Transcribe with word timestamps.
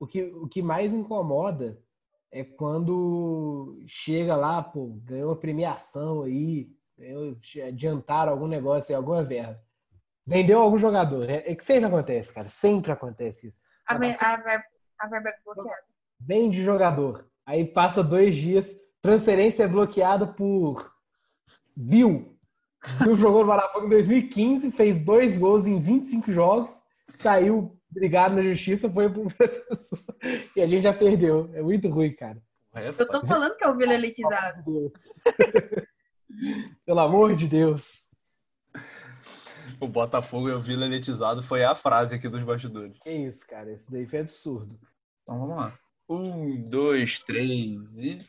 o 0.00 0.06
que, 0.06 0.22
o 0.22 0.48
que 0.48 0.62
mais 0.62 0.94
incomoda 0.94 1.78
é 2.32 2.42
quando 2.42 3.78
chega 3.86 4.34
lá, 4.34 4.62
pô, 4.62 4.98
ganhou 5.04 5.28
uma 5.28 5.36
premiação 5.36 6.22
aí, 6.22 6.70
ganhou, 6.96 7.36
adiantaram 7.66 8.32
algum 8.32 8.46
negócio, 8.46 8.96
alguma 8.96 9.22
verba. 9.22 9.60
Vendeu 10.26 10.60
algum 10.60 10.78
jogador. 10.78 11.28
É, 11.28 11.52
é 11.52 11.54
que 11.54 11.64
sempre 11.64 11.86
acontece, 11.86 12.32
cara. 12.32 12.48
Sempre 12.48 12.92
acontece 12.92 13.48
isso. 13.48 13.58
A, 13.86 13.98
ver, 13.98 14.16
a, 14.20 14.36
ver, 14.36 14.64
a 14.98 15.08
verba 15.08 15.28
é 15.28 15.34
bloqueada. 15.44 15.82
Vende 16.18 16.64
jogador. 16.64 17.28
Aí 17.44 17.64
passa 17.64 18.02
dois 18.02 18.36
dias, 18.36 18.74
transferência 19.02 19.64
é 19.64 19.68
bloqueada 19.68 20.26
por 20.26 20.94
Bill. 21.76 22.38
Bill 23.02 23.16
jogou 23.16 23.40
no 23.40 23.52
Botafogo 23.52 23.86
em 23.86 23.90
2015, 23.90 24.70
fez 24.70 25.04
dois 25.04 25.36
gols 25.36 25.66
em 25.66 25.80
25 25.80 26.32
jogos, 26.32 26.80
saiu 27.16 27.79
brigado 27.90 28.36
na 28.36 28.42
justiça, 28.42 28.90
foi 28.90 29.10
pro 29.10 29.26
processor 29.34 29.98
e 30.54 30.60
a 30.60 30.66
gente 30.66 30.82
já 30.82 30.92
perdeu. 30.92 31.50
É 31.54 31.62
muito 31.62 31.88
ruim, 31.88 32.12
cara. 32.12 32.40
Eu 32.74 32.94
tô 32.94 33.26
falando 33.26 33.56
que 33.56 33.64
é 33.64 33.68
o 33.68 33.76
Vila 33.76 33.94
elitizado. 33.94 34.62
Pelo 36.86 37.00
amor 37.00 37.34
de 37.34 37.48
Deus. 37.48 38.08
O 39.80 39.88
Botafogo 39.88 40.48
e 40.48 40.52
o 40.52 40.62
Vila 40.62 40.86
elitizado 40.86 41.42
foi 41.42 41.64
a 41.64 41.74
frase 41.74 42.14
aqui 42.14 42.28
dos 42.28 42.42
bastidores. 42.44 42.98
Que 43.00 43.10
isso, 43.10 43.46
cara. 43.48 43.72
Isso 43.72 43.90
daí 43.90 44.06
foi 44.06 44.20
absurdo. 44.20 44.78
Então 45.22 45.40
vamos 45.40 45.56
lá. 45.56 45.78
Um, 46.08 46.68
dois, 46.68 47.18
três 47.20 47.98
e. 47.98 48.24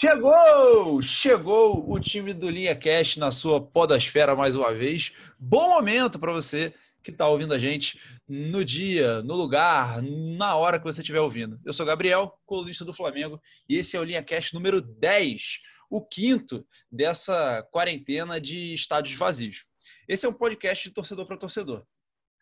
Chegou! 0.00 1.02
Chegou 1.02 1.92
o 1.92 1.98
time 1.98 2.32
do 2.32 2.48
Linha 2.48 2.76
Cash 2.76 3.16
na 3.16 3.32
sua 3.32 3.60
podosfera 3.60 4.36
mais 4.36 4.54
uma 4.54 4.72
vez. 4.72 5.12
Bom 5.36 5.70
momento 5.70 6.20
para 6.20 6.30
você 6.30 6.72
que 7.02 7.10
está 7.10 7.26
ouvindo 7.26 7.52
a 7.52 7.58
gente 7.58 8.00
no 8.28 8.64
dia, 8.64 9.20
no 9.24 9.34
lugar, 9.34 10.00
na 10.00 10.54
hora 10.54 10.78
que 10.78 10.84
você 10.84 11.00
estiver 11.00 11.18
ouvindo. 11.18 11.58
Eu 11.64 11.72
sou 11.72 11.84
Gabriel, 11.84 12.38
colunista 12.46 12.84
do 12.84 12.92
Flamengo, 12.92 13.42
e 13.68 13.76
esse 13.76 13.96
é 13.96 14.00
o 14.00 14.04
Linha 14.04 14.22
Cash 14.22 14.52
número 14.52 14.80
10, 14.80 15.58
o 15.90 16.00
quinto 16.00 16.64
dessa 16.88 17.66
quarentena 17.72 18.40
de 18.40 18.74
estádios 18.74 19.18
vazios. 19.18 19.64
Esse 20.06 20.24
é 20.24 20.28
um 20.28 20.32
podcast 20.32 20.88
de 20.88 20.94
torcedor 20.94 21.26
para 21.26 21.36
torcedor 21.36 21.84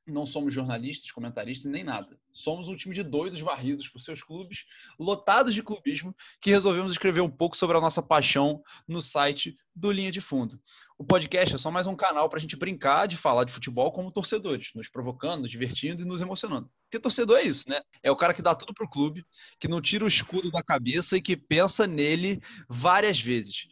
não 0.07 0.25
somos 0.25 0.55
jornalistas, 0.55 1.11
comentaristas, 1.11 1.71
nem 1.71 1.83
nada. 1.83 2.17
Somos 2.37 2.69
um 2.69 2.77
time 2.77 2.95
de 2.95 3.03
doidos 3.03 3.41
varridos 3.41 3.89
por 3.89 3.98
seus 3.98 4.23
clubes, 4.23 4.67
lotados 4.98 5.55
de 5.55 5.62
clubismo, 5.62 6.15
que 6.39 6.51
resolvemos 6.51 6.93
escrever 6.93 7.23
um 7.23 7.31
pouco 7.31 7.56
sobre 7.56 7.78
a 7.78 7.81
nossa 7.81 8.03
paixão 8.03 8.62
no 8.87 9.01
site 9.01 9.56
do 9.75 9.91
Linha 9.91 10.12
de 10.12 10.20
Fundo. 10.20 10.61
O 10.98 11.05
podcast 11.05 11.55
é 11.55 11.59
só 11.59 11.70
mais 11.70 11.87
um 11.87 11.97
canal 11.97 12.28
para 12.28 12.39
a 12.39 12.41
gente 12.41 12.55
brincar 12.55 13.06
de 13.06 13.17
falar 13.17 13.45
de 13.45 13.53
futebol 13.53 13.91
como 13.91 14.11
torcedores, 14.11 14.70
nos 14.75 14.87
provocando, 14.87 15.43
nos 15.43 15.51
divertindo 15.51 16.03
e 16.03 16.05
nos 16.05 16.20
emocionando. 16.20 16.70
Porque 16.84 17.01
torcedor 17.01 17.39
é 17.39 17.43
isso, 17.43 17.69
né? 17.70 17.81
É 18.03 18.11
o 18.11 18.17
cara 18.17 18.34
que 18.34 18.43
dá 18.43 18.55
tudo 18.55 18.75
pro 18.75 18.89
clube, 18.89 19.25
que 19.59 19.67
não 19.67 19.81
tira 19.81 20.05
o 20.05 20.09
escudo 20.09 20.50
da 20.50 20.62
cabeça 20.62 21.17
e 21.17 21.23
que 21.23 21.39
pensa 21.39 21.87
nele 21.87 22.39
várias 22.69 23.19
vezes 23.19 23.67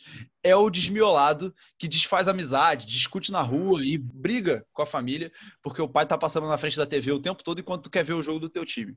é 0.44 0.54
o 0.54 0.68
desmiolado 0.68 1.54
que 1.78 1.88
desfaz 1.88 2.28
amizade, 2.28 2.86
discute 2.86 3.32
na 3.32 3.40
rua 3.40 3.82
e 3.82 3.96
briga 3.96 4.64
com 4.74 4.82
a 4.82 4.86
família, 4.86 5.32
porque 5.62 5.80
o 5.80 5.88
pai 5.88 6.06
tá 6.06 6.18
passando 6.18 6.46
na 6.46 6.58
frente 6.58 6.76
da 6.76 6.84
TV 6.84 7.10
o 7.12 7.18
tempo 7.18 7.42
todo 7.42 7.60
enquanto 7.60 7.84
tu 7.84 7.90
quer 7.90 8.04
ver 8.04 8.12
o 8.12 8.22
jogo 8.22 8.38
do 8.38 8.50
teu 8.54 8.64
time. 8.64 8.96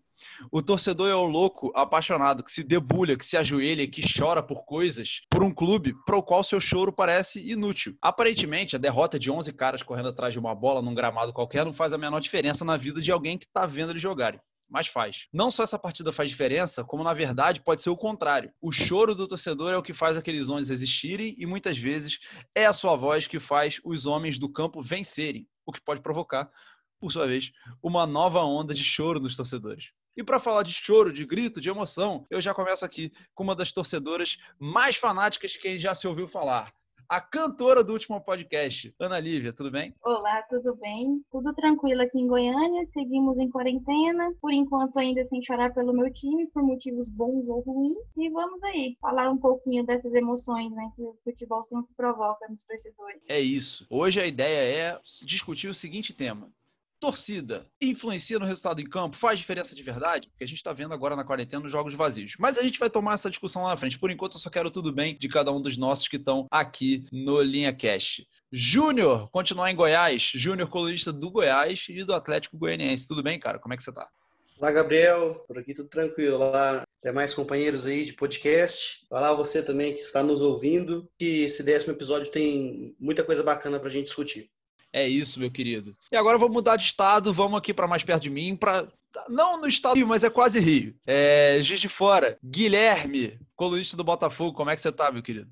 O 0.52 0.62
torcedor 0.62 1.10
é 1.10 1.16
o 1.16 1.26
louco 1.26 1.72
apaixonado, 1.76 2.44
que 2.44 2.52
se 2.52 2.64
debulha, 2.64 3.18
que 3.18 3.26
se 3.26 3.36
ajoelha, 3.36 3.88
que 3.88 4.02
chora 4.02 4.42
por 4.42 4.64
coisas, 4.64 5.22
por 5.30 5.44
um 5.44 5.52
clube 5.52 5.94
para 6.06 6.16
o 6.16 6.24
qual 6.24 6.44
seu 6.44 6.62
choro 6.62 6.94
parece 6.94 7.42
inútil. 7.42 7.98
Aparentemente, 8.02 8.76
a 8.76 8.80
derrota 8.80 9.20
de 9.20 9.30
11 9.30 9.52
caras 9.54 9.84
correndo 9.84 10.10
atrás 10.10 10.34
de 10.34 10.40
uma 10.40 10.56
bola 10.56 10.82
num 10.82 10.96
gramado 10.96 11.34
qualquer 11.34 11.66
não 11.66 11.74
faz 11.74 11.92
a 11.92 11.98
menor 11.98 12.22
diferença 12.22 12.64
na 12.64 12.78
vida 12.78 13.02
de 13.02 13.12
alguém 13.12 13.38
que 13.38 13.48
tá 13.52 13.66
vendo 13.66 13.92
eles 13.92 14.02
jogarem 14.02 14.40
mas 14.70 14.88
faz. 14.88 15.28
Não 15.32 15.50
só 15.50 15.64
essa 15.64 15.80
partida 15.80 16.12
faz 16.12 16.30
diferença, 16.30 16.84
como 16.84 17.04
na 17.04 17.14
verdade 17.14 17.62
pode 17.62 17.82
ser 17.82 17.90
o 17.90 17.98
contrário. 17.98 18.52
O 18.62 18.72
choro 18.72 19.16
do 19.16 19.28
torcedor 19.28 19.72
é 19.72 19.78
o 19.78 19.82
que 19.82 19.94
faz 19.94 20.18
aqueles 20.18 20.50
homens 20.50 20.70
existirem 20.70 21.34
e 21.38 21.46
muitas 21.46 21.78
vezes 21.78 22.20
é 22.54 22.66
a 22.66 22.74
sua 22.74 22.96
voz 22.96 23.28
que 23.28 23.40
faz 23.40 23.80
os 23.84 24.06
homens 24.06 24.38
do 24.38 24.50
campo 24.50 24.82
vencerem, 24.82 25.48
o 25.66 25.72
que 25.72 25.82
pode 25.82 26.02
provocar, 26.02 26.52
por 27.00 27.12
sua 27.12 27.28
vez, 27.28 27.52
uma 27.82 28.06
nova 28.06 28.42
onda 28.44 28.74
de 28.74 28.84
choro 28.84 29.20
nos 29.20 29.36
torcedores. 29.36 29.92
E 30.16 30.24
para 30.24 30.40
falar 30.40 30.64
de 30.64 30.74
choro, 30.74 31.14
de 31.14 31.26
grito, 31.26 31.62
de 31.62 31.70
emoção, 31.70 32.26
eu 32.30 32.42
já 32.42 32.54
começo 32.54 32.84
aqui 32.84 33.12
com 33.36 33.44
uma 33.44 33.56
das 33.56 33.72
torcedoras 33.72 34.38
mais 34.60 34.96
fanáticas 34.96 35.54
que 35.54 35.62
quem 35.62 35.78
já 35.78 35.94
se 35.94 36.08
ouviu 36.08 36.28
falar 36.28 36.74
a 37.10 37.22
cantora 37.22 37.84
do 37.84 37.94
último 37.94 38.20
podcast. 38.20 38.94
Ana 39.00 39.20
Lívia, 39.20 39.54
tudo 39.54 39.72
bem? 39.72 39.94
Olá, 40.04 40.42
tudo 40.44 40.76
bem? 40.76 41.22
Tudo 41.32 41.54
tranquilo 41.54 42.02
aqui 42.02 42.20
em 42.20 42.28
Goiânia. 42.28 42.86
Seguimos 42.92 43.38
em 43.38 43.50
quarentena, 43.50 44.34
por 44.42 44.52
enquanto 44.52 44.98
ainda 44.98 45.24
sem 45.26 45.42
chorar 45.42 45.74
pelo 45.74 45.94
meu 45.94 46.12
time, 46.12 46.48
por 46.48 46.64
motivos 46.64 47.08
bons 47.08 47.48
ou 47.48 47.62
ruins. 47.62 48.16
E 48.18 48.30
vamos 48.30 48.62
aí 48.64 48.98
falar 49.00 49.30
um 49.30 49.38
pouquinho 49.38 49.86
dessas 49.86 50.14
emoções 50.14 50.72
né, 50.72 50.92
que 50.96 51.02
o 51.02 51.18
futebol 51.24 51.64
sempre 51.64 51.94
provoca 51.96 52.48
nos 52.50 52.66
torcedores. 52.66 53.22
É 53.28 53.40
isso. 53.40 53.88
Hoje 53.90 54.20
a 54.20 54.28
ideia 54.28 54.96
é 54.96 55.00
discutir 55.24 55.70
o 55.70 55.74
seguinte 55.74 56.14
tema: 56.14 56.52
torcida 57.00 57.68
influencia 57.82 58.40
no 58.40 58.46
resultado 58.46 58.82
em 58.82 58.90
campo? 58.90 59.16
Faz 59.16 59.40
diferença 59.40 59.76
de 59.76 59.84
verdade? 59.84 60.30
Porque 60.30 60.44
a 60.44 60.48
gente 60.48 60.58
está 60.58 60.74
vendo 60.74 60.94
agora 60.94 61.16
na 61.16 61.24
quarentena 61.24 61.66
os 61.66 61.72
jogos 61.72 61.94
vazios. 61.94 62.34
Mas 62.40 62.58
a 62.58 62.64
gente 62.64 62.80
vai 62.80 62.90
tomar 62.90 63.14
essa 63.14 63.30
discussão 63.30 63.64
lá 63.64 63.70
na 63.70 63.78
frente. 63.78 64.00
Por 64.00 64.12
enquanto, 64.12 64.36
eu 64.36 64.40
só 64.40 64.50
quero 64.50 64.72
tudo 64.72 64.92
bem 64.92 65.18
de 65.18 65.28
cada 65.28 65.52
um 65.52 65.62
dos 65.62 65.78
nossos 65.78 66.08
que 66.08 66.18
estão 66.18 66.48
aqui 66.52 67.06
no 67.12 67.42
Linha 67.42 67.76
Cash. 67.76 68.22
Júnior, 68.52 69.30
continuar 69.30 69.72
em 69.72 69.76
Goiás. 69.76 70.32
Júnior, 70.36 70.70
colunista 70.70 71.12
do 71.12 71.30
Goiás 71.30 71.86
e 71.90 72.04
do 72.04 72.14
Atlético 72.14 72.58
Goianiense. 72.58 73.08
Tudo 73.08 73.22
bem, 73.24 73.40
cara? 73.40 73.60
Como 73.60 73.74
é 73.74 73.78
que 73.78 73.84
você 73.84 73.92
tá? 73.92 74.08
Olá, 74.60 74.72
Gabriel. 74.72 75.44
Por 75.48 75.60
aqui 75.60 75.74
tudo 75.74 75.88
tranquilo. 75.88 76.38
Olá, 76.38 76.84
até 77.00 77.12
mais 77.12 77.34
companheiros 77.34 77.86
aí 77.86 78.06
de 78.06 78.14
podcast. 78.14 79.06
Olá 79.12 79.32
você 79.34 79.62
também 79.62 79.94
que 79.94 80.00
está 80.00 80.24
nos 80.24 80.42
ouvindo. 80.42 81.08
Que 81.20 81.44
esse 81.44 81.62
décimo 81.62 81.94
episódio 81.94 82.32
tem 82.32 82.96
muita 83.00 83.24
coisa 83.24 83.44
bacana 83.44 83.80
para 83.80 83.90
a 83.90 83.92
gente 83.92 84.06
discutir. 84.06 84.50
É 84.92 85.08
isso, 85.08 85.40
meu 85.40 85.52
querido. 85.52 85.94
E 86.12 86.16
agora 86.16 86.38
vamos 86.38 86.54
mudar 86.54 86.76
de 86.76 86.84
estado, 86.84 87.34
vamos 87.34 87.58
aqui 87.58 87.74
para 87.74 87.88
mais 87.88 88.04
perto 88.04 88.24
de 88.24 88.30
mim, 88.30 88.56
para 88.56 88.88
não 89.30 89.60
no 89.60 89.68
estado 89.68 89.96
Rio, 89.96 90.08
mas 90.08 90.24
é 90.24 90.30
quase 90.30 90.60
Rio. 90.60 90.96
É, 91.06 91.60
Giz 91.62 91.80
de 91.80 91.90
Fora, 91.90 92.38
Guilherme, 92.44 93.40
colunista 93.56 93.98
do 93.98 94.04
Botafogo, 94.04 94.56
como 94.56 94.70
é 94.70 94.76
que 94.76 94.82
você 94.82 94.92
tá, 94.92 95.12
meu 95.12 95.24
querido? 95.24 95.50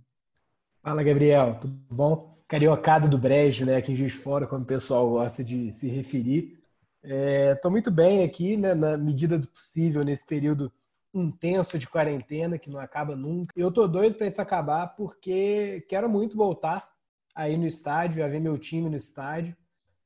Fala, 0.81 1.03
Gabriel, 1.03 1.57
tudo 1.59 1.75
bom? 1.90 2.35
Cariocado 2.47 3.09
do 3.09 3.18
Brejo, 3.18 3.66
né, 3.66 3.75
aqui 3.75 3.91
em 3.91 3.96
de 3.96 4.09
Fora, 4.09 4.46
como 4.46 4.62
o 4.62 4.68
pessoal 4.68 5.09
gosta 5.09 5.44
de 5.44 5.73
se 5.73 5.90
referir. 5.90 6.59
Estou 7.03 7.69
é, 7.69 7.72
muito 7.72 7.91
bem 7.91 8.23
aqui, 8.23 8.56
né, 8.56 8.73
na 8.73 8.97
medida 8.97 9.38
do 9.38 9.47
possível, 9.47 10.03
nesse 10.03 10.25
período 10.25 10.72
intenso 11.13 11.79
de 11.79 11.88
quarentena, 11.88 12.57
que 12.57 12.69
não 12.69 12.79
acaba 12.79 13.16
nunca. 13.16 13.53
Eu 13.56 13.72
tô 13.72 13.88
doido 13.88 14.16
para 14.16 14.28
isso 14.28 14.41
acabar, 14.41 14.96
porque 14.96 15.85
quero 15.88 16.09
muito 16.09 16.35
voltar 16.35 16.94
aí 17.35 17.57
no 17.57 17.68
estádio, 17.68 18.23
a 18.23 18.28
ver 18.28 18.40
meu 18.40 18.57
time 18.57 18.90
no 18.90 18.96
estádio, 18.96 19.56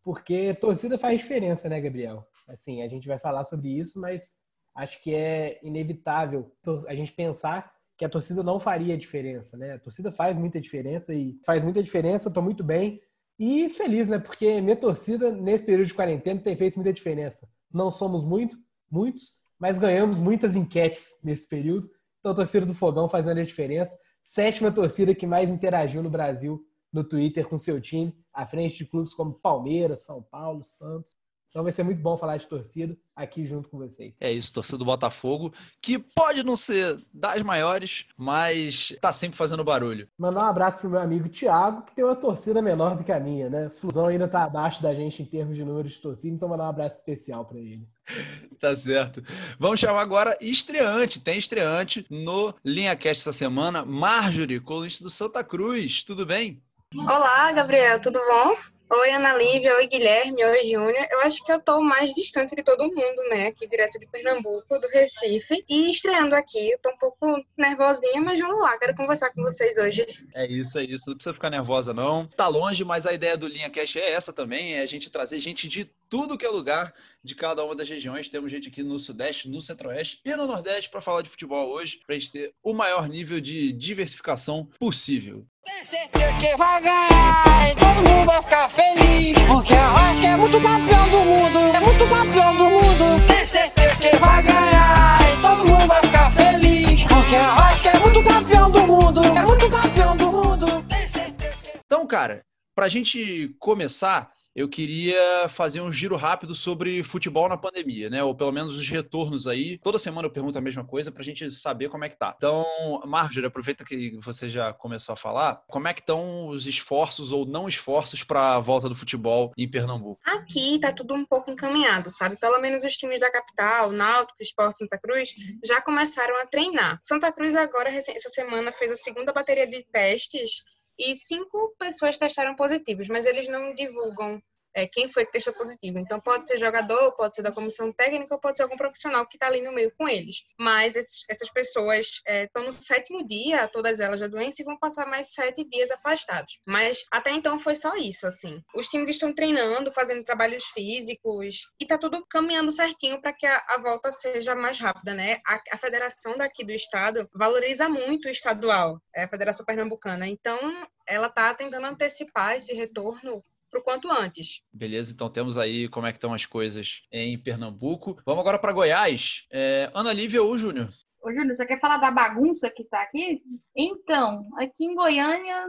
porque 0.04 0.54
torcida 0.56 0.98
faz 0.98 1.22
diferença, 1.22 1.70
né, 1.70 1.80
Gabriel? 1.80 2.28
Assim, 2.48 2.82
a 2.82 2.88
gente 2.88 3.08
vai 3.08 3.20
falar 3.20 3.44
sobre 3.44 3.70
isso, 3.70 4.02
mas 4.02 4.34
acho 4.76 5.02
que 5.04 5.14
é 5.14 5.60
inevitável 5.62 6.52
a 6.88 6.96
gente 6.96 7.14
pensar 7.14 7.72
que 7.96 8.06
a 8.06 8.10
torcida 8.10 8.42
não 8.42 8.60
faria 8.60 8.98
diferença, 8.98 9.58
né? 9.58 9.74
A 9.74 9.80
torcida 9.80 10.12
faz 10.12 10.38
muita 10.38 10.60
diferença 10.60 11.14
e 11.14 11.38
faz 11.46 11.64
muita 11.64 11.84
diferença, 11.84 12.30
estou 12.30 12.42
muito 12.42 12.64
bem 12.64 13.00
e 13.38 13.70
feliz, 13.70 14.08
né? 14.08 14.18
Porque 14.18 14.62
minha 14.62 14.76
torcida 14.76 15.32
nesse 15.32 15.66
período 15.66 15.88
de 15.88 15.94
quarentena 15.94 16.40
tem 16.40 16.56
feito 16.56 16.76
muita 16.76 16.94
diferença. 16.94 17.48
Não 17.72 17.92
somos 17.92 18.24
muito, 18.24 18.58
muitos, 18.90 19.34
mas 19.60 19.78
ganhamos 19.78 20.18
muitas 20.18 20.56
enquetes 20.56 21.20
nesse 21.24 21.48
período. 21.48 21.90
Então 22.20 22.32
a 22.32 22.36
torcida 22.36 22.66
do 22.66 22.74
Fogão 22.74 23.10
fazendo 23.10 23.40
a 23.40 23.44
diferença. 23.44 23.96
Sétima 24.24 24.72
torcida 24.72 25.14
que 25.14 25.28
mais 25.28 25.50
interagiu 25.50 26.02
no 26.02 26.10
Brasil 26.10 26.66
no 26.92 27.04
Twitter 27.04 27.48
com 27.48 27.58
seu 27.58 27.80
time, 27.80 28.16
à 28.34 28.46
frente 28.46 28.78
de 28.78 28.86
clubes 28.86 29.14
como 29.14 29.34
Palmeiras, 29.34 30.06
São 30.06 30.22
Paulo, 30.22 30.64
Santos. 30.64 31.18
Então 31.50 31.64
vai 31.64 31.72
ser 31.72 31.82
muito 31.82 32.00
bom 32.00 32.16
falar 32.16 32.38
de 32.38 32.46
torcida 32.46 32.96
aqui 33.16 33.44
junto 33.44 33.70
com 33.70 33.80
vocês. 33.80 34.14
É 34.20 34.32
isso, 34.32 34.54
torcida 34.54 34.78
do 34.78 34.86
Botafogo, 34.86 35.52
que 35.82 35.98
pode 35.98 36.44
não 36.44 36.56
ser 36.56 37.04
das 37.12 37.42
maiores, 37.42 38.06
mas 38.16 38.96
tá 39.02 39.12
sempre 39.12 39.36
fazendo 39.36 39.64
barulho. 39.64 40.08
Mandar 40.18 40.42
um 40.42 40.48
abraço 40.48 40.80
pro 40.80 40.90
meu 40.90 41.00
amigo 41.00 41.28
Thiago, 41.28 41.82
que 41.82 41.96
tem 41.96 42.06
uma 42.06 42.16
torcida 42.16 42.62
menor 42.62 42.96
do 42.96 43.04
que 43.04 43.12
a 43.12 43.20
minha, 43.20 43.50
né? 43.50 43.70
Fusão 43.70 44.06
ainda 44.06 44.28
tá 44.28 44.44
abaixo 44.44 44.82
da 44.82 44.94
gente 44.94 45.24
em 45.24 45.26
termos 45.26 45.58
de 45.58 45.66
número 45.66 45.90
de 45.90 46.00
torcida, 46.00 46.36
então 46.36 46.48
mandar 46.48 46.66
um 46.66 46.70
abraço 46.70 47.00
especial 47.00 47.44
para 47.44 47.58
ele. 47.58 47.88
tá 48.62 48.76
certo. 48.76 49.24
Vamos 49.58 49.80
chamar 49.80 50.02
agora 50.02 50.38
estreante, 50.40 51.20
tem 51.20 51.40
estreante 51.40 52.06
no 52.12 52.54
Linha 52.64 52.96
Cast 52.96 53.22
essa 53.22 53.34
semana, 53.34 53.84
Marjorie, 53.84 54.60
colunista 54.60 55.04
do 55.04 55.10
Santa 55.10 55.44
Cruz. 55.44 56.04
Tudo 56.04 56.28
bem? 56.28 56.62
Olá, 56.96 57.52
Gabriel, 57.52 58.02
tudo 58.02 58.20
bom? 58.20 58.58
Oi, 58.92 59.12
Ana 59.12 59.38
Lívia, 59.38 59.76
oi, 59.76 59.86
Guilherme, 59.86 60.44
oi, 60.44 60.64
Júnior. 60.64 61.08
Eu 61.12 61.22
acho 61.22 61.44
que 61.46 61.52
eu 61.52 61.62
tô 61.62 61.80
mais 61.82 62.12
distante 62.16 62.56
de 62.56 62.64
todo 62.64 62.88
mundo, 62.88 63.30
né? 63.30 63.48
Aqui 63.48 63.68
direto 63.68 64.00
de 64.00 64.08
Pernambuco, 64.08 64.80
do 64.80 64.88
Recife. 64.88 65.64
E 65.70 65.92
estreando 65.92 66.34
aqui, 66.34 66.72
eu 66.72 66.80
tô 66.80 66.90
um 66.90 66.98
pouco 66.98 67.40
nervosinha, 67.56 68.20
mas 68.20 68.40
vamos 68.40 68.60
lá, 68.60 68.76
quero 68.80 68.96
conversar 68.96 69.30
com 69.32 69.44
vocês 69.44 69.78
hoje. 69.78 70.04
É 70.34 70.48
isso, 70.48 70.80
é 70.80 70.84
isso. 70.84 71.04
Não 71.06 71.14
precisa 71.14 71.34
ficar 71.36 71.52
nervosa, 71.52 71.94
não. 71.94 72.26
Tá 72.26 72.48
longe, 72.48 72.84
mas 72.84 73.06
a 73.06 73.14
ideia 73.14 73.38
do 73.38 73.48
Linha 73.48 73.70
Cash 73.70 73.98
é 73.98 74.12
essa 74.12 74.34
também, 74.34 74.74
é 74.74 74.82
a 74.82 74.88
gente 74.88 75.12
trazer 75.12 75.40
gente 75.40 75.68
de 75.68 75.88
tudo 76.10 76.38
que 76.38 76.46
é 76.46 76.50
lugar 76.50 76.94
de 77.24 77.36
cada 77.36 77.64
uma 77.64 77.76
das 77.76 77.88
regiões. 77.88 78.28
Temos 78.28 78.52
gente 78.52 78.68
aqui 78.68 78.82
no 78.82 78.98
Sudeste, 78.98 79.48
no 79.48 79.62
Centro-Oeste 79.62 80.20
e 80.26 80.36
no 80.36 80.48
Nordeste 80.48 80.90
para 80.90 81.02
falar 81.02 81.22
de 81.22 81.30
futebol 81.30 81.70
hoje, 81.70 82.00
para 82.06 82.16
a 82.16 82.20
gente 82.20 82.32
ter 82.32 82.54
o 82.64 82.74
maior 82.74 83.08
nível 83.08 83.40
de 83.40 83.72
diversificação 83.74 84.68
possível. 84.80 85.46
Tem 85.64 85.84
certeza 85.84 86.34
que 86.40 86.58
vai 86.58 86.82
ganhar 86.82 87.72
e 87.72 87.76
todo 87.76 88.10
mundo 88.10 88.26
vai 88.26 88.42
ficar 88.42 88.70
feliz. 88.70 89.38
Porque 89.48 89.74
a 89.74 89.94
Vasco 89.94 90.26
é 90.26 90.38
muito 90.38 90.62
campeão 90.62 91.10
do 91.10 91.18
mundo, 91.20 91.60
é 91.76 91.80
muito 91.80 92.10
campeão 92.10 92.58
do 92.58 92.64
mundo. 92.66 93.28
Tem 93.28 93.46
certeza 93.46 93.96
que 93.98 94.18
vai 94.18 94.44
ganhar 94.44 95.20
e 95.22 95.42
todo 95.42 95.68
mundo 95.68 95.88
vai 95.88 96.02
ficar 96.02 96.32
feliz. 96.32 97.04
Porque 97.04 97.36
a 97.36 97.56
Vasco 97.56 97.88
é 97.88 98.00
muito 98.00 98.24
campeão 98.24 98.72
do 98.72 98.88
mundo, 98.88 99.24
é 99.24 99.44
muito 99.44 99.70
campeão 99.70 100.18
do 100.18 100.32
mundo. 100.32 100.84
Tem 100.90 101.08
certeza 101.08 101.56
que... 101.58 101.80
Então, 101.86 102.08
cara, 102.08 102.44
para 102.74 102.86
a 102.86 102.90
gente 102.90 103.56
começar, 103.60 104.32
eu 104.56 104.68
queria 104.68 105.48
fazer 105.50 105.82
um 105.82 105.92
giro 105.92 106.16
rápido 106.16 106.56
sobre 106.56 107.04
futebol 107.04 107.48
na 107.48 107.58
pandemia, 107.58 108.10
né? 108.10 108.24
Ou 108.24 108.36
pelo 108.36 108.52
menos 108.52 108.78
os 108.78 108.90
retornos 108.90 109.48
aí. 109.48 109.78
Toda 109.78 110.00
semana 110.00 110.28
eu 110.28 110.32
pergunto 110.32 110.58
a 110.58 110.62
mesma 110.62 110.84
coisa 110.84 111.12
para 111.12 111.22
a 111.22 111.26
gente 111.26 111.50
saber 111.52 111.90
como 111.90 112.04
é 112.04 112.10
que 112.10 112.18
tá. 112.18 112.34
Então, 112.36 112.66
Marjorie, 113.06 113.48
aproveita 113.48 113.86
que 113.86 114.18
você 114.24 114.50
já 114.50 114.74
começou 114.74 115.14
a 115.14 115.18
falar. 115.18 115.64
Como 115.68 115.88
é 115.88 115.94
que 115.94 116.02
estão 116.02 116.48
os 116.48 116.66
esforços 116.66 117.32
ou 117.32 117.46
não 117.46 117.68
esforços 117.68 118.24
para 118.24 118.56
a 118.56 118.60
volta 118.60 118.90
do 118.90 118.96
futebol 118.96 119.54
em 119.58 119.70
Pernambuco? 119.70 120.20
Aqui 120.26 120.80
tá 120.80 120.92
tudo 120.92 121.14
um 121.14 121.26
pouco 121.26 121.52
encaminhado, 121.52 122.10
sabe? 122.10 122.36
Pelo 122.36 122.60
menos 122.60 122.84
os 122.84 122.98
times 122.98 123.22
da 123.22 123.32
capital, 123.32 123.92
Náutico, 123.92 124.42
Esporte 124.42 124.80
Santa 124.80 124.98
Cruz, 124.98 125.34
já 125.64 125.82
começaram 125.82 126.36
a 126.42 126.46
treinar. 126.46 127.00
Santa 127.04 127.32
Cruz 127.32 127.56
agora, 127.56 127.90
essa 127.90 128.30
semana, 128.30 128.72
fez 128.72 128.92
a 128.92 128.96
segunda 128.96 129.32
bateria 129.32 129.68
de 129.68 129.84
testes 129.84 130.64
e 131.00 131.16
cinco 131.16 131.74
pessoas 131.80 132.18
testaram 132.18 132.56
positivos, 132.56 133.08
mas 133.08 133.26
eles 133.26 133.48
não 133.48 133.74
divulgam 133.74 134.42
é, 134.76 134.88
quem 134.88 135.10
foi 135.10 135.26
que 135.26 135.32
testou 135.32 135.54
positivo. 135.54 136.00
Então, 136.00 136.20
pode 136.20 136.48
ser 136.48 136.58
jogador, 136.58 137.14
pode 137.16 137.36
ser 137.36 137.42
da 137.42 137.52
comissão 137.52 137.92
técnica, 137.92 138.34
ou 138.34 138.42
pode 138.42 138.58
ser 138.58 138.64
algum 138.64 138.78
profissional 138.78 139.26
que 139.26 139.36
está 139.36 139.48
ali 139.48 139.62
no 139.62 139.72
meio 139.72 139.92
com 139.98 140.08
eles. 140.08 140.38
Mas 140.60 140.96
esses, 140.96 141.24
essas 141.30 141.50
pessoas 141.50 142.22
estão 142.28 142.64
é, 142.64 142.66
no 142.66 142.72
sétimo 142.72 143.28
dia, 143.28 143.68
todas 143.68 144.00
elas 144.00 144.20
da 144.20 144.28
doença, 144.28 144.62
e 144.62 144.66
vão 144.66 144.78
passar 144.78 145.06
mais 145.06 145.34
sete 145.34 145.68
dias 145.68 145.92
afastados. 145.92 146.60
Mas 146.66 147.04
até 147.12 147.32
então 147.32 147.60
foi 147.60 147.76
só 147.76 147.96
isso, 147.96 148.28
assim. 148.28 148.62
Os 148.76 148.88
times 148.88 149.10
estão 149.10 149.34
treinando, 149.34 149.92
fazendo 149.92 150.24
trabalhos 150.24 150.66
físicos, 150.66 151.68
e 151.80 151.84
está 151.84 151.98
tudo 151.98 152.26
caminhando 152.30 152.72
certinho 152.72 153.22
para 153.22 153.34
que 153.34 153.46
a, 153.46 153.64
a, 153.70 153.78
volta 153.78 154.12
seja 154.12 154.56
mais 154.56 154.80
rápida, 154.80 155.14
né? 155.14 155.40
A, 155.46 155.62
a, 155.72 155.78
federação 155.78 156.38
daqui 156.38 156.64
do 156.64 156.72
estado 156.72 157.28
valoriza 157.34 157.90
muito 157.90 158.28
o 158.28 158.32
estadual, 158.32 159.02
é 159.16 159.24
a 159.24 159.28
Federação 159.28 159.66
Pernambucana. 159.66 160.28
Então, 160.28 160.88
ela 161.08 161.28
está 161.28 161.54
tentando 161.54 161.86
antecipar 161.88 162.56
esse 162.56 162.74
retorno 162.74 163.44
para 163.70 163.80
o 163.80 163.84
quanto 163.84 164.12
antes. 164.12 164.62
Beleza, 164.74 165.14
então 165.14 165.30
temos 165.30 165.58
aí 165.58 165.88
como 165.90 166.08
é 166.08 166.12
que 166.12 166.18
estão 166.18 166.34
as 166.34 166.46
coisas 166.46 167.02
em 167.12 167.38
Pernambuco. 167.38 168.22
Vamos 168.26 168.42
agora 168.42 168.60
para 168.60 168.74
Goiás. 168.74 169.46
É, 169.52 169.90
Ana 169.94 170.14
Lívia 170.14 170.42
ou 170.42 170.58
Júnior? 170.58 170.90
Ô, 171.22 171.32
Júnior, 171.32 171.54
você 171.54 171.66
quer 171.66 171.80
falar 171.80 171.98
da 171.98 172.12
bagunça 172.12 172.70
que 172.70 172.84
está 172.84 173.02
aqui? 173.02 173.42
Então, 173.76 174.48
aqui 174.58 174.86
em 174.86 174.96
Goiânia, 174.96 175.66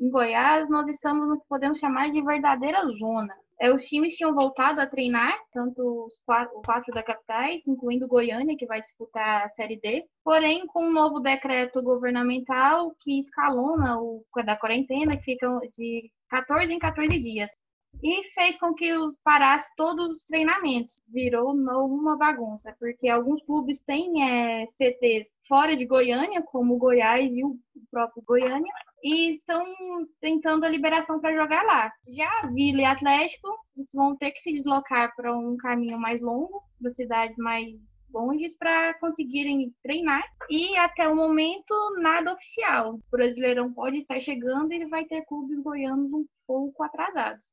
em 0.00 0.10
Goiás, 0.10 0.68
nós 0.70 0.88
estamos 0.88 1.28
no 1.28 1.38
que 1.38 1.46
podemos 1.48 1.78
chamar 1.78 2.10
de 2.10 2.22
verdadeira 2.22 2.82
zona. 2.92 3.34
É, 3.58 3.72
os 3.72 3.84
times 3.84 4.14
tinham 4.14 4.34
voltado 4.34 4.80
a 4.80 4.86
treinar, 4.86 5.34
tanto 5.52 6.06
os 6.06 6.12
quatro, 6.26 6.60
quatro 6.62 6.94
da 6.94 7.02
capitais, 7.02 7.62
incluindo 7.66 8.06
Goiânia, 8.06 8.56
que 8.56 8.66
vai 8.66 8.82
disputar 8.82 9.46
a 9.46 9.48
Série 9.50 9.80
D. 9.80 10.04
Porém, 10.22 10.66
com 10.66 10.84
um 10.84 10.92
novo 10.92 11.20
decreto 11.20 11.82
governamental 11.82 12.94
que 13.00 13.18
escalona 13.18 13.98
o 13.98 14.22
da 14.44 14.56
quarentena, 14.56 15.16
que 15.16 15.24
fica 15.24 15.48
de 15.74 16.10
14 16.30 16.72
em 16.72 16.78
14 16.78 17.18
dias. 17.18 17.50
E 18.02 18.24
fez 18.34 18.58
com 18.58 18.74
que 18.74 18.92
parasse 19.24 19.72
todos 19.76 20.18
os 20.18 20.26
treinamentos. 20.26 21.00
Virou 21.08 21.52
uma 21.52 22.16
bagunça, 22.16 22.74
porque 22.78 23.08
alguns 23.08 23.42
clubes 23.42 23.80
têm 23.80 24.22
é, 24.22 24.66
CTs 24.66 25.28
fora 25.48 25.74
de 25.76 25.86
Goiânia, 25.86 26.42
como 26.42 26.74
o 26.74 26.78
Goiás 26.78 27.34
e 27.34 27.42
o 27.42 27.56
próprio 27.90 28.22
Goiânia, 28.26 28.72
e 29.02 29.32
estão 29.32 29.64
tentando 30.20 30.64
a 30.64 30.68
liberação 30.68 31.20
para 31.20 31.34
jogar 31.34 31.62
lá. 31.62 31.90
Já 32.08 32.28
Vila 32.52 32.82
e 32.82 32.84
Atlético 32.84 33.48
vão 33.94 34.16
ter 34.16 34.32
que 34.32 34.40
se 34.40 34.52
deslocar 34.52 35.14
para 35.16 35.36
um 35.36 35.56
caminho 35.56 35.98
mais 35.98 36.20
longo, 36.20 36.62
para 36.80 36.90
cidades 36.90 37.36
mais 37.38 37.68
longes 38.16 38.56
para 38.56 38.94
conseguirem 38.94 39.74
treinar. 39.82 40.24
E 40.48 40.76
até 40.76 41.06
o 41.06 41.14
momento, 41.14 41.74
nada 41.98 42.32
oficial. 42.32 42.94
O 42.94 43.00
Brasileirão 43.10 43.72
pode 43.72 43.98
estar 43.98 44.18
chegando 44.20 44.72
e 44.72 44.86
vai 44.86 45.04
ter 45.04 45.24
clubes 45.26 45.62
goianos 45.62 46.12
um 46.12 46.24
pouco 46.46 46.82
atrasados. 46.82 47.44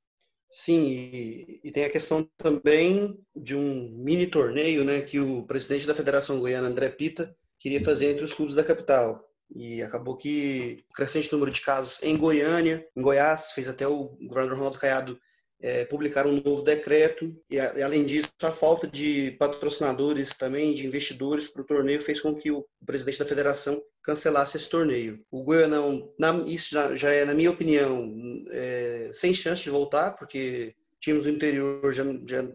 Sim, 0.50 0.84
e, 0.88 1.60
e, 1.64 1.72
tem 1.72 1.84
a 1.84 1.90
questão 1.90 2.30
também 2.38 3.20
de 3.36 3.56
um 3.56 3.90
mini 3.98 4.28
torneio, 4.28 4.86
né, 4.86 5.02
que 5.02 5.20
o 5.20 5.42
presidente 5.48 5.88
da 5.88 5.96
Federação 5.96 6.40
Goiana, 6.40 6.68
André 6.68 6.90
Pita, 6.90 7.36
queria 7.60 7.84
fazer 7.84 8.12
entre 8.12 8.24
os 8.24 8.34
clubes 8.34 8.54
da 8.54 8.64
capital. 8.64 9.20
E 9.56 9.82
acabou 9.82 10.16
que 10.16 10.86
o 10.90 10.94
crescente 10.94 11.32
número 11.34 11.52
de 11.52 11.62
casos 11.62 12.02
em 12.04 12.16
Goiânia, 12.16 12.88
em 12.96 13.02
Goiás, 13.02 13.52
fez 13.54 13.68
até 13.68 13.88
o 13.88 14.16
governador 14.28 14.58
Ronaldo 14.58 14.80
Caiado 14.80 15.20
é, 15.64 15.88
um 16.26 16.42
novo 16.44 16.62
decreto 16.62 17.34
e, 17.50 17.58
além 17.58 18.04
disso, 18.04 18.30
a 18.42 18.52
falta 18.52 18.86
de 18.86 19.32
patrocinadores 19.40 20.36
também, 20.36 20.74
de 20.74 20.86
investidores 20.86 21.48
para 21.48 21.62
o 21.62 21.66
torneio 21.66 22.02
fez 22.02 22.20
com 22.20 22.36
que 22.36 22.52
o 22.52 22.66
presidente 22.86 23.20
da 23.20 23.26
federação 23.26 23.82
cancelasse 24.04 24.58
esse 24.58 24.70
torneio. 24.70 25.24
O 25.32 25.42
Goianão, 25.42 26.14
na, 26.20 26.34
isso 26.46 26.76
já, 26.98 27.14
é, 27.14 27.24
na 27.24 27.34
minha 27.34 27.50
opinião, 27.50 28.14
é, 28.52 29.10
sem 29.14 29.34
chance 29.34 29.64
de 29.64 29.70
voltar, 29.70 30.12
porque 30.12 30.76
times 31.00 31.24
do 31.24 31.30
interior 31.30 31.94
já, 31.94 32.04
já, 32.26 32.46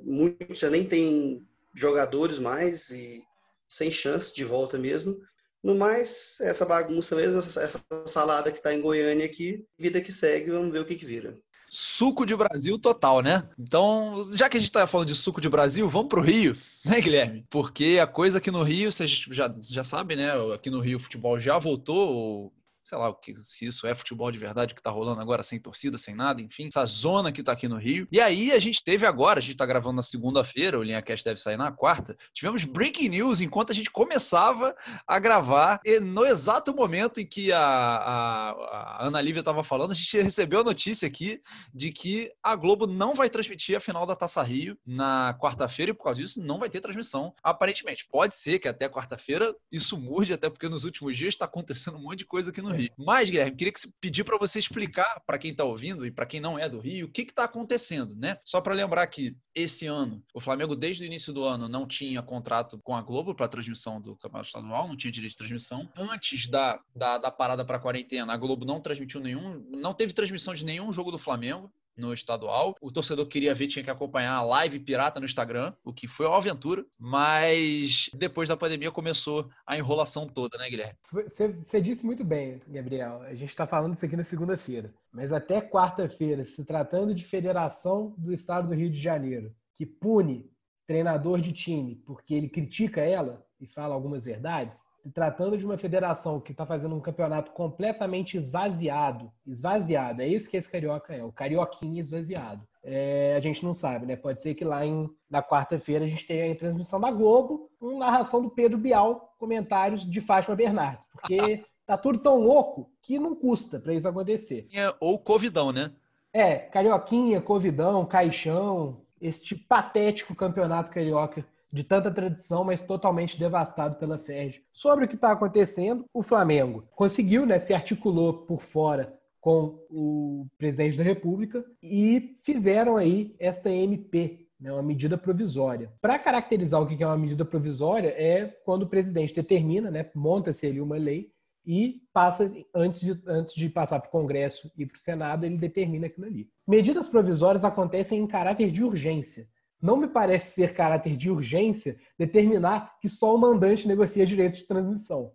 já 0.52 0.68
nem 0.68 0.84
tem 0.84 1.42
jogadores 1.74 2.38
mais 2.38 2.90
e 2.90 3.22
sem 3.66 3.90
chance 3.90 4.34
de 4.34 4.44
volta 4.44 4.76
mesmo. 4.76 5.18
No 5.62 5.74
mais, 5.74 6.38
essa 6.42 6.66
bagunça 6.66 7.16
mesmo, 7.16 7.38
essa, 7.38 7.62
essa 7.62 7.82
salada 8.04 8.52
que 8.52 8.58
está 8.58 8.74
em 8.74 8.82
Goiânia 8.82 9.24
aqui, 9.24 9.64
vida 9.78 9.98
que 9.98 10.12
segue, 10.12 10.50
vamos 10.50 10.74
ver 10.74 10.80
o 10.80 10.84
que, 10.84 10.94
que 10.94 11.06
vira 11.06 11.34
suco 11.70 12.24
de 12.24 12.34
Brasil 12.34 12.78
total, 12.78 13.20
né? 13.22 13.48
Então, 13.58 14.28
já 14.34 14.48
que 14.48 14.56
a 14.56 14.60
gente 14.60 14.68
está 14.68 14.86
falando 14.86 15.08
de 15.08 15.14
suco 15.14 15.40
de 15.40 15.48
Brasil, 15.48 15.88
vamos 15.88 16.08
para 16.08 16.20
o 16.20 16.22
Rio, 16.22 16.56
né, 16.84 17.00
Guilherme? 17.00 17.46
Porque 17.50 17.98
a 18.00 18.06
coisa 18.06 18.38
aqui 18.38 18.50
no 18.50 18.62
Rio, 18.62 18.90
vocês 18.90 19.10
já, 19.10 19.54
já 19.60 19.84
sabem, 19.84 20.16
né? 20.16 20.30
Aqui 20.54 20.70
no 20.70 20.80
Rio 20.80 20.98
o 20.98 21.00
futebol 21.00 21.38
já 21.38 21.58
voltou, 21.58 22.52
sei 22.88 22.96
lá, 22.96 23.14
se 23.42 23.66
isso 23.66 23.86
é 23.86 23.94
futebol 23.94 24.32
de 24.32 24.38
verdade 24.38 24.74
que 24.74 24.82
tá 24.82 24.90
rolando 24.90 25.20
agora, 25.20 25.42
sem 25.42 25.60
torcida, 25.60 25.98
sem 25.98 26.14
nada, 26.14 26.40
enfim, 26.40 26.68
essa 26.68 26.86
zona 26.86 27.30
que 27.30 27.42
tá 27.42 27.52
aqui 27.52 27.68
no 27.68 27.76
Rio. 27.76 28.08
E 28.10 28.18
aí 28.18 28.50
a 28.50 28.58
gente 28.58 28.82
teve 28.82 29.04
agora, 29.04 29.40
a 29.40 29.42
gente 29.42 29.56
tá 29.58 29.66
gravando 29.66 29.96
na 29.96 30.02
segunda-feira, 30.02 30.78
o 30.78 30.82
Linha 30.82 31.02
Cast 31.02 31.22
deve 31.22 31.38
sair 31.38 31.58
na 31.58 31.70
quarta, 31.70 32.16
tivemos 32.32 32.64
breaking 32.64 33.10
news 33.10 33.42
enquanto 33.42 33.72
a 33.72 33.74
gente 33.74 33.90
começava 33.90 34.74
a 35.06 35.18
gravar, 35.18 35.80
e 35.84 36.00
no 36.00 36.24
exato 36.24 36.74
momento 36.74 37.20
em 37.20 37.26
que 37.26 37.52
a, 37.52 37.60
a, 37.60 38.50
a 38.50 39.06
Ana 39.06 39.20
Lívia 39.20 39.42
tava 39.42 39.62
falando, 39.62 39.90
a 39.90 39.94
gente 39.94 40.16
recebeu 40.22 40.60
a 40.60 40.64
notícia 40.64 41.06
aqui 41.06 41.42
de 41.74 41.92
que 41.92 42.32
a 42.42 42.56
Globo 42.56 42.86
não 42.86 43.14
vai 43.14 43.28
transmitir 43.28 43.76
a 43.76 43.80
final 43.80 44.06
da 44.06 44.16
Taça 44.16 44.42
Rio 44.42 44.78
na 44.86 45.36
quarta-feira, 45.38 45.90
e 45.90 45.94
por 45.94 46.04
causa 46.04 46.20
disso 46.20 46.42
não 46.42 46.58
vai 46.58 46.70
ter 46.70 46.80
transmissão, 46.80 47.34
aparentemente. 47.42 48.06
Pode 48.10 48.34
ser 48.34 48.58
que 48.58 48.68
até 48.68 48.88
quarta-feira 48.88 49.54
isso 49.70 49.98
mude, 49.98 50.32
até 50.32 50.48
porque 50.48 50.70
nos 50.70 50.84
últimos 50.84 51.18
dias 51.18 51.34
está 51.34 51.44
acontecendo 51.44 51.98
um 51.98 52.02
monte 52.02 52.20
de 52.20 52.24
coisa 52.24 52.50
aqui 52.50 52.62
no. 52.62 52.77
Rio. 52.78 52.90
Mas, 52.96 53.30
Guilherme, 53.30 53.56
queria 53.56 53.72
que 53.72 53.80
pedir 54.00 54.24
para 54.24 54.38
você 54.38 54.58
explicar 54.58 55.22
para 55.26 55.38
quem 55.38 55.50
está 55.50 55.64
ouvindo 55.64 56.06
e 56.06 56.10
para 56.10 56.26
quem 56.26 56.40
não 56.40 56.58
é 56.58 56.68
do 56.68 56.80
Rio, 56.80 57.06
o 57.06 57.10
que 57.10 57.22
está 57.22 57.44
acontecendo, 57.44 58.14
né? 58.16 58.38
Só 58.44 58.60
para 58.60 58.74
lembrar 58.74 59.06
que 59.06 59.36
esse 59.54 59.86
ano, 59.86 60.22
o 60.32 60.40
Flamengo, 60.40 60.76
desde 60.76 61.02
o 61.02 61.06
início 61.06 61.32
do 61.32 61.44
ano, 61.44 61.68
não 61.68 61.86
tinha 61.86 62.22
contrato 62.22 62.78
com 62.82 62.94
a 62.94 63.02
Globo 63.02 63.34
para 63.34 63.48
transmissão 63.48 64.00
do 64.00 64.16
Campeonato 64.16 64.48
Estadual, 64.48 64.88
não 64.88 64.96
tinha 64.96 65.12
direito 65.12 65.32
de 65.32 65.38
transmissão. 65.38 65.88
Antes 65.96 66.46
da, 66.46 66.80
da, 66.94 67.18
da 67.18 67.30
parada 67.30 67.64
para 67.64 67.78
quarentena, 67.78 68.32
a 68.32 68.36
Globo 68.36 68.64
não 68.64 68.80
transmitiu 68.80 69.20
nenhum, 69.20 69.60
não 69.70 69.94
teve 69.94 70.12
transmissão 70.12 70.54
de 70.54 70.64
nenhum 70.64 70.92
jogo 70.92 71.10
do 71.10 71.18
Flamengo 71.18 71.72
no 71.98 72.12
estadual. 72.12 72.74
O 72.80 72.90
torcedor 72.90 73.26
queria 73.26 73.54
ver, 73.54 73.66
tinha 73.66 73.84
que 73.84 73.90
acompanhar 73.90 74.34
a 74.34 74.42
live 74.42 74.78
pirata 74.78 75.20
no 75.20 75.26
Instagram, 75.26 75.74
o 75.84 75.92
que 75.92 76.06
foi 76.06 76.26
uma 76.26 76.36
aventura, 76.36 76.84
mas 76.98 78.08
depois 78.14 78.48
da 78.48 78.56
pandemia 78.56 78.90
começou 78.90 79.50
a 79.66 79.76
enrolação 79.76 80.26
toda, 80.26 80.56
né, 80.56 80.70
Guilherme? 80.70 80.94
Você, 81.12 81.80
disse 81.80 82.06
muito 82.06 82.24
bem, 82.24 82.60
Gabriel. 82.68 83.22
A 83.22 83.34
gente 83.34 83.50
está 83.50 83.66
falando 83.66 83.94
isso 83.94 84.06
aqui 84.06 84.16
na 84.16 84.24
segunda-feira, 84.24 84.94
mas 85.12 85.32
até 85.32 85.60
quarta-feira, 85.60 86.44
se 86.44 86.64
tratando 86.64 87.14
de 87.14 87.24
federação 87.24 88.14
do 88.16 88.32
estado 88.32 88.68
do 88.68 88.74
Rio 88.74 88.90
de 88.90 89.00
Janeiro, 89.00 89.52
que 89.74 89.84
pune 89.84 90.50
treinador 90.86 91.40
de 91.40 91.52
time 91.52 91.96
porque 92.06 92.34
ele 92.34 92.48
critica 92.48 93.00
ela 93.02 93.44
e 93.60 93.66
fala 93.66 93.94
algumas 93.94 94.24
verdades, 94.24 94.78
se 95.08 95.12
tratando 95.12 95.56
de 95.56 95.64
uma 95.64 95.78
federação 95.78 96.38
que 96.38 96.52
está 96.52 96.66
fazendo 96.66 96.94
um 96.94 97.00
campeonato 97.00 97.52
completamente 97.52 98.36
esvaziado, 98.36 99.32
esvaziado, 99.46 100.20
é 100.20 100.28
isso 100.28 100.50
que 100.50 100.56
esse 100.56 100.70
carioca 100.70 101.14
é, 101.14 101.24
o 101.24 101.32
carioquinho 101.32 101.98
esvaziado. 101.98 102.66
É, 102.84 103.34
a 103.36 103.40
gente 103.40 103.64
não 103.64 103.74
sabe, 103.74 104.06
né? 104.06 104.16
Pode 104.16 104.40
ser 104.40 104.54
que 104.54 104.64
lá 104.64 104.84
em, 104.84 105.08
na 105.28 105.42
quarta-feira 105.42 106.04
a 106.04 106.08
gente 106.08 106.26
tenha 106.26 106.46
em 106.46 106.54
transmissão 106.54 107.00
da 107.00 107.10
Globo 107.10 107.70
uma 107.80 107.98
narração 107.98 108.42
do 108.42 108.50
Pedro 108.50 108.78
Bial, 108.78 109.34
comentários 109.38 110.08
de 110.08 110.20
Fátima 110.20 110.54
Bernardes, 110.54 111.06
porque 111.10 111.64
tá 111.86 111.96
tudo 111.96 112.18
tão 112.18 112.38
louco 112.38 112.90
que 113.02 113.18
não 113.18 113.34
custa 113.34 113.80
para 113.80 113.94
isso 113.94 114.08
acontecer. 114.08 114.68
Ou 115.00 115.18
Covidão, 115.18 115.72
né? 115.72 115.92
É, 116.32 116.56
Carioquinha, 116.56 117.40
Covidão, 117.40 118.04
Caixão, 118.04 119.00
este 119.20 119.56
patético 119.56 120.34
campeonato 120.34 120.90
carioca 120.90 121.44
de 121.72 121.84
tanta 121.84 122.10
tradição, 122.10 122.64
mas 122.64 122.82
totalmente 122.82 123.38
devastado 123.38 123.96
pela 123.96 124.18
Ferg. 124.18 124.62
Sobre 124.72 125.04
o 125.04 125.08
que 125.08 125.14
está 125.14 125.32
acontecendo, 125.32 126.04
o 126.12 126.22
Flamengo 126.22 126.84
conseguiu, 126.94 127.44
né, 127.44 127.58
se 127.58 127.74
articulou 127.74 128.46
por 128.46 128.62
fora 128.62 129.18
com 129.40 129.78
o 129.88 130.46
presidente 130.58 130.96
da 130.96 131.04
República 131.04 131.64
e 131.82 132.38
fizeram 132.42 132.96
aí 132.96 133.34
esta 133.38 133.70
MP, 133.70 134.48
né, 134.60 134.72
uma 134.72 134.82
medida 134.82 135.16
provisória. 135.16 135.92
Para 136.00 136.18
caracterizar 136.18 136.82
o 136.82 136.86
que 136.86 137.02
é 137.02 137.06
uma 137.06 137.16
medida 137.16 137.44
provisória 137.44 138.08
é 138.08 138.46
quando 138.64 138.82
o 138.82 138.88
presidente 138.88 139.34
determina, 139.34 139.90
né, 139.90 140.10
monta-se 140.14 140.66
ali 140.66 140.80
uma 140.80 140.96
lei 140.96 141.30
e 141.64 142.02
passa 142.14 142.50
antes 142.74 143.00
de, 143.00 143.22
antes 143.26 143.54
de 143.54 143.68
passar 143.68 144.00
para 144.00 144.08
o 144.08 144.10
Congresso 144.10 144.72
e 144.76 144.86
para 144.86 144.96
o 144.96 145.00
Senado, 145.00 145.44
ele 145.44 145.58
determina 145.58 146.06
aquilo 146.06 146.26
ali. 146.26 146.48
Medidas 146.66 147.08
provisórias 147.08 147.62
acontecem 147.62 148.20
em 148.20 148.26
caráter 148.26 148.70
de 148.70 148.82
urgência. 148.82 149.46
Não 149.80 149.96
me 149.96 150.08
parece 150.08 150.54
ser 150.54 150.74
caráter 150.74 151.16
de 151.16 151.30
urgência 151.30 151.96
determinar 152.18 152.98
que 153.00 153.08
só 153.08 153.34
o 153.34 153.38
mandante 153.38 153.86
negocia 153.86 154.26
direitos 154.26 154.60
de 154.60 154.66
transmissão. 154.66 155.32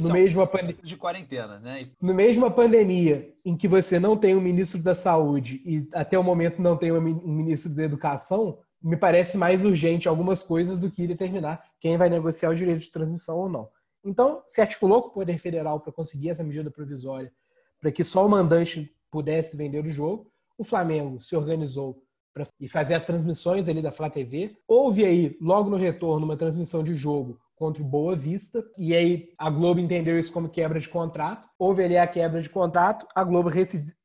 No 0.00 0.12
meio 0.12 0.28
de 0.28 0.36
uma 0.36 0.46
pandemia 0.46 0.82
de 0.82 0.96
quarentena, 0.96 1.58
né? 1.58 1.88
No 2.00 2.14
de 2.14 2.38
uma 2.38 2.50
pandemia 2.50 3.34
em 3.44 3.56
que 3.56 3.66
você 3.66 3.98
não 3.98 4.16
tem 4.16 4.36
um 4.36 4.40
ministro 4.40 4.80
da 4.82 4.94
Saúde 4.94 5.60
e 5.64 5.88
até 5.92 6.16
o 6.16 6.22
momento 6.22 6.62
não 6.62 6.76
tem 6.76 6.92
um 6.92 7.00
ministro 7.00 7.74
da 7.74 7.82
Educação, 7.82 8.58
me 8.80 8.96
parece 8.96 9.36
mais 9.36 9.64
urgente 9.64 10.06
algumas 10.06 10.42
coisas 10.42 10.78
do 10.78 10.90
que 10.90 11.06
determinar 11.06 11.64
quem 11.80 11.96
vai 11.96 12.08
negociar 12.08 12.50
o 12.50 12.54
direito 12.54 12.80
de 12.80 12.90
transmissão 12.90 13.38
ou 13.38 13.48
não. 13.48 13.68
Então, 14.04 14.42
se 14.46 14.60
articulou 14.60 15.02
com 15.02 15.08
o 15.08 15.12
Poder 15.12 15.38
Federal 15.38 15.80
para 15.80 15.92
conseguir 15.92 16.28
essa 16.28 16.44
medida 16.44 16.70
provisória, 16.70 17.32
para 17.80 17.90
que 17.90 18.04
só 18.04 18.24
o 18.26 18.28
mandante 18.28 18.94
pudesse 19.10 19.56
vender 19.56 19.84
o 19.84 19.88
jogo. 19.88 20.30
O 20.58 20.62
Flamengo 20.62 21.20
se 21.20 21.34
organizou 21.34 22.03
para 22.34 22.46
fazer 22.68 22.94
as 22.94 23.04
transmissões 23.04 23.68
ali 23.68 23.80
da 23.80 23.92
Flá 23.92 24.10
TV. 24.10 24.56
Houve 24.66 25.04
aí, 25.04 25.38
logo 25.40 25.70
no 25.70 25.76
retorno, 25.76 26.26
uma 26.26 26.36
transmissão 26.36 26.82
de 26.82 26.94
jogo 26.94 27.40
contra 27.54 27.80
o 27.80 27.86
Boa 27.86 28.16
Vista. 28.16 28.64
E 28.76 28.94
aí 28.94 29.32
a 29.38 29.48
Globo 29.48 29.78
entendeu 29.78 30.18
isso 30.18 30.32
como 30.32 30.48
quebra 30.48 30.80
de 30.80 30.88
contrato. 30.88 31.48
Houve 31.56 31.84
ali 31.84 31.96
a 31.96 32.06
quebra 32.06 32.42
de 32.42 32.50
contrato. 32.50 33.06
A 33.14 33.22
Globo 33.22 33.50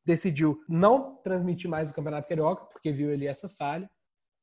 decidiu 0.05 0.59
não 0.69 1.15
transmitir 1.23 1.69
mais 1.69 1.89
o 1.89 1.93
Campeonato 1.93 2.29
Carioca, 2.29 2.65
porque 2.65 2.91
viu 2.91 3.11
ali 3.11 3.25
essa 3.25 3.49
falha. 3.49 3.89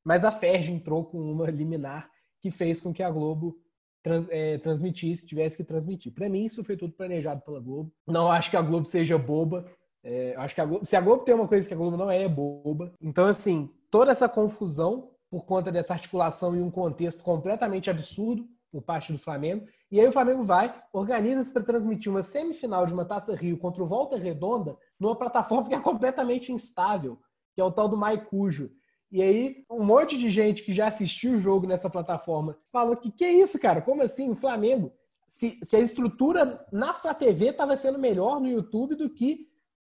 Mas 0.04 0.24
a 0.24 0.32
Ferg 0.32 0.70
entrou 0.70 1.04
com 1.04 1.18
uma 1.18 1.48
liminar 1.48 2.10
que 2.40 2.50
fez 2.50 2.80
com 2.80 2.92
que 2.92 3.02
a 3.02 3.10
Globo 3.10 3.56
trans, 4.02 4.28
é, 4.30 4.58
transmitisse, 4.58 5.26
tivesse 5.26 5.56
que 5.56 5.64
transmitir. 5.64 6.12
Para 6.12 6.28
mim, 6.28 6.44
isso 6.44 6.62
foi 6.64 6.76
tudo 6.76 6.92
planejado 6.92 7.40
pela 7.42 7.60
Globo. 7.60 7.92
Não 8.06 8.30
acho 8.30 8.50
que 8.50 8.56
a 8.56 8.62
Globo 8.62 8.84
seja 8.84 9.16
boba. 9.16 9.64
É, 10.04 10.34
acho 10.36 10.54
que 10.54 10.60
a 10.60 10.64
Globo, 10.64 10.84
se 10.84 10.94
a 10.94 11.00
Globo 11.00 11.24
tem 11.24 11.34
uma 11.34 11.48
coisa 11.48 11.66
que 11.66 11.74
a 11.74 11.76
Globo 11.76 11.96
não 11.96 12.08
é, 12.08 12.22
é 12.22 12.28
boba. 12.28 12.92
Então, 13.00 13.26
assim, 13.26 13.68
toda 13.90 14.12
essa 14.12 14.28
confusão 14.28 15.10
por 15.30 15.44
conta 15.44 15.72
dessa 15.72 15.92
articulação 15.92 16.56
em 16.56 16.62
um 16.62 16.70
contexto 16.70 17.22
completamente 17.22 17.90
absurdo 17.90 18.48
por 18.70 18.82
parte 18.82 19.12
do 19.12 19.18
Flamengo. 19.18 19.66
E 19.90 20.00
aí 20.00 20.06
o 20.06 20.12
Flamengo 20.12 20.44
vai, 20.44 20.74
organiza-se 20.92 21.52
para 21.52 21.62
transmitir 21.62 22.10
uma 22.10 22.22
semifinal 22.22 22.86
de 22.86 22.92
uma 22.92 23.04
Taça 23.04 23.34
Rio 23.34 23.58
contra 23.58 23.82
o 23.82 23.86
Volta 23.86 24.16
Redonda 24.16 24.76
numa 24.98 25.16
plataforma 25.16 25.68
que 25.68 25.74
é 25.74 25.80
completamente 25.80 26.52
instável, 26.52 27.18
que 27.54 27.60
é 27.60 27.64
o 27.64 27.70
tal 27.70 27.88
do 27.88 27.96
Maicujo. 27.96 28.70
E 29.10 29.22
aí, 29.22 29.64
um 29.70 29.84
monte 29.84 30.18
de 30.18 30.28
gente 30.28 30.62
que 30.62 30.72
já 30.72 30.88
assistiu 30.88 31.34
o 31.34 31.40
jogo 31.40 31.66
nessa 31.66 31.88
plataforma 31.88 32.58
falou 32.72 32.96
que 32.96 33.10
que 33.10 33.24
é 33.24 33.32
isso, 33.32 33.58
cara? 33.60 33.80
Como 33.80 34.02
assim? 34.02 34.30
O 34.30 34.34
Flamengo? 34.34 34.92
Se, 35.28 35.58
se 35.62 35.76
a 35.76 35.80
estrutura 35.80 36.66
na 36.72 36.92
Flá 36.92 37.14
TV 37.14 37.48
estava 37.48 37.76
sendo 37.76 37.98
melhor 37.98 38.40
no 38.40 38.48
YouTube 38.48 38.96
do 38.96 39.08
que 39.08 39.48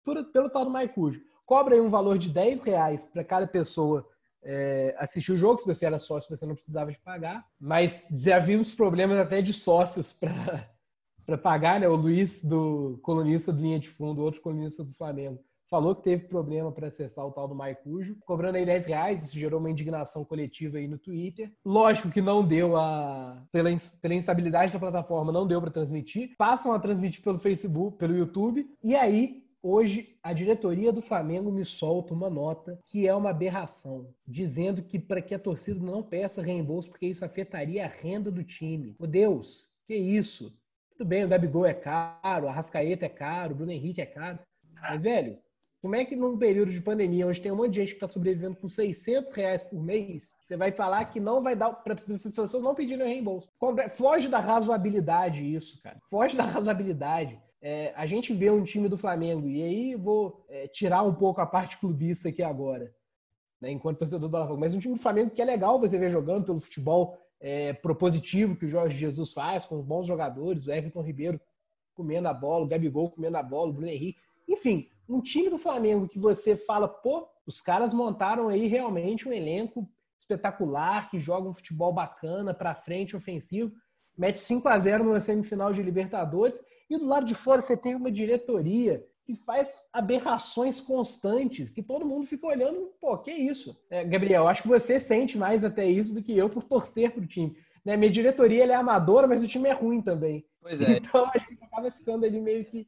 por, 0.04 0.24
pelo 0.32 0.50
tal 0.50 0.66
do 0.66 0.72
Maicujo 0.72 1.22
cobra 1.52 1.76
aí 1.76 1.82
um 1.82 1.90
valor 1.90 2.18
de 2.18 2.30
10 2.30 2.64
reais 2.64 3.08
para 3.08 3.26
cada 3.26 3.46
pessoa 3.46 4.08
é, 4.42 4.96
assistir 4.98 5.34
o 5.34 5.38
jogo. 5.38 5.60
Se 5.60 5.68
você 5.68 5.86
era 5.86 6.00
sócio, 6.00 6.34
você 6.34 6.46
não 6.46 6.56
precisava 6.56 6.94
de 6.94 6.98
pagar. 7.00 7.46
Mas 7.60 8.08
já 8.24 8.40
vimos 8.40 8.74
problemas 8.74 9.20
até 9.20 9.42
de 9.42 9.54
sócios 9.54 10.14
para 11.26 11.38
pagar, 11.38 11.78
né? 11.78 11.90
O 11.90 11.96
Luiz, 11.98 12.42
do 12.42 12.98
colunista 13.02 13.52
do 13.52 13.62
Linha 13.62 13.82
de 13.82 13.90
Fundo, 13.90 14.22
outro 14.22 14.40
colunista 14.40 14.82
do 14.82 14.94
Flamengo, 14.94 15.44
falou 15.70 15.94
que 15.94 16.04
teve 16.04 16.26
problema 16.30 16.72
para 16.72 16.88
acessar 16.88 17.26
o 17.26 17.34
tal 17.34 17.50
do 17.50 17.56
Maicujo, 17.56 18.16
cobrando 18.26 18.56
aí 18.56 18.66
10 18.66 18.86
reais. 18.86 19.22
Isso 19.22 19.38
gerou 19.38 19.60
uma 19.60 19.70
indignação 19.70 20.24
coletiva 20.24 20.78
aí 20.78 20.88
no 20.88 20.98
Twitter. 20.98 21.52
Lógico 21.66 22.10
que 22.10 22.22
não 22.22 22.48
deu 22.48 22.78
a. 22.78 23.44
Pela, 23.52 23.70
pela 24.02 24.14
instabilidade 24.14 24.72
da 24.72 24.80
plataforma, 24.80 25.34
não 25.34 25.46
deu 25.46 25.60
para 25.60 25.70
transmitir. 25.70 26.34
Passam 26.38 26.72
a 26.72 26.80
transmitir 26.80 27.22
pelo 27.22 27.40
Facebook, 27.40 27.98
pelo 27.98 28.16
YouTube. 28.16 28.66
E 28.82 28.96
aí 28.96 29.42
Hoje, 29.64 30.18
a 30.24 30.34
diretoria 30.34 30.92
do 30.92 31.04
Flamengo 31.04 31.52
me 31.52 31.64
solta 31.64 32.16
uma 32.16 32.32
nota 32.32 32.80
que 32.88 33.08
é 33.08 33.14
uma 33.14 33.30
aberração, 33.30 34.12
dizendo 34.28 34.82
que 34.82 34.98
para 34.98 35.22
que 35.22 35.36
a 35.36 35.40
torcida 35.40 35.80
não 35.80 36.02
peça 36.02 36.42
reembolso, 36.42 36.90
porque 36.90 37.06
isso 37.06 37.24
afetaria 37.24 37.86
a 37.86 37.88
renda 37.88 38.32
do 38.32 38.44
time. 38.44 38.96
Meu 39.00 39.08
Deus, 39.08 39.70
que 39.86 39.96
isso? 39.96 40.52
Tudo 40.98 41.08
bem, 41.08 41.26
o 41.26 41.28
Gabigol 41.28 41.68
é 41.68 41.76
caro, 41.76 42.48
a 42.48 42.52
Rascaeta 42.52 43.06
é 43.06 43.10
caro, 43.10 43.54
o 43.54 43.58
Bruno 43.58 43.72
Henrique 43.72 44.02
é 44.02 44.06
caro. 44.06 44.40
Mas, 44.74 45.00
velho, 45.04 45.38
como 45.80 45.96
é 45.96 46.06
que 46.06 46.16
num 46.16 46.40
período 46.40 46.72
de 46.72 46.82
pandemia, 46.82 47.28
onde 47.28 47.40
tem 47.40 47.52
um 47.52 47.56
monte 47.56 47.74
de 47.74 47.82
gente 47.82 47.90
que 47.90 47.96
está 47.98 48.08
sobrevivendo 48.08 48.56
com 48.56 48.68
600 48.68 49.32
reais 49.32 49.62
por 49.62 49.82
mês, 49.84 50.36
você 50.44 50.58
vai 50.58 50.72
falar 50.72 51.06
que 51.06 51.20
não 51.20 51.44
vai 51.44 51.56
dar 51.56 51.72
para 51.72 51.94
as 51.94 52.04
pessoas 52.04 52.64
não 52.64 52.74
pedirem 52.74 53.08
reembolso? 53.08 53.48
Foge 53.94 54.28
da 54.28 54.40
razoabilidade 54.40 55.44
isso, 55.44 55.80
cara. 55.84 56.00
Foge 56.10 56.36
da 56.36 56.46
razoabilidade 56.50 57.40
é, 57.62 57.94
a 57.96 58.06
gente 58.06 58.34
vê 58.34 58.50
um 58.50 58.64
time 58.64 58.90
do 58.90 58.98
Flamengo, 58.98 59.48
e 59.48 59.62
aí 59.62 59.96
vou 59.96 60.44
é, 60.50 60.68
tirar 60.68 61.04
um 61.04 61.14
pouco 61.14 61.40
a 61.42 61.46
parte 61.46 61.78
clubista 61.78 62.30
aqui 62.30 62.42
agora, 62.42 62.94
né, 63.62 63.70
enquanto 63.70 64.00
torcedor 64.00 64.28
do 64.28 64.30
Botafogo, 64.30 64.60
mas 64.60 64.74
um 64.74 64.80
time 64.80 64.96
do 64.96 65.02
Flamengo 65.02 65.30
que 65.30 65.42
é 65.42 65.46
legal 65.46 65.80
você 65.80 65.98
ver 65.98 66.10
jogando 66.10 66.46
pelo 66.46 66.60
futebol 66.60 67.18
é, 67.40 67.74
propositivo 67.74 68.56
que 68.56 68.66
o 68.66 68.68
Jorge 68.68 68.98
Jesus 68.98 69.32
faz, 69.32 69.66
com 69.66 69.80
bons 69.82 70.08
jogadores, 70.08 70.66
o 70.66 70.72
Everton 70.72 71.02
Ribeiro 71.02 71.40
comendo 71.94 72.28
a 72.28 72.34
bola, 72.34 72.66
o 72.66 72.68
Gabigol 72.68 73.12
comendo 73.12 73.38
a 73.38 73.44
bola, 73.44 73.70
o 73.70 73.74
Bruno 73.74 73.92
Henrique, 73.92 74.20
enfim, 74.48 74.90
um 75.08 75.22
time 75.22 75.50
do 75.50 75.58
Flamengo 75.58 76.08
que 76.08 76.18
você 76.18 76.56
fala, 76.56 76.88
pô, 76.88 77.28
os 77.46 77.62
caras 77.62 77.94
montaram 77.94 78.48
aí 78.48 78.68
realmente 78.68 79.28
um 79.28 79.34
elenco 79.34 79.88
espetacular, 80.18 81.10
que 81.10 81.20
joga 81.20 81.50
um 81.50 81.54
futebol 81.54 81.94
bacana, 81.94 82.54
para 82.54 82.74
frente, 82.74 83.16
ofensivo, 83.16 83.72
mete 84.18 84.40
5 84.40 84.68
a 84.68 84.78
0 84.78 85.04
numa 85.04 85.20
semifinal 85.20 85.74
de 85.74 85.82
Libertadores 85.82 86.60
e 86.92 86.98
do 86.98 87.08
lado 87.08 87.26
de 87.26 87.34
fora 87.34 87.62
você 87.62 87.78
tem 87.78 87.96
uma 87.96 88.12
diretoria 88.12 89.06
que 89.24 89.34
faz 89.36 89.88
aberrações 89.94 90.82
constantes, 90.82 91.70
que 91.70 91.82
todo 91.82 92.06
mundo 92.06 92.26
fica 92.26 92.48
olhando, 92.48 92.92
pô, 93.00 93.18
que 93.18 93.32
isso? 93.32 93.80
É, 93.90 94.04
Gabriel, 94.04 94.48
acho 94.48 94.64
que 94.64 94.68
você 94.68 95.00
sente 95.00 95.38
mais 95.38 95.64
até 95.64 95.86
isso 95.86 96.14
do 96.14 96.22
que 96.22 96.38
eu 96.38 96.50
por 96.50 96.64
torcer 96.64 97.12
pro 97.12 97.26
time. 97.26 97.56
Né? 97.86 97.96
Minha 97.96 98.12
diretoria 98.12 98.66
é 98.66 98.74
amadora, 98.74 99.28
mas 99.28 99.42
o 99.42 99.48
time 99.48 99.70
é 99.70 99.74
ruim 99.74 100.02
também. 100.02 100.46
Pois 100.60 100.82
é. 100.82 100.98
Então 100.98 101.32
a 101.34 101.38
gente 101.38 101.64
acaba 101.64 101.90
ficando 101.92 102.26
ali 102.26 102.42
meio 102.42 102.66
que 102.66 102.86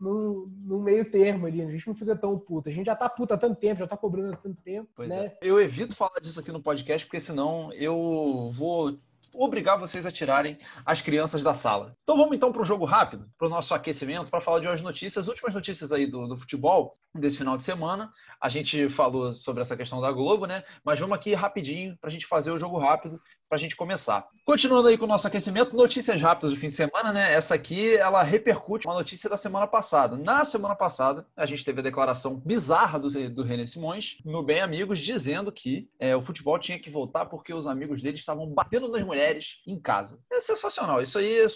no, 0.00 0.46
no, 0.64 0.80
meio 0.80 1.08
termo 1.10 1.46
ali. 1.46 1.62
A 1.62 1.70
gente 1.70 1.86
não 1.86 1.94
fica 1.94 2.16
tão 2.16 2.38
puta. 2.38 2.70
A 2.70 2.72
gente 2.72 2.86
já 2.86 2.96
tá 2.96 3.08
puta 3.08 3.34
há 3.34 3.38
tanto 3.38 3.56
tempo, 3.56 3.80
já 3.80 3.86
tá 3.86 3.96
cobrando 3.96 4.32
há 4.32 4.36
tanto 4.36 4.60
tempo. 4.62 4.88
Pois 4.94 5.08
né? 5.08 5.26
É. 5.26 5.38
Eu 5.42 5.60
evito 5.60 5.94
falar 5.94 6.20
disso 6.20 6.40
aqui 6.40 6.50
no 6.50 6.62
podcast, 6.62 7.06
porque 7.06 7.20
senão 7.20 7.72
eu 7.74 8.50
vou 8.56 8.98
obrigar 9.32 9.76
vocês 9.76 10.06
a 10.06 10.10
tirarem 10.10 10.58
as 10.84 11.00
crianças 11.00 11.42
da 11.42 11.54
sala. 11.54 11.96
Então 12.02 12.16
vamos 12.16 12.34
então 12.36 12.52
para 12.52 12.62
um 12.62 12.64
jogo 12.64 12.84
rápido, 12.84 13.28
para 13.38 13.46
o 13.46 13.50
nosso 13.50 13.74
aquecimento, 13.74 14.30
para 14.30 14.40
falar 14.40 14.60
de 14.60 14.68
hoje 14.68 14.82
notícias, 14.82 15.28
últimas 15.28 15.54
notícias 15.54 15.92
aí 15.92 16.06
do, 16.06 16.26
do, 16.26 16.36
futebol 16.36 16.96
desse 17.14 17.38
final 17.38 17.56
de 17.56 17.62
semana. 17.62 18.12
A 18.40 18.48
gente 18.48 18.88
falou 18.88 19.34
sobre 19.34 19.62
essa 19.62 19.76
questão 19.76 20.00
da 20.00 20.12
Globo, 20.12 20.46
né? 20.46 20.64
Mas 20.84 20.98
vamos 20.98 21.16
aqui 21.16 21.34
rapidinho 21.34 21.96
para 21.98 22.08
a 22.08 22.12
gente 22.12 22.26
fazer 22.26 22.50
o 22.50 22.58
jogo 22.58 22.78
rápido 22.78 23.20
para 23.52 23.58
a 23.58 23.60
gente 23.60 23.76
começar. 23.76 24.26
Continuando 24.46 24.88
aí 24.88 24.96
com 24.96 25.04
o 25.04 25.08
nosso 25.08 25.26
aquecimento, 25.26 25.76
notícias 25.76 26.18
rápidas 26.22 26.52
do 26.54 26.58
fim 26.58 26.70
de 26.70 26.74
semana, 26.74 27.12
né? 27.12 27.34
Essa 27.34 27.54
aqui, 27.54 27.94
ela 27.94 28.22
repercute 28.22 28.86
uma 28.86 28.94
notícia 28.94 29.28
da 29.28 29.36
semana 29.36 29.66
passada. 29.66 30.16
Na 30.16 30.42
semana 30.42 30.74
passada, 30.74 31.26
a 31.36 31.44
gente 31.44 31.62
teve 31.62 31.80
a 31.80 31.82
declaração 31.82 32.34
bizarra 32.34 32.98
do, 32.98 33.08
do 33.28 33.42
René 33.42 33.66
Simões, 33.66 34.16
no 34.24 34.42
Bem 34.42 34.62
Amigos, 34.62 35.00
dizendo 35.00 35.52
que 35.52 35.86
é, 36.00 36.16
o 36.16 36.22
futebol 36.22 36.58
tinha 36.58 36.78
que 36.78 36.88
voltar 36.88 37.26
porque 37.26 37.52
os 37.52 37.66
amigos 37.66 38.00
dele 38.00 38.16
estavam 38.16 38.46
batendo 38.46 38.88
nas 38.88 39.02
mulheres 39.02 39.60
em 39.66 39.78
casa. 39.78 40.18
É 40.32 40.40
sensacional. 40.40 41.02
Isso 41.02 41.18
aí 41.18 41.40
é 41.40 41.46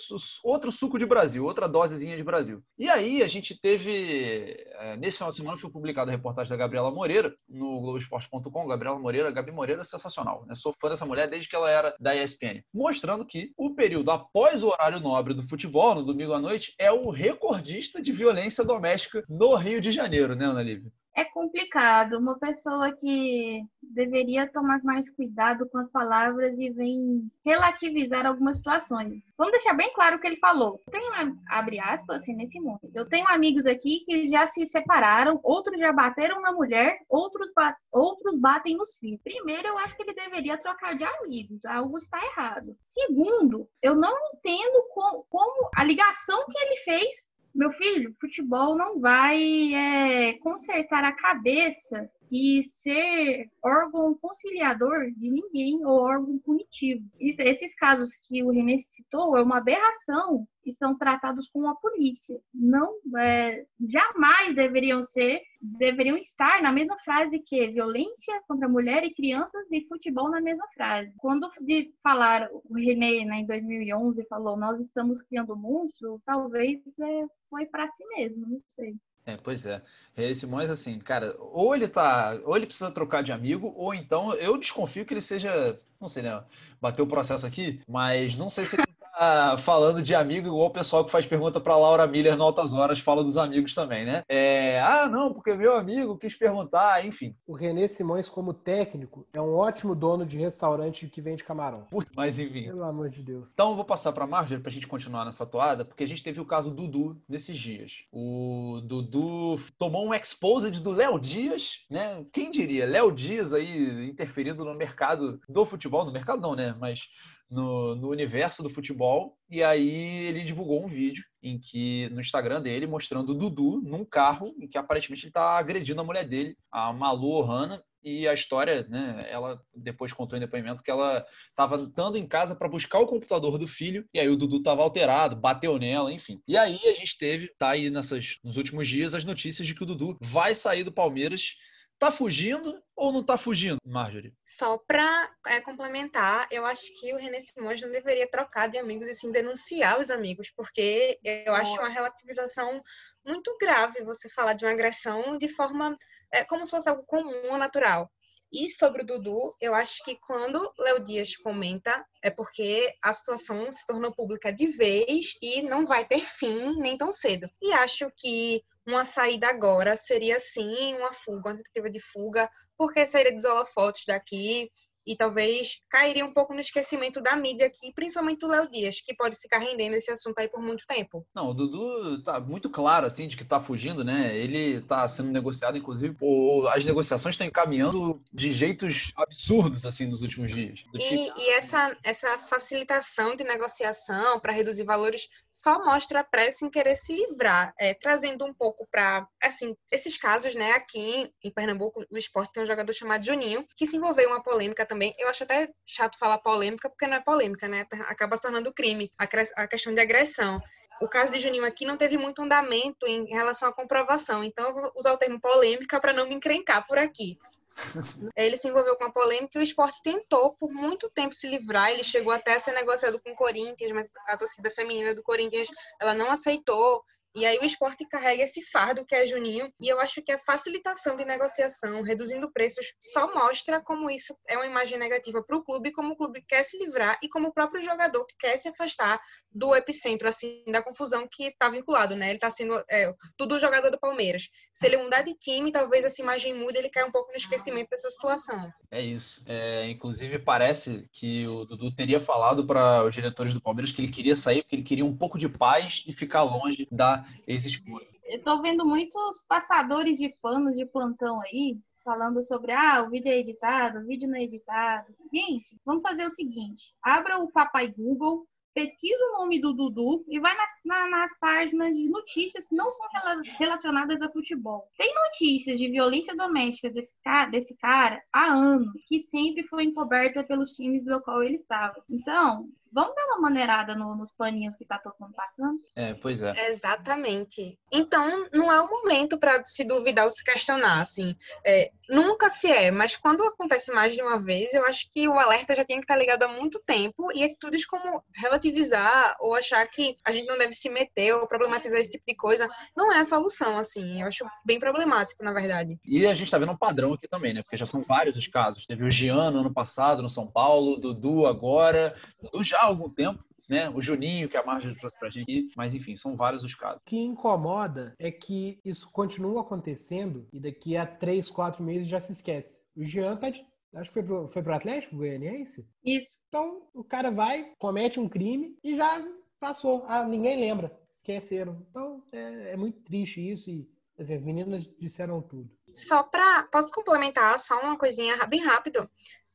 outro 0.45 0.71
suco 0.71 0.99
de 0.99 1.07
Brasil, 1.07 1.47
outra 1.47 1.67
dosezinha 1.67 2.15
de 2.15 2.23
Brasil. 2.23 2.63
E 2.79 2.91
aí 2.91 3.23
a 3.23 3.27
gente 3.27 3.59
teve, 3.59 4.55
é, 4.81 4.99
nesse 4.99 5.17
final 5.17 5.31
de 5.31 5.39
semana 5.39 5.57
foi 5.57 5.71
publicada 5.71 6.11
a 6.11 6.15
reportagem 6.15 6.51
da 6.51 6.59
Gabriela 6.59 6.91
Moreira 6.91 7.35
no 7.49 7.81
Globoesporte.com. 7.81 8.67
Gabriela 8.67 8.99
Moreira, 8.99 9.31
Gabi 9.31 9.51
Moreira 9.51 9.83
sensacional. 9.83 10.45
Né? 10.47 10.55
Sou 10.55 10.75
fã 10.79 10.91
dessa 10.91 11.07
mulher 11.07 11.27
desde 11.27 11.49
que 11.49 11.57
ela 11.57 11.71
era 11.71 11.86
da 11.99 12.15
ESPN. 12.15 12.63
Mostrando 12.73 13.25
que 13.25 13.53
o 13.57 13.75
período 13.75 14.11
após 14.11 14.63
o 14.63 14.69
horário 14.69 15.01
nobre 15.01 15.35
do 15.35 15.47
futebol, 15.49 15.95
no 15.95 16.05
domingo 16.05 16.33
à 16.33 16.41
noite, 16.41 16.75
é 16.79 16.91
o 16.91 17.11
recordista 17.11 18.01
de 18.01 18.13
violência 18.13 18.65
doméstica 18.65 19.25
no 19.29 19.55
Rio 19.55 19.81
de 19.81 19.93
Janeiro, 19.93 20.35
né, 20.35 20.47
Ana 20.47 20.63
Lívia? 20.63 20.91
É 21.17 21.25
complicado. 21.25 22.19
Uma 22.19 22.39
pessoa 22.39 22.93
que 22.95 23.63
deveria 23.83 24.47
tomar 24.53 24.83
mais 24.85 25.09
cuidado 25.09 25.67
com 25.71 25.79
as 25.79 25.91
palavras 25.91 26.55
e 26.59 26.69
vem 26.71 27.31
relativizar 27.43 28.27
algumas 28.27 28.59
situações. 28.59 29.23
Vamos 29.39 29.53
deixar 29.53 29.73
bem 29.73 29.91
claro 29.95 30.17
o 30.17 30.21
que 30.21 30.27
ele 30.27 30.37
falou. 30.37 30.79
Tenho, 30.91 31.11
abre 31.49 31.79
aspas, 31.81 32.19
assim, 32.19 32.35
nesse 32.35 32.61
mundo. 32.61 32.81
Eu 32.95 33.09
tenho 33.09 33.27
amigos 33.29 33.67
aqui 33.67 34.01
que 34.05 34.27
já 34.27 34.47
se 34.47 34.67
separaram, 34.67 35.41
outros 35.43 35.81
já 35.81 35.91
bateram 35.91 36.41
na 36.43 36.53
mulher, 36.53 36.99
outros, 37.09 37.51
ba- 37.55 37.77
outros 37.91 38.39
batem 38.39 38.77
nos 38.77 38.97
filhos. 38.99 39.21
Primeiro, 39.23 39.69
eu 39.69 39.79
acho 39.79 39.97
que 39.97 40.03
ele 40.03 40.13
deveria 40.15 40.59
trocar 40.59 40.97
de 40.97 41.05
amigos. 41.05 41.65
Algo 41.65 41.97
está 41.97 42.23
errado. 42.23 42.77
Segundo, 42.81 43.67
eu 43.83 43.95
não 43.95 44.15
entendo 44.35 44.83
co- 44.93 45.25
como 45.31 45.71
a 45.75 45.83
ligação 45.83 46.45
que 46.47 46.59
ele 46.59 46.77
fez 46.81 47.26
meu 47.57 47.73
filho, 47.73 48.15
futebol 48.21 48.77
não 48.77 49.01
vai 49.01 49.75
é, 49.75 50.35
consertar 50.35 51.03
a 51.05 51.17
cabeça 51.17 52.09
e 52.31 52.63
ser 52.65 53.51
órgão 53.63 54.15
conciliador 54.15 55.11
de 55.17 55.31
ninguém 55.31 55.85
ou 55.85 56.01
órgão 56.01 56.39
punitivo. 56.39 57.05
Esses 57.19 57.75
casos 57.77 58.11
que 58.27 58.43
o 58.43 58.51
René 58.51 58.79
citou 58.79 59.37
é 59.37 59.43
uma 59.43 59.59
aberração 59.59 60.47
e 60.65 60.73
são 60.73 60.99
tratados 60.99 61.49
com 61.49 61.69
a 61.69 61.77
polícia. 61.77 62.41
Não, 62.53 62.97
é, 63.19 63.65
jamais 63.81 64.55
deveriam 64.57 65.03
ser, 65.03 65.41
deveriam 65.61 66.17
estar 66.17 66.61
na 66.61 66.73
mesma 66.73 66.99
frase 67.05 67.39
que 67.39 67.69
violência 67.69 68.43
contra 68.49 68.69
mulher 68.69 69.05
e 69.05 69.15
crianças 69.15 69.65
e 69.71 69.87
futebol 69.87 70.29
na 70.29 70.41
mesma 70.41 70.67
frase. 70.75 71.13
Quando 71.19 71.49
de 71.61 71.93
falar 72.03 72.49
o 72.53 72.75
René 72.75 73.25
né, 73.25 73.37
em 73.37 73.47
2011 73.47 74.27
falou 74.27 74.57
nós 74.57 74.81
estamos 74.81 75.23
criando 75.23 75.57
monstro, 75.57 76.21
talvez 76.25 76.81
é, 77.01 77.27
foi 77.49 77.67
para 77.67 77.89
si 77.93 78.05
mesmo, 78.09 78.47
não 78.49 78.59
sei. 78.69 78.97
É, 79.27 79.37
pois 79.37 79.67
é. 79.67 79.83
René 80.15 80.35
Simões, 80.35 80.71
assim, 80.71 80.99
cara, 81.01 81.37
ou 81.41 81.75
ele 81.75 81.89
tá. 81.89 82.41
Ou 82.45 82.57
ele 82.57 82.67
precisa 82.67 82.91
trocar 82.93 83.23
de 83.23 83.33
amigo, 83.33 83.73
ou 83.77 83.93
então 83.93 84.33
eu 84.35 84.57
desconfio 84.57 85.05
que 85.05 85.13
ele 85.15 85.21
seja. 85.21 85.81
Não 86.01 86.09
sei, 86.09 86.23
né? 86.23 86.45
Bateu 86.81 87.05
o 87.05 87.09
processo 87.09 87.47
aqui, 87.47 87.83
mas 87.89 88.37
não 88.37 88.49
sei 88.49 88.67
se 88.67 88.77
ele 88.77 88.85
tá 89.17 89.57
falando 89.59 90.03
de 90.03 90.15
amigo 90.15 90.49
igual 90.49 90.67
o 90.67 90.73
pessoal 90.73 91.05
que 91.05 91.11
faz 91.11 91.25
pergunta 91.25 91.59
pra 91.59 91.77
Laura 91.77 92.07
Miller 92.07 92.37
no 92.37 92.45
Altas 92.45 92.73
Horas 92.75 93.01
fala 93.01 93.25
dos 93.25 93.37
amigos 93.37 93.75
também, 93.75 94.05
né? 94.05 94.23
É, 94.29 94.81
ah, 94.81 95.09
não, 95.09 95.33
porque 95.33 95.55
meu 95.55 95.77
amigo 95.77 96.19
quis 96.19 96.35
perguntar, 96.35 97.05
enfim. 97.05 97.35
O 97.47 97.55
René 97.55 97.89
Simões, 97.89 98.29
como 98.29 98.53
técnico, 98.53 99.27
é 99.33 99.41
um 99.41 99.55
ótimo 99.55 99.95
dono 99.95 100.27
de 100.27 100.37
restaurante 100.37 101.09
que 101.09 101.21
vende 101.21 101.43
camarão. 101.43 101.87
Putz, 101.91 102.11
Mas 102.15 102.39
enfim. 102.39 102.65
Pelo 102.65 102.85
amor 102.85 103.09
de 103.09 103.23
Deus. 103.23 103.53
Então 103.53 103.71
eu 103.71 103.77
vou 103.77 103.85
passar 103.85 104.13
para 104.13 104.27
Marjorie 104.27 104.63
para 104.63 104.71
a 104.71 104.73
gente 104.73 104.87
continuar 104.87 105.25
nessa 105.25 105.47
toada, 105.47 105.85
porque 105.85 106.05
a 106.05 106.09
gente 106.09 106.23
teve 106.23 106.41
o 106.41 106.45
caso 106.45 106.71
Dudu 106.71 107.21
nesses 107.29 107.59
dias. 107.59 108.05
O 108.13 108.81
Dudu 108.85 109.59
tomou 109.79 110.07
um 110.07 110.15
exposed 110.15 110.79
do 110.81 110.91
Léo 110.91 111.19
Dias, 111.19 111.85
né? 111.91 112.25
Quem 112.33 112.51
diria? 112.51 112.87
Léo 112.87 113.11
Dias 113.11 113.53
aí 113.55 114.09
interferindo 114.09 114.65
no 114.65 114.75
mercado 114.75 115.41
do 115.49 115.65
futebol, 115.65 116.05
no 116.05 116.13
mercado 116.13 116.43
não, 116.43 116.55
né? 116.55 116.77
Mas 116.79 117.09
no, 117.51 117.95
no 117.95 118.09
universo 118.11 118.63
do 118.63 118.71
futebol. 118.71 119.37
E 119.49 119.63
aí 119.63 120.27
ele 120.27 120.45
divulgou 120.45 120.85
um 120.85 120.89
vídeo 120.89 121.25
em 121.43 121.59
que 121.59 122.09
no 122.11 122.21
Instagram 122.21 122.61
dele 122.61 122.87
mostrando 122.87 123.31
o 123.31 123.35
Dudu 123.35 123.81
num 123.83 124.05
carro 124.05 124.55
em 124.59 124.67
que 124.67 124.79
aparentemente 124.79 125.25
ele 125.25 125.31
está 125.31 125.57
agredindo 125.57 126.01
a 126.01 126.05
mulher 126.05 126.29
dele, 126.29 126.57
a 126.71 126.93
Malu 126.93 127.29
Ohana. 127.29 127.83
E 128.09 128.29
a 128.29 128.33
história, 128.33 128.87
né? 128.89 129.27
Ela 129.29 129.61
depois 129.75 130.13
contou 130.13 130.37
em 130.37 130.41
depoimento 130.41 130.81
que 130.81 130.91
ela 130.93 131.27
estava 131.49 131.83
estando 131.83 132.17
em 132.17 132.25
casa 132.25 132.55
para 132.55 132.69
buscar 132.69 133.01
o 133.01 133.07
computador 133.09 133.59
do 133.59 133.67
filho, 133.67 134.07
e 134.15 134.21
aí 134.21 134.29
o 134.29 134.37
Dudu 134.37 134.59
estava 134.59 134.81
alterado, 134.81 135.35
bateu 135.35 135.77
nela, 135.77 136.13
enfim. 136.13 136.41
E 136.47 136.57
aí 136.57 136.79
a 136.85 136.95
gente 136.95 137.19
teve, 137.19 137.51
tá 137.59 137.71
aí 137.71 137.91
nessas, 137.91 138.39
nos 138.45 138.57
últimos 138.57 138.87
dias, 138.87 139.13
as 139.13 139.25
notícias 139.25 139.67
de 139.67 139.75
que 139.75 139.83
o 139.83 139.87
Dudu 139.87 140.17
vai 140.21 140.55
sair 140.55 140.85
do 140.85 140.93
Palmeiras. 140.93 141.57
Tá 141.99 142.13
fugindo 142.13 142.83
ou 142.95 143.11
não 143.11 143.25
tá 143.25 143.39
fugindo, 143.39 143.79
Marjorie? 143.85 144.35
Só 144.47 144.77
para 144.77 145.31
complementar, 145.65 146.47
eu 146.51 146.65
acho 146.67 146.99
que 147.01 147.13
o 147.15 147.17
René 147.17 147.41
Simões 147.41 147.81
não 147.81 147.91
deveria 147.91 148.31
trocar 148.31 148.69
de 148.69 148.77
amigos 148.77 149.09
e 149.09 149.15
sim 149.15 149.33
denunciar 149.33 149.99
os 149.99 150.11
amigos, 150.11 150.51
porque 150.51 151.19
eu 151.25 151.55
acho 151.55 151.79
uma 151.79 151.89
relativização 151.89 152.83
muito 153.25 153.57
grave 153.59 154.05
você 154.05 154.29
falar 154.29 154.53
de 154.53 154.65
uma 154.65 154.73
agressão 154.73 155.39
de 155.39 155.49
forma 155.49 155.97
é, 156.33 156.45
como 156.45 156.65
se 156.67 156.71
fosse 156.71 156.89
algo 156.89 157.03
comum, 157.05 157.57
natural. 157.57 158.11
E 158.53 158.71
sobre 158.71 159.03
o 159.03 159.07
Dudu, 159.07 159.53
eu 159.61 159.75
acho 159.75 160.03
que 160.05 160.17
quando 160.17 160.73
Léo 160.79 161.03
Dias 161.03 161.37
comenta, 161.37 162.05
é 162.23 162.31
porque 162.31 162.93
a 163.03 163.13
situação 163.13 163.71
se 163.71 163.85
tornou 163.87 164.15
pública 164.15 164.53
de 164.53 164.67
vez 164.67 165.37
e 165.43 165.63
não 165.63 165.85
vai 165.85 166.07
ter 166.07 166.21
fim 166.21 166.79
nem 166.79 166.97
tão 166.97 167.13
cedo. 167.13 167.49
E 167.61 167.73
acho 167.73 168.11
que 168.17 168.63
uma 168.87 169.05
saída 169.05 169.49
agora 169.49 169.97
seria 169.97 170.39
sim 170.39 170.95
uma 170.95 171.13
fuga, 171.13 171.51
uma 171.51 171.57
tentativa 171.57 171.91
de 171.91 171.99
fuga, 172.01 172.49
porque 172.79 173.05
sairia 173.05 173.35
dos 173.35 173.45
holofotes 173.45 174.05
daqui 174.07 174.71
e 175.07 175.17
talvez 175.17 175.81
cairia 175.89 176.25
um 176.25 176.33
pouco 176.33 176.53
no 176.53 176.61
esquecimento 176.61 177.21
da 177.21 177.37
mídia 177.37 177.67
aqui, 177.67 177.93
principalmente 177.95 178.41
do 178.41 178.49
Léo 178.49 178.69
Dias, 178.71 179.01
que 179.01 179.15
pode 179.15 179.37
ficar 179.37 179.59
rendendo 179.59 179.95
esse 179.95 180.11
assunto 180.11 180.39
aí 180.39 180.49
por 180.49 180.61
muito 180.61 180.85
tempo. 180.87 181.27
Não, 181.35 181.51
o 181.51 181.55
Dudu 181.55 182.23
tá 182.23 182.41
muito 182.41 182.69
claro, 182.69 183.07
assim, 183.07 183.29
de 183.29 183.37
que 183.37 183.45
tá 183.45 183.61
fugindo, 183.61 184.03
né? 184.05 184.37
Ele 184.37 184.81
tá 184.83 185.07
sendo 185.09 185.31
negociado, 185.31 185.79
inclusive, 185.79 186.17
ou 186.21 186.69
as 186.69 186.85
negociações 186.85 187.35
estão 187.35 187.47
encaminhando 187.47 188.21
de 188.33 188.53
jeitos 188.53 189.13
absurdos, 189.17 189.87
assim, 189.87 190.07
nos 190.07 190.23
últimos 190.23 190.53
dias. 190.53 190.83
Do 190.93 190.99
tipo, 190.99 191.15
E, 191.15 191.31
e 191.37 191.51
essa, 191.51 191.97
essa 192.03 192.37
facilitação 192.39 193.37
de 193.37 193.45
negociação 193.45 194.41
para 194.41 194.53
reduzir 194.53 194.85
valores 194.85 195.29
só 195.53 195.85
mostra 195.85 196.21
a 196.21 196.25
pressa 196.25 196.65
em 196.67 196.71
querer 196.71 196.97
se 196.97 197.15
livrar, 197.15 197.73
é, 197.79 197.95
trazendo 197.95 198.45
um 198.45 198.53
pouco 198.53 198.87
para, 198.91 199.27
assim, 199.43 199.75
esses 199.91 200.19
casos, 200.19 200.55
né? 200.55 200.73
Aqui 200.73 200.99
em, 200.99 201.33
em 201.45 201.51
Pernambuco, 201.51 202.05
o 202.11 202.19
esporte 202.19 202.53
tem 202.53 202.63
um 202.63 202.67
jogador 202.67 202.93
chamado 202.93 203.25
Juninho, 203.25 203.65
que 203.77 203.87
se 203.87 203.97
envolveu 203.97 204.29
em 204.29 204.33
uma 204.33 204.43
polêmica 204.43 204.85
também. 204.85 204.96
Eu 205.19 205.29
acho 205.29 205.45
até 205.45 205.71
chato 205.87 206.19
falar 206.19 206.39
polêmica, 206.39 206.89
porque 206.89 207.07
não 207.07 207.17
é 207.17 207.21
polêmica, 207.21 207.69
né? 207.69 207.87
Acaba 208.07 208.37
se 208.37 208.43
tornando 208.43 208.73
crime, 208.73 209.11
a 209.19 209.67
questão 209.67 209.95
de 209.95 210.01
agressão. 210.01 210.61
O 211.01 211.09
caso 211.09 211.33
de 211.33 211.39
Juninho 211.39 211.65
aqui 211.65 211.85
não 211.85 211.97
teve 211.97 212.17
muito 212.17 212.41
andamento 212.43 213.07
em 213.07 213.27
relação 213.27 213.69
à 213.69 213.73
comprovação, 213.73 214.43
então 214.43 214.67
eu 214.67 214.73
vou 214.73 214.93
usar 214.97 215.13
o 215.13 215.19
termo 215.19 215.39
polêmica 215.39 216.01
para 216.01 216.13
não 216.13 216.27
me 216.27 216.35
encrencar 216.35 216.87
por 216.87 216.97
aqui. 216.97 217.39
Ele 218.35 218.57
se 218.57 218.69
envolveu 218.69 218.97
com 218.97 219.05
a 219.05 219.13
polêmica 219.13 219.59
e 219.59 219.61
o 219.61 219.63
esporte 219.63 220.03
tentou 220.03 220.55
por 220.55 220.71
muito 220.71 221.11
tempo 221.11 221.35
se 221.35 221.47
livrar. 221.49 221.91
Ele 221.91 222.03
chegou 222.03 222.33
até 222.33 222.55
a 222.55 222.59
ser 222.59 222.73
negociado 222.73 223.21
com 223.21 223.31
o 223.33 223.37
Corinthians, 223.37 223.93
mas 223.93 224.11
a 224.27 224.37
torcida 224.37 224.71
feminina 224.71 225.15
do 225.15 225.23
Corinthians 225.23 225.69
ela 226.01 226.15
não 226.15 226.31
aceitou. 226.31 227.05
E 227.37 227.45
aí 227.45 227.59
o 227.59 227.65
esporte 227.65 228.07
carrega 228.09 228.43
esse 228.43 228.63
fardo 228.63 229.05
que 229.05 229.15
é 229.15 229.27
Juninho. 229.27 229.71
E 229.79 229.89
eu 229.89 230.01
acho 230.01 230.23
que 230.23 230.33
a 230.33 230.39
facilitação 230.39 231.17
de 231.17 231.25
negociação, 231.27 232.01
reduzindo 232.01 232.51
preços, 232.51 232.95
só 232.99 233.33
mostra 233.35 233.79
como 233.79 234.11
isso 234.11 234.35
é 234.49 234.57
uma 234.57 234.67
imagem 234.67 234.99
negativa 234.99 235.43
para 235.43 235.57
o 235.59 235.63
clube, 235.63 235.93
como 235.93 236.15
o 236.15 236.17
clube 236.17 236.43
quer 236.49 236.63
se 236.63 236.79
livrar 236.79 237.19
e 237.23 237.29
como 237.29 237.49
o 237.49 237.53
próprio 237.53 237.83
jogador 237.83 238.25
quer 238.39 238.57
se 238.57 238.69
afastar 238.69 239.21
do 239.53 239.75
epicentro, 239.75 240.27
assim, 240.27 240.65
da 240.67 240.83
confusão 240.83 241.29
que 241.31 241.45
está 241.49 241.69
vinculado, 241.69 242.17
né? 242.17 242.29
Ele 242.29 242.37
está 242.37 242.51
sendo 242.51 242.83
é, 242.91 243.13
tudo 243.37 243.59
jogador 243.59 243.91
do 243.91 244.01
Palmeiras. 244.01 244.49
Se 244.73 244.87
ele 244.87 244.97
mudar 244.97 245.21
de 245.21 245.35
time, 245.35 245.71
talvez 245.71 246.07
essa 246.07 246.23
imagem 246.23 246.55
mude, 246.55 246.79
ele 246.79 246.89
cai 246.89 247.05
um 247.05 247.13
pouco 247.13 247.31
no 247.31 247.37
esquecimento 247.37 247.91
dessa 247.91 248.09
situação. 248.09 248.73
É 248.91 249.03
isso. 249.03 249.43
É, 249.47 249.87
inclusive, 249.91 250.39
parece 250.39 251.07
que 251.13 251.47
o 251.47 251.67
Dudu 251.67 251.95
teria 251.95 252.21
falado 252.21 252.67
para 252.67 253.05
os 253.05 253.15
diretores 253.15 253.53
do 253.53 253.61
Palmeiras 253.61 253.93
que 253.93 254.01
ele 254.01 254.11
queria 254.11 254.37
sair 254.37 254.63
porque 254.63 254.77
ele 254.77 254.83
queria 254.83 255.05
um 255.05 255.17
pouco 255.17 255.39
de 255.39 255.49
paz 255.49 256.03
e 256.07 256.13
ficar 256.15 256.43
longe 256.43 256.89
da 256.91 257.26
ex-esposa. 257.47 258.07
Eu 258.25 258.43
tô 258.43 258.61
vendo 258.61 258.85
muitos 258.87 259.41
passadores 259.49 260.19
de 260.19 260.29
panos 260.43 260.75
de 260.77 260.85
plantão 260.87 261.41
aí 261.43 261.79
falando 262.05 262.43
sobre 262.43 262.73
ah, 262.73 263.03
o 263.03 263.11
vídeo 263.11 263.31
é 263.31 263.39
editado, 263.39 263.99
o 263.99 264.07
vídeo 264.07 264.29
não 264.29 264.37
é 264.37 264.45
editado. 264.45 265.07
Gente, 265.33 265.77
vamos 265.85 266.03
fazer 266.03 266.25
o 266.25 266.31
seguinte: 266.31 266.93
abra 267.03 267.39
o 267.39 267.51
papai 267.51 267.89
Google, 267.89 268.47
pesquisa 268.75 269.17
o 269.33 269.39
nome 269.39 269.61
do 269.61 269.73
Dudu 269.73 270.25
e 270.29 270.39
vai 270.39 270.57
nas, 270.57 270.71
na- 270.85 271.09
nas 271.09 271.39
páginas 271.39 271.97
de 271.97 272.09
notícias 272.09 272.67
que 272.67 272.75
não 272.77 272.91
são 272.93 273.07
rela- 273.13 273.43
relacionadas 273.59 274.21
a 274.23 274.29
futebol. 274.31 274.89
Tem 274.99 275.13
notícias 275.15 275.79
de 275.79 275.89
violência 275.89 276.37
doméstica 276.37 276.91
desse 276.91 277.21
cara, 277.23 277.51
desse 277.51 277.75
cara 277.77 278.23
há 278.33 278.45
anos, 278.53 278.93
que 279.09 279.21
sempre 279.21 279.63
foi 279.65 279.85
encoberta 279.85 280.45
pelos 280.45 280.71
times 280.73 281.05
do 281.05 281.21
qual 281.23 281.43
ele 281.43 281.55
estava. 281.55 281.97
Então, 282.11 282.69
Vamos 282.97 283.15
dar 283.15 283.27
uma 283.27 283.41
maneirada 283.43 283.95
no- 283.95 284.17
nos 284.17 284.33
paninhos 284.33 284.75
que 284.75 284.87
tá 284.87 284.99
todo 284.99 285.15
mundo 285.21 285.35
passando? 285.35 285.77
É, 285.95 286.15
pois 286.15 286.41
é. 286.43 286.69
Exatamente. 286.69 287.79
Então, 287.93 288.49
não 288.55 288.73
é 288.73 288.81
o 288.81 288.89
momento 288.89 289.39
para 289.39 289.63
se 289.67 289.85
duvidar 289.85 290.25
ou 290.25 290.31
se 290.31 290.43
questionar, 290.43 291.03
assim. 291.03 291.37
É, 291.65 291.91
nunca 292.09 292.49
se 292.49 292.71
é, 292.73 292.91
mas 292.91 293.15
quando 293.15 293.45
acontece 293.45 293.93
mais 293.93 294.15
de 294.15 294.23
uma 294.23 294.39
vez, 294.39 294.73
eu 294.73 294.83
acho 294.87 295.11
que 295.13 295.29
o 295.29 295.39
alerta 295.39 295.75
já 295.75 295.85
tem 295.85 295.99
que 295.99 296.05
estar 296.05 296.17
ligado 296.17 296.45
há 296.45 296.49
muito 296.49 296.81
tempo 296.87 297.31
e 297.35 297.45
atitudes 297.45 297.85
como 297.85 298.23
relativizar 298.35 299.37
ou 299.41 299.55
achar 299.55 299.87
que 299.89 300.17
a 300.25 300.31
gente 300.31 300.47
não 300.47 300.57
deve 300.57 300.73
se 300.73 300.89
meter 300.89 301.35
ou 301.35 301.47
problematizar 301.47 302.01
esse 302.01 302.11
tipo 302.11 302.25
de 302.27 302.35
coisa 302.35 302.67
não 302.97 303.13
é 303.13 303.19
a 303.19 303.25
solução, 303.25 303.77
assim. 303.77 304.23
Eu 304.23 304.29
acho 304.29 304.47
bem 304.65 304.79
problemático, 304.81 305.45
na 305.45 305.53
verdade. 305.53 305.99
E 306.03 306.27
a 306.27 306.35
gente 306.35 306.51
tá 306.51 306.59
vendo 306.59 306.73
um 306.73 306.77
padrão 306.79 307.13
aqui 307.13 307.29
também, 307.29 307.53
né? 307.53 307.63
Porque 307.63 307.77
já 307.77 307.87
são 307.87 308.01
vários 308.01 308.37
os 308.37 308.47
casos. 308.47 308.87
Teve 308.87 309.05
o 309.05 309.11
Giano 309.11 309.61
ano 309.61 309.73
passado 309.75 310.23
no 310.23 310.31
São 310.31 310.47
Paulo, 310.47 310.97
Dudu 310.97 311.47
agora, 311.47 312.17
Dudu 312.43 312.65
já 312.65 312.86
algum 312.87 313.09
tempo, 313.09 313.45
né? 313.69 313.91
O 313.91 314.01
Juninho, 314.01 314.49
que 314.49 314.57
a 314.57 314.65
Margem 314.65 314.95
trouxe 314.95 315.19
pra 315.19 315.31
gente. 315.31 315.73
Mas 315.77 315.95
enfim, 315.95 316.17
são 316.17 316.37
vários 316.37 316.63
os 316.63 316.75
casos. 316.75 317.01
O 317.01 317.05
que 317.05 317.19
incomoda 317.19 318.15
é 318.19 318.31
que 318.31 318.81
isso 318.85 319.11
continua 319.11 319.63
acontecendo 319.63 320.49
e 320.53 320.61
daqui 320.61 320.97
a 320.97 321.07
três, 321.07 321.51
quatro 321.51 321.83
meses 321.83 322.07
já 322.07 322.21
se 322.21 322.33
esquece. 322.33 322.81
O 322.97 323.05
Jean 323.05 323.37
tá 323.37 323.51
de. 323.51 323.65
Acho 323.95 324.11
que 324.11 324.15
foi 324.15 324.23
pro, 324.23 324.49
foi 324.49 324.63
pro 324.63 324.75
Atlético 324.75 325.17
Goianiense. 325.17 325.87
Isso. 326.05 326.41
Então 326.49 326.83
o 326.93 327.03
cara 327.03 327.31
vai, 327.31 327.73
comete 327.79 328.21
um 328.21 328.29
crime 328.29 328.77
e 328.85 328.95
já 328.95 329.25
passou. 329.59 330.05
Ah, 330.07 330.25
ninguém 330.25 330.59
lembra. 330.59 330.97
Esqueceram. 331.11 331.85
Então 331.91 332.23
é, 332.31 332.73
é 332.73 332.77
muito 332.77 333.01
triste 333.01 333.41
isso 333.41 333.71
e 333.71 333.89
assim, 334.19 334.35
as 334.35 334.45
meninas 334.45 334.85
disseram 334.99 335.41
tudo. 335.41 335.71
Só 335.95 336.23
para. 336.23 336.65
Posso 336.65 336.93
complementar 336.93 337.59
só 337.59 337.81
uma 337.81 337.97
coisinha 337.97 338.37
bem 338.47 338.63
rápido? 338.63 339.09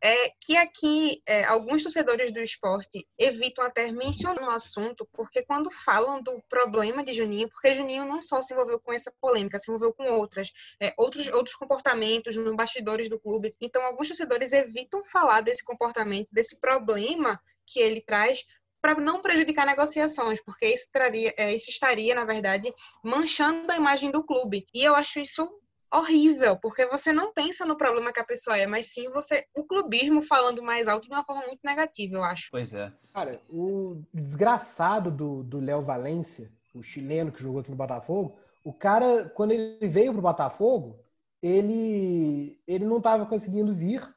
É 0.03 0.31
que 0.41 0.57
aqui 0.57 1.21
é, 1.27 1.43
alguns 1.43 1.83
torcedores 1.83 2.31
do 2.31 2.39
esporte 2.39 3.07
evitam 3.19 3.63
até 3.63 3.91
mencionar 3.91 4.47
o 4.47 4.51
assunto, 4.51 5.07
porque 5.13 5.43
quando 5.43 5.69
falam 5.69 6.23
do 6.23 6.41
problema 6.49 7.03
de 7.03 7.13
Juninho, 7.13 7.49
porque 7.49 7.75
Juninho 7.75 8.05
não 8.05 8.21
só 8.21 8.41
se 8.41 8.53
envolveu 8.53 8.79
com 8.79 8.91
essa 8.91 9.13
polêmica, 9.21 9.59
se 9.59 9.69
envolveu 9.69 9.93
com 9.93 10.03
outras, 10.05 10.51
é, 10.81 10.93
outros, 10.97 11.27
outros 11.27 11.55
comportamentos 11.55 12.35
nos 12.35 12.55
bastidores 12.55 13.07
do 13.09 13.19
clube. 13.19 13.53
Então, 13.61 13.83
alguns 13.83 14.07
torcedores 14.07 14.53
evitam 14.53 15.03
falar 15.03 15.41
desse 15.41 15.63
comportamento, 15.63 16.31
desse 16.31 16.59
problema 16.59 17.39
que 17.67 17.79
ele 17.79 18.01
traz, 18.01 18.43
para 18.81 18.95
não 18.95 19.21
prejudicar 19.21 19.65
negociações, 19.65 20.43
porque 20.43 20.65
isso, 20.65 20.89
traria, 20.91 21.33
é, 21.37 21.53
isso 21.53 21.69
estaria, 21.69 22.15
na 22.15 22.25
verdade, 22.25 22.73
manchando 23.03 23.71
a 23.71 23.77
imagem 23.77 24.09
do 24.09 24.25
clube. 24.25 24.65
E 24.73 24.83
eu 24.83 24.95
acho 24.95 25.19
isso 25.19 25.47
horrível, 25.93 26.57
porque 26.57 26.85
você 26.85 27.11
não 27.11 27.33
pensa 27.33 27.65
no 27.65 27.75
problema 27.75 28.13
que 28.13 28.19
a 28.19 28.25
pessoa 28.25 28.57
é, 28.57 28.65
mas 28.65 28.93
sim 28.93 29.09
você 29.09 29.45
o 29.55 29.63
clubismo 29.63 30.21
falando 30.21 30.63
mais 30.63 30.87
alto 30.87 31.07
de 31.07 31.13
uma 31.13 31.23
forma 31.23 31.45
muito 31.47 31.59
negativa, 31.63 32.15
eu 32.15 32.23
acho. 32.23 32.49
Pois 32.51 32.73
é. 32.73 32.91
Cara, 33.13 33.41
o 33.49 34.01
desgraçado 34.13 35.11
do 35.11 35.43
do 35.43 35.59
Léo 35.59 35.81
Valência, 35.81 36.49
o 36.73 36.81
chileno 36.81 37.31
que 37.31 37.41
jogou 37.41 37.59
aqui 37.59 37.69
no 37.69 37.75
Botafogo, 37.75 38.37
o 38.63 38.71
cara, 38.71 39.29
quando 39.35 39.51
ele 39.51 39.87
veio 39.87 40.13
pro 40.13 40.21
Botafogo, 40.21 40.99
ele, 41.41 42.59
ele 42.67 42.85
não 42.85 42.97
estava 42.97 43.25
conseguindo 43.25 43.73
vir, 43.73 44.07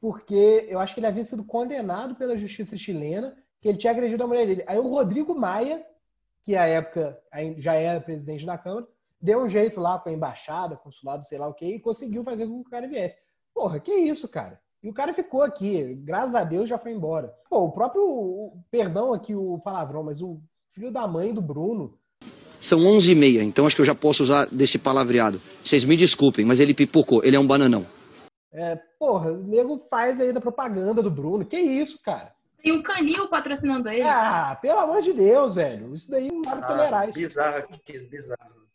porque 0.00 0.66
eu 0.68 0.80
acho 0.80 0.94
que 0.94 1.00
ele 1.00 1.06
havia 1.06 1.24
sido 1.24 1.44
condenado 1.44 2.14
pela 2.16 2.36
justiça 2.36 2.76
chilena, 2.76 3.36
que 3.60 3.68
ele 3.68 3.78
tinha 3.78 3.92
agredido 3.92 4.22
a 4.24 4.26
mulher 4.26 4.46
dele. 4.46 4.64
Aí 4.66 4.78
o 4.78 4.88
Rodrigo 4.88 5.34
Maia, 5.34 5.84
que 6.42 6.56
à 6.56 6.66
época 6.66 7.20
já 7.56 7.74
era 7.74 8.00
presidente 8.00 8.44
da 8.44 8.58
Câmara, 8.58 8.86
deu 9.20 9.40
um 9.42 9.48
jeito 9.48 9.80
lá 9.80 9.98
com 9.98 10.08
a 10.08 10.12
embaixada, 10.12 10.76
consulado, 10.76 11.24
sei 11.24 11.38
lá 11.38 11.48
o 11.48 11.54
quê, 11.54 11.66
e 11.66 11.80
conseguiu 11.80 12.22
fazer 12.24 12.46
com 12.46 12.62
que 12.62 12.68
o 12.68 12.70
cara 12.70 12.86
viesse. 12.88 13.16
Porra, 13.54 13.80
que 13.80 13.92
isso, 13.92 14.28
cara? 14.28 14.60
E 14.82 14.88
o 14.88 14.94
cara 14.94 15.12
ficou 15.12 15.42
aqui, 15.42 15.94
graças 16.04 16.34
a 16.36 16.44
Deus 16.44 16.68
já 16.68 16.78
foi 16.78 16.92
embora. 16.92 17.34
Pô, 17.50 17.64
o 17.64 17.72
próprio, 17.72 18.02
o- 18.04 18.62
perdão 18.70 19.12
aqui 19.12 19.34
o 19.34 19.58
palavrão, 19.58 20.04
mas 20.04 20.22
o 20.22 20.40
filho 20.72 20.92
da 20.92 21.06
mãe 21.06 21.34
do 21.34 21.40
Bruno, 21.42 21.98
São 22.60 22.84
11 22.86 23.12
e 23.12 23.14
meia, 23.14 23.42
então 23.44 23.66
acho 23.66 23.76
que 23.76 23.82
eu 23.82 23.86
já 23.86 23.94
posso 23.94 24.22
usar 24.22 24.46
desse 24.46 24.78
palavreado. 24.78 25.40
Vocês 25.62 25.84
me 25.84 25.96
desculpem, 25.96 26.44
mas 26.44 26.58
ele 26.60 26.74
pipocou, 26.74 27.22
ele 27.24 27.36
é 27.36 27.40
um 27.40 27.46
bananão. 27.46 27.86
é, 28.52 28.76
porra, 28.98 29.30
o 29.32 29.44
nego 29.44 29.78
faz 29.90 30.18
aí 30.20 30.32
da 30.32 30.40
propaganda 30.40 31.00
do 31.02 31.10
Bruno. 31.10 31.44
Que 31.44 31.56
isso, 31.58 32.00
cara? 32.02 32.32
Tem 32.60 32.72
o 32.76 32.82
Canil 32.82 33.28
patrocinando 33.28 33.88
ele. 33.88 34.02
Ah, 34.02 34.58
pelo 34.60 34.80
amor 34.80 35.00
de 35.02 35.12
Deus, 35.12 35.54
velho. 35.54 35.94
Isso 35.94 36.10
daí 36.10 36.28
não 36.32 36.40
dá 36.42 36.50
pra 36.56 36.66
tolerar. 36.66 37.08
Isso. 37.08 37.18
bizarro 37.18 37.68
bizarro. 38.10 38.67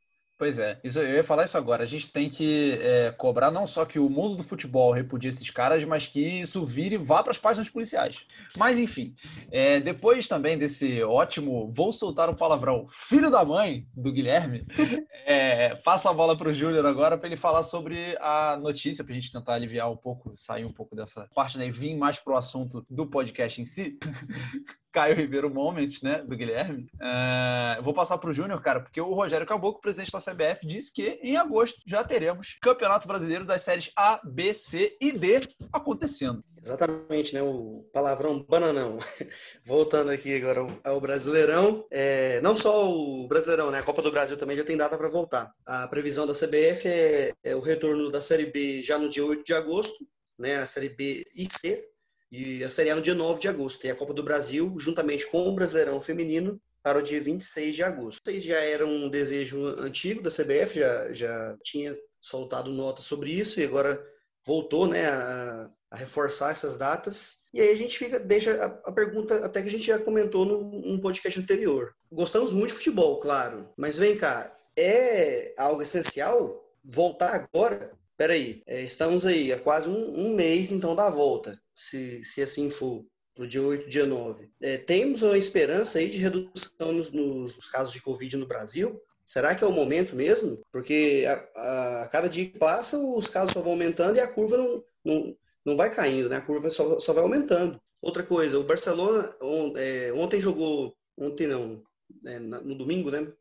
Pois 0.43 0.59
é, 0.59 0.77
isso, 0.83 0.99
eu 0.99 1.15
ia 1.15 1.23
falar 1.23 1.45
isso 1.45 1.57
agora. 1.57 1.83
A 1.83 1.85
gente 1.85 2.11
tem 2.11 2.29
que 2.29 2.77
é, 2.81 3.13
cobrar 3.13 3.49
não 3.49 3.65
só 3.65 3.85
que 3.85 3.97
o 3.97 4.09
mundo 4.09 4.35
do 4.35 4.43
futebol 4.43 4.91
repudie 4.91 5.29
esses 5.29 5.49
caras, 5.49 5.85
mas 5.85 6.05
que 6.05 6.19
isso 6.19 6.65
vire 6.65 6.95
e 6.95 6.97
vá 6.97 7.23
para 7.23 7.31
as 7.31 7.37
páginas 7.37 7.69
policiais. 7.69 8.25
Mas 8.57 8.77
enfim, 8.77 9.15
é, 9.49 9.79
depois 9.79 10.27
também 10.27 10.57
desse 10.57 11.01
ótimo, 11.01 11.71
vou 11.71 11.93
soltar 11.93 12.29
um 12.29 12.35
palavrão, 12.35 12.85
filho 12.89 13.31
da 13.31 13.45
mãe 13.45 13.87
do 13.95 14.11
Guilherme, 14.11 14.65
é, 15.25 15.75
passa 15.75 16.09
a 16.09 16.13
bola 16.13 16.37
para 16.37 16.49
o 16.49 16.53
Júnior 16.53 16.85
agora 16.85 17.17
para 17.17 17.27
ele 17.27 17.37
falar 17.37 17.63
sobre 17.63 18.17
a 18.19 18.59
notícia, 18.61 19.01
para 19.01 19.13
a 19.13 19.15
gente 19.15 19.31
tentar 19.31 19.53
aliviar 19.53 19.89
um 19.89 19.95
pouco, 19.95 20.35
sair 20.35 20.65
um 20.65 20.73
pouco 20.73 20.93
dessa 20.93 21.25
parte 21.33 21.57
né, 21.57 21.67
e 21.67 21.71
vir 21.71 21.95
mais 21.95 22.19
para 22.19 22.33
o 22.33 22.35
assunto 22.35 22.85
do 22.89 23.07
podcast 23.07 23.61
em 23.61 23.65
si. 23.65 23.97
Caio 24.93 25.15
Ribeiro 25.15 25.49
Moment, 25.49 25.89
né, 26.03 26.23
do 26.23 26.37
Guilherme. 26.37 26.87
É, 27.01 27.75
eu 27.79 27.83
vou 27.83 27.93
passar 27.93 28.17
para 28.19 28.29
o 28.29 28.33
Júnior, 28.33 28.61
cara, 28.61 28.79
porque 28.79 29.01
o 29.01 29.13
Rogério 29.13 29.47
Caboclo, 29.47 29.81
presidente 29.81 30.11
da 30.11 30.21
CBF, 30.21 30.65
disse 30.65 30.93
que 30.93 31.19
em 31.23 31.35
agosto 31.35 31.81
já 31.85 32.03
teremos 32.03 32.55
Campeonato 32.61 33.07
Brasileiro 33.07 33.43
das 33.43 33.63
séries 33.63 33.91
A, 33.95 34.21
B, 34.23 34.53
C 34.53 34.95
e 35.01 35.11
D 35.11 35.41
acontecendo. 35.71 36.43
Exatamente, 36.63 37.33
né? 37.33 37.41
O 37.41 37.85
palavrão 37.91 38.41
bananão. 38.41 38.97
Voltando 39.65 40.11
aqui 40.11 40.37
agora 40.37 40.65
ao 40.85 41.01
Brasileirão. 41.01 41.85
É, 41.91 42.39
não 42.41 42.55
só 42.55 42.89
o 42.89 43.27
Brasileirão, 43.27 43.69
né? 43.69 43.79
A 43.79 43.83
Copa 43.83 44.01
do 44.01 44.11
Brasil 44.11 44.37
também 44.37 44.55
já 44.55 44.63
tem 44.63 44.77
data 44.77 44.97
para 44.97 45.09
voltar. 45.09 45.51
A 45.65 45.87
previsão 45.89 46.25
da 46.25 46.33
CBF 46.33 46.87
é, 46.87 47.33
é 47.43 47.55
o 47.55 47.59
retorno 47.59 48.09
da 48.09 48.21
Série 48.21 48.45
B 48.45 48.81
já 48.81 48.97
no 48.97 49.09
dia 49.09 49.25
8 49.25 49.43
de 49.43 49.53
agosto, 49.53 50.07
né? 50.39 50.57
A 50.57 50.65
Série 50.65 50.89
B 50.89 51.25
e 51.35 51.45
C. 51.51 51.85
E 52.33 52.63
a 52.63 52.69
Série 52.69 52.89
A 52.89 52.95
no 52.95 53.01
dia 53.01 53.13
9 53.13 53.39
de 53.39 53.47
agosto. 53.47 53.85
E 53.85 53.91
a 53.91 53.95
Copa 53.95 54.11
do 54.11 54.23
Brasil, 54.23 54.73
juntamente 54.79 55.29
com 55.29 55.47
o 55.47 55.53
Brasileirão 55.53 55.99
Feminino, 55.99 56.59
para 56.81 56.97
o 56.97 57.03
dia 57.03 57.21
26 57.21 57.75
de 57.75 57.83
agosto. 57.83 58.31
Isso 58.31 58.47
já 58.47 58.59
era 58.59 58.83
um 58.83 59.07
desejo 59.07 59.67
antigo 59.79 60.23
da 60.23 60.31
CBF, 60.31 60.79
já, 60.79 61.13
já 61.13 61.57
tinha 61.61 61.95
soltado 62.19 62.71
nota 62.71 63.03
sobre 63.03 63.31
isso 63.31 63.59
e 63.59 63.63
agora 63.63 64.03
voltou 64.43 64.87
né, 64.87 65.05
a, 65.05 65.69
a 65.91 65.95
reforçar 65.95 66.49
essas 66.49 66.75
datas. 66.75 67.43
E 67.53 67.61
aí 67.61 67.69
a 67.69 67.75
gente 67.75 67.95
fica, 67.99 68.19
deixa 68.19 68.51
a, 68.51 68.89
a 68.89 68.91
pergunta, 68.91 69.45
até 69.45 69.61
que 69.61 69.67
a 69.67 69.71
gente 69.71 69.85
já 69.85 69.99
comentou 69.99 70.43
no, 70.43 70.63
num 70.81 70.99
podcast 70.99 71.39
anterior. 71.39 71.93
Gostamos 72.11 72.51
muito 72.51 72.69
de 72.69 72.77
futebol, 72.77 73.19
claro, 73.19 73.69
mas 73.77 73.99
vem 73.99 74.17
cá, 74.17 74.51
é 74.75 75.53
algo 75.55 75.83
essencial 75.83 76.67
voltar 76.83 77.35
agora? 77.35 77.93
Peraí, 78.17 78.63
é, 78.65 78.81
estamos 78.81 79.25
aí 79.25 79.53
há 79.53 79.59
quase 79.59 79.87
um, 79.87 80.27
um 80.27 80.35
mês 80.35 80.71
então 80.71 80.95
da 80.95 81.09
volta, 81.09 81.59
se, 81.75 82.23
se 82.23 82.41
assim 82.41 82.69
for. 82.69 83.05
Pro 83.35 83.47
dia 83.47 83.63
8, 83.63 83.89
dia 83.89 84.05
9. 84.05 84.47
É, 84.61 84.77
temos 84.77 85.23
uma 85.23 85.35
esperança 85.35 85.97
aí 85.97 86.07
de 86.07 86.19
redução 86.19 86.91
nos, 86.91 87.11
nos 87.11 87.67
casos 87.67 87.91
de 87.91 87.99
Covid 87.99 88.37
no 88.37 88.45
Brasil? 88.45 89.01
Será 89.25 89.55
que 89.55 89.63
é 89.63 89.67
o 89.67 89.71
momento 89.71 90.15
mesmo? 90.15 90.61
Porque 90.71 91.25
a, 91.27 92.03
a 92.03 92.07
cada 92.09 92.29
dia 92.29 92.47
que 92.47 92.59
passa, 92.59 92.97
os 92.97 93.27
casos 93.27 93.53
só 93.53 93.61
vão 93.61 93.71
aumentando 93.71 94.17
e 94.17 94.19
a 94.19 94.27
curva 94.27 94.57
não, 94.57 94.83
não, 95.03 95.37
não 95.65 95.75
vai 95.75 95.93
caindo, 95.93 96.29
né? 96.29 96.37
A 96.37 96.41
curva 96.41 96.69
só, 96.69 96.99
só 96.99 97.13
vai 97.13 97.23
aumentando. 97.23 97.81
Outra 98.01 98.21
coisa, 98.21 98.59
o 98.59 98.63
Barcelona 98.63 99.33
on, 99.41 99.73
é, 99.77 100.11
ontem 100.13 100.41
jogou, 100.41 100.95
ontem 101.17 101.47
não, 101.47 101.81
é, 102.25 102.37
no 102.39 102.75
domingo, 102.75 103.09
né? 103.09 103.31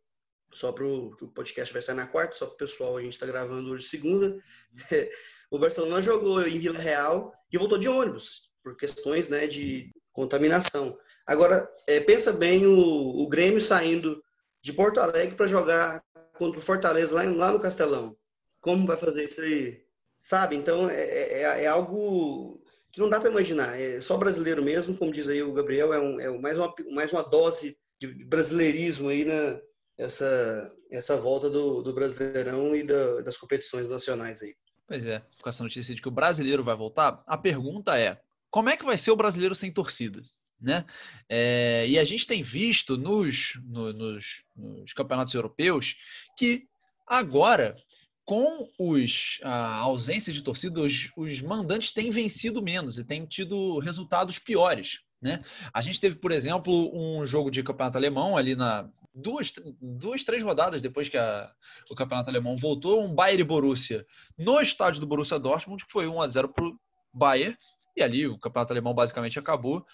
Só 0.55 0.71
para 0.71 0.85
o 0.85 1.11
podcast 1.35 1.73
vai 1.73 1.83
sair 1.83 1.97
na 1.97 2.07
quarta, 2.07 2.37
só 2.37 2.47
para 2.47 2.55
o 2.55 2.59
pessoal, 2.59 2.97
a 2.97 3.03
gente 3.03 3.15
está 3.15 3.27
gravando 3.27 3.73
hoje 3.73 3.89
segunda. 3.89 4.41
o 5.53 5.59
Barcelona 5.59 6.01
jogou 6.01 6.41
em 6.47 6.59
Vila 6.59 6.79
Real 6.79 7.33
e 7.53 7.59
voltou 7.59 7.77
de 7.79 7.89
ônibus, 7.89 8.49
por 8.65 8.75
questões 8.77 9.29
né, 9.29 9.47
de 9.47 9.93
contaminação. 10.13 10.97
Agora, 11.27 11.71
é, 11.87 12.01
pensa 12.01 12.33
bem 12.33 12.67
o, 12.67 12.75
o 12.75 13.29
Grêmio 13.29 13.61
saindo 13.61 14.23
de 14.63 14.73
Porto 14.73 14.99
Alegre 14.99 15.37
para 15.37 15.47
jogar 15.47 16.03
contra 16.39 16.59
o 16.59 16.63
Fortaleza 16.63 17.15
lá, 17.15 17.23
lá 17.25 17.53
no 17.53 17.61
Castelão. 17.61 18.17
Como 18.61 18.87
vai 18.87 18.97
fazer 18.97 19.25
isso 19.25 19.41
aí? 19.43 19.83
Sabe? 20.19 20.57
Então, 20.57 20.89
é, 20.89 21.03
é- 21.03 21.65
é 21.65 21.67
algo 21.67 22.63
que 22.91 23.01
não 23.01 23.11
dá 23.11 23.21
para 23.21 23.31
imaginar. 23.31 23.79
É 23.79 24.01
só 24.01 24.17
brasileiro 24.17 24.63
mesmo, 24.63 24.97
como 24.97 25.13
diz 25.13 25.29
aí 25.29 25.43
o 25.43 25.53
Gabriel, 25.53 25.93
é, 25.93 26.01
um, 26.01 26.19
é 26.21 26.31
mais, 26.39 26.57
uma, 26.57 26.73
mais 26.93 27.13
uma 27.13 27.23
dose 27.23 27.77
de 28.01 28.07
brasileirismo 28.25 29.09
aí 29.11 29.25
na 29.25 29.61
essa, 29.99 30.73
essa 30.91 31.17
volta 31.17 31.51
do, 31.51 31.83
do 31.83 31.93
Brasileirão 31.93 32.75
e 32.75 32.83
da- 32.83 33.21
das 33.21 33.37
competições 33.37 33.87
nacionais 33.87 34.43
aí. 34.43 34.55
Pois 34.93 35.07
é, 35.07 35.23
com 35.41 35.49
essa 35.49 35.63
notícia 35.63 35.95
de 35.95 36.03
que 36.03 36.09
o 36.09 36.11
brasileiro 36.11 36.63
vai 36.63 36.77
voltar, 36.77 37.25
a 37.27 37.39
pergunta 37.39 37.99
é: 37.99 38.21
como 38.51 38.69
é 38.69 38.77
que 38.77 38.85
vai 38.85 38.99
ser 38.99 39.11
o 39.11 39.17
brasileiro 39.17 39.55
sem 39.55 39.73
torcida? 39.73 40.23
Né? 40.61 40.85
É, 41.31 41.87
e 41.89 41.99
a 41.99 42.05
gente 42.05 42.27
tem 42.27 42.43
visto 42.43 42.99
nos, 42.99 43.59
no- 43.65 43.91
nos, 43.95 44.45
nos 44.55 44.93
campeonatos 44.93 45.33
europeus 45.33 45.97
que 46.37 46.67
agora, 47.07 47.75
com 48.23 48.69
os, 48.79 49.39
a 49.43 49.77
ausência 49.77 50.31
de 50.31 50.43
torcida, 50.43 50.83
os, 50.83 51.09
os 51.17 51.41
mandantes 51.41 51.91
têm 51.91 52.11
vencido 52.11 52.61
menos 52.63 52.99
e 52.99 53.05
têm 53.05 53.25
tido 53.25 53.79
resultados 53.79 54.39
piores. 54.39 54.99
Né? 55.23 55.43
A 55.73 55.81
gente 55.81 55.99
teve, 55.99 56.17
por 56.17 56.33
exemplo, 56.33 56.91
um 56.95 57.25
jogo 57.25 57.51
de 57.51 57.63
campeonato 57.63 57.97
alemão 57.97 58.37
ali 58.37 58.55
na 58.55 58.91
duas, 59.15 59.53
duas 59.81 60.25
três 60.25 60.43
rodadas 60.43 60.81
depois 60.81 61.09
que 61.09 61.17
a, 61.17 61.53
o 61.91 61.95
campeonato 61.95 62.31
alemão 62.31 62.57
voltou, 62.57 63.05
um 63.05 63.15
Bayern 63.15 63.45
Borussia 63.45 64.07
no 64.39 64.61
estádio 64.61 65.01
do 65.01 65.07
Borussia 65.07 65.39
Dortmund, 65.39 65.85
que 65.85 65.93
foi 65.93 66.07
1 66.07 66.21
a 66.21 66.29
0 66.29 66.49
para 66.49 66.65
o 66.65 66.79
Bayern, 67.13 67.57
e 67.97 68.03
ali 68.03 68.27
o 68.27 68.39
campeonato 68.39 68.73
alemão 68.73 68.95
basicamente 68.95 69.39
acabou. 69.39 69.85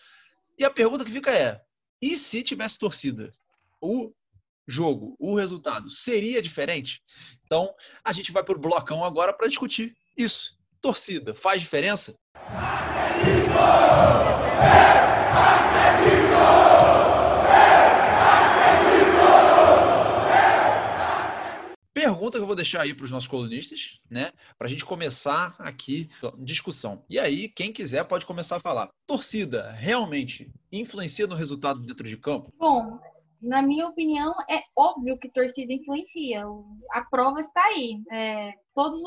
E 0.59 0.65
a 0.65 0.71
pergunta 0.71 1.05
que 1.05 1.11
fica 1.11 1.31
é: 1.31 1.61
e 2.01 2.17
se 2.17 2.43
tivesse 2.43 2.79
torcida? 2.79 3.33
O 3.81 4.13
jogo, 4.67 5.17
o 5.19 5.35
resultado 5.35 5.91
seria 5.91 6.43
diferente? 6.43 7.03
Então, 7.45 7.75
a 8.05 8.13
gente 8.13 8.31
vai 8.33 8.45
para 8.45 8.57
o 8.57 8.61
blocão 8.61 9.05
agora 9.05 9.33
para 9.33 9.49
discutir 9.49 9.97
isso. 10.17 10.57
Torcida, 10.81 11.35
faz 11.35 11.61
diferença? 11.61 12.15
Pergunta 22.29 22.39
que 22.39 22.43
eu 22.43 22.47
vou 22.47 22.57
deixar 22.57 22.83
aí 22.83 22.93
para 22.93 23.05
os 23.05 23.11
nossos 23.11 23.29
colunistas, 23.29 24.01
né? 24.11 24.31
Para 24.59 24.67
a 24.67 24.71
gente 24.71 24.85
começar 24.85 25.57
aqui 25.59 26.11
discussão. 26.37 27.03
E 27.09 27.19
aí, 27.19 27.49
quem 27.49 27.73
quiser 27.73 28.05
pode 28.05 28.27
começar 28.27 28.57
a 28.57 28.61
falar. 28.61 28.91
Torcida 29.07 29.73
realmente 29.73 30.51
influencia 30.71 31.27
no 31.27 31.35
resultado 31.35 31.81
dentro 31.81 32.07
de 32.07 32.19
campo? 32.19 32.53
Bom, 32.59 32.99
na 33.41 33.63
minha 33.63 33.87
opinião, 33.87 34.35
é 34.51 34.61
óbvio 34.77 35.19
que 35.19 35.31
torcida 35.31 35.73
influencia. 35.73 36.45
A 36.93 37.03
prova 37.03 37.41
está 37.41 37.65
aí. 37.65 38.03
É, 38.13 38.53
todos 38.75 39.01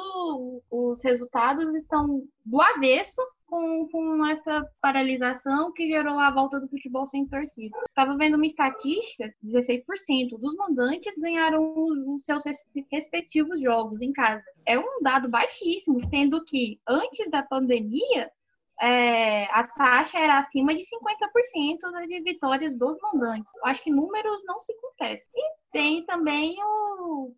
os 0.72 1.04
resultados 1.04 1.76
estão 1.76 2.24
do 2.44 2.60
avesso 2.60 3.22
com, 3.52 3.86
com, 3.90 4.26
essa 4.28 4.66
paralisação 4.82 5.74
que 5.74 5.86
gerou 5.86 6.18
a 6.18 6.32
volta 6.32 6.58
do 6.58 6.70
futebol 6.70 7.06
sem 7.08 7.28
torcida. 7.28 7.78
Estava 7.86 8.16
vendo 8.16 8.36
uma 8.36 8.46
estatística: 8.46 9.32
16% 9.44 10.40
dos 10.40 10.56
mandantes 10.56 11.14
ganharam 11.18 11.74
os 12.16 12.24
seus 12.24 12.44
respectivos 12.90 13.62
jogos 13.62 14.02
em 14.02 14.14
casa. 14.14 14.44
É 14.66 14.80
um 14.80 15.02
dado 15.02 15.30
baixíssimo, 15.30 16.00
sendo 16.00 16.44
que 16.46 16.80
antes 16.88 17.30
da 17.30 17.44
pandemia 17.44 18.32
é, 18.80 19.46
a 19.46 19.64
taxa 19.68 20.20
era 20.20 20.40
acima 20.40 20.74
de 20.74 20.84
50% 20.84 22.08
de 22.08 22.22
vitórias 22.22 22.78
dos 22.78 22.98
mandantes. 23.02 23.52
Acho 23.64 23.84
que 23.84 23.92
números 23.92 24.44
não 24.46 24.60
se 24.62 24.74
contestam. 24.80 25.30
E 25.36 25.44
tem 25.72 26.06
também 26.06 26.56
o, 26.64 27.34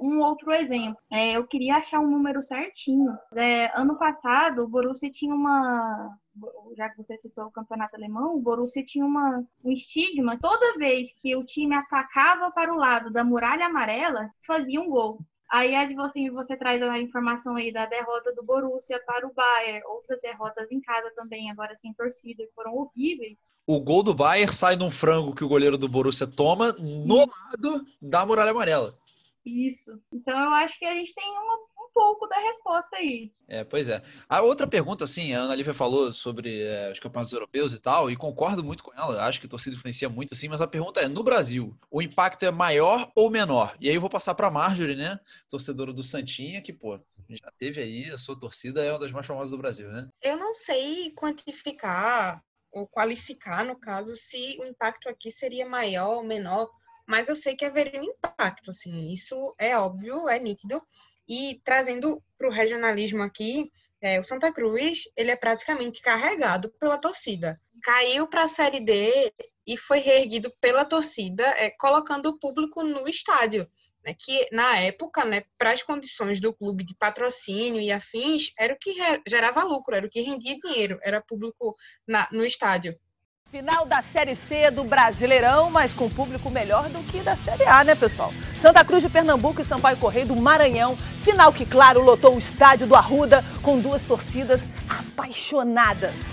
um 0.00 0.20
outro 0.22 0.52
exemplo. 0.52 0.98
É, 1.10 1.36
eu 1.36 1.46
queria 1.46 1.76
achar 1.76 2.00
um 2.00 2.10
número 2.10 2.40
certinho. 2.42 3.12
É, 3.34 3.70
ano 3.78 3.98
passado, 3.98 4.64
o 4.64 4.68
Borussia 4.68 5.10
tinha 5.10 5.34
uma. 5.34 6.16
Já 6.76 6.88
que 6.88 6.96
você 6.96 7.18
citou 7.18 7.46
o 7.46 7.50
campeonato 7.50 7.96
alemão, 7.96 8.36
o 8.36 8.40
Borussia 8.40 8.84
tinha 8.84 9.04
uma, 9.04 9.44
um 9.64 9.72
estigma. 9.72 10.38
Toda 10.40 10.78
vez 10.78 11.08
que 11.20 11.34
o 11.36 11.44
time 11.44 11.74
atacava 11.74 12.50
para 12.52 12.72
o 12.72 12.76
lado 12.76 13.10
da 13.10 13.24
muralha 13.24 13.66
amarela, 13.66 14.30
fazia 14.46 14.80
um 14.80 14.88
gol. 14.88 15.18
Aí 15.50 15.74
a 15.74 15.84
de 15.86 15.94
você, 15.94 16.30
você 16.30 16.56
traz 16.56 16.82
a 16.82 16.98
informação 16.98 17.56
aí 17.56 17.72
da 17.72 17.86
derrota 17.86 18.34
do 18.34 18.42
Borussia 18.42 19.02
para 19.06 19.26
o 19.26 19.32
Bayern, 19.32 19.82
outras 19.86 20.20
derrotas 20.20 20.70
em 20.70 20.80
casa 20.80 21.10
também, 21.16 21.50
agora 21.50 21.74
sem 21.80 21.92
torcida, 21.94 22.44
que 22.44 22.52
foram 22.54 22.74
horríveis. 22.74 23.38
O 23.66 23.80
gol 23.80 24.02
do 24.02 24.14
Bayern 24.14 24.52
sai 24.52 24.76
num 24.76 24.90
frango 24.90 25.34
que 25.34 25.44
o 25.44 25.48
goleiro 25.48 25.78
do 25.78 25.88
Borussia 25.88 26.26
toma 26.26 26.72
no 26.72 27.26
lado 27.26 27.86
da 28.00 28.24
muralha 28.26 28.50
amarela. 28.50 28.98
Isso. 29.44 29.98
Então 30.12 30.38
eu 30.38 30.50
acho 30.52 30.78
que 30.78 30.84
a 30.84 30.94
gente 30.94 31.14
tem 31.14 31.30
uma, 31.30 31.58
um 31.88 31.92
pouco 31.92 32.26
da 32.26 32.38
resposta 32.38 32.96
aí. 32.96 33.32
É, 33.46 33.64
pois 33.64 33.88
é. 33.88 34.02
A 34.28 34.42
outra 34.42 34.66
pergunta, 34.66 35.04
assim, 35.04 35.32
a 35.32 35.40
Ana 35.40 35.54
Lívia 35.54 35.72
falou 35.72 36.12
sobre 36.12 36.62
é, 36.62 36.92
os 36.92 37.00
campeonatos 37.00 37.32
europeus 37.32 37.72
e 37.72 37.78
tal, 37.78 38.10
e 38.10 38.16
concordo 38.16 38.62
muito 38.62 38.84
com 38.84 38.92
ela. 38.92 39.24
Acho 39.24 39.40
que 39.40 39.46
a 39.46 39.50
torcida 39.50 39.76
influencia 39.76 40.08
muito, 40.08 40.34
assim, 40.34 40.48
mas 40.48 40.60
a 40.60 40.66
pergunta 40.66 41.00
é: 41.00 41.08
no 41.08 41.22
Brasil, 41.22 41.76
o 41.90 42.02
impacto 42.02 42.44
é 42.44 42.50
maior 42.50 43.10
ou 43.14 43.30
menor? 43.30 43.74
E 43.80 43.88
aí 43.88 43.94
eu 43.94 44.00
vou 44.00 44.10
passar 44.10 44.34
para 44.34 44.50
Marjorie, 44.50 44.96
né, 44.96 45.18
torcedora 45.48 45.92
do 45.92 46.02
Santinha, 46.02 46.62
que, 46.62 46.72
pô, 46.72 47.00
já 47.30 47.50
teve 47.58 47.80
aí, 47.80 48.10
a 48.10 48.18
sua 48.18 48.38
torcida 48.38 48.84
é 48.84 48.92
uma 48.92 48.98
das 48.98 49.12
mais 49.12 49.26
famosas 49.26 49.50
do 49.50 49.58
Brasil, 49.58 49.88
né? 49.88 50.08
Eu 50.22 50.36
não 50.36 50.54
sei 50.54 51.12
quantificar 51.12 52.42
ou 52.70 52.86
qualificar, 52.86 53.64
no 53.64 53.78
caso, 53.78 54.14
se 54.14 54.58
o 54.60 54.64
impacto 54.64 55.08
aqui 55.08 55.30
seria 55.30 55.66
maior 55.66 56.16
ou 56.16 56.22
menor 56.22 56.68
mas 57.08 57.30
eu 57.30 57.34
sei 57.34 57.56
que 57.56 57.64
haveria 57.64 58.02
um 58.02 58.04
impacto, 58.04 58.68
assim, 58.68 59.10
isso 59.10 59.54
é 59.58 59.74
óbvio, 59.78 60.28
é 60.28 60.38
nítido. 60.38 60.82
E 61.28 61.60
trazendo 61.64 62.22
para 62.36 62.48
o 62.48 62.52
regionalismo 62.52 63.22
aqui, 63.22 63.70
é, 64.00 64.18
o 64.20 64.24
Santa 64.24 64.52
Cruz, 64.52 65.02
ele 65.16 65.30
é 65.30 65.36
praticamente 65.36 66.00
carregado 66.00 66.70
pela 66.80 66.98
torcida. 66.98 67.56
Caiu 67.82 68.26
para 68.28 68.44
a 68.44 68.48
Série 68.48 68.80
D 68.80 69.32
e 69.66 69.76
foi 69.76 69.98
reerguido 69.98 70.52
pela 70.60 70.84
torcida, 70.84 71.44
é, 71.56 71.70
colocando 71.70 72.26
o 72.26 72.38
público 72.38 72.82
no 72.82 73.08
estádio. 73.08 73.68
Né, 74.04 74.14
que 74.16 74.48
na 74.52 74.78
época, 74.78 75.24
né, 75.24 75.42
para 75.58 75.72
as 75.72 75.82
condições 75.82 76.40
do 76.40 76.54
clube 76.54 76.84
de 76.84 76.94
patrocínio 76.94 77.80
e 77.80 77.90
afins, 77.90 78.52
era 78.56 78.72
o 78.72 78.78
que 78.78 78.94
gerava 79.26 79.64
lucro, 79.64 79.94
era 79.94 80.06
o 80.06 80.08
que 80.08 80.20
rendia 80.20 80.56
dinheiro, 80.56 81.00
era 81.02 81.20
público 81.20 81.74
na, 82.06 82.28
no 82.30 82.44
estádio. 82.44 82.96
Final 83.50 83.86
da 83.86 84.02
Série 84.02 84.36
C 84.36 84.70
do 84.70 84.84
Brasileirão, 84.84 85.70
mas 85.70 85.94
com 85.94 86.06
público 86.06 86.50
melhor 86.50 86.90
do 86.90 86.98
que 87.04 87.20
da 87.20 87.34
Série 87.34 87.64
A, 87.64 87.82
né, 87.82 87.94
pessoal? 87.94 88.30
Santa 88.54 88.84
Cruz 88.84 89.02
de 89.02 89.08
Pernambuco 89.08 89.62
e 89.62 89.64
Sampaio 89.64 89.96
Correio 89.96 90.26
do 90.26 90.36
Maranhão. 90.36 90.94
Final 91.22 91.50
que, 91.50 91.64
claro, 91.64 92.02
lotou 92.02 92.36
o 92.36 92.38
estádio 92.38 92.86
do 92.86 92.94
Arruda 92.94 93.42
com 93.62 93.80
duas 93.80 94.02
torcidas 94.02 94.68
apaixonadas. 94.86 96.26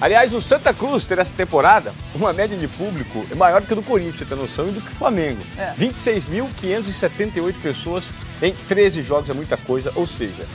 Aliás, 0.00 0.32
o 0.32 0.40
Santa 0.40 0.72
Cruz 0.72 1.04
terá 1.06 1.22
essa 1.22 1.34
temporada 1.34 1.92
uma 2.14 2.32
média 2.32 2.56
de 2.56 2.68
público 2.68 3.26
maior 3.34 3.60
do 3.60 3.66
que 3.66 3.74
do 3.74 3.82
Corinthians, 3.82 4.28
tem 4.28 4.38
noção, 4.38 4.68
e 4.68 4.70
do 4.70 4.80
que 4.80 4.92
o 4.92 4.94
Flamengo. 4.94 5.42
É. 5.58 5.74
26.578 5.76 7.54
pessoas 7.60 8.08
em 8.40 8.54
13 8.54 9.02
jogos 9.02 9.28
é 9.28 9.32
muita 9.32 9.56
coisa, 9.56 9.92
ou 9.96 10.06
seja, 10.06 10.46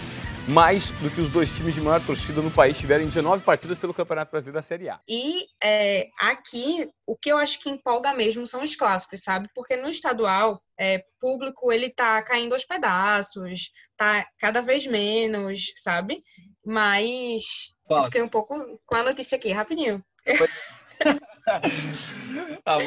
mais 0.48 0.92
do 0.92 1.10
que 1.10 1.22
os 1.22 1.30
dois 1.30 1.52
times 1.52 1.74
de 1.74 1.82
maior 1.82 2.04
torcida 2.06 2.42
no 2.42 2.52
país 2.52 2.78
tiveram 2.78 3.04
19 3.04 3.44
partidas 3.44 3.78
pelo 3.78 3.94
Campeonato 3.94 4.32
Brasileiro 4.32 4.56
da 4.56 4.62
Série 4.62 4.90
A. 4.90 5.00
E 5.10 5.46
é, 5.64 6.08
aqui, 6.20 6.88
o 7.06 7.18
que 7.18 7.32
eu 7.32 7.38
acho 7.38 7.60
que 7.60 7.70
empolga 7.70 8.14
mesmo 8.14 8.46
são 8.46 8.64
os 8.64 8.76
clássicos, 8.76 9.24
sabe? 9.24 9.50
Porque 9.56 9.76
no 9.76 9.90
estadual, 9.90 10.62
é, 10.80 11.04
público 11.20 11.72
ele 11.72 11.90
tá 11.90 12.22
caindo 12.22 12.54
aos 12.54 12.64
pedaços, 12.64 13.72
tá 13.98 14.28
cada 14.40 14.62
vez 14.62 14.86
menos, 14.86 15.74
sabe? 15.78 16.24
Mas 16.66 17.44
Fala. 17.88 18.02
eu 18.02 18.06
fiquei 18.06 18.22
um 18.22 18.30
pouco 18.30 18.80
com 18.86 18.96
a 18.96 19.04
notícia 19.04 19.38
aqui, 19.38 19.52
rapidinho. 19.52 20.04
a 22.66 22.78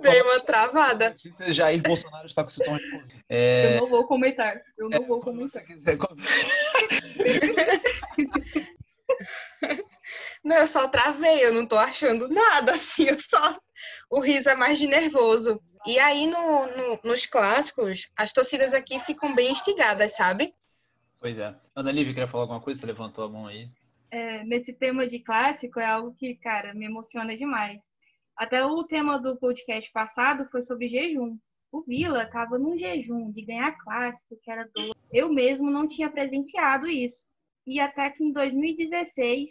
Dei 0.00 0.22
uma 0.22 0.40
travada. 0.40 1.10
Notícia, 1.10 1.52
Jair 1.52 1.82
Bolsonaro 1.82 2.26
está 2.26 2.42
com 2.42 2.48
sintomas 2.48 2.80
de 2.80 2.90
Covid. 2.90 3.24
É... 3.28 3.76
Eu 3.76 3.82
não 3.82 3.88
vou 3.88 4.06
comentar. 4.06 4.62
Eu 4.78 4.88
não 4.88 4.98
é, 4.98 5.06
vou 5.06 5.20
comentar. 5.20 5.62
Se 5.62 5.66
quiser... 5.66 5.98
Não, 10.42 10.56
eu 10.56 10.66
só 10.66 10.88
travei, 10.88 11.44
eu 11.44 11.52
não 11.52 11.66
tô 11.66 11.76
achando 11.76 12.28
nada, 12.28 12.72
assim, 12.72 13.08
eu 13.08 13.18
só. 13.18 13.58
O 14.10 14.20
riso 14.20 14.48
é 14.48 14.54
mais 14.54 14.78
de 14.78 14.86
nervoso. 14.86 15.60
E 15.84 15.98
aí, 15.98 16.26
no, 16.26 16.66
no, 16.66 17.00
nos 17.02 17.26
clássicos, 17.26 18.08
as 18.16 18.32
torcidas 18.32 18.72
aqui 18.72 18.98
ficam 19.00 19.34
bem 19.34 19.50
instigadas, 19.50 20.14
sabe? 20.14 20.54
Pois 21.20 21.38
é. 21.38 21.52
Ana 21.74 21.90
Lívia, 21.90 22.14
queria 22.14 22.28
falar 22.28 22.44
alguma 22.44 22.60
coisa? 22.60 22.80
Você 22.80 22.86
levantou 22.86 23.24
a 23.24 23.28
mão 23.28 23.46
aí. 23.46 23.68
É, 24.10 24.44
nesse 24.44 24.72
tema 24.72 25.06
de 25.06 25.18
clássico 25.18 25.80
é 25.80 25.86
algo 25.86 26.14
que, 26.14 26.36
cara, 26.36 26.72
me 26.72 26.86
emociona 26.86 27.36
demais. 27.36 27.82
Até 28.36 28.64
o 28.64 28.84
tema 28.84 29.18
do 29.18 29.36
podcast 29.38 29.90
passado 29.92 30.46
foi 30.50 30.60
sobre 30.60 30.88
jejum. 30.88 31.38
O 31.72 31.82
Vila 31.82 32.24
estava 32.24 32.58
num 32.58 32.78
jejum 32.78 33.30
de 33.30 33.42
ganhar 33.42 33.72
clássico, 33.78 34.38
que 34.42 34.50
era 34.50 34.68
do. 34.74 34.94
Eu 35.10 35.32
mesmo 35.32 35.70
não 35.70 35.88
tinha 35.88 36.10
presenciado 36.10 36.86
isso. 36.86 37.26
E 37.66 37.80
até 37.80 38.10
que 38.10 38.22
em 38.22 38.32
2016, 38.32 39.50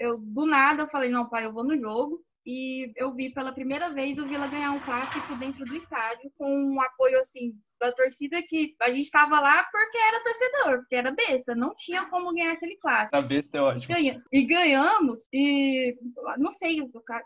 eu 0.00 0.18
do 0.18 0.46
nada 0.46 0.82
eu 0.82 0.88
falei, 0.88 1.10
não, 1.10 1.28
pai, 1.28 1.46
eu 1.46 1.52
vou 1.52 1.62
no 1.62 1.78
jogo. 1.78 2.20
E 2.44 2.92
eu 2.96 3.14
vi 3.14 3.30
pela 3.30 3.52
primeira 3.52 3.90
vez 3.90 4.18
o 4.18 4.26
Vila 4.26 4.48
ganhar 4.48 4.72
um 4.72 4.80
clássico 4.80 5.36
dentro 5.36 5.64
do 5.64 5.74
estádio, 5.74 6.30
com 6.36 6.46
um 6.46 6.80
apoio 6.80 7.18
assim 7.20 7.56
da 7.80 7.92
torcida 7.92 8.42
que 8.42 8.74
a 8.80 8.90
gente 8.90 9.06
estava 9.06 9.40
lá 9.40 9.64
porque 9.70 9.98
era 9.98 10.24
torcedor, 10.24 10.78
porque 10.78 10.96
era 10.96 11.10
besta, 11.10 11.54
não 11.54 11.74
tinha 11.76 12.04
como 12.06 12.32
ganhar 12.34 12.52
aquele 12.52 12.76
clássico. 12.76 13.16
A 13.16 13.22
besta 13.22 13.58
é 13.58 13.60
ótimo. 13.60 13.94
Ganha, 13.94 14.22
e 14.32 14.44
ganhamos, 14.44 15.20
e 15.32 15.96
não 16.38 16.50
sei, 16.50 16.78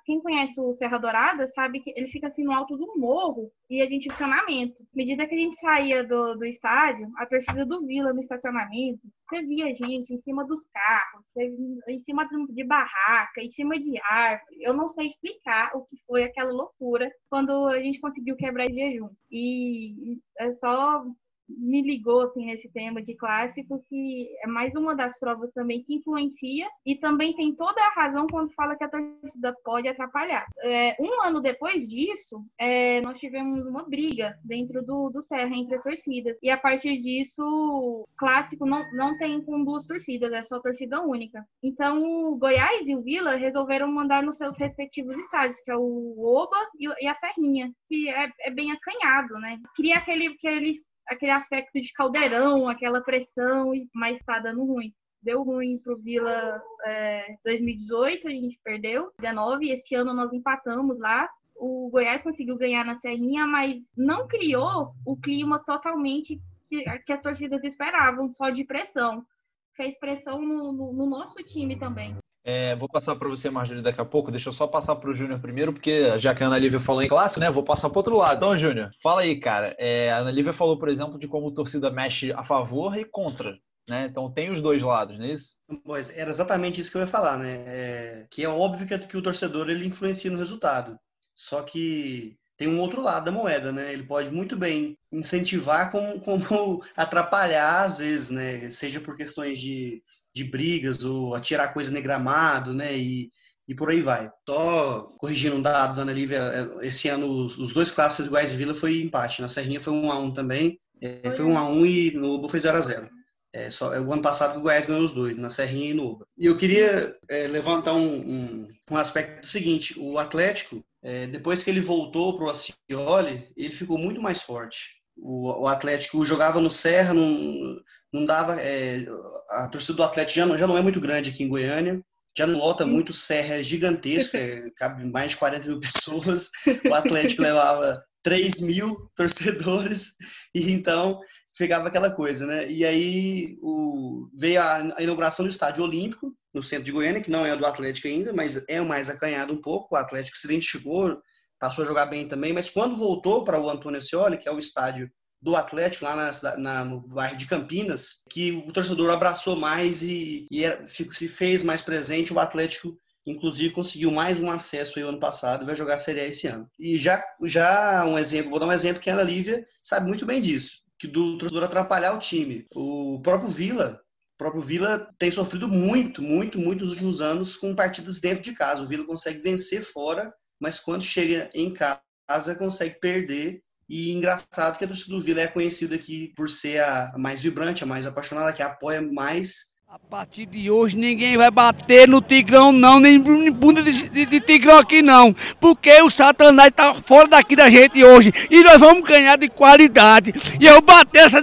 quem 0.04 0.20
conhece 0.20 0.60
o 0.60 0.72
Serra 0.72 0.98
Dourada 0.98 1.46
sabe 1.48 1.80
que 1.80 1.92
ele 1.96 2.08
fica 2.08 2.26
assim 2.26 2.44
no 2.44 2.52
alto 2.52 2.76
do 2.76 2.98
morro 2.98 3.50
e 3.70 3.80
a 3.80 3.88
gente 3.88 4.08
estacionamento. 4.18 4.82
À 4.82 4.96
medida 4.96 5.26
que 5.26 5.34
a 5.34 5.38
gente 5.38 5.60
saía 5.60 6.04
do, 6.04 6.34
do 6.34 6.44
estádio, 6.44 7.10
a 7.16 7.26
torcida 7.26 7.64
do 7.64 7.86
Vila 7.86 8.12
no 8.12 8.20
estacionamento, 8.20 9.00
você 9.22 9.42
via 9.42 9.74
gente 9.74 10.12
em 10.12 10.18
cima 10.18 10.44
dos 10.46 10.66
carros, 10.66 11.26
você, 11.26 11.54
em 11.88 11.98
cima 12.00 12.26
de 12.48 12.64
barraca, 12.64 13.40
em 13.40 13.50
cima 13.50 13.78
de 13.78 14.00
árvore. 14.02 14.62
Eu 14.62 14.74
não 14.74 14.88
sei 14.88 15.06
explicar 15.06 15.70
o 15.74 15.84
que 15.84 15.96
foi 16.06 16.24
aquela 16.24 16.50
loucura 16.50 17.10
quando 17.30 17.66
a 17.66 17.78
gente 17.78 18.00
conseguiu 18.00 18.36
quebrar 18.36 18.68
jejum. 18.68 19.10
E 19.30 20.18
é 20.38 20.52
só 20.52 21.04
me 21.48 21.82
ligou 21.82 22.22
assim 22.22 22.46
nesse 22.46 22.68
tema 22.70 23.02
de 23.02 23.14
clássico 23.14 23.84
que 23.88 24.28
é 24.42 24.46
mais 24.46 24.74
uma 24.74 24.94
das 24.94 25.18
provas 25.18 25.50
também 25.52 25.82
que 25.82 25.94
influencia 25.94 26.68
e 26.84 26.96
também 26.96 27.34
tem 27.34 27.54
toda 27.54 27.80
a 27.80 27.94
razão 27.94 28.26
quando 28.26 28.52
fala 28.54 28.76
que 28.76 28.84
a 28.84 28.88
torcida 28.88 29.54
pode 29.64 29.88
atrapalhar. 29.88 30.46
É, 30.62 30.96
um 31.00 31.22
ano 31.22 31.40
depois 31.40 31.88
disso, 31.88 32.44
é, 32.58 33.00
nós 33.02 33.18
tivemos 33.18 33.66
uma 33.66 33.88
briga 33.88 34.38
dentro 34.44 34.84
do, 34.84 35.10
do 35.10 35.22
Serra 35.22 35.54
entre 35.54 35.74
as 35.74 35.82
torcidas 35.82 36.38
e 36.42 36.50
a 36.50 36.58
partir 36.58 36.98
disso, 36.98 38.06
clássico 38.16 38.66
não, 38.66 38.84
não 38.92 39.16
tem 39.18 39.42
com 39.42 39.64
duas 39.64 39.86
torcidas, 39.86 40.32
é 40.32 40.42
só 40.42 40.60
torcida 40.60 41.00
única. 41.02 41.44
Então, 41.62 42.02
o 42.02 42.36
Goiás 42.36 42.86
e 42.86 42.94
o 42.94 43.02
Vila 43.02 43.36
resolveram 43.36 43.90
mandar 43.90 44.22
nos 44.22 44.36
seus 44.36 44.58
respectivos 44.58 45.16
estádios, 45.16 45.60
que 45.60 45.70
é 45.70 45.76
o 45.76 46.14
Oba 46.18 46.56
e, 46.78 47.06
a 47.06 47.14
Serrinha, 47.14 47.72
que 47.86 48.08
é, 48.08 48.28
é 48.42 48.50
bem 48.50 48.70
acanhado, 48.70 49.34
né? 49.34 49.58
Cria 49.74 49.96
aquele, 49.96 50.28
aquele, 50.28 50.72
aquele 51.08 51.32
aspecto 51.32 51.80
de 51.80 51.92
caldeirão, 51.92 52.68
aquela 52.68 53.00
pressão, 53.00 53.72
mas 53.94 54.22
tá 54.24 54.38
dando 54.38 54.64
ruim. 54.64 54.92
Deu 55.22 55.42
ruim 55.42 55.78
pro 55.78 55.98
Vila 55.98 56.62
é, 56.84 57.36
2018, 57.44 58.28
a 58.28 58.30
gente 58.30 58.60
perdeu, 58.62 59.12
19, 59.18 59.70
esse 59.70 59.94
ano 59.94 60.14
nós 60.14 60.32
empatamos 60.32 60.98
lá. 61.00 61.28
O 61.56 61.90
Goiás 61.90 62.22
conseguiu 62.22 62.56
ganhar 62.56 62.84
na 62.84 62.94
Serrinha, 62.96 63.46
mas 63.46 63.82
não 63.96 64.28
criou 64.28 64.92
o 65.04 65.16
clima 65.16 65.58
totalmente 65.64 66.40
que, 66.68 66.84
que 67.00 67.12
as 67.12 67.20
torcidas 67.20 67.64
esperavam, 67.64 68.32
só 68.32 68.50
de 68.50 68.64
pressão. 68.64 69.26
Fez 69.74 69.98
pressão 69.98 70.40
no, 70.40 70.72
no, 70.72 70.92
no 70.92 71.06
nosso 71.06 71.42
time 71.42 71.76
também. 71.76 72.16
É, 72.50 72.74
vou 72.76 72.88
passar 72.88 73.14
para 73.14 73.28
você, 73.28 73.50
Marjorie, 73.50 73.82
daqui 73.82 74.00
a 74.00 74.06
pouco. 74.06 74.30
Deixa 74.30 74.48
eu 74.48 74.54
só 74.54 74.66
passar 74.66 74.96
para 74.96 75.10
o 75.10 75.14
Júnior 75.14 75.38
primeiro, 75.38 75.70
porque 75.70 76.18
já 76.18 76.34
que 76.34 76.42
a 76.42 76.46
Ana 76.46 76.58
Lívia 76.58 76.80
falou 76.80 77.02
em 77.02 77.06
clássico, 77.06 77.40
né? 77.40 77.50
Vou 77.50 77.62
passar 77.62 77.90
para 77.90 77.98
outro 77.98 78.16
lado. 78.16 78.38
Então, 78.38 78.56
Júnior, 78.56 78.90
fala 79.02 79.20
aí, 79.20 79.38
cara. 79.38 79.76
É, 79.78 80.10
a 80.10 80.20
Ana 80.20 80.30
Lívia 80.30 80.54
falou, 80.54 80.78
por 80.78 80.88
exemplo, 80.88 81.18
de 81.18 81.28
como 81.28 81.50
a 81.50 81.52
torcida 81.52 81.90
mexe 81.90 82.32
a 82.32 82.42
favor 82.42 82.96
e 82.96 83.04
contra. 83.04 83.54
Né? 83.86 84.06
Então 84.10 84.32
tem 84.32 84.50
os 84.50 84.62
dois 84.62 84.82
lados, 84.82 85.18
não 85.18 85.26
é 85.26 85.32
isso? 85.32 85.56
Pois, 85.84 86.16
era 86.16 86.30
exatamente 86.30 86.80
isso 86.80 86.90
que 86.90 86.96
eu 86.96 87.02
ia 87.02 87.06
falar, 87.06 87.38
né? 87.38 87.64
É, 87.66 88.26
que 88.30 88.42
é 88.42 88.48
óbvio 88.48 88.88
que, 88.88 88.98
que 88.98 89.16
o 89.18 89.22
torcedor 89.22 89.68
ele 89.68 89.86
influencia 89.86 90.30
no 90.30 90.38
resultado. 90.38 90.98
Só 91.34 91.62
que 91.62 92.34
tem 92.56 92.66
um 92.66 92.80
outro 92.80 93.02
lado 93.02 93.26
da 93.26 93.30
moeda, 93.30 93.72
né? 93.72 93.92
Ele 93.92 94.04
pode 94.04 94.30
muito 94.30 94.56
bem 94.56 94.96
incentivar 95.12 95.90
como, 95.90 96.18
como 96.20 96.82
atrapalhar, 96.96 97.84
às 97.84 97.98
vezes, 97.98 98.30
né? 98.30 98.70
Seja 98.70 99.00
por 99.00 99.18
questões 99.18 99.60
de 99.60 100.02
de 100.38 100.50
brigas 100.50 101.04
ou 101.04 101.34
atirar 101.34 101.74
coisa 101.74 101.90
no 101.90 102.00
gramado, 102.00 102.72
né? 102.72 102.96
E, 102.96 103.30
e 103.66 103.74
por 103.74 103.90
aí 103.90 104.00
vai. 104.00 104.30
Só 104.48 105.08
corrigindo 105.18 105.56
um 105.56 105.62
dado, 105.62 105.96
Dona 105.96 106.12
Lívia, 106.12 106.38
é, 106.38 106.86
esse 106.86 107.08
ano 107.08 107.28
os, 107.28 107.72
dois 107.72 107.90
clássicos 107.90 108.26
do 108.26 108.30
Goiás 108.30 108.52
Vila 108.52 108.74
foi 108.74 109.02
empate. 109.02 109.42
Na 109.42 109.48
Serrinha 109.48 109.80
foi 109.80 109.92
1 109.92 110.12
a 110.12 110.18
1 110.18 110.32
também. 110.32 110.80
É, 111.00 111.30
foi 111.30 111.44
1 111.44 111.58
a 111.58 111.68
1 111.68 111.86
e 111.86 112.10
no 112.12 112.34
Uba 112.34 112.48
foi 112.48 112.58
0 112.58 112.78
a 112.78 112.80
0 112.80 113.08
é, 113.52 113.70
só, 113.70 113.94
é, 113.94 114.00
o 114.00 114.12
ano 114.12 114.20
passado 114.20 114.58
o 114.58 114.62
Goiás 114.62 114.86
ganhou 114.86 115.02
os 115.02 115.14
dois, 115.14 115.36
na 115.36 115.48
Serrinha 115.48 115.90
e 115.90 115.94
no 115.94 116.10
Uba. 116.10 116.26
E 116.36 116.46
eu 116.46 116.56
queria 116.56 117.16
é, 117.28 117.46
levantar 117.48 117.94
um, 117.94 118.16
um, 118.16 118.68
um, 118.90 118.96
aspecto 118.96 119.42
do 119.42 119.46
seguinte: 119.46 119.98
o 119.98 120.18
Atlético, 120.18 120.84
é, 121.02 121.26
depois 121.26 121.64
que 121.64 121.70
ele 121.70 121.80
voltou 121.80 122.36
para 122.36 122.46
o 122.46 122.50
Acioli, 122.50 123.48
ele 123.56 123.70
ficou 123.70 123.98
muito 123.98 124.20
mais 124.20 124.42
forte. 124.42 124.98
O, 125.16 125.62
o 125.62 125.66
Atlético 125.66 126.24
jogava 126.24 126.60
no 126.60 126.70
Serra, 126.70 127.14
não, 127.14 127.80
não 128.12 128.24
dava. 128.24 128.60
É, 128.60 129.04
a 129.50 129.68
torcida 129.68 129.96
do 129.96 130.02
Atlético 130.02 130.36
já 130.36 130.46
não, 130.46 130.58
já 130.58 130.66
não 130.66 130.76
é 130.76 130.82
muito 130.82 131.00
grande 131.00 131.30
aqui 131.30 131.42
em 131.42 131.48
Goiânia, 131.48 132.02
já 132.36 132.46
não 132.46 132.58
lota 132.58 132.86
muito, 132.86 133.12
Serra 133.12 133.56
é 133.56 133.62
gigantesca, 133.62 134.38
é, 134.38 134.70
cabe 134.76 135.04
mais 135.04 135.32
de 135.32 135.38
40 135.38 135.68
mil 135.68 135.80
pessoas. 135.80 136.50
O 136.88 136.94
Atlético 136.94 137.42
levava 137.42 138.02
3 138.22 138.60
mil 138.60 138.96
torcedores, 139.16 140.14
e 140.54 140.70
então 140.72 141.20
pegava 141.58 141.88
aquela 141.88 142.10
coisa, 142.10 142.46
né? 142.46 142.70
E 142.70 142.84
aí 142.84 143.58
o, 143.60 144.30
veio 144.32 144.60
a, 144.60 144.96
a, 144.96 145.02
inauguração 145.02 145.44
do 145.44 145.50
Estádio 145.50 145.82
Olímpico, 145.82 146.32
no 146.54 146.62
centro 146.62 146.84
de 146.84 146.92
Goiânia, 146.92 147.20
que 147.20 147.30
não 147.30 147.44
é 147.44 147.56
do 147.56 147.66
Atlético 147.66 148.06
ainda, 148.06 148.32
mas 148.32 148.64
é 148.68 148.80
o 148.80 148.86
mais 148.86 149.10
acanhado 149.10 149.52
um 149.52 149.60
pouco. 149.60 149.94
O 149.94 149.98
Atlético 149.98 150.38
se 150.38 150.46
identificou, 150.46 151.20
passou 151.58 151.84
a 151.84 151.86
jogar 151.86 152.06
bem 152.06 152.28
também, 152.28 152.52
mas 152.52 152.70
quando 152.70 152.96
voltou 152.96 153.44
para 153.44 153.60
o 153.60 153.68
Antônio 153.68 154.00
Scioli, 154.00 154.38
que 154.38 154.48
é 154.48 154.52
o 154.52 154.58
estádio 154.58 155.10
do 155.40 155.54
Atlético 155.54 156.04
lá 156.04 156.16
na, 156.16 156.56
na, 156.56 156.84
no 156.84 157.00
bairro 157.00 157.36
de 157.36 157.46
Campinas, 157.46 158.22
que 158.28 158.52
o 158.52 158.72
torcedor 158.72 159.10
abraçou 159.10 159.56
mais 159.56 160.02
e, 160.02 160.46
e 160.50 160.64
era, 160.64 160.84
se 160.84 161.28
fez 161.28 161.62
mais 161.62 161.80
presente. 161.80 162.32
O 162.32 162.40
Atlético, 162.40 162.98
inclusive, 163.26 163.72
conseguiu 163.72 164.10
mais 164.10 164.40
um 164.40 164.50
acesso 164.50 164.98
aí 164.98 165.04
ano 165.04 165.20
passado 165.20 165.62
e 165.62 165.66
vai 165.66 165.76
jogar 165.76 165.94
a 165.94 165.98
Série 165.98 166.20
A 166.20 166.26
esse 166.26 166.46
ano. 166.46 166.68
E 166.78 166.98
já, 166.98 167.22
já 167.44 168.04
um 168.04 168.18
exemplo, 168.18 168.50
vou 168.50 168.58
dar 168.58 168.66
um 168.66 168.72
exemplo 168.72 169.00
que 169.00 169.10
a 169.10 169.14
Ana 169.14 169.22
Lívia 169.22 169.64
sabe 169.82 170.08
muito 170.08 170.26
bem 170.26 170.40
disso, 170.40 170.82
que 170.98 171.06
do 171.06 171.38
torcedor 171.38 171.64
atrapalhar 171.64 172.14
o 172.14 172.18
time. 172.18 172.66
O 172.74 173.20
próprio 173.22 173.48
Vila, 173.48 174.00
o 174.34 174.38
próprio 174.38 174.62
Vila 174.62 175.08
tem 175.18 175.30
sofrido 175.30 175.68
muito, 175.68 176.20
muito, 176.20 176.58
muito 176.58 176.84
nos 176.84 176.94
últimos 176.94 177.20
anos 177.20 177.56
com 177.56 177.74
partidas 177.74 178.20
dentro 178.20 178.42
de 178.42 178.54
casa. 178.54 178.82
O 178.82 178.86
Vila 178.86 179.06
consegue 179.06 179.38
vencer 179.38 179.82
fora, 179.82 180.32
mas 180.60 180.80
quando 180.80 181.04
chega 181.04 181.48
em 181.54 181.72
casa 181.72 182.54
consegue 182.56 182.98
perder 182.98 183.62
e 183.88 184.12
engraçado 184.12 184.76
que 184.78 184.84
a 184.84 184.88
torcida 184.88 185.16
do 185.16 185.20
Vila 185.20 185.40
é 185.40 185.46
conhecida 185.46 185.94
aqui 185.94 186.30
por 186.36 186.48
ser 186.48 186.82
a 186.82 187.14
mais 187.16 187.42
vibrante, 187.42 187.82
a 187.82 187.86
mais 187.86 188.06
apaixonada, 188.06 188.52
que 188.52 188.62
apoia 188.62 189.00
mais. 189.00 189.68
A 189.88 189.98
partir 189.98 190.44
de 190.44 190.70
hoje 190.70 190.98
ninguém 190.98 191.38
vai 191.38 191.50
bater 191.50 192.06
no 192.06 192.20
Tigrão 192.20 192.70
não, 192.70 193.00
nem 193.00 193.18
bunda 193.50 193.82
de, 193.82 194.06
de, 194.10 194.26
de 194.26 194.40
Tigrão 194.40 194.78
aqui 194.78 195.00
não. 195.00 195.34
Porque 195.58 196.02
o 196.02 196.10
Satanás 196.10 196.70
tá 196.76 196.92
fora 196.92 197.26
daqui 197.26 197.56
da 197.56 197.70
gente 197.70 198.04
hoje. 198.04 198.30
E 198.50 198.62
nós 198.62 198.78
vamos 198.78 199.08
ganhar 199.08 199.38
de 199.38 199.48
qualidade. 199.48 200.34
E 200.60 200.66
eu 200.66 200.82
bater 200.82 201.24
essa 201.24 201.40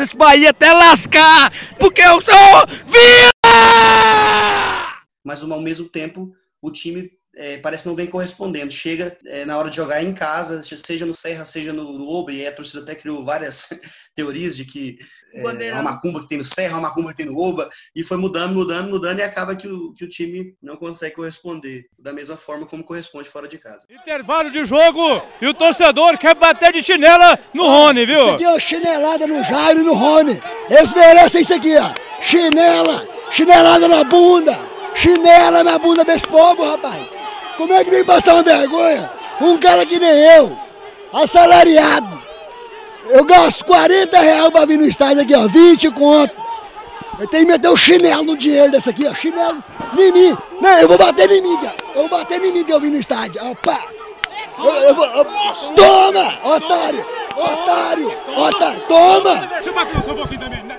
desse 0.00 0.16
Bahia 0.16 0.50
até 0.50 0.72
lascar. 0.72 1.52
Porque 1.78 2.02
eu 2.02 2.20
sou 2.20 2.66
Vila! 2.86 3.30
Mas 5.24 5.44
ao 5.44 5.60
mesmo 5.60 5.88
tempo, 5.88 6.32
o 6.60 6.72
time 6.72 7.08
é, 7.36 7.58
parece 7.58 7.86
não 7.86 7.94
vem 7.94 8.06
correspondendo. 8.06 8.72
Chega 8.72 9.16
é, 9.26 9.44
na 9.44 9.58
hora 9.58 9.70
de 9.70 9.76
jogar 9.76 10.02
em 10.02 10.12
casa, 10.12 10.62
seja 10.62 11.04
no 11.04 11.14
Serra, 11.14 11.44
seja 11.44 11.72
no, 11.72 12.08
Oba, 12.08 12.32
e 12.32 12.46
a 12.46 12.52
torcida 12.52 12.82
até 12.82 12.94
criou 12.94 13.24
várias 13.24 13.68
teorias 14.14 14.56
de 14.56 14.64
que 14.64 14.98
é, 15.34 15.72
uma 15.72 15.82
macumba 15.82 16.20
que 16.20 16.28
tem 16.28 16.38
no 16.38 16.44
Serra, 16.44 16.74
uma 16.74 16.88
macumba 16.88 17.10
que 17.10 17.16
tem 17.16 17.26
no 17.26 17.38
Oba, 17.38 17.68
e 17.94 18.04
foi 18.04 18.16
mudando, 18.16 18.54
mudando, 18.54 18.88
mudando, 18.88 19.18
e 19.18 19.22
acaba 19.22 19.56
que 19.56 19.66
o, 19.66 19.92
que 19.92 20.04
o 20.04 20.08
time 20.08 20.54
não 20.62 20.76
consegue 20.76 21.16
corresponder 21.16 21.86
da 21.98 22.12
mesma 22.12 22.36
forma 22.36 22.66
como 22.66 22.84
corresponde 22.84 23.28
fora 23.28 23.48
de 23.48 23.58
casa. 23.58 23.86
Intervalo 23.90 24.50
de 24.50 24.64
jogo 24.64 25.22
e 25.40 25.46
o 25.46 25.54
torcedor 25.54 26.16
quer 26.18 26.34
bater 26.36 26.72
de 26.72 26.82
chinela 26.82 27.38
no 27.52 27.66
Rony, 27.66 28.06
viu? 28.06 28.20
Isso 28.20 28.30
aqui 28.30 28.44
é 28.44 28.60
chinelada 28.60 29.26
no 29.26 29.42
Jairo 29.42 29.80
e 29.80 29.84
no 29.84 29.94
Rony. 29.94 30.40
Eles 30.70 30.92
merecem 30.92 31.42
isso 31.42 31.54
aqui, 31.54 31.76
ó. 31.76 31.92
Chinela, 32.22 33.06
chinelada 33.32 33.88
na 33.88 34.04
bunda, 34.04 34.56
chinela 34.94 35.64
na 35.64 35.78
bunda 35.78 36.04
desse 36.04 36.26
povo, 36.28 36.64
rapaz. 36.64 37.14
Como 37.56 37.72
é 37.72 37.84
que 37.84 37.90
vem 37.90 38.04
passar 38.04 38.34
uma 38.34 38.42
vergonha? 38.42 39.10
Um 39.40 39.58
cara 39.58 39.84
que 39.86 39.98
nem 39.98 40.10
eu, 40.36 40.56
assalariado. 41.12 42.22
Eu 43.10 43.24
gasto 43.24 43.64
40 43.66 44.18
reais 44.18 44.50
pra 44.50 44.64
vir 44.64 44.78
no 44.78 44.86
estádio 44.86 45.22
aqui, 45.22 45.34
ó, 45.34 45.46
20 45.46 45.90
conto. 45.90 46.34
Eu 47.18 47.28
tenho 47.28 47.46
que 47.46 47.52
meter 47.52 47.68
o 47.68 47.76
chinelo 47.76 48.24
no 48.24 48.36
dinheiro 48.36 48.72
dessa 48.72 48.90
aqui, 48.90 49.06
ó, 49.06 49.14
chinelo 49.14 49.62
em. 49.98 50.36
Não, 50.60 50.80
eu 50.80 50.88
vou 50.88 50.98
bater 50.98 51.30
em 51.30 51.42
mim, 51.42 51.56
cara. 51.56 51.76
Eu 51.94 52.08
vou 52.08 52.08
bater 52.08 52.42
em 52.42 52.52
mim 52.52 52.64
que 52.64 52.72
eu 52.72 52.80
vim 52.80 52.90
no 52.90 52.98
estádio. 52.98 53.44
Opa! 53.50 53.80
Eu, 54.58 54.64
eu 54.64 54.94
vou, 54.94 55.06
eu... 55.06 55.24
Toma, 55.74 56.38
otário! 56.44 57.06
Otário! 57.36 58.12
Otário! 58.36 58.80
Toma! 58.88 59.34
Deixa 59.34 59.70
eu 59.70 59.74
bater 59.74 60.10
um 60.10 60.14
pouquinho 60.14 60.40
também, 60.40 60.62
né? 60.64 60.78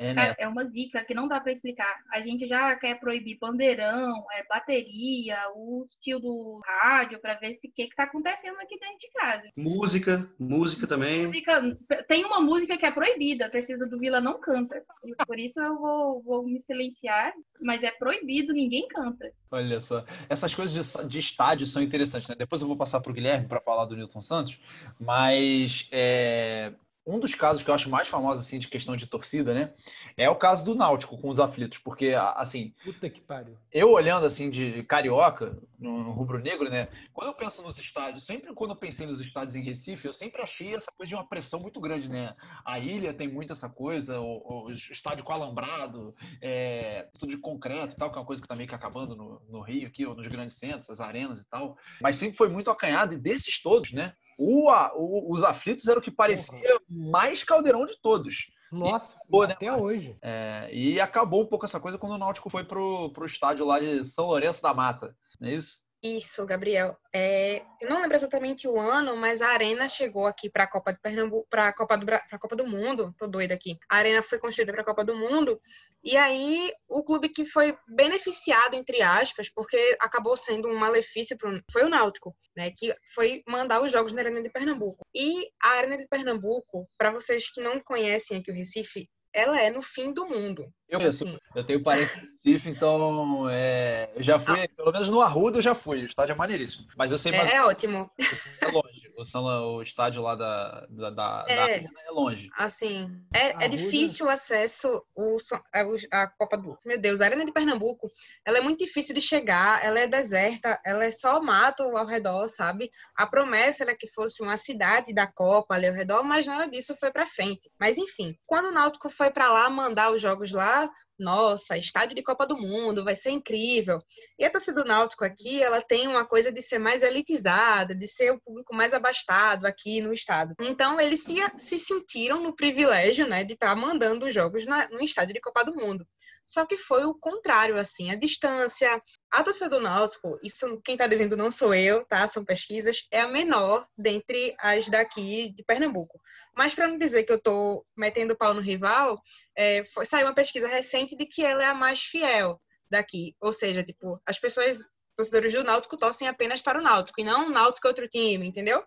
É, 0.00 0.44
é 0.44 0.48
uma 0.48 0.64
zica 0.64 1.04
que 1.04 1.12
não 1.12 1.28
dá 1.28 1.38
para 1.38 1.52
explicar. 1.52 1.94
A 2.10 2.22
gente 2.22 2.46
já 2.46 2.74
quer 2.76 2.98
proibir 2.98 3.38
bandeirão, 3.38 4.24
é, 4.32 4.46
bateria, 4.48 5.36
o 5.54 5.82
estilo 5.84 6.20
do 6.20 6.60
rádio, 6.64 7.20
para 7.20 7.34
ver 7.34 7.58
se 7.60 7.68
o 7.68 7.72
que, 7.72 7.86
que 7.86 7.94
tá 7.94 8.04
acontecendo 8.04 8.58
aqui 8.60 8.78
dentro 8.78 8.98
de 8.98 9.10
casa. 9.12 9.48
Música, 9.54 10.26
música 10.38 10.86
também. 10.86 11.26
Música, 11.26 11.78
tem 12.08 12.24
uma 12.24 12.40
música 12.40 12.78
que 12.78 12.86
é 12.86 12.90
proibida, 12.90 13.44
a 13.44 13.50
torcida 13.50 13.86
do 13.86 13.98
Vila 13.98 14.22
não 14.22 14.40
canta. 14.40 14.82
Por 15.26 15.38
isso 15.38 15.60
eu 15.60 15.78
vou, 15.78 16.22
vou 16.22 16.46
me 16.46 16.58
silenciar, 16.60 17.34
mas 17.60 17.82
é 17.82 17.90
proibido, 17.90 18.54
ninguém 18.54 18.88
canta. 18.88 19.30
Olha 19.50 19.82
só, 19.82 20.02
essas 20.30 20.54
coisas 20.54 20.94
de, 20.94 21.08
de 21.08 21.18
estádio 21.18 21.66
são 21.66 21.82
interessantes, 21.82 22.28
né? 22.28 22.36
Depois 22.38 22.62
eu 22.62 22.68
vou 22.68 22.76
passar 22.76 23.00
para 23.00 23.10
o 23.10 23.14
Guilherme 23.14 23.46
para 23.46 23.60
falar 23.60 23.84
do 23.84 23.96
Newton 23.96 24.22
Santos, 24.22 24.58
mas 24.98 25.86
é, 25.92 26.72
um 27.10 27.18
dos 27.18 27.34
casos 27.34 27.62
que 27.62 27.70
eu 27.70 27.74
acho 27.74 27.90
mais 27.90 28.08
famoso 28.08 28.40
assim 28.40 28.58
de 28.58 28.68
questão 28.68 28.96
de 28.96 29.06
torcida, 29.06 29.52
né, 29.52 29.72
é 30.16 30.28
o 30.28 30.36
caso 30.36 30.64
do 30.64 30.74
Náutico 30.74 31.18
com 31.18 31.28
os 31.28 31.40
aflitos, 31.40 31.78
porque 31.78 32.14
assim, 32.36 32.74
puta 32.84 33.08
que 33.08 33.20
pariu. 33.20 33.56
Eu 33.72 33.90
olhando 33.90 34.26
assim 34.26 34.50
de 34.50 34.82
carioca, 34.84 35.58
no, 35.78 36.04
no 36.04 36.12
rubro-negro, 36.12 36.68
né, 36.70 36.88
quando 37.12 37.28
eu 37.28 37.34
penso 37.34 37.62
nos 37.62 37.78
estádios, 37.78 38.26
sempre 38.26 38.52
quando 38.54 38.72
eu 38.72 38.76
pensei 38.76 39.06
nos 39.06 39.20
estádios 39.20 39.56
em 39.56 39.62
Recife, 39.62 40.06
eu 40.06 40.14
sempre 40.14 40.42
achei 40.42 40.74
essa 40.74 40.90
coisa 40.96 41.08
de 41.08 41.14
uma 41.14 41.26
pressão 41.26 41.58
muito 41.60 41.80
grande, 41.80 42.08
né? 42.08 42.34
A 42.64 42.78
ilha 42.78 43.14
tem 43.14 43.28
muito 43.28 43.52
essa 43.52 43.68
coisa, 43.68 44.20
o, 44.20 44.66
o 44.66 44.72
estádio 44.72 45.24
com 45.24 45.32
alambrado, 45.32 46.14
é, 46.40 47.08
tudo 47.18 47.30
de 47.30 47.38
concreto 47.38 47.94
e 47.94 47.98
tal, 47.98 48.10
que 48.10 48.16
é 48.16 48.20
uma 48.20 48.26
coisa 48.26 48.42
que 48.42 48.48
tá 48.48 48.56
meio 48.56 48.68
que 48.68 48.74
acabando 48.74 49.16
no, 49.16 49.40
no 49.48 49.60
Rio 49.60 49.86
aqui, 49.86 50.06
ou 50.06 50.14
nos 50.14 50.26
grandes 50.26 50.58
centros, 50.58 50.90
as 50.90 51.00
arenas 51.00 51.40
e 51.40 51.48
tal, 51.48 51.76
mas 52.00 52.16
sempre 52.16 52.36
foi 52.36 52.48
muito 52.48 52.70
acanhado 52.70 53.14
e 53.14 53.18
desses 53.18 53.60
todos, 53.62 53.92
né? 53.92 54.14
O, 54.38 54.70
o- 54.70 55.32
os 55.32 55.42
aflitos 55.44 55.86
era 55.86 55.98
o 55.98 56.02
que 56.02 56.10
parecia 56.10 56.80
mais 56.88 57.44
caldeirão 57.44 57.84
de 57.86 58.00
todos. 58.00 58.46
Nossa, 58.72 59.16
acabou, 59.18 59.46
né? 59.48 59.54
até 59.54 59.72
hoje. 59.72 60.16
É, 60.22 60.68
e 60.72 61.00
acabou 61.00 61.42
um 61.42 61.46
pouco 61.46 61.64
essa 61.64 61.80
coisa 61.80 61.98
quando 61.98 62.12
o 62.12 62.18
Náutico 62.18 62.48
foi 62.48 62.64
pro, 62.64 63.10
pro 63.12 63.26
estádio 63.26 63.66
lá 63.66 63.80
de 63.80 64.04
São 64.04 64.26
Lourenço 64.26 64.62
da 64.62 64.72
Mata, 64.72 65.14
não 65.40 65.48
é 65.48 65.54
isso? 65.54 65.78
Isso, 66.02 66.46
Gabriel. 66.46 66.96
É, 67.12 67.62
eu 67.78 67.90
não 67.90 68.00
lembro 68.00 68.16
exatamente 68.16 68.66
o 68.66 68.80
ano, 68.80 69.14
mas 69.18 69.42
a 69.42 69.48
Arena 69.48 69.86
chegou 69.86 70.26
aqui 70.26 70.48
para 70.48 70.64
a 70.64 70.66
Copa 70.66 70.94
de 70.94 70.98
Pernambuco, 70.98 71.46
para 71.50 71.68
a 71.68 71.74
Copa 71.74 71.98
do 71.98 72.06
pra 72.06 72.38
Copa 72.38 72.56
do 72.56 72.66
Mundo. 72.66 73.14
Tô 73.18 73.26
doida 73.26 73.52
aqui. 73.52 73.78
A 73.86 73.96
Arena 73.96 74.22
foi 74.22 74.38
construída 74.38 74.72
para 74.72 74.80
a 74.80 74.84
Copa 74.84 75.04
do 75.04 75.14
Mundo 75.14 75.60
e 76.02 76.16
aí 76.16 76.72
o 76.88 77.04
clube 77.04 77.28
que 77.28 77.44
foi 77.44 77.76
beneficiado 77.86 78.74
entre 78.74 79.02
aspas, 79.02 79.50
porque 79.50 79.94
acabou 80.00 80.38
sendo 80.38 80.68
um 80.68 80.74
malefício 80.74 81.36
pro, 81.36 81.62
foi 81.70 81.84
o 81.84 81.90
Náutico, 81.90 82.34
né, 82.56 82.70
que 82.70 82.94
foi 83.14 83.42
mandar 83.46 83.82
os 83.82 83.92
jogos 83.92 84.14
na 84.14 84.22
Arena 84.22 84.42
de 84.42 84.48
Pernambuco. 84.48 85.04
E 85.14 85.50
a 85.62 85.72
Arena 85.72 85.98
de 85.98 86.08
Pernambuco, 86.08 86.88
para 86.96 87.10
vocês 87.10 87.52
que 87.52 87.60
não 87.60 87.78
conhecem 87.78 88.38
aqui 88.38 88.50
o 88.50 88.54
Recife, 88.54 89.06
ela 89.32 89.60
é 89.60 89.70
no 89.70 89.82
fim 89.82 90.12
do 90.12 90.26
mundo. 90.26 90.66
Eu 90.88 90.98
conheço. 90.98 91.24
Assim, 91.24 91.38
Eu 91.54 91.64
tenho 91.64 91.82
parente 91.82 92.12
em 92.44 92.52
Recife, 92.52 92.70
então 92.70 93.48
é, 93.48 94.10
eu 94.14 94.22
já 94.22 94.38
fui, 94.38 94.66
pelo 94.68 94.92
menos 94.92 95.08
no 95.08 95.20
Arruda 95.20 95.58
eu 95.58 95.62
já 95.62 95.74
fui. 95.74 96.02
O 96.02 96.04
estádio 96.04 96.32
é 96.32 96.36
maneiríssimo. 96.36 96.86
Mas 96.96 97.12
eu 97.12 97.18
sei 97.18 97.32
mais 97.32 97.48
é, 97.48 97.56
é 97.56 97.64
ótimo. 97.64 98.10
é 98.62 98.66
longe. 98.66 99.09
O, 99.20 99.76
o 99.76 99.82
estádio 99.82 100.22
lá 100.22 100.34
da, 100.34 100.86
da, 100.88 101.10
da, 101.10 101.42
da 101.44 101.52
É. 101.52 101.74
Arena 101.74 101.88
é 102.06 102.10
longe. 102.10 102.48
Assim, 102.56 103.10
é, 103.34 103.64
é 103.64 103.68
difícil 103.68 104.26
o 104.26 104.28
acesso 104.28 105.02
o, 105.14 105.36
a, 105.72 105.84
o- 105.84 105.96
a 106.12 106.26
Copa 106.28 106.56
do. 106.56 106.78
Meu 106.86 106.98
Deus, 107.00 107.20
a 107.20 107.26
Arena 107.26 107.44
de 107.44 107.52
Pernambuco, 107.52 108.10
ela 108.44 108.58
é 108.58 108.60
muito 108.60 108.78
difícil 108.84 109.14
de 109.14 109.20
chegar, 109.20 109.84
ela 109.84 109.98
é 110.00 110.06
deserta, 110.06 110.80
ela 110.84 111.04
é 111.04 111.10
só 111.10 111.40
mato 111.40 111.82
ao 111.82 112.06
redor, 112.06 112.48
sabe? 112.48 112.90
A 113.16 113.26
promessa 113.26 113.84
era 113.84 113.96
que 113.96 114.06
fosse 114.08 114.42
uma 114.42 114.56
cidade 114.56 115.12
da 115.14 115.26
Copa 115.26 115.74
ali 115.74 115.86
ao 115.86 115.94
redor, 115.94 116.22
mas 116.22 116.46
nada 116.46 116.66
disso 116.68 116.94
foi 116.96 117.10
pra 117.10 117.26
frente. 117.26 117.70
Mas 117.78 117.98
enfim, 117.98 118.34
quando 118.46 118.66
o 118.66 118.72
Náutico 118.72 119.08
foi 119.10 119.30
pra 119.30 119.50
lá 119.52 119.68
mandar 119.70 120.12
os 120.12 120.20
jogos 120.20 120.52
lá, 120.52 120.88
nossa, 121.20 121.76
estádio 121.76 122.16
de 122.16 122.22
Copa 122.22 122.46
do 122.46 122.56
Mundo, 122.56 123.04
vai 123.04 123.14
ser 123.14 123.30
incrível. 123.30 123.98
E 124.38 124.44
a 124.44 124.50
torcida 124.50 124.82
do 124.82 124.88
Náutico 124.88 125.24
aqui, 125.24 125.62
ela 125.62 125.80
tem 125.80 126.08
uma 126.08 126.26
coisa 126.26 126.50
de 126.50 126.62
ser 126.62 126.78
mais 126.78 127.02
elitizada, 127.02 127.94
de 127.94 128.06
ser 128.06 128.32
o 128.32 128.40
público 128.40 128.74
mais 128.74 128.94
abastado 128.94 129.66
aqui 129.66 130.00
no 130.00 130.12
estado. 130.12 130.54
Então, 130.60 131.00
eles 131.00 131.20
se, 131.20 131.36
se 131.58 131.78
sentiram 131.78 132.42
no 132.42 132.56
privilégio, 132.56 133.26
né, 133.28 133.44
de 133.44 133.54
estar 133.54 133.74
mandando 133.76 134.26
os 134.26 134.34
jogos 134.34 134.66
na, 134.66 134.88
no 134.88 135.02
estádio 135.02 135.34
de 135.34 135.40
Copa 135.40 135.64
do 135.64 135.74
Mundo. 135.74 136.06
Só 136.50 136.66
que 136.66 136.76
foi 136.76 137.04
o 137.04 137.14
contrário, 137.14 137.78
assim, 137.78 138.10
a 138.10 138.16
distância. 138.16 139.00
A 139.30 139.44
torcida 139.44 139.70
do 139.70 139.78
Náutico, 139.78 140.36
isso 140.42 140.80
quem 140.84 140.96
está 140.96 141.06
dizendo 141.06 141.36
não 141.36 141.48
sou 141.48 141.72
eu, 141.72 142.04
tá? 142.04 142.26
São 142.26 142.44
pesquisas, 142.44 143.06
é 143.12 143.20
a 143.20 143.28
menor 143.28 143.86
dentre 143.96 144.56
as 144.58 144.88
daqui 144.88 145.54
de 145.54 145.62
Pernambuco. 145.62 146.20
Mas 146.56 146.74
para 146.74 146.88
não 146.88 146.98
dizer 146.98 147.22
que 147.22 147.30
eu 147.30 147.36
estou 147.36 147.86
metendo 147.96 148.36
pau 148.36 148.52
no 148.52 148.60
rival, 148.60 149.16
é, 149.56 149.84
foi, 149.84 150.04
saiu 150.04 150.26
uma 150.26 150.34
pesquisa 150.34 150.66
recente 150.66 151.16
de 151.16 151.24
que 151.24 151.44
ela 151.44 151.62
é 151.62 151.66
a 151.66 151.74
mais 151.74 152.00
fiel 152.00 152.60
daqui. 152.90 153.36
Ou 153.40 153.52
seja, 153.52 153.84
tipo, 153.84 154.20
as 154.26 154.40
pessoas, 154.40 154.80
torcedores 155.16 155.52
do 155.52 155.62
Náutico, 155.62 155.96
torcem 155.96 156.26
apenas 156.26 156.60
para 156.60 156.80
o 156.80 156.82
Náutico 156.82 157.20
e 157.20 157.24
não 157.24 157.46
o 157.46 157.50
Náutico 157.50 157.86
é 157.86 157.90
outro 157.90 158.08
time, 158.08 158.44
entendeu? 158.44 158.84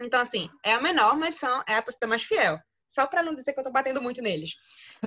Então, 0.00 0.20
assim, 0.20 0.48
é 0.64 0.72
a 0.72 0.80
menor, 0.80 1.18
mas 1.18 1.34
são, 1.34 1.64
é 1.66 1.74
a 1.74 1.82
torcida 1.82 2.06
mais 2.06 2.22
fiel. 2.22 2.60
Só 2.88 3.06
para 3.06 3.22
não 3.22 3.34
dizer 3.34 3.52
que 3.52 3.60
eu 3.60 3.64
tô 3.64 3.70
batendo 3.70 4.00
muito 4.02 4.22
neles. 4.22 4.54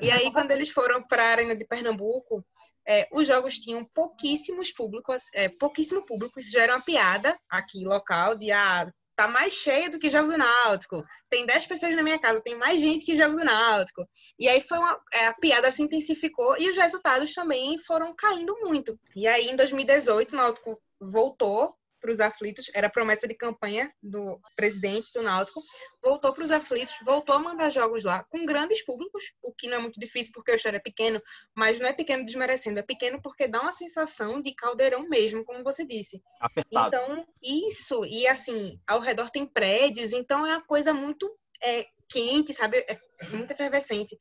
E 0.01 0.11
aí, 0.11 0.31
quando 0.33 0.51
eles 0.51 0.69
foram 0.69 1.01
para 1.03 1.23
a 1.23 1.29
Arena 1.29 1.55
de 1.55 1.65
Pernambuco, 1.65 2.45
é, 2.87 3.07
os 3.11 3.27
jogos 3.27 3.59
tinham 3.59 3.85
pouquíssimos 3.85 4.71
públicos, 4.71 5.23
é, 5.33 5.49
pouquíssimo 5.49 6.05
público. 6.05 6.39
Isso 6.39 6.51
já 6.51 6.63
era 6.63 6.75
uma 6.75 6.83
piada 6.83 7.37
aqui, 7.49 7.83
local, 7.85 8.35
de 8.35 8.51
ah, 8.51 8.91
tá 9.19 9.27
mais 9.27 9.53
cheio 9.53 9.91
do 9.91 9.99
que 9.99 10.09
jogo 10.09 10.31
do 10.31 10.37
Náutico. 10.37 11.03
Tem 11.29 11.45
10 11.45 11.67
pessoas 11.67 11.93
na 11.93 12.01
minha 12.01 12.17
casa, 12.17 12.41
tem 12.41 12.55
mais 12.55 12.79
gente 12.79 13.05
que 13.05 13.17
jogo 13.17 13.35
do 13.35 13.43
Náutico. 13.43 14.07
E 14.39 14.47
aí 14.47 14.61
foi 14.61 14.77
uma, 14.77 14.97
é, 15.13 15.27
a 15.27 15.33
piada 15.33 15.69
se 15.71 15.83
intensificou 15.83 16.55
e 16.57 16.69
os 16.69 16.77
resultados 16.77 17.33
também 17.33 17.77
foram 17.79 18.15
caindo 18.15 18.57
muito. 18.61 18.97
E 19.13 19.27
aí, 19.27 19.49
em 19.49 19.57
2018, 19.57 20.31
o 20.31 20.37
Náutico 20.37 20.81
voltou 21.01 21.75
para 21.99 22.11
os 22.11 22.19
aflitos, 22.19 22.69
era 22.73 22.89
promessa 22.89 23.27
de 23.27 23.35
campanha 23.35 23.91
do 24.01 24.39
presidente 24.55 25.09
do 25.13 25.21
Náutico, 25.21 25.61
voltou 26.01 26.33
para 26.33 26.43
os 26.43 26.51
aflitos, 26.51 26.95
voltou 27.03 27.35
a 27.35 27.39
mandar 27.39 27.69
jogos 27.69 28.03
lá 28.03 28.23
com 28.29 28.45
grandes 28.45 28.83
públicos, 28.83 29.23
o 29.41 29.53
que 29.53 29.67
não 29.67 29.77
é 29.77 29.79
muito 29.79 29.99
difícil 29.99 30.31
porque 30.33 30.51
o 30.51 30.55
estádio 30.55 30.77
é 30.77 30.81
pequeno, 30.81 31.21
mas 31.55 31.79
não 31.79 31.87
é 31.87 31.93
pequeno 31.93 32.25
desmerecendo, 32.25 32.79
é 32.79 32.83
pequeno 32.83 33.21
porque 33.21 33.47
dá 33.47 33.61
uma 33.61 33.71
sensação 33.71 34.41
de 34.41 34.53
caldeirão 34.53 35.07
mesmo, 35.07 35.43
como 35.43 35.63
você 35.63 35.85
disse. 35.85 36.21
Apertado. 36.41 36.87
Então, 36.87 37.27
isso, 37.43 38.05
e 38.05 38.27
assim, 38.27 38.79
ao 38.87 38.99
redor 38.99 39.29
tem 39.29 39.45
prédios, 39.45 40.13
então 40.13 40.45
é 40.45 40.55
uma 40.55 40.65
coisa 40.65 40.93
muito 40.93 41.29
é, 41.61 41.85
quente, 42.09 42.53
sabe? 42.53 42.77
É 42.87 42.97
muito 43.29 43.51
efervescente. 43.51 44.17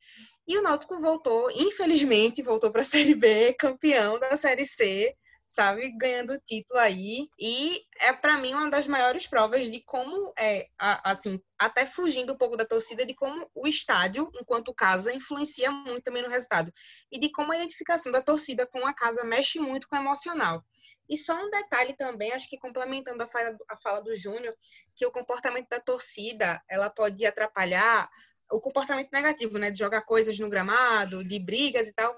E 0.47 0.57
o 0.57 0.61
Náutico 0.61 0.99
voltou, 0.99 1.49
infelizmente, 1.51 2.41
voltou 2.41 2.71
para 2.71 2.81
a 2.81 2.85
Série 3.13 3.15
B, 3.15 3.53
campeão 3.53 4.19
da 4.19 4.37
Série 4.37 4.65
C, 4.65 5.13
sabe, 5.49 5.91
ganhando 5.97 6.33
o 6.33 6.39
título 6.39 6.79
aí. 6.79 7.27
E 7.39 7.81
é 7.99 8.13
para 8.13 8.37
mim 8.37 8.53
uma 8.53 8.69
das 8.69 8.85
maiores 8.85 9.25
provas 9.25 9.69
de 9.69 9.81
como 9.81 10.31
é, 10.37 10.67
a- 10.77 11.11
assim, 11.11 11.41
até 11.57 11.87
fugindo 11.87 12.33
um 12.33 12.37
pouco 12.37 12.55
da 12.55 12.65
torcida, 12.65 13.03
de 13.03 13.15
como 13.15 13.49
o 13.55 13.67
estádio, 13.67 14.29
enquanto 14.39 14.71
casa, 14.73 15.11
influencia 15.11 15.71
muito 15.71 16.03
também 16.03 16.21
no 16.21 16.29
resultado. 16.29 16.71
E 17.11 17.19
de 17.19 17.31
como 17.31 17.51
a 17.51 17.55
identificação 17.55 18.11
da 18.11 18.21
torcida 18.21 18.67
com 18.67 18.85
a 18.85 18.93
casa 18.93 19.23
mexe 19.23 19.59
muito 19.59 19.87
com 19.89 19.95
o 19.95 19.99
emocional. 19.99 20.63
E 21.09 21.17
só 21.17 21.33
um 21.35 21.49
detalhe 21.49 21.95
também, 21.97 22.31
acho 22.31 22.47
que 22.47 22.59
complementando 22.59 23.23
a 23.23 23.27
fala, 23.27 23.57
a 23.67 23.75
fala 23.75 24.01
do 24.01 24.15
Júnior, 24.15 24.55
que 24.95 25.03
o 25.05 25.11
comportamento 25.11 25.67
da 25.67 25.79
torcida, 25.79 26.61
ela 26.69 26.91
pode 26.91 27.25
atrapalhar 27.25 28.07
o 28.51 28.61
comportamento 28.61 29.09
negativo, 29.11 29.57
né, 29.57 29.71
de 29.71 29.79
jogar 29.79 30.01
coisas 30.03 30.37
no 30.39 30.49
gramado, 30.49 31.23
de 31.27 31.39
brigas 31.39 31.87
e 31.87 31.93
tal, 31.95 32.15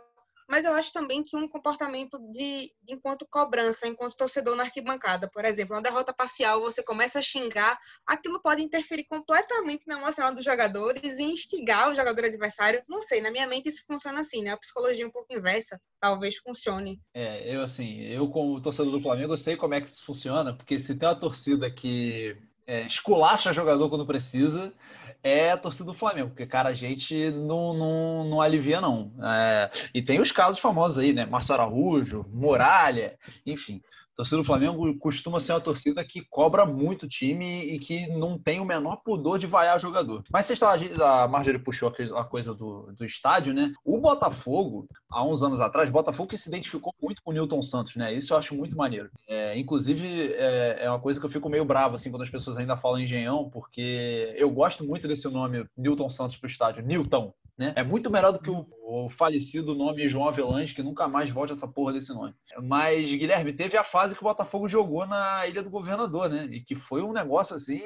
mas 0.50 0.66
eu 0.66 0.74
acho 0.74 0.92
também 0.92 1.24
que 1.24 1.36
um 1.36 1.48
comportamento 1.48 2.20
de 2.32 2.72
enquanto 2.88 3.28
cobrança, 3.30 3.88
enquanto 3.88 4.16
torcedor 4.16 4.56
na 4.56 4.64
arquibancada, 4.64 5.30
por 5.30 5.46
exemplo, 5.46 5.76
uma 5.76 5.82
derrota 5.82 6.14
parcial, 6.14 6.62
você 6.62 6.84
começa 6.84 7.20
a 7.20 7.22
xingar, 7.22 7.80
aquilo 8.06 8.42
pode 8.42 8.62
interferir 8.62 9.06
completamente 9.06 9.88
no 9.88 9.94
emocional 9.94 10.34
dos 10.34 10.46
jogadores 10.46 11.20
e 11.20 11.24
instigar 11.24 11.90
o 11.90 11.94
jogador 11.94 12.26
adversário. 12.26 12.84
Não 12.88 13.02
sei, 13.02 13.22
na 13.22 13.32
minha 13.32 13.48
mente 13.48 13.70
isso 13.70 13.86
funciona 13.88 14.20
assim, 14.20 14.44
né? 14.44 14.52
A 14.52 14.58
psicologia 14.58 15.08
um 15.08 15.12
pouco 15.12 15.34
inversa 15.34 15.80
talvez 16.00 16.38
funcione. 16.38 17.00
É, 17.14 17.56
eu 17.56 17.62
assim, 17.62 18.02
eu 18.02 18.28
como 18.30 18.62
torcedor 18.62 18.92
do 18.92 19.02
Flamengo, 19.02 19.34
eu 19.34 19.38
sei 19.38 19.56
como 19.56 19.76
é 19.76 19.82
que 19.82 19.88
isso 19.88 20.04
funciona, 20.04 20.56
porque 20.56 20.80
se 20.80 20.96
tem 20.96 21.08
uma 21.08 21.20
torcida 21.20 21.70
que 21.72 22.36
é, 22.72 22.88
esculacha 22.88 23.52
jogador 23.52 23.90
quando 23.90 24.06
precisa, 24.06 24.74
é 25.22 25.52
a 25.52 25.58
torcida 25.58 25.84
do 25.84 25.94
Flamengo, 25.94 26.30
porque, 26.30 26.46
cara, 26.46 26.70
a 26.70 26.74
gente 26.74 27.30
não, 27.32 27.74
não, 27.74 28.24
não 28.24 28.42
alivia, 28.42 28.80
não. 28.80 29.12
É, 29.22 29.70
e 29.94 30.02
tem 30.02 30.22
os 30.22 30.32
casos 30.32 30.58
famosos 30.58 30.98
aí, 30.98 31.12
né? 31.12 31.26
Márcio 31.26 31.54
Araújo, 31.54 32.26
Muralha, 32.32 33.20
enfim. 33.46 33.82
Torcida 34.16 34.38
do 34.38 34.44
Flamengo 34.44 34.98
costuma 34.98 35.40
ser 35.40 35.54
uma 35.54 35.62
torcida 35.62 36.04
que 36.04 36.26
cobra 36.30 36.66
muito 36.66 37.08
time 37.08 37.64
e 37.64 37.80
que 37.80 38.08
não 38.08 38.38
tem 38.38 38.60
o 38.60 38.66
menor 38.66 38.98
pudor 39.04 39.40
de 39.40 39.48
vaiar 39.48 39.80
jogador. 39.80 40.24
Mas 40.32 40.46
você 40.46 40.54
está, 40.54 40.74
a 40.74 41.28
Marjorie 41.28 41.60
puxou 41.60 41.94
a 42.16 42.26
coisa 42.26 42.54
do, 42.54 42.92
do 42.94 43.06
estádio, 43.06 43.54
né? 43.54 43.72
O 43.86 43.98
Botafogo, 43.98 44.88
há 45.10 45.24
uns 45.26 45.42
anos 45.42 45.62
atrás, 45.62 45.90
Botafogo 45.90 46.30
que 46.30 46.38
se 46.38 46.50
identificou 46.50 46.94
muito 47.02 47.22
com 47.24 47.32
o 47.32 47.34
Newton 47.34 47.64
Santos, 47.64 47.96
né? 47.96 48.14
Isso 48.14 48.34
eu 48.34 48.38
acho 48.38 48.56
muito 48.56 48.76
maneiro. 48.76 49.10
É, 49.28 49.58
inclusive, 49.58 50.34
é, 50.34 50.86
é 50.86 50.90
uma 50.90 51.00
coisa 51.00 51.20
que 51.20 51.26
eu 51.26 51.30
fico 51.30 51.50
meio 51.50 51.66
bravo, 51.66 51.96
assim, 51.96 52.10
quando 52.10 52.24
as 52.24 52.30
pessoas 52.30 52.58
ainda 52.58 52.78
falam 52.78 53.00
engenhão, 53.00 53.50
porque 53.50 54.34
eu 54.36 54.50
gosto 54.50 54.84
muito 54.84 55.08
desse 55.08 55.28
nome, 55.30 55.66
Newton 55.78 56.10
Santos 56.10 56.36
pro 56.36 56.50
estádio, 56.50 56.84
Newton. 56.84 57.34
Né? 57.62 57.74
É 57.76 57.84
muito 57.84 58.10
melhor 58.10 58.32
do 58.32 58.40
que 58.40 58.50
o, 58.50 58.66
o 58.82 59.08
falecido 59.08 59.76
nome 59.76 60.10
João 60.10 60.28
Avelange, 60.28 60.74
que 60.74 60.82
nunca 60.82 61.08
mais 61.08 61.30
volte 61.30 61.54
essa 61.54 61.68
porra 61.68 61.94
desse 61.94 62.12
nome. 62.12 62.34
Mas, 62.60 63.08
Guilherme, 63.08 63.54
teve 63.54 63.78
a 63.78 63.84
fase 63.84 64.16
que 64.16 64.22
o 64.22 64.24
Botafogo 64.24 64.68
jogou 64.68 65.06
na 65.06 65.46
Ilha 65.46 65.62
do 65.62 65.70
Governador, 65.70 66.28
né? 66.28 66.46
E 66.46 66.60
que 66.60 66.74
foi 66.74 67.04
um 67.04 67.14
negócio 67.14 67.56
assim. 67.56 67.80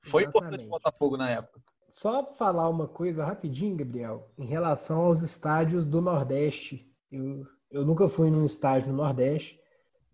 Foi 0.00 0.22
Exatamente. 0.22 0.28
importante 0.28 0.64
o 0.64 0.70
Botafogo 0.70 1.18
na 1.18 1.28
época. 1.28 1.60
Só 1.90 2.32
falar 2.32 2.66
uma 2.70 2.88
coisa 2.88 3.26
rapidinho, 3.26 3.76
Gabriel, 3.76 4.30
em 4.38 4.46
relação 4.46 5.02
aos 5.02 5.20
estádios 5.20 5.86
do 5.86 6.00
Nordeste. 6.00 6.90
Eu, 7.12 7.46
eu 7.70 7.84
nunca 7.84 8.08
fui 8.08 8.30
num 8.30 8.46
estádio 8.46 8.88
no 8.88 8.96
Nordeste, 8.96 9.60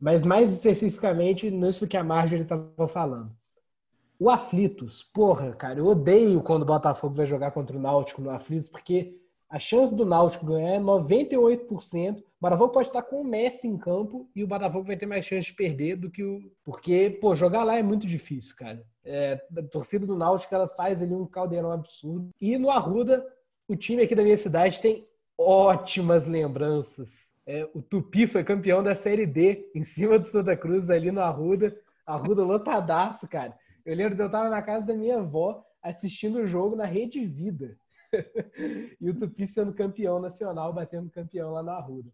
mas 0.01 0.25
mais 0.25 0.51
especificamente 0.51 1.49
nisso 1.49 1.87
que 1.87 1.97
a 1.97 2.03
Marjorie 2.03 2.43
estava 2.43 2.89
falando. 2.89 3.31
O 4.19 4.31
Aflitos, 4.31 5.03
porra, 5.03 5.53
cara, 5.53 5.81
eu 5.81 5.87
odeio 5.87 6.43
quando 6.43 6.62
o 6.62 6.67
Botafogo 6.67 7.15
vai 7.15 7.27
jogar 7.27 7.51
contra 7.51 7.77
o 7.77 7.81
Náutico 7.81 8.23
no 8.23 8.31
Aflitos, 8.31 8.69
porque 8.69 9.19
a 9.49 9.59
chance 9.59 9.95
do 9.95 10.05
Náutico 10.05 10.47
ganhar 10.47 10.75
é 10.75 10.81
98%. 10.81 12.19
O 12.19 12.25
Botafogo 12.41 12.73
pode 12.73 12.89
estar 12.89 13.03
com 13.03 13.21
o 13.21 13.25
Messi 13.25 13.69
em 13.69 13.79
campo 13.79 14.29
e 14.35 14.43
o 14.43 14.47
Botafogo 14.47 14.87
vai 14.87 14.97
ter 14.97 15.07
mais 15.07 15.25
chance 15.25 15.47
de 15.47 15.55
perder 15.55 15.97
do 15.97 16.11
que 16.11 16.23
o. 16.23 16.41
Porque, 16.65 17.19
pô, 17.21 17.35
jogar 17.35 17.65
lá 17.65 17.77
é 17.77 17.83
muito 17.83 18.07
difícil, 18.07 18.57
cara. 18.57 18.85
É, 19.05 19.41
a 19.57 19.62
torcida 19.62 20.07
do 20.07 20.17
Náutico 20.17 20.55
ela 20.55 20.69
faz 20.69 21.03
ali 21.03 21.15
um 21.15 21.27
caldeirão 21.27 21.71
absurdo. 21.71 22.31
E 22.41 22.59
no 22.59 22.71
Arruda, 22.71 23.25
o 23.69 23.77
time 23.77 24.03
aqui 24.03 24.15
da 24.15 24.23
minha 24.23 24.37
cidade 24.37 24.81
tem 24.81 25.07
ótimas 25.39 26.27
lembranças. 26.27 27.33
É, 27.47 27.69
o 27.75 27.83
Tupi 27.83 28.27
foi 28.27 28.43
campeão 28.43 28.83
da 28.83 28.95
Série 28.95 29.27
D 29.27 29.71
em 29.75 29.85
cima 29.85 30.19
do 30.19 30.27
Santa 30.27 30.57
Cruz, 30.57 30.91
ali 30.91 31.11
no 31.11 31.21
Arruda. 31.21 31.77
Arruda 32.07 32.43
lotadaço, 32.43 33.29
cara. 33.29 33.55
Eu 33.85 33.95
lembro 33.95 34.16
que 34.16 34.22
eu 34.22 34.30
tava 34.30 34.49
na 34.49 34.62
casa 34.62 34.87
da 34.87 34.95
minha 34.95 35.18
avó 35.18 35.64
assistindo 35.82 36.39
o 36.39 36.47
jogo 36.47 36.74
na 36.74 36.87
Rede 36.87 37.24
Vida. 37.26 37.76
e 39.01 39.11
o 39.11 39.18
Tupi 39.18 39.47
sendo 39.47 39.74
campeão 39.74 40.18
nacional, 40.18 40.72
batendo 40.72 41.11
campeão 41.11 41.53
lá 41.53 41.62
na 41.62 41.74
Arruda. 41.74 42.11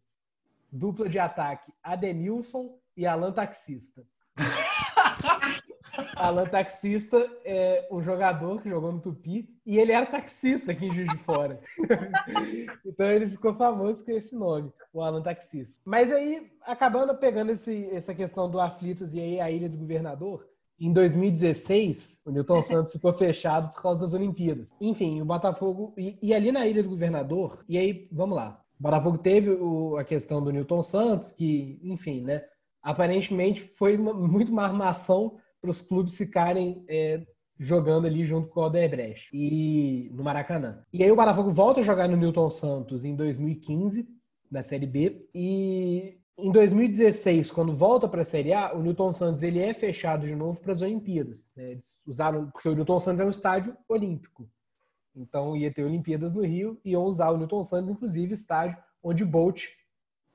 Dupla 0.72 1.08
de 1.08 1.18
ataque, 1.18 1.72
Adenilson 1.82 2.78
e 2.96 3.06
Alan 3.06 3.32
Taxista. 3.32 4.02
Alan 6.16 6.46
Taxista 6.46 7.16
é 7.44 7.86
um 7.90 8.02
jogador 8.02 8.62
que 8.62 8.68
jogou 8.68 8.92
no 8.92 9.00
Tupi 9.00 9.48
e 9.66 9.78
ele 9.78 9.92
era 9.92 10.06
taxista 10.06 10.72
aqui 10.72 10.86
em 10.86 10.94
Juiz 10.94 11.08
de 11.08 11.18
Fora. 11.18 11.60
então 12.86 13.10
ele 13.10 13.26
ficou 13.26 13.54
famoso 13.54 14.04
com 14.04 14.12
esse 14.12 14.36
nome, 14.36 14.72
o 14.92 15.02
Alan 15.02 15.22
Taxista. 15.22 15.78
Mas 15.84 16.12
aí, 16.12 16.50
acabando 16.62 17.16
pegando 17.16 17.50
esse, 17.50 17.88
essa 17.92 18.14
questão 18.14 18.48
do 18.50 18.60
Aflitos 18.60 19.14
e 19.14 19.20
aí 19.20 19.40
a 19.40 19.50
Ilha 19.50 19.68
do 19.68 19.76
Governador, 19.76 20.48
em 20.81 20.93
2016, 20.93 22.22
o 22.24 22.31
Newton 22.31 22.62
Santos 22.62 22.93
ficou 22.93 23.12
fechado 23.12 23.70
por 23.70 23.83
causa 23.83 24.01
das 24.01 24.14
Olimpíadas. 24.14 24.74
Enfim, 24.81 25.20
o 25.20 25.24
Botafogo. 25.26 25.93
E, 25.99 26.18
e 26.22 26.35
ali 26.35 26.51
na 26.51 26.66
Ilha 26.66 26.83
do 26.83 26.89
Governador, 26.89 27.62
e 27.68 27.76
aí, 27.76 28.09
vamos 28.11 28.37
lá. 28.37 28.62
O 28.78 28.83
Botafogo 28.83 29.18
teve 29.18 29.51
o, 29.51 29.99
a 29.99 30.05
questão 30.05 30.43
do 30.43 30.51
Newton 30.51 30.83
Santos, 30.83 31.33
que, 31.33 31.78
enfim, 31.83 32.22
né? 32.22 32.43
Aparentemente 32.83 33.61
foi 33.76 33.99
uma, 33.99 34.14
muito 34.14 34.51
uma 34.51 34.64
armação 34.64 35.37
para 35.61 35.70
os 35.70 35.83
clubes 35.83 36.16
ficarem 36.16 36.83
é, 36.89 37.26
jogando 37.59 38.07
ali 38.07 38.24
junto 38.24 38.49
com 38.49 38.61
o 38.61 38.64
Odebrecht 38.64 39.28
e 39.35 40.11
no 40.14 40.24
Maracanã. 40.24 40.83
E 40.91 41.05
aí 41.05 41.12
o 41.12 41.16
Botafogo 41.16 41.51
volta 41.51 41.81
a 41.81 41.83
jogar 41.83 42.09
no 42.09 42.16
Newton 42.16 42.49
Santos 42.49 43.05
em 43.05 43.14
2015, 43.14 44.09
na 44.51 44.62
Série 44.62 44.87
B, 44.87 45.28
e 45.35 46.19
em 46.43 46.53
2016, 46.53 47.51
quando 47.51 47.72
volta 47.72 48.09
para 48.09 48.22
a 48.22 48.24
Série 48.24 48.53
A, 48.53 48.74
o 48.74 48.82
Newton 48.82 49.12
Santos 49.12 49.43
ele 49.43 49.61
é 49.61 49.72
fechado 49.74 50.26
de 50.26 50.34
novo 50.34 50.61
para 50.61 50.72
as 50.72 50.82
Olimpíadas. 50.82 51.53
Né? 51.57 51.72
Eles 51.72 52.03
usaram 52.07 52.51
porque 52.51 52.68
o 52.68 52.74
Newton 52.74 53.01
Santos 53.01 53.20
é 53.20 53.24
um 53.24 53.30
estádio 53.30 53.76
olímpico, 53.88 54.49
então 55.14 55.57
ia 55.57 55.72
ter 55.72 55.84
Olimpíadas 55.84 56.34
no 56.34 56.43
Rio 56.43 56.80
e 56.84 56.91
iam 56.91 57.05
usar 57.05 57.30
o 57.30 57.36
Newton 57.36 57.62
Santos, 57.62 57.91
inclusive 57.91 58.34
estádio 58.34 58.76
onde 59.03 59.24
Bolt 59.24 59.66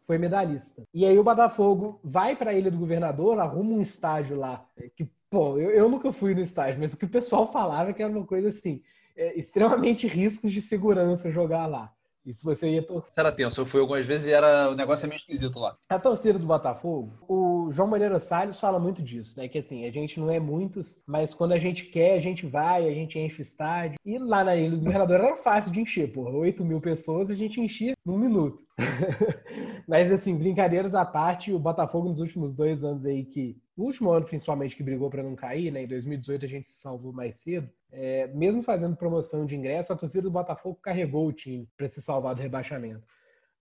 foi 0.03 0.17
medalhista. 0.17 0.83
E 0.93 1.05
aí 1.05 1.17
o 1.17 1.23
Botafogo 1.23 1.99
vai 2.03 2.35
para 2.35 2.51
a 2.51 2.53
Ilha 2.53 2.69
do 2.69 2.77
Governador, 2.77 3.39
arruma 3.39 3.73
um 3.73 3.81
estádio 3.81 4.37
lá 4.37 4.67
que 4.95 5.09
Bom, 5.31 5.59
eu, 5.59 5.71
eu 5.71 5.89
nunca 5.89 6.13
fui 6.13 6.33
no 6.33 6.41
estádio, 6.41 6.79
mas 6.79 6.93
o 6.93 6.97
que 6.97 7.05
o 7.05 7.09
pessoal 7.09 7.51
falava 7.51 7.91
que 7.91 8.01
era 8.01 8.11
uma 8.11 8.25
coisa 8.25 8.49
assim, 8.49 8.81
é, 9.15 9.37
extremamente 9.37 10.07
riscos 10.07 10.51
de 10.51 10.61
segurança 10.61 11.31
jogar 11.31 11.65
lá. 11.65 11.93
Isso 12.25 12.43
você 12.43 12.69
ia 12.69 12.81
torcer. 12.81 13.13
Era 13.15 13.31
tenso, 13.31 13.61
eu 13.61 13.65
fui 13.65 13.79
algumas 13.79 14.05
vezes 14.05 14.27
e 14.27 14.31
era, 14.31 14.71
o 14.71 14.75
negócio 14.75 15.05
é 15.05 15.09
meio 15.09 15.17
esquisito 15.17 15.59
lá. 15.59 15.75
A 15.89 15.99
torcida 15.99 16.39
do 16.39 16.45
Botafogo, 16.45 17.13
o 17.27 17.71
João 17.71 17.87
Moreira 17.87 18.19
Salles 18.19 18.59
fala 18.59 18.79
muito 18.79 19.03
disso, 19.03 19.39
né? 19.39 19.47
Que 19.47 19.59
assim, 19.59 19.85
a 19.85 19.91
gente 19.91 20.19
não 20.19 20.29
é 20.29 20.39
muitos, 20.39 21.03
mas 21.07 21.33
quando 21.33 21.51
a 21.51 21.57
gente 21.57 21.85
quer, 21.85 22.13
a 22.13 22.19
gente 22.19 22.45
vai, 22.45 22.87
a 22.87 22.93
gente 22.93 23.19
enche 23.19 23.39
o 23.39 23.43
estádio. 23.43 23.99
E 24.05 24.17
lá 24.17 24.43
na 24.43 24.55
Ilha 24.55 24.71
do 24.71 24.83
Governador 24.83 25.19
era 25.19 25.35
fácil 25.35 25.71
de 25.71 25.81
encher, 25.81 26.11
porra. 26.11 26.31
8 26.31 26.65
mil 26.65 26.81
pessoas 26.81 27.29
a 27.29 27.35
gente 27.35 27.61
enchia 27.61 27.93
num 28.05 28.17
minuto. 28.17 28.63
mas 29.87 30.11
assim, 30.11 30.37
brincadeiras 30.37 30.95
à 30.95 31.05
parte, 31.05 31.53
o 31.53 31.59
Botafogo 31.59 32.09
nos 32.09 32.19
últimos 32.19 32.55
dois 32.55 32.83
anos 32.83 33.05
aí 33.05 33.23
que 33.23 33.57
no 33.77 33.83
último 33.83 34.09
ano, 34.11 34.25
principalmente, 34.25 34.75
que 34.75 34.83
brigou 34.83 35.09
para 35.09 35.21
não 35.21 35.35
cair, 35.35 35.71
né? 35.71 35.83
Em 35.83 35.87
2018 35.87 36.45
a 36.45 36.47
gente 36.47 36.69
se 36.69 36.77
salvou 36.77 37.11
mais 37.11 37.35
cedo. 37.35 37.69
É, 37.91 38.27
mesmo 38.27 38.61
fazendo 38.61 38.95
promoção 38.95 39.45
de 39.45 39.55
ingresso, 39.55 39.91
a 39.91 39.97
torcida 39.97 40.23
do 40.23 40.31
Botafogo 40.31 40.79
carregou 40.81 41.27
o 41.27 41.33
time 41.33 41.67
para 41.75 41.89
se 41.89 42.01
salvar 42.01 42.33
do 42.33 42.41
rebaixamento. 42.41 43.05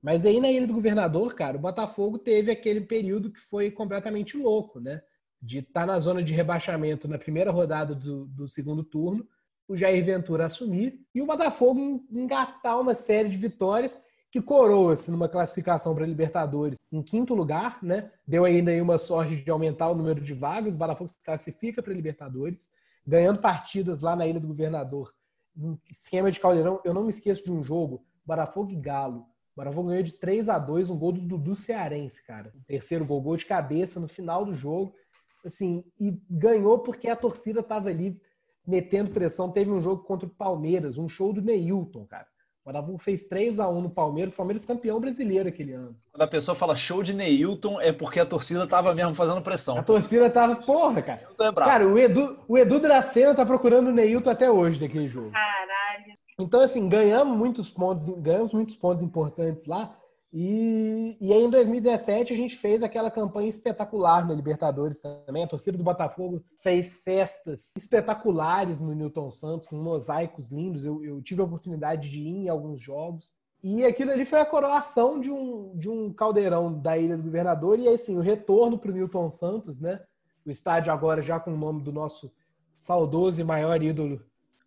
Mas 0.00 0.24
aí 0.24 0.40
na 0.40 0.50
Ilha 0.50 0.66
do 0.66 0.74
Governador, 0.74 1.34
cara, 1.34 1.56
o 1.56 1.60
Botafogo 1.60 2.18
teve 2.18 2.50
aquele 2.52 2.82
período 2.82 3.32
que 3.32 3.40
foi 3.40 3.70
completamente 3.70 4.36
louco, 4.36 4.78
né? 4.78 5.02
De 5.42 5.58
estar 5.58 5.80
tá 5.80 5.86
na 5.86 5.98
zona 5.98 6.22
de 6.22 6.32
rebaixamento 6.32 7.08
na 7.08 7.18
primeira 7.18 7.50
rodada 7.50 7.94
do, 7.94 8.26
do 8.26 8.46
segundo 8.46 8.84
turno, 8.84 9.26
o 9.66 9.76
Jair 9.76 10.04
Ventura 10.04 10.44
assumir 10.44 11.00
e 11.14 11.22
o 11.22 11.26
Botafogo 11.26 12.04
engatar 12.10 12.78
uma 12.80 12.94
série 12.94 13.28
de 13.28 13.36
vitórias 13.36 13.98
que 14.34 14.42
coroa-se 14.42 15.12
numa 15.12 15.28
classificação 15.28 15.94
para 15.94 16.04
Libertadores 16.04 16.76
em 16.90 17.00
quinto 17.00 17.36
lugar, 17.36 17.78
né? 17.80 18.10
Deu 18.26 18.44
ainda 18.44 18.72
aí 18.72 18.80
uma 18.80 18.98
sorte 18.98 19.36
de 19.36 19.48
aumentar 19.48 19.88
o 19.88 19.94
número 19.94 20.20
de 20.20 20.34
vagas. 20.34 20.74
O 20.74 20.78
Botafogo 20.78 21.08
se 21.08 21.22
classifica 21.22 21.80
para 21.80 21.94
Libertadores, 21.94 22.68
ganhando 23.06 23.38
partidas 23.38 24.00
lá 24.00 24.16
na 24.16 24.26
Ilha 24.26 24.40
do 24.40 24.48
Governador. 24.48 25.14
Um 25.56 25.78
esquema 25.88 26.32
de 26.32 26.40
caldeirão, 26.40 26.80
eu 26.84 26.92
não 26.92 27.04
me 27.04 27.10
esqueço 27.10 27.44
de 27.44 27.52
um 27.52 27.62
jogo, 27.62 28.04
Botafogo 28.26 28.72
e 28.72 28.74
Galo. 28.74 29.20
O 29.20 29.26
Botafogo 29.54 29.90
ganhou 29.90 30.02
de 30.02 30.14
3 30.14 30.48
a 30.48 30.58
2 30.58 30.90
um 30.90 30.98
gol 30.98 31.12
do 31.12 31.20
Dudu 31.20 31.54
Cearense, 31.54 32.26
cara. 32.26 32.52
O 32.56 32.64
terceiro 32.64 33.04
gol, 33.04 33.22
gol 33.22 33.36
de 33.36 33.46
cabeça 33.46 34.00
no 34.00 34.08
final 34.08 34.44
do 34.44 34.52
jogo. 34.52 34.96
Assim, 35.44 35.84
e 36.00 36.20
ganhou 36.28 36.80
porque 36.80 37.08
a 37.08 37.14
torcida 37.14 37.60
estava 37.60 37.88
ali 37.88 38.20
metendo 38.66 39.12
pressão. 39.12 39.52
Teve 39.52 39.70
um 39.70 39.80
jogo 39.80 40.02
contra 40.02 40.26
o 40.26 40.30
Palmeiras, 40.30 40.98
um 40.98 41.08
show 41.08 41.32
do 41.32 41.40
Neilton, 41.40 42.04
cara. 42.04 42.26
O 42.64 42.72
Botafogo 42.72 42.96
fez 42.96 43.26
3 43.26 43.60
a 43.60 43.68
1 43.68 43.82
no 43.82 43.90
Palmeiras, 43.90 44.32
o 44.32 44.36
Palmeiras 44.38 44.64
campeão 44.64 44.98
brasileiro 44.98 45.50
aquele 45.50 45.74
ano. 45.74 45.94
Quando 46.10 46.22
a 46.22 46.26
pessoa 46.26 46.54
fala 46.54 46.74
show 46.74 47.02
de 47.02 47.12
Neilton, 47.12 47.78
é 47.78 47.92
porque 47.92 48.18
a 48.18 48.24
torcida 48.24 48.66
tava 48.66 48.94
mesmo 48.94 49.14
fazendo 49.14 49.42
pressão. 49.42 49.76
A 49.76 49.82
torcida 49.82 50.30
tava, 50.30 50.56
porra, 50.56 51.02
cara. 51.02 51.28
É 51.38 51.52
cara, 51.52 51.86
o 51.86 51.98
Edu, 51.98 52.38
o 52.48 52.56
Edu 52.56 52.80
Dracena 52.80 53.34
tá 53.34 53.44
procurando 53.44 53.88
o 53.88 53.92
Neilton 53.92 54.30
até 54.30 54.50
hoje 54.50 54.80
daquele 54.80 55.06
jogo. 55.06 55.30
Caralho. 55.30 56.16
Então, 56.40 56.60
assim, 56.60 56.88
ganhamos 56.88 57.36
muitos 57.36 57.68
pontos, 57.68 58.08
ganhamos 58.20 58.54
muitos 58.54 58.74
pontos 58.74 59.02
importantes 59.02 59.66
lá. 59.66 59.94
E, 60.36 61.16
e 61.20 61.32
aí, 61.32 61.44
em 61.44 61.48
2017, 61.48 62.32
a 62.32 62.36
gente 62.36 62.56
fez 62.56 62.82
aquela 62.82 63.08
campanha 63.08 63.48
espetacular 63.48 64.26
na 64.26 64.34
Libertadores 64.34 65.00
também. 65.00 65.44
A 65.44 65.46
torcida 65.48 65.78
do 65.78 65.84
Botafogo 65.84 66.42
fez 66.60 67.04
festas 67.04 67.72
espetaculares 67.76 68.80
no 68.80 68.92
Newton 68.92 69.30
Santos, 69.30 69.68
com 69.68 69.76
mosaicos 69.76 70.48
lindos. 70.48 70.84
Eu, 70.84 71.04
eu 71.04 71.22
tive 71.22 71.40
a 71.40 71.44
oportunidade 71.44 72.10
de 72.10 72.18
ir 72.18 72.46
em 72.46 72.48
alguns 72.48 72.80
jogos. 72.80 73.32
E 73.62 73.84
aquilo 73.84 74.10
ali 74.10 74.24
foi 74.24 74.40
a 74.40 74.44
coroação 74.44 75.20
de 75.20 75.30
um, 75.30 75.72
de 75.76 75.88
um 75.88 76.12
caldeirão 76.12 76.80
da 76.80 76.98
Ilha 76.98 77.16
do 77.16 77.22
Governador. 77.22 77.78
E 77.78 77.86
aí, 77.86 77.94
assim, 77.94 78.18
o 78.18 78.20
retorno 78.20 78.76
para 78.76 78.90
o 78.90 78.94
Newton 78.94 79.30
Santos, 79.30 79.80
né? 79.80 80.02
O 80.44 80.50
estádio 80.50 80.92
agora 80.92 81.22
já 81.22 81.38
com 81.38 81.54
o 81.54 81.56
nome 81.56 81.80
do 81.80 81.92
nosso 81.92 82.34
saudoso 82.76 83.40
e 83.40 83.44
maior 83.44 83.80
ídolo 83.80 84.20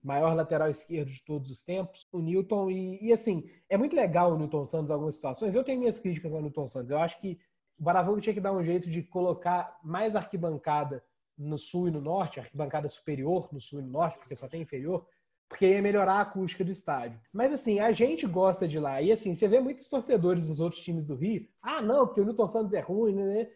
maior 0.07 0.33
lateral 0.33 0.69
esquerdo 0.69 1.09
de 1.09 1.21
todos 1.23 1.49
os 1.49 1.61
tempos, 1.61 2.07
o 2.11 2.19
Newton. 2.19 2.71
E, 2.71 3.07
e, 3.07 3.13
assim, 3.13 3.43
é 3.69 3.77
muito 3.77 3.95
legal 3.95 4.33
o 4.33 4.37
Newton 4.37 4.63
Santos 4.65 4.89
em 4.89 4.93
algumas 4.93 5.15
situações. 5.15 5.53
Eu 5.53 5.63
tenho 5.63 5.79
minhas 5.79 5.99
críticas 5.99 6.33
ao 6.33 6.41
Newton 6.41 6.67
Santos. 6.67 6.91
Eu 6.91 6.99
acho 6.99 7.19
que 7.19 7.37
o 7.77 7.83
Botafogo 7.83 8.21
tinha 8.21 8.33
que 8.33 8.39
dar 8.39 8.53
um 8.53 8.63
jeito 8.63 8.89
de 8.89 9.03
colocar 9.03 9.77
mais 9.83 10.15
arquibancada 10.15 11.03
no 11.37 11.57
sul 11.57 11.89
e 11.89 11.91
no 11.91 12.01
norte, 12.01 12.39
arquibancada 12.39 12.87
superior 12.87 13.49
no 13.51 13.59
sul 13.59 13.79
e 13.79 13.83
no 13.83 13.89
norte, 13.89 14.17
porque 14.17 14.35
só 14.35 14.47
tem 14.47 14.61
inferior, 14.61 15.05
porque 15.47 15.67
ia 15.67 15.81
melhorar 15.81 16.13
a 16.13 16.21
acústica 16.21 16.63
do 16.63 16.71
estádio. 16.71 17.19
Mas 17.31 17.53
assim, 17.53 17.79
a 17.79 17.91
gente 17.91 18.25
gosta 18.25 18.67
de 18.67 18.79
lá. 18.79 19.01
E 19.01 19.11
assim, 19.11 19.35
você 19.35 19.47
vê 19.47 19.59
muitos 19.59 19.89
torcedores 19.89 20.47
dos 20.47 20.59
outros 20.59 20.81
times 20.81 21.05
do 21.05 21.15
Rio. 21.15 21.47
Ah, 21.61 21.81
não, 21.81 22.07
porque 22.07 22.21
o 22.21 22.25
Newton 22.25 22.47
Santos 22.47 22.73
é 22.73 22.79
ruim, 22.79 23.13
né? 23.13 23.47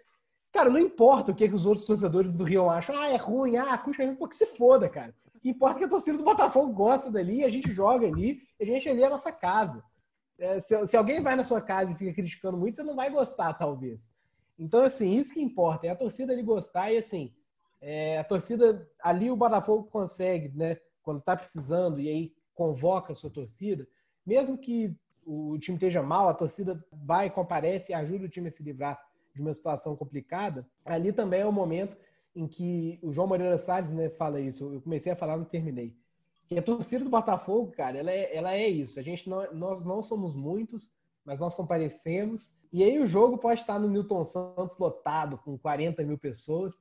Cara, 0.51 0.69
não 0.69 0.79
importa 0.79 1.31
o 1.31 1.35
que, 1.35 1.47
que 1.47 1.55
os 1.55 1.65
outros 1.65 1.87
torcedores 1.87 2.35
do 2.35 2.43
Rio 2.43 2.69
acham. 2.69 2.95
Ah, 2.97 3.09
é 3.09 3.15
ruim, 3.15 3.55
ah, 3.55 3.71
a 3.71 3.73
acústica 3.75 4.03
é 4.03 4.07
ruim. 4.07 4.17
Pô, 4.17 4.27
que 4.27 4.35
se 4.35 4.45
foda, 4.45 4.89
cara. 4.89 5.15
Que 5.41 5.49
importa 5.49 5.77
é 5.77 5.79
que 5.79 5.85
a 5.85 5.89
torcida 5.89 6.17
do 6.17 6.23
Botafogo 6.23 6.71
gosta 6.71 7.09
dali, 7.09 7.43
a 7.43 7.49
gente 7.49 7.71
joga 7.71 8.07
ali, 8.07 8.41
a 8.59 8.65
gente 8.65 8.87
ali 8.87 9.01
é 9.01 9.07
a 9.07 9.09
nossa 9.09 9.31
casa. 9.31 9.83
É, 10.37 10.59
se, 10.59 10.85
se, 10.87 10.95
alguém 10.95 11.21
vai 11.21 11.35
na 11.35 11.43
sua 11.43 11.61
casa 11.61 11.91
e 11.91 11.95
fica 11.95 12.13
criticando 12.13 12.57
muito, 12.57 12.75
você 12.75 12.83
não 12.83 12.95
vai 12.95 13.09
gostar, 13.09 13.53
talvez. 13.53 14.11
Então, 14.57 14.81
assim, 14.81 15.15
isso 15.15 15.33
que 15.33 15.41
importa, 15.41 15.87
é 15.87 15.89
a 15.89 15.95
torcida 15.95 16.31
ali 16.31 16.43
gostar 16.43 16.91
e, 16.91 16.97
assim, 16.97 17.33
é, 17.81 18.19
a 18.19 18.23
torcida 18.23 18.87
ali 19.01 19.31
o 19.31 19.35
Botafogo 19.35 19.85
consegue, 19.85 20.49
né, 20.55 20.77
quando 21.01 21.21
tá 21.21 21.35
precisando 21.35 21.99
e 21.99 22.07
aí 22.07 22.33
convoca 22.53 23.13
a 23.13 23.15
sua 23.15 23.31
torcida, 23.31 23.87
mesmo 24.23 24.57
que 24.57 24.95
o 25.25 25.57
time 25.57 25.77
esteja 25.77 26.03
mal, 26.03 26.29
a 26.29 26.33
torcida 26.33 26.83
vai, 26.91 27.29
comparece 27.29 27.91
e 27.91 27.95
ajuda 27.95 28.25
o 28.25 28.29
time 28.29 28.47
a 28.47 28.51
se 28.51 28.61
livrar 28.61 29.03
de 29.33 29.41
uma 29.41 29.53
situação 29.53 29.95
complicada, 29.95 30.67
ali 30.85 31.11
também 31.11 31.41
é 31.41 31.45
o 31.45 31.51
momento 31.51 31.97
em 32.36 32.47
que 32.47 32.99
o 33.01 33.11
João 33.11 33.27
Moreira 33.27 33.57
Salles 33.57 33.91
né, 33.91 34.09
fala 34.09 34.39
isso. 34.39 34.73
Eu 34.73 34.82
comecei 34.82 35.11
a 35.11 35.15
falar, 35.15 35.38
não 35.38 35.45
terminei. 35.45 35.95
Que 36.47 36.57
a 36.57 36.61
torcida 36.61 37.03
do 37.03 37.09
Botafogo, 37.09 37.71
cara, 37.71 37.97
ela 37.97 38.11
é, 38.11 38.36
ela 38.36 38.53
é 38.53 38.67
isso. 38.67 38.99
A 38.99 39.03
gente 39.03 39.29
não, 39.29 39.53
nós 39.53 39.86
não 39.86 40.01
somos 40.01 40.36
muitos, 40.36 40.91
mas 41.25 41.39
nós 41.39 41.55
comparecemos. 41.55 42.59
E 42.71 42.84
aí 42.84 42.99
o 42.99 43.07
jogo 43.07 43.38
pode 43.38 43.61
estar 43.61 43.79
no 43.79 43.89
Newton 43.89 44.23
Santos 44.23 44.77
lotado, 44.77 45.38
com 45.38 45.57
40 45.57 46.03
mil 46.03 46.17
pessoas. 46.17 46.73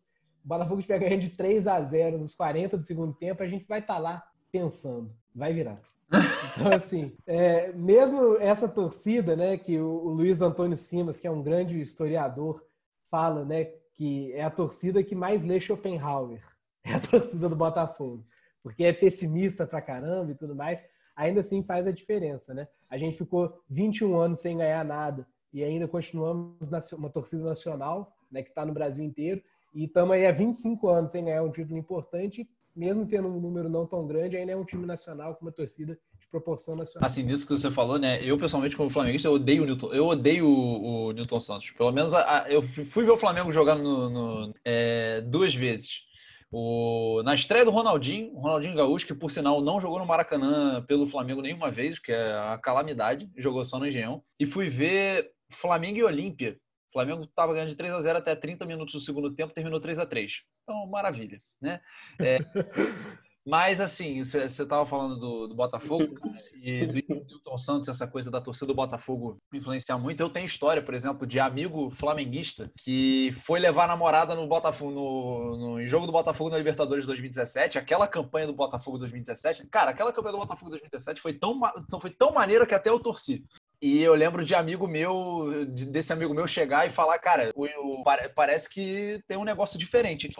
O 0.44 0.48
Botafogo 0.48 0.80
estiver 0.80 0.98
ganhando 0.98 1.20
de 1.20 1.30
3 1.30 1.66
a 1.66 1.80
0 1.82 2.18
nos 2.18 2.34
40 2.34 2.76
do 2.76 2.82
segundo 2.82 3.12
tempo, 3.14 3.42
a 3.42 3.46
gente 3.46 3.66
vai 3.66 3.80
estar 3.80 3.98
lá 3.98 4.24
pensando, 4.50 5.14
vai 5.34 5.52
virar. 5.52 5.80
Então, 6.10 6.72
assim, 6.72 7.16
é, 7.26 7.72
mesmo 7.72 8.36
essa 8.38 8.68
torcida, 8.68 9.36
né, 9.36 9.56
que 9.56 9.78
o 9.78 10.08
Luiz 10.08 10.42
Antônio 10.42 10.76
Simas, 10.76 11.20
que 11.20 11.26
é 11.26 11.30
um 11.30 11.42
grande 11.42 11.80
historiador, 11.80 12.64
fala, 13.08 13.44
né, 13.44 13.72
que 14.00 14.32
é 14.32 14.42
a 14.42 14.50
torcida 14.50 15.04
que 15.04 15.14
mais 15.14 15.42
lê 15.42 15.60
Schopenhauer. 15.60 16.40
É 16.82 16.94
a 16.94 16.98
torcida 16.98 17.46
do 17.46 17.54
Botafogo. 17.54 18.24
Porque 18.62 18.84
é 18.84 18.92
pessimista 18.94 19.66
pra 19.66 19.82
caramba 19.82 20.32
e 20.32 20.34
tudo 20.34 20.56
mais. 20.56 20.82
Ainda 21.14 21.42
assim 21.42 21.62
faz 21.62 21.86
a 21.86 21.92
diferença, 21.92 22.54
né? 22.54 22.66
A 22.88 22.96
gente 22.96 23.18
ficou 23.18 23.62
21 23.68 24.18
anos 24.18 24.40
sem 24.40 24.56
ganhar 24.56 24.82
nada 24.82 25.28
e 25.52 25.62
ainda 25.62 25.86
continuamos 25.86 26.70
uma 26.96 27.10
torcida 27.10 27.44
nacional, 27.44 28.16
né, 28.32 28.42
que 28.42 28.48
está 28.48 28.64
no 28.64 28.72
Brasil 28.72 29.04
inteiro. 29.04 29.42
E 29.74 29.84
estamos 29.84 30.14
aí 30.14 30.26
há 30.26 30.32
25 30.32 30.88
anos 30.88 31.10
sem 31.10 31.26
ganhar 31.26 31.42
um 31.42 31.52
título 31.52 31.78
importante. 31.78 32.48
Mesmo 32.74 33.06
tendo 33.06 33.28
um 33.28 33.40
número 33.40 33.68
não 33.68 33.86
tão 33.86 34.06
grande, 34.06 34.36
ainda 34.36 34.52
é 34.52 34.56
um 34.56 34.64
time 34.64 34.86
nacional 34.86 35.34
com 35.34 35.44
uma 35.44 35.52
torcida 35.52 35.98
de 36.18 36.28
proporção 36.28 36.76
nacional. 36.76 37.06
Assim, 37.06 37.22
nisso 37.22 37.46
que 37.46 37.52
você 37.52 37.70
falou, 37.70 37.98
né? 37.98 38.22
Eu, 38.22 38.38
pessoalmente, 38.38 38.76
como 38.76 38.90
flamenguista, 38.90 39.28
eu 39.28 39.32
odeio 39.32 39.62
o 39.62 39.66
Newton, 39.66 39.92
eu 39.92 40.06
odeio 40.06 40.46
o, 40.46 41.06
o 41.06 41.12
Newton 41.12 41.40
Santos. 41.40 41.70
Pelo 41.70 41.92
menos 41.92 42.14
a, 42.14 42.42
a, 42.42 42.50
eu 42.50 42.62
fui 42.62 43.04
ver 43.04 43.10
o 43.10 43.18
Flamengo 43.18 43.52
jogar 43.52 43.76
no, 43.76 44.10
no 44.10 44.54
é, 44.64 45.20
duas 45.22 45.54
vezes. 45.54 46.08
O, 46.52 47.22
na 47.22 47.34
estreia 47.34 47.64
do 47.64 47.70
Ronaldinho, 47.70 48.34
Ronaldinho 48.34 48.74
Gaúcho, 48.74 49.06
que 49.06 49.14
por 49.14 49.30
sinal 49.30 49.60
não 49.62 49.80
jogou 49.80 50.00
no 50.00 50.06
Maracanã 50.06 50.84
pelo 50.84 51.06
Flamengo 51.06 51.40
nenhuma 51.40 51.70
vez, 51.70 51.98
que 51.98 52.10
é 52.10 52.32
a 52.32 52.58
calamidade, 52.58 53.30
jogou 53.36 53.64
só 53.64 53.78
no 53.78 53.86
Engenhão. 53.86 54.22
E 54.38 54.46
fui 54.46 54.68
ver 54.68 55.30
Flamengo 55.48 55.98
e 55.98 56.04
Olímpia. 56.04 56.58
O 56.90 56.92
Flamengo 56.92 57.22
estava 57.22 57.52
ganhando 57.52 57.68
de 57.68 57.76
3 57.76 57.94
a 57.94 58.02
0 58.02 58.18
até 58.18 58.34
30 58.34 58.66
minutos 58.66 58.94
do 58.94 59.00
segundo 59.00 59.32
tempo, 59.32 59.54
terminou 59.54 59.80
3 59.80 60.00
a 60.00 60.06
3 60.06 60.42
Então, 60.64 60.88
maravilha, 60.88 61.38
né? 61.62 61.80
É, 62.20 62.38
mas, 63.46 63.80
assim, 63.80 64.24
você 64.24 64.46
estava 64.46 64.84
falando 64.84 65.20
do, 65.20 65.46
do 65.46 65.54
Botafogo 65.54 66.02
né, 66.02 66.40
e 66.60 66.86
do 66.86 66.94
Milton 66.94 67.58
Santos, 67.58 67.88
essa 67.88 68.08
coisa 68.08 68.28
da 68.28 68.40
torcida 68.40 68.66
do 68.66 68.74
Botafogo 68.74 69.38
influenciar 69.54 69.98
muito. 69.98 70.20
Eu 70.20 70.30
tenho 70.30 70.44
história, 70.44 70.82
por 70.82 70.92
exemplo, 70.92 71.24
de 71.24 71.38
amigo 71.38 71.90
flamenguista 71.92 72.68
que 72.76 73.30
foi 73.44 73.60
levar 73.60 73.84
a 73.84 73.88
namorada 73.88 74.34
no 74.34 74.48
Botafogo, 74.48 74.90
no, 74.90 75.56
no 75.56 75.86
jogo 75.86 76.06
do 76.06 76.12
Botafogo 76.12 76.50
na 76.50 76.58
Libertadores 76.58 77.06
2017. 77.06 77.78
Aquela 77.78 78.08
campanha 78.08 78.48
do 78.48 78.52
Botafogo 78.52 78.98
2017, 78.98 79.68
cara, 79.68 79.92
aquela 79.92 80.12
campanha 80.12 80.32
do 80.32 80.40
Botafogo 80.40 80.70
2017 80.70 81.20
foi 81.20 81.34
tão, 81.34 81.60
foi 82.00 82.10
tão 82.10 82.32
maneira 82.32 82.66
que 82.66 82.74
até 82.74 82.90
eu 82.90 82.98
torci. 82.98 83.44
E 83.82 84.02
eu 84.02 84.14
lembro 84.14 84.44
de 84.44 84.54
amigo 84.54 84.86
meu, 84.86 85.64
desse 85.66 86.12
amigo 86.12 86.34
meu 86.34 86.46
chegar 86.46 86.86
e 86.86 86.90
falar, 86.90 87.18
cara, 87.18 87.50
o, 87.54 87.64
o, 87.64 88.04
parece 88.34 88.68
que 88.68 89.22
tem 89.26 89.38
um 89.38 89.44
negócio 89.44 89.78
diferente. 89.78 90.30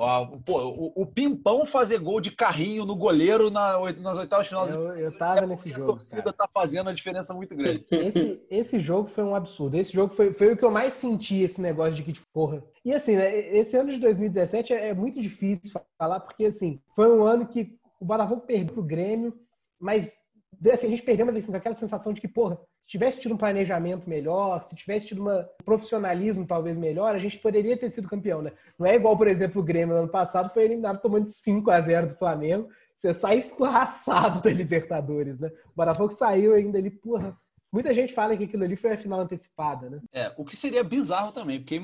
Pô, 0.44 0.58
o, 0.58 0.92
o, 0.94 1.06
Pimpão 1.06 1.64
fazer 1.64 1.98
gol 1.98 2.20
de 2.20 2.32
carrinho 2.32 2.84
no 2.84 2.94
goleiro 2.94 3.50
na, 3.50 3.78
nas 3.94 4.18
oitavas 4.18 4.44
de 4.44 4.50
final. 4.50 4.68
Eu, 4.68 4.94
eu 4.98 5.16
tava 5.16 5.40
é 5.40 5.46
nesse 5.46 5.70
jogo. 5.70 5.84
A 5.84 5.86
torcida 5.86 6.22
cara. 6.22 6.32
tá 6.34 6.48
fazendo 6.52 6.88
uma 6.88 6.94
diferença 6.94 7.32
muito 7.32 7.54
grande. 7.54 7.86
Esse, 7.90 8.40
esse 8.50 8.80
jogo 8.80 9.08
foi 9.08 9.24
um 9.24 9.34
absurdo. 9.34 9.76
Esse 9.76 9.92
jogo 9.92 10.12
foi, 10.12 10.32
foi 10.32 10.52
o 10.52 10.56
que 10.56 10.64
eu 10.64 10.70
mais 10.70 10.94
senti, 10.94 11.42
esse 11.42 11.60
negócio 11.60 11.94
de 11.94 12.02
que, 12.02 12.12
tipo, 12.12 12.26
porra. 12.32 12.62
E 12.84 12.92
assim, 12.92 13.16
né, 13.16 13.38
esse 13.56 13.76
ano 13.76 13.90
de 13.90 13.98
2017 13.98 14.72
é, 14.72 14.88
é 14.88 14.94
muito 14.94 15.20
difícil 15.20 15.80
falar, 15.98 16.20
porque 16.20 16.44
assim, 16.44 16.80
foi 16.94 17.10
um 17.10 17.22
ano 17.24 17.46
que 17.46 17.78
o 17.98 18.04
Botafogo 18.04 18.42
perdeu 18.42 18.74
pro 18.74 18.82
Grêmio, 18.82 19.34
mas 19.78 20.14
assim, 20.72 20.86
a 20.86 20.90
gente 20.90 21.02
perdeu, 21.02 21.24
mas 21.24 21.36
assim, 21.36 21.54
aquela 21.54 21.74
sensação 21.74 22.12
de 22.12 22.20
que, 22.20 22.28
porra, 22.28 22.58
se 22.82 22.88
tivesse 22.88 23.20
tido 23.20 23.34
um 23.34 23.38
planejamento 23.38 24.08
melhor, 24.08 24.62
se 24.62 24.74
tivesse 24.74 25.06
tido 25.06 25.22
uma, 25.22 25.40
um 25.60 25.64
profissionalismo 25.64 26.46
talvez 26.46 26.76
melhor, 26.76 27.14
a 27.14 27.18
gente 27.18 27.38
poderia 27.38 27.76
ter 27.76 27.88
sido 27.90 28.08
campeão, 28.08 28.42
né? 28.42 28.52
Não 28.78 28.86
é 28.86 28.94
igual, 28.94 29.16
por 29.16 29.28
exemplo, 29.28 29.60
o 29.60 29.64
Grêmio 29.64 29.94
no 29.94 30.02
ano 30.02 30.10
passado 30.10 30.52
foi 30.52 30.64
eliminado 30.64 31.00
tomando 31.00 31.30
5 31.30 31.70
a 31.70 31.80
0 31.80 32.08
do 32.08 32.14
Flamengo. 32.16 32.68
Você 32.96 33.14
sai 33.14 33.38
escorraçado 33.38 34.42
da 34.44 34.50
Libertadores, 34.50 35.40
né? 35.40 35.48
O 35.66 35.76
Botafogo 35.76 36.10
saiu 36.10 36.54
ainda 36.54 36.78
ali, 36.78 36.90
porra, 36.90 37.36
Muita 37.72 37.94
gente 37.94 38.12
fala 38.12 38.36
que 38.36 38.44
aquilo 38.44 38.64
ali 38.64 38.74
foi 38.74 38.92
a 38.92 38.96
final 38.96 39.20
antecipada, 39.20 39.88
né? 39.88 40.00
É, 40.12 40.32
o 40.36 40.44
que 40.44 40.56
seria 40.56 40.82
bizarro 40.82 41.30
também, 41.30 41.60
porque 41.60 41.80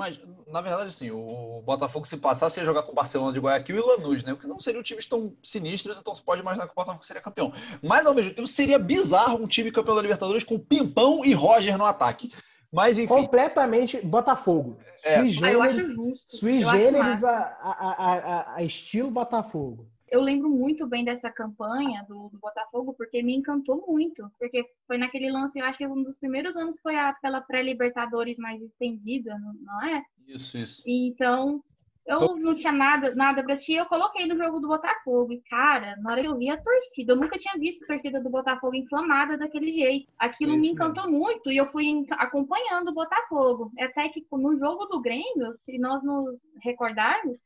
na 0.49 0.61
verdade, 0.61 0.89
assim, 0.89 1.13
o 1.13 1.63
Botafogo 1.65 2.05
se 2.07 2.17
passasse 2.17 2.59
ia 2.59 2.65
jogar 2.65 2.83
com 2.83 2.91
o 2.91 2.95
Barcelona 2.95 3.33
de 3.33 3.39
Guayaquil 3.39 3.77
e 3.77 3.81
o 3.81 3.87
Lanús, 3.87 4.25
né? 4.25 4.33
O 4.33 4.37
que 4.37 4.49
não 4.49 4.59
seriam 4.59 4.83
times 4.83 5.07
tão 5.07 5.37
sinistros, 5.45 6.01
então 6.01 6.13
se 6.13 6.23
pode 6.23 6.43
imaginar 6.43 6.67
que 6.67 6.73
o 6.73 6.75
Botafogo 6.75 7.07
seria 7.07 7.23
campeão. 7.23 7.53
Mas 7.81 8.05
ao 8.05 8.15
mesmo 8.15 8.35
tempo 8.35 8.49
seria 8.49 8.81
bizarro 8.81 9.43
um 9.43 9.47
time 9.47 9.71
campeão 9.71 9.95
da 9.95 10.03
Libertadores 10.03 10.43
com 10.43 10.59
Pimpão 10.59 11.25
e 11.25 11.33
Roger 11.33 11.79
no 11.79 11.85
ataque. 11.85 12.33
Mas 12.73 12.99
enfim. 12.99 13.07
Completamente 13.07 14.05
Botafogo. 14.05 14.79
É. 15.05 15.21
Sui 15.21 15.29
generis, 15.29 15.61
ah, 15.61 15.67
acho 15.67 15.95
justo. 15.95 16.37
Sui 16.37 16.61
generis 16.61 17.23
a, 17.23 17.39
a, 17.61 17.93
a, 17.93 18.55
a 18.57 18.63
estilo 18.65 19.11
Botafogo 19.11 19.89
eu 20.09 20.21
lembro 20.21 20.49
muito 20.49 20.87
bem 20.87 21.05
dessa 21.05 21.31
campanha 21.31 22.05
do, 22.09 22.29
do, 22.29 22.39
Botafogo, 22.39 22.95
porque 22.95 23.23
me 23.23 23.35
encantou 23.35 23.85
muito. 23.87 24.31
Porque 24.39 24.65
foi 24.87 24.99
naquele 24.99 25.31
lance, 25.31 25.59
eu 25.59 25.65
acho 25.65 25.79
que 25.79 25.87
um 25.87 26.03
dos 26.03 26.19
primeiros 26.19 26.57
anos 26.57 26.79
foi 26.81 26.97
a, 26.97 27.13
pela 27.15 27.41
pré-Libertadores 27.41 28.39
mais 28.39 28.63
estendida, 28.63 29.37
não 29.39 29.85
é? 29.85 30.03
Isso, 30.29 30.59
isso. 30.59 30.83
Então, 30.87 31.63
eu 32.07 32.37
não 32.37 32.55
tinha 32.55 32.73
nada, 32.73 33.15
nada 33.17 33.43
pra 33.43 33.55
assistir, 33.55 33.75
eu 33.75 33.87
coloquei 33.87 34.27
no 34.27 34.37
jogo 34.37 34.61
do 34.61 34.69
Botafogo. 34.69 35.33
E, 35.33 35.41
cara, 35.51 35.97
na 35.97 36.13
hora 36.13 36.23
que 36.23 36.29
eu 36.29 36.39
vi 36.39 36.49
a 36.49 36.57
torcida, 36.57 37.13
eu 37.13 37.17
nunca 37.17 37.37
tinha 37.37 37.59
visto 37.59 37.83
a 37.83 37.87
torcida 37.89 38.21
do 38.21 38.31
Botafogo 38.31 38.77
inflamada 38.77 39.37
daquele 39.37 39.73
jeito. 39.73 40.13
Aquilo 40.17 40.53
Isso 40.53 40.61
me 40.61 40.69
encantou 40.69 41.07
mesmo. 41.07 41.19
muito 41.19 41.51
e 41.51 41.57
eu 41.57 41.67
fui 41.73 42.07
acompanhando 42.13 42.91
o 42.91 42.95
Botafogo. 42.95 43.73
Até 43.79 44.09
que 44.09 44.25
no 44.31 44.57
jogo 44.57 44.87
do 44.87 45.01
Grêmio, 45.01 45.53
se 45.59 45.79
nós 45.79 46.03
nos 46.05 46.41
recordarmos, 46.63 47.41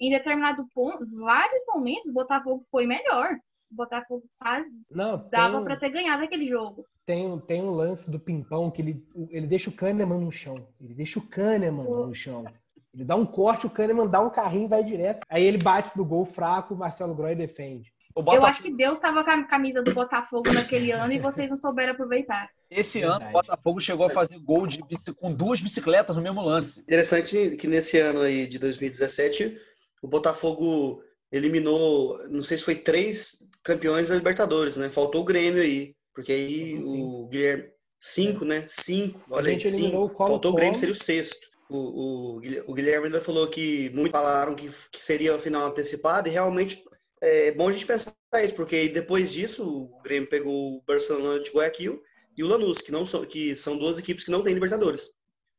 em 0.00 0.10
determinado 0.10 0.66
ponto, 0.74 1.06
vários 1.18 1.62
momentos, 1.66 2.10
o 2.10 2.14
Botafogo 2.14 2.64
foi 2.70 2.86
melhor. 2.86 3.34
O 3.70 3.74
Botafogo 3.74 4.24
quase 4.38 4.68
Não, 4.90 5.28
dava 5.30 5.62
para 5.62 5.76
ter 5.76 5.90
ganhado 5.90 6.22
aquele 6.22 6.48
jogo. 6.48 6.84
Tem, 7.04 7.38
tem 7.40 7.62
um 7.62 7.70
lance 7.70 8.10
do 8.10 8.18
Pimpão 8.18 8.70
que 8.70 8.80
ele, 8.80 9.06
ele 9.30 9.46
deixa 9.46 9.68
o 9.68 9.72
Kahneman 9.72 10.20
no 10.20 10.32
chão. 10.32 10.66
Ele 10.80 10.94
deixa 10.94 11.18
o 11.18 11.26
Kahneman 11.26 11.84
no 11.84 12.14
chão. 12.14 12.44
Ele 12.92 13.04
dá 13.04 13.16
um 13.16 13.26
corte, 13.26 13.66
o 13.66 13.70
Kahneman 13.70 14.06
dá 14.06 14.20
um 14.20 14.30
carrinho 14.30 14.66
e 14.66 14.68
vai 14.68 14.84
direto. 14.84 15.20
Aí 15.28 15.44
ele 15.44 15.58
bate 15.58 15.90
pro 15.90 16.04
gol 16.04 16.24
fraco, 16.24 16.74
o 16.74 16.76
Marcelo 16.76 17.14
Groy 17.14 17.34
defende. 17.34 17.92
Botafogo... 18.14 18.36
Eu 18.36 18.48
acho 18.48 18.62
que 18.62 18.70
Deus 18.70 18.98
estava 18.98 19.24
com 19.24 19.30
a 19.30 19.44
camisa 19.44 19.82
do 19.82 19.92
Botafogo 19.92 20.52
naquele 20.52 20.92
ano 20.92 21.12
e 21.12 21.18
vocês 21.18 21.50
não 21.50 21.56
souberam 21.56 21.94
aproveitar. 21.94 22.48
Esse 22.70 23.00
Verdade. 23.00 23.24
ano, 23.24 23.30
o 23.30 23.32
Botafogo 23.32 23.80
chegou 23.80 24.06
a 24.06 24.10
fazer 24.10 24.38
gol 24.38 24.66
de, 24.66 24.80
com 25.18 25.34
duas 25.34 25.60
bicicletas 25.60 26.16
no 26.16 26.22
mesmo 26.22 26.40
lance. 26.40 26.80
Interessante 26.80 27.56
que 27.56 27.66
nesse 27.66 27.98
ano 27.98 28.20
aí 28.20 28.46
de 28.46 28.58
2017, 28.58 29.60
o 30.04 30.06
Botafogo 30.06 31.02
eliminou, 31.32 32.18
não 32.28 32.42
sei 32.42 32.58
se 32.58 32.64
foi 32.64 32.74
três 32.74 33.38
campeões 33.62 34.10
da 34.10 34.16
Libertadores, 34.16 34.76
né? 34.76 34.90
Faltou 34.90 35.22
o 35.22 35.24
Grêmio 35.24 35.62
aí, 35.62 35.96
porque 36.14 36.30
aí 36.30 36.78
o 36.84 37.26
Guilherme. 37.28 37.72
Cinco, 37.98 38.44
né? 38.44 38.66
Cinco. 38.68 39.18
Olha 39.30 39.50
aí, 39.50 39.58
cinco. 39.58 40.14
Faltou 40.14 40.52
o 40.52 40.54
Grêmio, 40.54 40.78
seria 40.78 40.92
o 40.92 40.94
sexto. 40.94 41.46
O, 41.70 41.78
o, 41.78 42.36
o, 42.66 42.74
Guilherme 42.74 43.06
ainda 43.06 43.22
falou 43.22 43.48
que 43.48 43.88
muitos 43.94 44.20
falaram 44.20 44.54
que, 44.54 44.68
que 44.92 45.02
seria 45.02 45.34
a 45.34 45.38
final 45.38 45.66
antecipada, 45.68 46.28
e 46.28 46.32
realmente 46.32 46.84
é 47.22 47.52
bom 47.52 47.70
a 47.70 47.72
gente 47.72 47.86
pensar 47.86 48.12
isso, 48.44 48.54
porque 48.54 48.90
depois 48.90 49.32
disso 49.32 49.66
o 49.66 50.02
Grêmio 50.02 50.28
pegou 50.28 50.76
o 50.76 50.82
Barcelona 50.86 51.40
de 51.40 51.50
Guayaquil 51.50 52.02
e 52.36 52.44
o 52.44 52.46
Lanús, 52.46 52.82
que, 52.82 52.92
não 52.92 53.06
são, 53.06 53.24
que 53.24 53.56
são 53.56 53.78
duas 53.78 53.98
equipes 53.98 54.24
que 54.24 54.30
não 54.30 54.42
têm 54.42 54.52
Libertadores. 54.52 55.10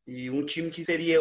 E 0.05 0.29
um 0.29 0.45
time 0.45 0.69
que 0.69 0.85
seria 0.85 1.19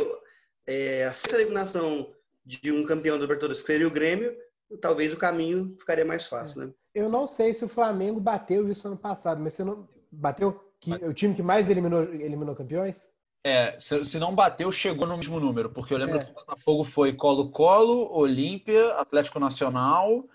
é, 0.67 1.05
a 1.05 1.13
sexta 1.15 1.41
eliminação 1.41 2.15
de 2.45 2.71
um 2.71 2.85
campeão 2.85 3.17
da 3.17 3.23
Libertadores, 3.23 3.61
que 3.63 3.67
seria 3.67 3.87
o 3.87 3.91
Grêmio, 3.91 4.37
talvez 4.81 5.13
o 5.13 5.19
caminho 5.19 5.69
ficaria 5.79 6.05
mais 6.05 6.27
fácil, 6.27 6.67
né? 6.67 6.73
Eu 6.95 7.09
não 7.09 7.27
sei 7.27 7.53
se 7.53 7.65
o 7.65 7.69
Flamengo 7.69 8.21
bateu 8.21 8.71
isso 8.71 8.87
ano 8.87 8.97
passado, 8.97 9.41
mas 9.43 9.55
você 9.55 9.65
não 9.65 9.89
bateu 10.11 10.61
que 10.81 10.93
o 10.93 11.13
time 11.13 11.35
que 11.35 11.43
mais 11.43 11.71
eliminou 11.71 12.03
eliminou 12.03 12.55
campeões? 12.55 13.11
É, 13.47 13.77
se 13.79 14.19
não 14.19 14.35
bateu, 14.35 14.73
chegou 14.73 15.07
no 15.07 15.19
mesmo 15.19 15.39
número, 15.39 15.69
porque 15.69 15.93
eu 15.93 15.99
lembro 15.99 16.17
é. 16.17 16.25
que 16.25 16.31
o 16.31 16.35
Botafogo 16.35 16.85
foi 16.85 17.13
Colo-Colo, 17.13 18.11
Olímpia, 18.11 18.95
Atlético 18.95 19.39
Nacional, 19.39 20.27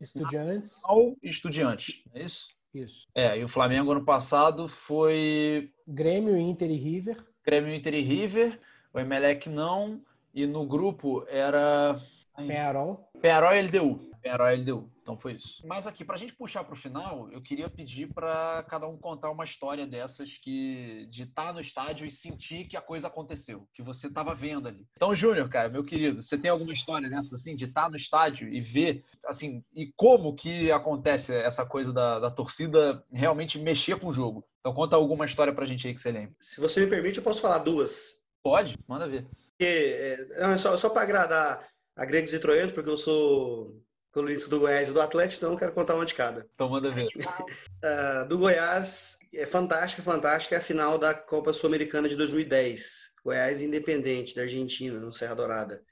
Estudiantes 0.00 0.82
e 1.22 1.28
Estudiantes, 1.28 2.02
é 2.12 2.22
isso? 2.22 2.48
Isso. 2.74 3.06
É, 3.14 3.38
e 3.38 3.44
o 3.44 3.48
Flamengo 3.48 3.92
ano 3.92 4.04
passado 4.04 4.68
foi 4.68 5.72
Grêmio, 5.86 6.36
Inter 6.36 6.70
e 6.70 6.76
River. 6.76 7.24
Grêmio, 7.44 7.72
Inter 7.72 7.94
e 7.94 8.02
River. 8.02 8.60
O 8.92 8.98
Emelec 8.98 9.48
não. 9.48 10.02
E 10.36 10.46
no 10.46 10.66
grupo 10.66 11.24
era. 11.28 11.98
Penarol. 12.36 13.08
Penarol 13.22 13.54
e 13.54 13.62
LDU. 13.62 14.10
Penarol 14.20 14.50
e 14.50 14.56
LDU. 14.56 14.92
Então 15.00 15.16
foi 15.16 15.32
isso. 15.32 15.66
Mas 15.66 15.86
aqui, 15.86 16.04
para 16.04 16.16
a 16.16 16.18
gente 16.18 16.34
puxar 16.34 16.62
para 16.62 16.74
o 16.74 16.76
final, 16.76 17.32
eu 17.32 17.40
queria 17.40 17.70
pedir 17.70 18.12
para 18.12 18.62
cada 18.68 18.86
um 18.86 18.98
contar 18.98 19.30
uma 19.30 19.44
história 19.44 19.86
dessas 19.86 20.36
que 20.36 21.06
de 21.10 21.22
estar 21.22 21.46
tá 21.46 21.52
no 21.54 21.60
estádio 21.60 22.06
e 22.06 22.10
sentir 22.10 22.66
que 22.66 22.76
a 22.76 22.82
coisa 22.82 23.06
aconteceu, 23.06 23.66
que 23.72 23.82
você 23.82 24.08
estava 24.08 24.34
vendo 24.34 24.68
ali. 24.68 24.86
Então, 24.94 25.14
Júnior, 25.14 25.48
cara, 25.48 25.70
meu 25.70 25.82
querido, 25.82 26.20
você 26.20 26.36
tem 26.36 26.50
alguma 26.50 26.74
história 26.74 27.08
dessa 27.08 27.36
assim, 27.36 27.56
de 27.56 27.64
estar 27.64 27.84
tá 27.84 27.88
no 27.88 27.96
estádio 27.96 28.46
e 28.46 28.60
ver, 28.60 29.04
assim, 29.24 29.64
e 29.74 29.90
como 29.96 30.34
que 30.34 30.70
acontece 30.70 31.34
essa 31.34 31.64
coisa 31.64 31.94
da, 31.94 32.18
da 32.18 32.30
torcida 32.30 33.02
realmente 33.10 33.58
mexer 33.58 33.98
com 33.98 34.08
o 34.08 34.12
jogo? 34.12 34.44
Então, 34.60 34.74
conta 34.74 34.96
alguma 34.96 35.24
história 35.24 35.54
para 35.54 35.64
a 35.64 35.66
gente 35.66 35.86
aí 35.86 35.94
que 35.94 36.00
você 36.00 36.12
lembra. 36.12 36.34
Se 36.42 36.60
você 36.60 36.84
me 36.84 36.90
permite, 36.90 37.16
eu 37.16 37.24
posso 37.24 37.40
falar 37.40 37.58
duas. 37.58 38.20
Pode, 38.42 38.76
manda 38.86 39.08
ver. 39.08 39.26
É, 39.58 40.26
é, 40.30 40.56
só 40.58 40.76
só 40.76 40.90
para 40.90 41.02
agradar 41.02 41.66
a 41.96 42.04
gregos 42.04 42.34
e 42.34 42.38
troianos, 42.38 42.72
porque 42.72 42.90
eu 42.90 42.96
sou 42.96 43.82
colunista 44.12 44.48
do 44.48 44.60
Goiás 44.60 44.88
e 44.88 44.92
do 44.92 45.00
Atlético, 45.00 45.40
então 45.40 45.52
eu 45.52 45.58
quero 45.58 45.72
contar 45.72 45.94
uma 45.94 46.06
de 46.06 46.14
cada. 46.14 46.46
Então 46.54 46.70
manda 46.70 46.90
ver. 46.90 47.06
uh, 47.06 48.26
do 48.28 48.38
Goiás, 48.38 49.18
é 49.34 49.44
fantástica, 49.44 50.02
fantástica 50.02 50.54
é 50.54 50.58
a 50.58 50.62
final 50.62 50.98
da 50.98 51.12
Copa 51.12 51.52
Sul-Americana 51.52 52.08
de 52.08 52.16
2010. 52.16 53.12
Goiás 53.22 53.60
Independente, 53.60 54.34
da 54.34 54.42
Argentina, 54.42 54.98
no 54.98 55.12
Serra 55.12 55.34
Dourada. 55.34 55.82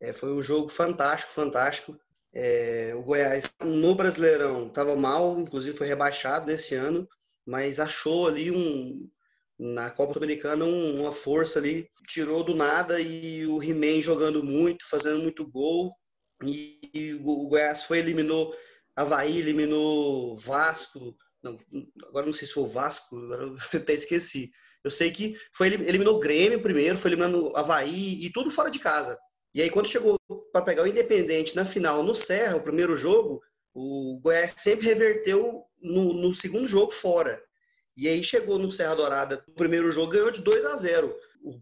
É, 0.00 0.12
foi 0.12 0.32
um 0.32 0.42
jogo 0.42 0.68
fantástico, 0.68 1.32
fantástico. 1.32 1.98
É, 2.32 2.92
o 2.94 3.02
Goiás 3.02 3.50
no 3.62 3.94
Brasileirão 3.94 4.66
estava 4.66 4.94
mal, 4.94 5.38
inclusive 5.40 5.76
foi 5.76 5.86
rebaixado 5.86 6.46
nesse 6.46 6.74
ano, 6.74 7.08
mas 7.46 7.80
achou 7.80 8.28
ali 8.28 8.50
um, 8.50 9.08
na 9.58 9.90
Copa 9.90 10.14
Sul-Americana 10.14 10.64
uma 10.64 11.12
força 11.12 11.58
ali, 11.58 11.88
tirou 12.08 12.42
do 12.42 12.54
nada 12.54 13.00
e 13.00 13.46
o 13.46 13.62
He-Man 13.62 14.00
jogando 14.00 14.42
muito, 14.42 14.88
fazendo 14.88 15.22
muito 15.22 15.48
gol. 15.48 15.92
E, 16.42 16.90
e 16.92 17.14
o 17.14 17.48
Goiás 17.48 17.84
foi, 17.84 17.98
eliminou 17.98 18.54
Havaí, 18.96 19.38
eliminou 19.38 20.36
Vasco. 20.36 21.16
Não, 21.42 21.56
agora 22.08 22.26
não 22.26 22.32
sei 22.32 22.48
se 22.48 22.54
foi 22.54 22.64
o 22.64 22.68
Vasco, 22.68 23.16
agora 23.16 23.44
eu 23.44 23.56
até 23.80 23.94
esqueci. 23.94 24.50
Eu 24.82 24.90
sei 24.90 25.10
que 25.10 25.36
foi 25.54 25.68
eliminou 25.68 26.16
o 26.16 26.20
Grêmio 26.20 26.60
primeiro, 26.62 26.98
foi 26.98 27.10
eliminando 27.10 27.52
Havaí 27.56 28.24
e 28.24 28.30
tudo 28.32 28.50
fora 28.50 28.70
de 28.70 28.78
casa. 28.78 29.18
E 29.54 29.62
aí, 29.62 29.70
quando 29.70 29.88
chegou 29.88 30.18
para 30.52 30.64
pegar 30.64 30.82
o 30.82 30.86
Independente 30.86 31.54
na 31.54 31.64
final 31.64 32.02
no 32.02 32.14
Serra, 32.14 32.56
o 32.56 32.62
primeiro 32.62 32.96
jogo, 32.96 33.40
o 33.72 34.18
Goiás 34.20 34.52
sempre 34.56 34.86
reverteu 34.86 35.64
no, 35.80 36.12
no 36.12 36.34
segundo 36.34 36.66
jogo 36.66 36.90
fora. 36.90 37.40
E 37.96 38.08
aí 38.08 38.22
chegou 38.24 38.58
no 38.58 38.70
Serra 38.70 38.96
Dourada, 38.96 39.44
o 39.46 39.52
primeiro 39.52 39.90
jogo 39.92 40.12
ganhou 40.12 40.30
de 40.30 40.42
2 40.42 40.64
a 40.64 40.76
0. 40.76 41.14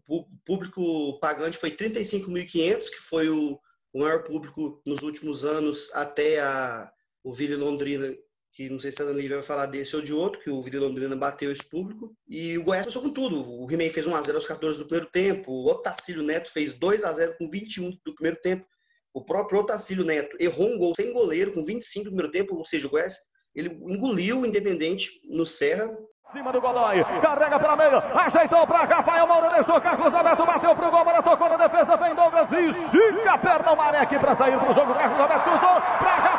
O 0.09 0.25
público 0.47 1.19
pagante 1.21 1.59
foi 1.59 1.71
35.500, 1.71 2.89
que 2.89 3.01
foi 3.01 3.29
o, 3.29 3.59
maior 3.95 4.23
público 4.23 4.81
nos 4.87 5.03
últimos 5.03 5.45
anos 5.45 5.91
até 5.93 6.41
a, 6.41 6.91
o 7.23 7.33
Vila 7.33 7.57
Londrina, 7.57 8.17
que 8.51 8.71
não 8.71 8.79
sei 8.79 8.91
se 8.91 9.03
a 9.03 9.07
Lívia 9.07 9.37
vai 9.37 9.43
falar 9.43 9.67
desse 9.67 9.95
ou 9.95 10.01
de 10.01 10.15
outro, 10.15 10.41
que 10.41 10.51
o 10.51 10.63
Vila 10.63 10.87
Londrina 10.87 11.17
bateu 11.17 11.53
esse 11.53 11.65
público. 11.69 12.15
E 12.27 12.57
o 12.57 12.65
Goiás 12.65 12.87
passou 12.87 13.03
com 13.03 13.11
tudo. 13.11 13.41
O 13.41 13.71
He-Man 13.71 13.91
fez 13.91 14.07
1x0 14.07 14.35
aos 14.35 14.47
14 14.47 14.79
do 14.79 14.87
primeiro 14.87 15.11
tempo, 15.11 15.53
o 15.53 15.67
Otacílio 15.67 16.23
Neto 16.23 16.51
fez 16.51 16.79
2x0 16.79 17.37
com 17.37 17.51
21 17.51 17.91
do 18.05 18.15
primeiro 18.15 18.41
tempo. 18.41 18.67
O 19.13 19.23
próprio 19.23 19.61
Otacílio 19.61 20.05
Neto 20.05 20.37
errou 20.41 20.71
um 20.71 20.79
gol 20.79 20.95
sem 20.97 21.13
goleiro 21.13 21.53
com 21.53 21.63
25 21.63 22.05
do 22.05 22.11
primeiro 22.11 22.33
tempo, 22.33 22.57
ou 22.57 22.65
seja, 22.65 22.87
o 22.87 22.91
Goiás 22.91 23.19
ele 23.55 23.69
engoliu 23.69 24.41
o 24.41 24.47
Independente 24.47 25.21
no 25.25 25.45
Serra. 25.45 25.95
Cima 26.33 26.51
do 26.51 26.63
Godoy, 26.63 27.05
carrega 27.21 27.61
pela 27.61 27.77
meia, 27.77 28.03
ajeitou 28.15 28.67
para 28.67 28.87
Rafael 28.87 29.27
Moura, 29.27 29.51
deixou 29.51 29.79
Carlos 29.83 30.15
Alberto, 30.15 30.47
bateu 30.47 30.75
pro 30.75 30.91
gol, 30.91 31.05
bola 31.05 31.23
tocou 31.23 31.47
na 31.51 31.59
defesa, 31.59 31.95
vem 31.99 32.15
Douglas 32.15 32.51
e 32.53 32.71
estica 32.71 33.33
a 33.35 33.37
perna 33.37 33.73
o 33.73 33.83
aqui 34.01 34.19
para 34.19 34.35
sair 34.37 34.59
pro 34.59 34.73
jogo, 34.73 34.95
Carlos 34.95 35.21
Alberto 35.21 35.51
cruzou 35.51 35.83
para 35.99 36.32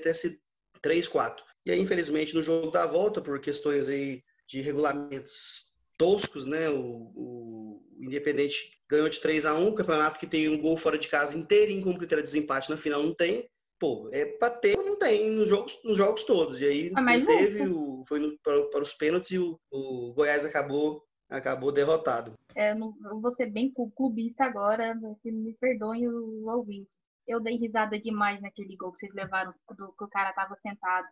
2 0.00 0.06
a 0.06 0.12
0 0.12 0.12
poderia 0.12 0.12
ter 0.12 0.14
sido 0.14 0.38
3 0.82 1.08
4 1.08 1.44
E 1.66 1.72
aí, 1.72 1.80
infelizmente, 1.80 2.34
no 2.34 2.42
jogo 2.42 2.70
da 2.70 2.86
volta, 2.86 3.20
por 3.20 3.40
questões 3.40 3.88
aí 3.88 4.22
de 4.46 4.60
regulamentos 4.60 5.70
toscos, 5.96 6.46
né? 6.46 6.68
O, 6.70 7.12
o, 7.14 7.82
Independente 8.00 8.80
ganhou 8.88 9.10
de 9.10 9.20
3 9.20 9.44
a 9.44 9.54
1 9.54 9.68
o 9.68 9.74
campeonato 9.74 10.18
que 10.18 10.26
tem 10.26 10.48
um 10.48 10.58
gol 10.58 10.74
fora 10.74 10.96
de 10.96 11.06
casa 11.08 11.36
inteirinho 11.36 11.82
como 11.82 11.98
critério 11.98 12.24
de 12.24 12.30
desempate, 12.30 12.70
na 12.70 12.76
final 12.76 13.02
não 13.02 13.14
tem. 13.14 13.46
Pô, 13.78 14.08
é 14.12 14.24
pra 14.24 14.50
ter, 14.50 14.76
não 14.76 14.98
tem 14.98 15.30
nos 15.30 15.48
jogos, 15.48 15.78
nos 15.84 15.98
jogos 15.98 16.24
todos. 16.24 16.60
E 16.60 16.66
aí 16.66 16.92
ah, 16.94 17.26
teve, 17.26 17.68
o, 17.68 18.02
foi 18.06 18.18
no, 18.18 18.38
para, 18.42 18.62
para, 18.68 18.82
os 18.82 18.94
pênaltis 18.94 19.30
e 19.32 19.38
o, 19.38 19.58
o 19.70 20.12
Goiás 20.14 20.46
acabou 20.46 21.02
acabou 21.28 21.70
derrotado. 21.70 22.32
É, 22.56 22.72
eu 22.72 23.20
vou 23.20 23.30
ser 23.30 23.46
bem 23.46 23.72
clubista 23.94 24.44
agora, 24.44 24.98
me 25.24 25.54
perdoem 25.54 26.08
o 26.08 26.48
ouvinte 26.48 26.96
eu 27.30 27.40
dei 27.40 27.56
risada 27.56 27.98
demais 27.98 28.40
naquele 28.40 28.76
gol 28.76 28.92
que 28.92 28.98
vocês 28.98 29.14
levaram, 29.14 29.50
do, 29.76 29.92
que 29.92 30.04
o 30.04 30.08
cara 30.08 30.32
tava 30.32 30.56
sentado. 30.62 31.06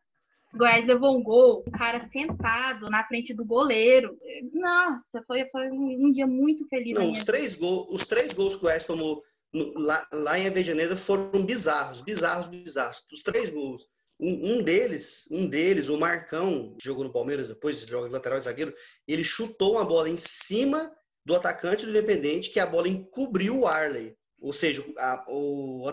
O 0.52 0.58
Goiás 0.58 0.86
levou 0.86 1.16
um 1.16 1.22
gol, 1.22 1.62
o 1.66 1.70
cara 1.70 2.08
sentado 2.10 2.88
na 2.88 3.04
frente 3.06 3.34
do 3.34 3.44
goleiro. 3.44 4.18
Nossa, 4.52 5.22
foi, 5.26 5.44
foi 5.50 5.70
um 5.70 6.10
dia 6.10 6.26
muito 6.26 6.66
feliz. 6.68 6.94
Não, 6.94 7.12
os 7.12 7.24
três, 7.24 7.54
gol, 7.54 7.86
os 7.90 8.06
três 8.06 8.32
gols 8.32 8.54
que 8.54 8.60
o 8.60 8.62
Goiás 8.62 8.84
tomou 8.86 9.22
lá, 9.52 10.06
lá 10.12 10.38
em 10.38 10.46
Avejaneira 10.46 10.96
foram 10.96 11.44
bizarros, 11.44 12.00
bizarros, 12.00 12.48
bizarros. 12.48 13.06
Os 13.12 13.22
três 13.22 13.50
gols. 13.50 13.86
Um, 14.20 14.54
um, 14.54 14.62
deles, 14.62 15.28
um 15.30 15.46
deles, 15.46 15.88
o 15.88 15.96
Marcão, 15.96 16.74
que 16.76 16.84
jogou 16.84 17.04
no 17.04 17.12
Palmeiras 17.12 17.46
depois, 17.46 17.80
joga 17.82 18.08
de 18.08 18.12
lateral 18.12 18.36
e 18.36 18.40
zagueiro, 18.40 18.74
ele 19.06 19.22
chutou 19.22 19.74
uma 19.74 19.84
bola 19.84 20.08
em 20.08 20.16
cima 20.16 20.92
do 21.24 21.36
atacante 21.36 21.84
do 21.84 21.90
Independente, 21.90 22.50
que 22.50 22.58
a 22.58 22.66
bola 22.66 22.88
encobriu 22.88 23.60
o 23.60 23.66
Arley. 23.66 24.16
Ou 24.40 24.52
seja, 24.52 24.84
a, 24.98 25.24
o, 25.28 25.84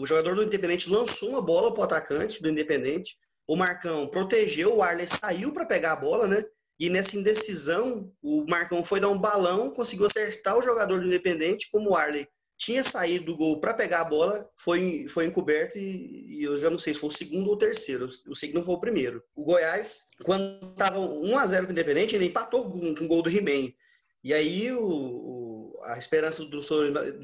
o, 0.00 0.06
jogador 0.06 0.34
do 0.34 0.42
Independente 0.42 0.90
lançou 0.90 1.30
uma 1.30 1.42
bola 1.42 1.72
para 1.72 1.80
o 1.80 1.84
atacante 1.84 2.42
do 2.42 2.48
Independente. 2.48 3.16
O 3.46 3.56
Marcão 3.56 4.06
protegeu, 4.08 4.76
o 4.76 4.82
Arley 4.82 5.06
saiu 5.06 5.52
para 5.52 5.66
pegar 5.66 5.92
a 5.92 5.96
bola, 5.96 6.26
né? 6.26 6.44
E 6.78 6.90
nessa 6.90 7.16
indecisão, 7.16 8.12
o 8.20 8.44
Marcão 8.48 8.82
foi 8.82 8.98
dar 8.98 9.08
um 9.08 9.18
balão, 9.18 9.70
conseguiu 9.70 10.06
acertar 10.06 10.58
o 10.58 10.62
jogador 10.62 11.00
do 11.00 11.06
Independente, 11.06 11.68
como 11.70 11.90
o 11.90 11.96
Arley 11.96 12.26
tinha 12.62 12.84
saído 12.84 13.26
do 13.26 13.36
gol 13.36 13.60
para 13.60 13.74
pegar 13.74 14.02
a 14.02 14.04
bola, 14.04 14.48
foi, 14.56 15.06
foi 15.08 15.26
encoberto 15.26 15.76
e, 15.76 16.38
e, 16.38 16.44
eu 16.44 16.56
já 16.56 16.70
não 16.70 16.78
sei 16.78 16.94
se 16.94 17.00
foi 17.00 17.08
o 17.08 17.12
segundo 17.12 17.48
ou 17.48 17.54
o 17.54 17.58
terceiro. 17.58 18.08
Eu 18.24 18.34
sei 18.36 18.50
que 18.50 18.54
não 18.54 18.62
foi 18.62 18.74
o 18.74 18.80
primeiro. 18.80 19.22
O 19.34 19.42
Goiás, 19.42 20.06
quando 20.22 20.70
estava 20.70 21.00
1 21.00 21.38
a 21.38 21.46
0 21.46 21.64
com 21.64 21.70
o 21.70 21.72
Independente, 21.72 22.14
ele 22.14 22.26
empatou 22.26 22.70
com, 22.70 22.94
com 22.94 23.04
o 23.04 23.08
gol 23.08 23.22
do 23.22 23.30
He-Man. 23.30 23.72
E 24.22 24.32
aí 24.32 24.70
o, 24.70 24.80
a 25.84 25.98
esperança 25.98 26.44
do 26.44 26.60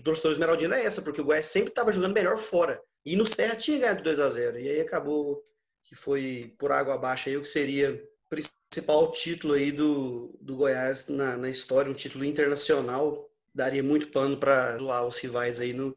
torcedor 0.03 0.33
esmeraldino 0.33 0.75
é 0.75 0.85
essa, 0.85 1.03
porque 1.03 1.21
o 1.21 1.25
Goiás 1.25 1.47
sempre 1.47 1.71
estava 1.71 1.93
jogando 1.93 2.15
melhor 2.15 2.37
fora. 2.37 2.81
E 3.05 3.17
no 3.17 3.27
Serra 3.27 3.57
tinha 3.57 3.79
ganhado 3.79 4.03
2 4.03 4.21
a 4.21 4.29
0 4.29 4.59
E 4.59 4.69
aí 4.69 4.81
acabou 4.81 5.43
que 5.83 5.95
foi 5.95 6.55
por 6.59 6.71
água 6.73 6.95
abaixo 6.95 7.29
aí 7.29 7.37
o 7.37 7.43
que 7.43 7.49
seria 7.49 7.95
o 7.95 8.29
principal 8.29 9.11
título 9.11 9.55
aí 9.55 9.73
do, 9.73 10.37
do 10.41 10.57
Goiás 10.57 11.09
na, 11.09 11.37
na 11.37 11.49
história, 11.49 11.91
um 11.91 11.95
título 11.95 12.25
internacional. 12.25 13.31
Daria 13.55 13.83
muito 13.83 14.09
pano 14.09 14.37
para 14.37 14.77
zoar 14.77 15.07
os 15.07 15.19
rivais 15.19 15.61
aí 15.61 15.73
no, 15.73 15.97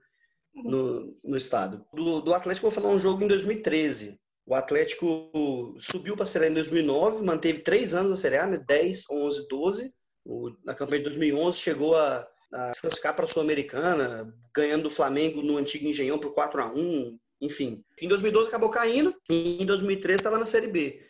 no, 0.53 1.14
no 1.24 1.38
estado. 1.38 1.86
Do, 1.93 2.22
do 2.22 2.34
Atlético, 2.34 2.70
vou 2.70 2.82
falar 2.82 2.93
um 2.93 2.99
jogo 2.99 3.24
em 3.24 3.28
2013. 3.28 4.20
O 4.47 4.55
Atlético 4.55 5.32
subiu 5.80 6.16
para 6.16 6.24
a 6.24 6.28
Série 6.28 6.45
A 6.45 6.49
em 6.49 6.53
2009, 6.53 7.24
manteve 7.24 7.59
três 7.59 7.93
anos 7.93 8.14
a 8.14 8.16
Série 8.16 8.38
A, 8.38 8.47
né? 8.47 8.57
10, 8.57 9.09
11, 9.09 9.47
12. 9.47 9.93
O, 10.26 10.51
na 10.64 10.74
campanha 10.74 10.99
de 10.99 11.09
2011 11.09 11.57
chegou 11.57 11.95
a 11.95 12.28
a 12.54 12.74
se 12.74 12.82
classificar 12.82 13.16
para 13.16 13.26
a 13.26 13.28
Sul-Americana, 13.28 14.34
ganhando 14.54 14.84
do 14.84 14.89
Flamengo 14.89 15.41
no 15.41 15.58
antigo 15.58 15.88
Engenhão 15.88 16.20
por 16.20 16.34
4 16.34 16.62
a 16.62 16.72
1 16.72 17.18
enfim. 17.41 17.84
Em 17.99 18.08
2012 18.08 18.49
acabou 18.49 18.70
caindo 18.70 19.16
e 19.30 19.62
em 19.62 19.66
2013 19.66 20.20
estava 20.20 20.38
na 20.38 20.45
Série 20.45 20.68
B. 20.68 21.02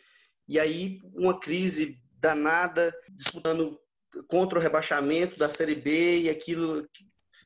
E 0.48 0.58
aí 0.58 1.00
uma 1.14 1.38
crise 1.38 1.98
danada, 2.18 2.92
disputando 3.10 3.78
contra 4.26 4.58
o 4.58 4.62
rebaixamento 4.62 5.36
da 5.36 5.48
Série 5.48 5.74
B 5.74 6.20
e 6.20 6.30
aquilo, 6.30 6.88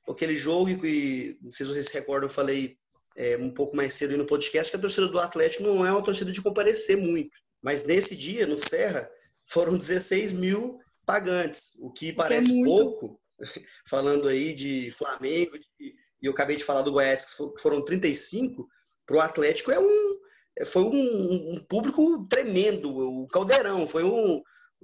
aquele 0.08 0.36
jogo 0.36 0.86
e 0.86 1.36
não 1.42 1.50
sei 1.50 1.66
se 1.66 1.72
vocês 1.72 1.86
se 1.86 1.94
recordam, 1.94 2.28
eu 2.28 2.32
falei 2.34 2.76
é, 3.16 3.36
um 3.36 3.52
pouco 3.52 3.76
mais 3.76 3.94
cedo 3.94 4.16
no 4.16 4.26
podcast 4.26 4.70
que 4.70 4.76
a 4.76 4.80
torcida 4.80 5.08
do 5.08 5.18
Atlético 5.18 5.64
não 5.64 5.84
é 5.84 5.90
uma 5.90 6.04
torcida 6.04 6.30
de 6.30 6.42
comparecer 6.42 6.96
muito. 6.96 7.36
Mas 7.62 7.84
nesse 7.84 8.14
dia, 8.14 8.46
no 8.46 8.58
Serra, 8.58 9.10
foram 9.42 9.76
16 9.76 10.32
mil 10.32 10.78
pagantes, 11.04 11.76
o 11.80 11.90
que 11.90 12.12
parece 12.12 12.60
é 12.60 12.64
pouco, 12.64 13.20
falando 13.88 14.28
aí 14.28 14.52
de 14.54 14.90
Flamengo, 14.92 15.58
de, 15.58 15.94
e 16.22 16.26
eu 16.26 16.32
acabei 16.32 16.56
de 16.56 16.64
falar 16.64 16.82
do 16.82 16.92
Goiás, 16.92 17.34
que 17.34 17.60
foram 17.60 17.84
35, 17.84 18.66
para 19.06 19.16
o 19.16 19.20
Atlético 19.20 19.70
é 19.70 19.78
um, 19.78 20.18
foi 20.66 20.82
um, 20.82 21.54
um, 21.54 21.64
público 21.68 22.26
tremendo, 22.28 22.90
o 22.90 23.26
caldeirão, 23.28 23.86
foi 23.86 24.04
um 24.04 24.42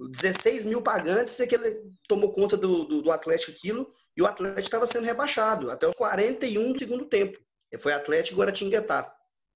16 0.09 0.65
mil 0.65 0.81
pagantes 0.81 1.39
é 1.39 1.47
que 1.47 1.55
ele 1.55 1.81
tomou 2.07 2.31
conta 2.31 2.57
do, 2.57 2.83
do, 2.85 3.01
do 3.01 3.11
Atlético 3.11 3.51
aquilo, 3.51 3.89
e 4.15 4.21
o 4.21 4.25
Atlético 4.25 4.61
estava 4.61 4.87
sendo 4.87 5.05
rebaixado 5.05 5.69
até 5.69 5.87
os 5.87 5.95
41 5.95 6.73
do 6.73 6.79
segundo 6.79 7.05
tempo. 7.05 7.37
Foi 7.79 7.91
Atlético 7.91 8.37
e 8.37 8.39
Guaratinguetá, 8.39 9.13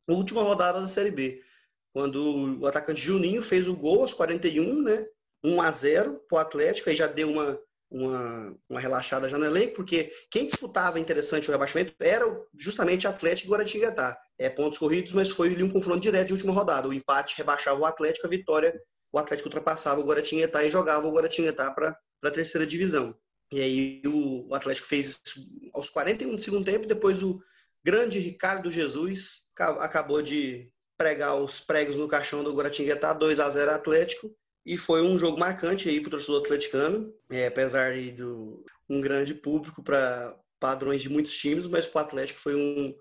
última 0.10 0.42
rodada 0.42 0.82
da 0.82 0.88
Série 0.88 1.12
B, 1.12 1.42
quando 1.94 2.60
o 2.60 2.68
atacante 2.68 3.02
Juninho 3.02 3.42
fez 3.42 3.68
o 3.68 3.76
gol 3.76 4.02
aos 4.02 4.14
41, 4.14 4.82
né? 4.82 5.06
1 5.44 5.62
a 5.62 5.72
0 5.72 6.22
para 6.28 6.36
o 6.36 6.40
Atlético, 6.40 6.90
aí 6.90 6.96
já 6.96 7.06
deu 7.06 7.30
uma, 7.30 7.60
uma, 7.90 8.58
uma 8.70 8.80
relaxada 8.80 9.30
já 9.30 9.38
no 9.38 9.46
elenco, 9.46 9.76
porque 9.76 10.12
quem 10.30 10.46
disputava 10.46 11.00
interessante 11.00 11.48
o 11.48 11.52
rebaixamento 11.52 11.94
era 12.00 12.26
justamente 12.58 13.08
Atlético 13.08 13.50
e 13.50 13.52
Guaratinguetá. 13.52 14.18
É 14.38 14.50
pontos 14.50 14.78
corridos, 14.78 15.14
mas 15.14 15.30
foi 15.30 15.54
ali 15.54 15.64
um 15.64 15.70
confronto 15.70 16.00
direto 16.00 16.28
de 16.28 16.34
última 16.34 16.54
rodada. 16.54 16.88
O 16.88 16.94
empate 16.94 17.38
rebaixava 17.38 17.80
o 17.80 17.86
Atlético, 17.86 18.28
a 18.28 18.30
vitória, 18.30 18.80
o 19.12 19.18
Atlético 19.18 19.48
ultrapassava 19.48 20.02
o 20.02 20.06
Guaratinguetá 20.06 20.64
e 20.64 20.70
jogava 20.70 21.08
o 21.08 21.12
Guaratinguetá 21.12 21.72
para 21.72 21.98
a 22.24 22.32
terceira 22.32 22.68
divisão. 22.68 23.16
E 23.52 23.62
aí 23.62 24.02
o, 24.06 24.50
o 24.50 24.56
Atlético 24.56 24.88
fez 24.88 25.22
aos 25.74 25.90
41 25.90 26.36
do 26.36 26.42
segundo 26.42 26.66
tempo, 26.66 26.86
depois 26.86 27.24
o 27.24 27.40
grande 27.84 28.20
Ricardo 28.20 28.70
Jesus 28.70 29.48
acabou 29.56 30.22
de, 30.22 30.70
pregar 30.98 31.36
os 31.36 31.60
pregos 31.60 31.96
no 31.96 32.08
caixão 32.08 32.44
do 32.44 32.54
Guaratinguetá, 32.54 33.14
2 33.14 33.40
a 33.40 33.50
0 33.50 33.72
Atlético. 33.72 34.36
E 34.68 34.76
foi 34.76 35.02
um 35.02 35.18
jogo 35.18 35.40
marcante 35.40 35.88
aí 35.88 36.02
para 36.02 36.10
o 36.10 36.12
torcedor 36.12 36.42
atleticano, 36.42 37.14
é, 37.32 37.48
apesar 37.48 37.94
de 37.94 38.12
do, 38.12 38.66
um 38.90 39.00
grande 39.00 39.34
público 39.34 39.82
para 39.82 40.38
padrões 40.60 41.02
de 41.02 41.08
muitos 41.08 41.38
times, 41.38 41.66
mas 41.68 41.88
para 41.88 42.02
o 42.02 42.06
Atlético 42.06 42.38
foi 42.38 42.54
um, 42.54 42.94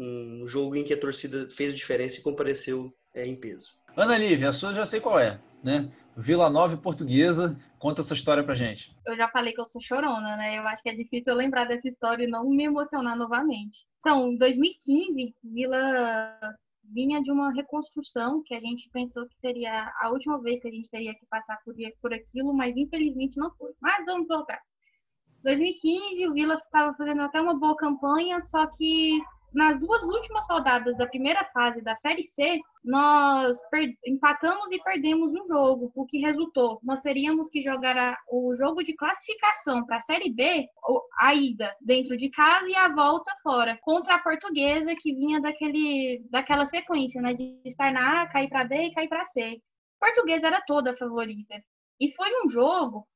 um 0.00 0.48
jogo 0.48 0.74
em 0.74 0.82
que 0.82 0.92
a 0.92 1.00
torcida 1.00 1.48
fez 1.48 1.76
diferença 1.76 2.18
e 2.18 2.24
compareceu 2.24 2.90
é, 3.14 3.24
em 3.24 3.36
peso. 3.36 3.74
Ana 3.96 4.18
Lívia, 4.18 4.48
a 4.48 4.52
sua 4.52 4.74
já 4.74 4.84
sei 4.84 4.98
qual 4.98 5.16
é, 5.16 5.40
né? 5.62 5.92
Vila 6.16 6.50
Nova 6.50 6.76
Portuguesa, 6.76 7.56
conta 7.78 8.00
essa 8.00 8.14
história 8.14 8.42
pra 8.42 8.56
gente. 8.56 8.92
Eu 9.06 9.16
já 9.16 9.28
falei 9.28 9.52
que 9.52 9.60
eu 9.60 9.64
sou 9.64 9.80
chorona, 9.80 10.36
né? 10.36 10.58
Eu 10.58 10.62
acho 10.66 10.82
que 10.82 10.88
é 10.88 10.94
difícil 10.94 11.32
eu 11.32 11.36
lembrar 11.36 11.66
dessa 11.66 11.86
história 11.86 12.24
e 12.24 12.28
não 12.28 12.50
me 12.50 12.64
emocionar 12.64 13.16
novamente. 13.16 13.86
Então, 14.00 14.32
em 14.32 14.36
2015, 14.36 15.36
Vila 15.44 16.36
vinha 16.84 17.22
de 17.22 17.30
uma 17.30 17.52
reconstrução 17.52 18.42
que 18.44 18.54
a 18.54 18.60
gente 18.60 18.88
pensou 18.90 19.26
que 19.26 19.38
seria 19.38 19.92
a 20.00 20.10
última 20.10 20.40
vez 20.40 20.60
que 20.60 20.68
a 20.68 20.70
gente 20.70 20.90
teria 20.90 21.14
que 21.14 21.26
passar 21.26 21.58
por, 21.64 21.74
por 22.00 22.12
aquilo, 22.12 22.52
mas 22.52 22.76
infelizmente 22.76 23.36
não 23.36 23.50
foi. 23.56 23.72
Mas 23.80 24.04
vamos 24.04 24.28
voltar. 24.28 24.60
2015, 25.42 26.28
o 26.28 26.32
Vila 26.32 26.54
estava 26.54 26.94
fazendo 26.94 27.22
até 27.22 27.40
uma 27.40 27.58
boa 27.58 27.76
campanha, 27.76 28.40
só 28.40 28.66
que 28.66 29.20
nas 29.54 29.78
duas 29.78 30.02
últimas 30.02 30.46
rodadas 30.48 30.96
da 30.96 31.06
primeira 31.06 31.44
fase 31.52 31.82
da 31.82 31.94
Série 31.94 32.22
C, 32.22 32.60
nós 32.84 33.58
empatamos 34.06 34.72
e 34.72 34.82
perdemos 34.82 35.32
um 35.32 35.46
jogo, 35.46 35.92
o 35.94 36.06
que 36.06 36.18
resultou, 36.18 36.80
nós 36.82 37.00
teríamos 37.00 37.48
que 37.48 37.62
jogar 37.62 37.96
a, 37.96 38.18
o 38.30 38.54
jogo 38.56 38.82
de 38.82 38.94
classificação 38.94 39.84
para 39.84 39.98
a 39.98 40.02
Série 40.02 40.32
B, 40.32 40.66
a 41.18 41.34
ida 41.34 41.74
dentro 41.80 42.16
de 42.16 42.30
casa 42.30 42.68
e 42.68 42.74
a 42.74 42.88
volta 42.88 43.32
fora, 43.42 43.78
contra 43.82 44.14
a 44.14 44.22
Portuguesa, 44.22 44.96
que 44.98 45.14
vinha 45.14 45.40
daquele, 45.40 46.24
daquela 46.30 46.64
sequência, 46.66 47.20
né, 47.20 47.34
de 47.34 47.60
estar 47.64 47.92
na 47.92 48.22
A, 48.22 48.28
cair 48.28 48.48
para 48.48 48.64
B 48.64 48.74
e 48.74 48.94
cair 48.94 49.08
para 49.08 49.26
C. 49.26 49.60
Portuguesa 50.00 50.46
era 50.46 50.60
toda 50.66 50.92
a 50.92 50.96
favorita. 50.96 51.62
E 52.00 52.12
foi 52.14 52.28
um 52.44 52.48
jogo, 52.48 53.06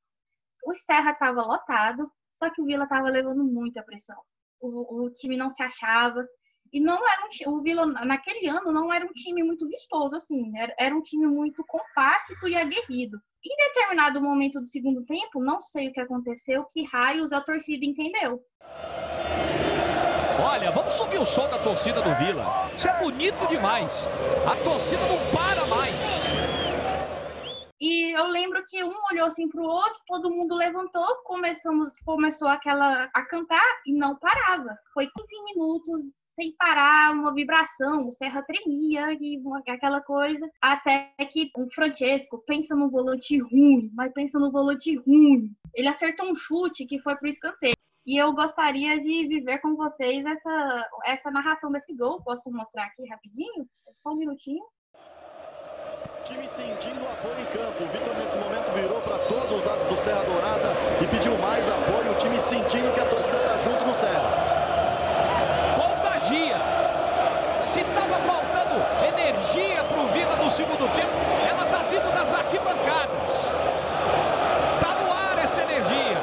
o 0.65 0.75
Serra 0.75 1.13
estava 1.13 1.43
lotado, 1.43 2.11
só 2.35 2.51
que 2.51 2.61
o 2.61 2.65
Vila 2.65 2.85
estava 2.85 3.09
levando 3.09 3.43
muita 3.43 3.83
pressão 3.83 4.17
o, 4.61 5.05
o 5.05 5.11
time 5.11 5.37
não 5.37 5.51
se 5.51 5.63
achava. 5.63 6.25
E 6.73 6.81
não 6.81 6.97
era 6.97 7.23
um 7.23 7.55
o 7.55 7.63
Vila 7.63 7.87
naquele 7.87 8.49
ano 8.49 8.73
não 8.73 8.93
era 8.93 9.05
um 9.05 9.13
time 9.13 9.43
muito 9.43 9.67
vistoso, 9.69 10.17
assim, 10.17 10.53
era, 10.59 10.75
era 10.79 10.95
um 10.95 11.01
time 11.01 11.27
muito 11.27 11.65
compacto 11.67 12.49
e 12.49 12.57
aguerrido. 12.57 13.19
Em 13.45 13.57
determinado 13.57 14.21
momento 14.21 14.61
do 14.61 14.67
segundo 14.67 15.05
tempo, 15.05 15.41
não 15.41 15.63
sei 15.63 15.89
o 15.89 15.93
que 15.93 16.01
aconteceu, 16.01 16.65
que 16.65 16.85
raios 16.85 17.33
a 17.33 17.41
torcida 17.41 17.87
entendeu. 17.87 18.41
Olha, 20.43 20.71
vamos 20.71 20.93
subir 20.93 21.19
o 21.19 21.25
som 21.25 21.49
da 21.49 21.59
torcida 21.59 22.03
do 22.03 22.15
Vila. 22.17 22.71
Isso 22.77 22.89
é 22.89 22.99
bonito 22.99 23.47
demais. 23.47 24.09
A 24.45 24.57
torcida 24.57 25.07
não 25.07 25.19
para 25.31 25.67
mais. 25.67 26.33
E 27.81 28.17
eu 28.17 28.27
lembro 28.29 28.65
que 28.67 28.83
um 28.83 28.95
olhou 29.13 29.27
assim 29.27 29.49
para 29.49 29.61
o 29.61 29.65
outro, 29.65 30.01
todo 30.07 30.31
mundo 30.31 30.55
levantou, 30.55 31.07
começamos, 31.25 31.93
começou 32.05 32.49
aquela 32.49 33.05
a 33.13 33.23
cantar 33.27 33.83
e 33.87 33.93
não 33.93 34.17
parava. 34.17 34.79
Foi 34.95 35.07
15 35.07 35.45
minutos 35.45 36.03
sem 36.33 36.55
parar, 36.57 37.13
uma 37.13 37.35
vibração, 37.35 38.09
o 38.09 38.13
Serra 38.13 38.43
tremia 38.43 39.13
e 39.21 39.43
aquela 39.69 40.01
coisa, 40.01 40.51
até 40.61 41.13
que 41.31 41.51
o 41.57 41.71
Francesco 41.71 42.43
pensa 42.47 42.75
no 42.75 42.91
volante 42.91 43.39
ruim, 43.39 43.91
mas 43.95 44.13
pensa 44.13 44.39
no 44.39 44.51
volante 44.51 44.97
ruim. 44.97 45.51
Ele 45.75 45.89
acertou 45.89 46.31
um 46.31 46.37
chute 46.37 46.87
que 46.87 46.99
foi 46.99 47.15
pro 47.17 47.29
escanteio. 47.29 47.77
E 48.07 48.17
eu 48.17 48.33
gostaria 48.33 49.01
de 49.01 49.27
viver 49.27 49.59
com 49.59 49.75
vocês 49.75 50.25
essa, 50.25 50.89
essa 51.05 51.31
narração 51.31 51.73
desse 51.73 51.93
gol. 51.93 52.23
Posso 52.23 52.49
mostrar 52.53 52.85
aqui 52.85 53.05
rapidinho? 53.09 53.69
Só 53.99 54.13
um 54.13 54.17
minutinho. 54.17 54.65
Time 56.27 56.49
sentindo 56.49 57.07
apoio 57.07 57.39
em 57.39 57.45
campo. 57.45 57.85
O 57.85 57.87
Vitor, 57.87 58.13
nesse 58.17 58.37
momento, 58.37 58.73
virou 58.73 59.01
para 59.03 59.17
todos 59.31 59.53
os 59.53 59.65
lados 59.65 59.87
do 59.87 59.97
Serra 59.97 60.25
Dourada 60.25 60.75
e 61.01 61.07
pediu 61.07 61.39
mais 61.39 61.69
apoio. 61.69 62.11
O 62.11 62.15
time 62.17 62.41
sentindo 62.41 62.93
que 62.93 62.99
a 62.99 63.05
torcida 63.05 63.39
está 63.39 63.57
junto 63.59 63.87
no 63.87 63.95
Serra. 63.95 64.29
Contagia. 65.77 66.57
Se 67.61 67.79
estava 67.79 68.19
faltando 68.27 68.75
energia 69.07 69.85
para 69.85 70.01
o 70.01 70.09
Vila 70.09 70.35
no 70.43 70.51
segundo 70.51 70.93
tempo, 70.97 71.15
ela 71.49 71.63
está 71.65 71.79
vindo 71.89 72.13
das 72.13 72.33
arquibancadas. 72.33 73.55
Está 74.75 74.97
no 75.01 75.13
ar 75.13 75.39
essa 75.45 75.63
energia. 75.63 76.19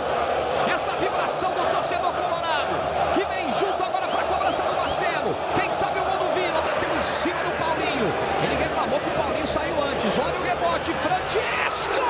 Essa 0.70 0.92
vibração 0.98 1.52
do 1.52 1.72
torcedor 1.72 2.12
colorado, 2.12 2.76
que 3.14 3.24
vem 3.24 3.50
junto 3.52 3.82
agora 3.82 4.08
para 4.08 4.22
a 4.22 4.26
cobrança 4.26 4.64
do 4.64 4.76
Marcelo. 4.76 5.34
Quem 5.58 5.72
sabe 5.72 6.00
o 6.00 6.04
gol 6.04 6.18
do 6.18 6.34
Vila, 6.34 6.62
bateu 6.62 6.90
em 6.94 7.02
cima 7.02 7.42
do 7.44 7.52
Paulinho. 7.58 8.12
Ele 8.44 8.64
reclamou 8.64 9.00
que 9.00 9.10
o 9.10 9.14
Paulinho 9.14 9.46
saiu 9.48 9.76
antes. 9.84 10.18
Olha 10.18 10.36
o 10.40 10.44
rebote. 10.44 10.94
Francesco! 10.96 12.04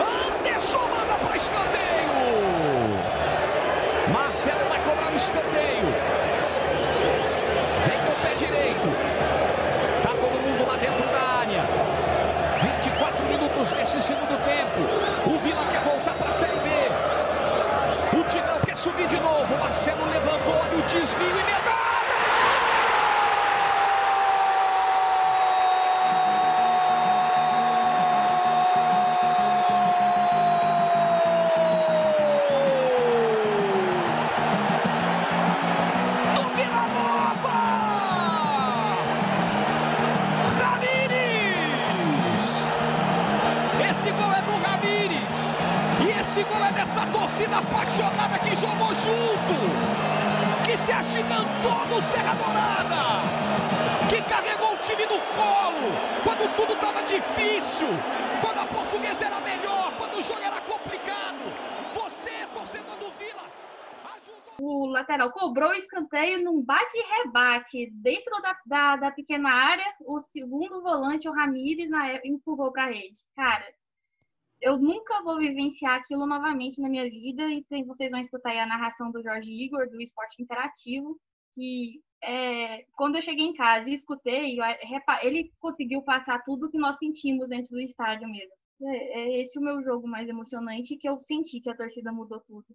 Anderson 0.00 0.88
manda 0.88 1.14
para 1.14 1.36
escanteio. 1.36 2.16
Marcelo 4.12 4.68
vai 4.68 4.80
cobrar 4.80 5.12
o 5.12 5.15
escanteio. 5.26 5.86
Vem 7.84 7.98
com 7.98 8.12
o 8.12 8.16
pé 8.22 8.34
direito. 8.36 8.88
Tá 10.02 10.10
todo 10.10 10.40
mundo 10.40 10.66
lá 10.66 10.76
dentro 10.76 11.04
da 11.08 11.20
área. 11.40 11.62
24 12.62 13.24
minutos 13.26 13.72
nesse 13.72 14.00
segundo 14.00 14.38
tempo. 14.44 15.28
O 15.28 15.38
Vila 15.40 15.64
quer 15.66 15.82
voltar 15.82 16.14
para 16.14 16.30
a 16.30 16.32
Série 16.32 16.58
B. 16.60 16.70
O 18.18 18.24
Tigrão 18.24 18.60
quer 18.60 18.76
subir 18.76 19.06
de 19.08 19.18
novo. 19.18 19.56
Marcelo 19.58 20.08
levantou, 20.08 20.54
olha 20.54 20.78
o 20.78 20.82
desvio 20.82 21.28
e 21.28 21.44
medalha. 21.44 21.75
Quando 58.40 58.58
a 58.58 58.66
portuguesa 58.66 59.24
era 59.24 59.40
melhor, 59.40 59.96
quando 59.98 60.18
o 60.18 60.22
jogo 60.22 60.40
era 60.40 60.60
complicado. 60.60 61.38
Você, 61.94 62.46
torcedor 62.54 62.96
do 62.96 63.10
Vila, 63.12 63.50
o 64.58 64.86
lateral 64.86 65.32
cobrou 65.32 65.70
o 65.70 65.74
escanteio 65.74 66.42
num 66.42 66.62
bate 66.62 66.96
e 66.96 67.22
rebate 67.22 67.90
dentro 67.92 68.40
da, 68.40 68.56
da, 68.64 68.96
da, 68.96 69.10
pequena 69.10 69.50
área. 69.50 69.84
O 70.06 70.18
segundo 70.18 70.80
volante, 70.80 71.28
o 71.28 71.32
Ramires, 71.32 71.90
na 71.90 72.08
época, 72.08 72.28
empurrou 72.28 72.72
para 72.72 72.84
a 72.84 72.86
rede. 72.86 73.18
Cara, 73.34 73.64
eu 74.60 74.78
nunca 74.78 75.22
vou 75.22 75.38
vivenciar 75.38 75.96
aquilo 75.96 76.26
novamente 76.26 76.80
na 76.80 76.88
minha 76.88 77.04
vida 77.08 77.42
e 77.48 77.64
tem, 77.64 77.84
vocês 77.84 78.10
vão 78.10 78.20
escutar 78.20 78.50
aí 78.50 78.58
a 78.58 78.66
narração 78.66 79.10
do 79.10 79.22
Jorge 79.22 79.52
Igor 79.52 79.88
do 79.90 80.00
Esporte 80.00 80.42
Interativo 80.42 81.18
que 81.54 82.02
é, 82.26 82.84
quando 82.96 83.16
eu 83.16 83.22
cheguei 83.22 83.46
em 83.46 83.54
casa 83.54 83.88
e 83.88 83.94
escutei 83.94 84.56
ele 85.22 85.52
conseguiu 85.58 86.02
passar 86.02 86.42
tudo 86.44 86.70
que 86.70 86.78
nós 86.78 86.98
sentimos 86.98 87.48
dentro 87.48 87.70
do 87.70 87.80
estádio 87.80 88.28
mesmo 88.28 88.52
é, 88.82 89.20
é 89.20 89.40
esse 89.40 89.58
o 89.58 89.62
meu 89.62 89.82
jogo 89.82 90.06
mais 90.06 90.28
emocionante 90.28 90.96
que 90.96 91.08
eu 91.08 91.18
senti 91.20 91.60
que 91.60 91.70
a 91.70 91.76
torcida 91.76 92.12
mudou 92.12 92.40
tudo 92.40 92.66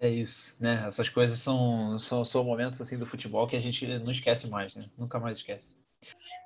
é 0.00 0.08
isso, 0.08 0.56
né? 0.60 0.84
Essas 0.86 1.08
coisas 1.08 1.38
são, 1.38 1.98
são, 1.98 2.24
são 2.24 2.42
momentos 2.42 2.80
assim 2.80 2.98
do 2.98 3.06
futebol 3.06 3.46
que 3.46 3.56
a 3.56 3.60
gente 3.60 3.86
não 4.00 4.10
esquece 4.10 4.48
mais, 4.48 4.74
né? 4.74 4.90
Nunca 4.98 5.20
mais 5.20 5.38
esquece. 5.38 5.76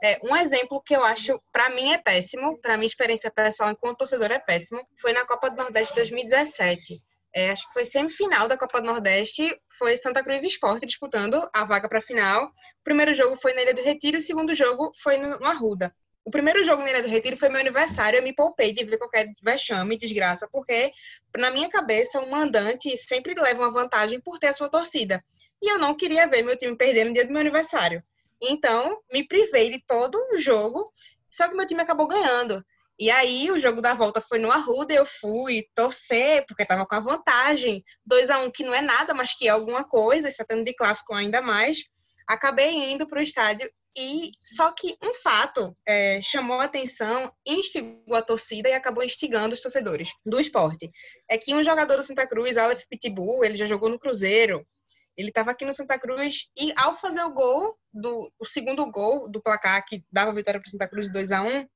É, 0.03 0.21
um 0.25 0.37
exemplo 0.37 0.81
que 0.83 0.95
eu 0.95 1.03
acho, 1.03 1.41
para 1.53 1.71
mim, 1.71 1.93
é 1.93 1.99
péssimo, 1.99 2.59
para 2.59 2.77
minha 2.77 2.87
experiência 2.87 3.31
pessoal 3.31 3.71
enquanto 3.71 3.99
torcedor 3.99 4.31
é 4.31 4.39
péssimo, 4.39 4.81
foi 5.01 5.13
na 5.13 5.27
Copa 5.27 5.51
do 5.51 5.57
Nordeste 5.57 5.95
2017. 5.95 7.03
É, 7.39 7.51
acho 7.51 7.69
que 7.69 7.73
foi 7.73 7.85
semifinal 7.85 8.49
da 8.49 8.59
Copa 8.59 8.81
do 8.81 8.89
Nordeste, 8.89 9.57
foi 9.79 9.97
Santa 9.97 10.25
Cruz 10.25 10.43
Esporte 10.43 10.85
disputando 10.85 11.49
a 11.55 11.63
vaga 11.63 11.89
para 11.89 11.99
a 11.99 12.03
final. 12.03 12.47
O 12.47 12.83
primeiro 12.83 13.15
jogo 13.15 13.37
foi 13.37 13.55
na 13.55 13.63
Ilha 13.63 13.75
do 13.75 13.81
Retiro, 13.81 14.19
o 14.19 14.21
segundo 14.21 14.53
jogo 14.53 14.91
foi 15.01 15.19
no, 15.19 15.47
Arruda. 15.47 15.95
O 16.25 16.33
primeiro 16.33 16.65
jogo 16.65 16.83
na 16.83 16.91
Ilha 16.91 17.03
do 17.05 17.09
Retiro 17.09 17.37
foi 17.37 17.49
meu 17.49 17.61
aniversário, 17.61 18.19
eu 18.19 18.25
me 18.25 18.35
poupei 18.35 18.73
de 18.73 18.85
ver 18.85 18.99
qualquer 18.99 19.29
vexame, 19.41 19.97
desgraça, 19.97 20.49
porque 20.51 20.91
na 21.37 21.49
minha 21.53 21.71
cabeça 21.71 22.21
o 22.21 22.29
mandante 22.29 22.97
sempre 22.97 23.41
leva 23.41 23.63
uma 23.63 23.71
vantagem 23.71 24.21
por 24.21 24.41
ter 24.41 24.49
a 24.49 24.53
sua 24.53 24.69
torcida. 24.69 25.25
E 25.63 25.73
eu 25.73 25.79
não 25.79 25.97
queria 25.97 26.27
ver 26.27 26.43
meu 26.43 26.57
time 26.57 26.77
perder 26.77 27.05
no 27.05 27.15
dia 27.15 27.25
do 27.25 27.33
meu 27.33 27.41
aniversário. 27.41 28.03
Então, 28.43 28.99
me 29.13 29.25
privei 29.25 29.71
de 29.71 29.81
todo 29.87 30.19
o 30.33 30.39
jogo, 30.39 30.93
só 31.31 31.47
que 31.47 31.55
meu 31.55 31.69
time 31.69 31.83
acabou 31.83 32.09
ganhando. 32.09 32.65
E 32.99 33.11
aí, 33.11 33.49
o 33.51 33.61
jogo 33.61 33.81
da 33.81 33.95
volta 33.95 34.21
foi 34.21 34.41
no 34.41 34.51
Arruda, 34.51 34.93
eu 34.93 35.07
fui 35.07 35.65
torcer, 35.73 36.45
porque 36.47 36.65
estava 36.65 36.85
com 36.85 36.97
a 36.97 37.01
vantagem. 37.01 37.85
2 38.05 38.29
a 38.29 38.41
1 38.41 38.45
um, 38.47 38.51
que 38.51 38.65
não 38.65 38.75
é 38.75 38.81
nada, 38.81 39.15
mas 39.15 39.35
que 39.35 39.47
é 39.47 39.51
alguma 39.51 39.85
coisa, 39.85 40.29
se 40.31 40.45
tendo 40.45 40.65
de 40.65 40.75
clássico 40.75 41.15
ainda 41.15 41.41
mais. 41.41 41.85
Acabei 42.29 42.93
indo 42.93 43.09
para 43.09 43.21
o 43.21 43.23
estádio 43.23 43.71
E 43.97 44.33
só 44.45 44.73
que 44.73 44.97
um 45.03 45.15
fato 45.15 45.73
é, 45.87 46.21
chamou 46.21 46.61
a 46.61 46.65
atenção, 46.65 47.33
instigou 47.47 48.17
a 48.17 48.23
torcida 48.23 48.69
e 48.69 48.75
acabou 48.75 49.05
instigando 49.05 49.55
os 49.55 49.61
torcedores 49.61 50.11
do 50.27 50.39
esporte. 50.41 50.91
É 51.31 51.39
que 51.39 51.55
um 51.55 51.63
jogador 51.63 51.97
do 51.97 52.03
Santa 52.03 52.27
Cruz, 52.27 52.57
Aleph 52.59 52.83
Pitbull, 52.91 53.45
ele 53.45 53.57
já 53.57 53.65
jogou 53.65 53.89
no 53.89 53.99
Cruzeiro, 53.99 54.65
ele 55.17 55.29
estava 55.29 55.53
aqui 55.53 55.65
no 55.65 55.73
Santa 55.73 55.99
Cruz 55.99 56.49
e 56.57 56.73
ao 56.77 56.95
fazer 56.95 57.23
o 57.23 57.33
gol, 57.33 57.77
do, 57.93 58.33
o 58.39 58.45
segundo 58.45 58.89
gol 58.91 59.31
do 59.31 59.43
placar 59.43 59.85
que 59.87 60.05
dava 60.13 60.33
vitória 60.33 60.61
para 60.61 60.69
o 60.69 60.71
Santa 60.71 60.89
Cruz 60.89 61.07
de 61.07 61.13
2 61.13 61.33
a 61.33 61.43
1 61.43 61.67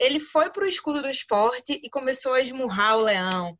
ele 0.00 0.20
foi 0.20 0.50
para 0.50 0.64
o 0.64 0.68
escudo 0.68 1.02
do 1.02 1.08
esporte 1.08 1.80
e 1.82 1.90
começou 1.90 2.34
a 2.34 2.40
esmurrar 2.40 2.98
o 2.98 3.02
leão. 3.02 3.56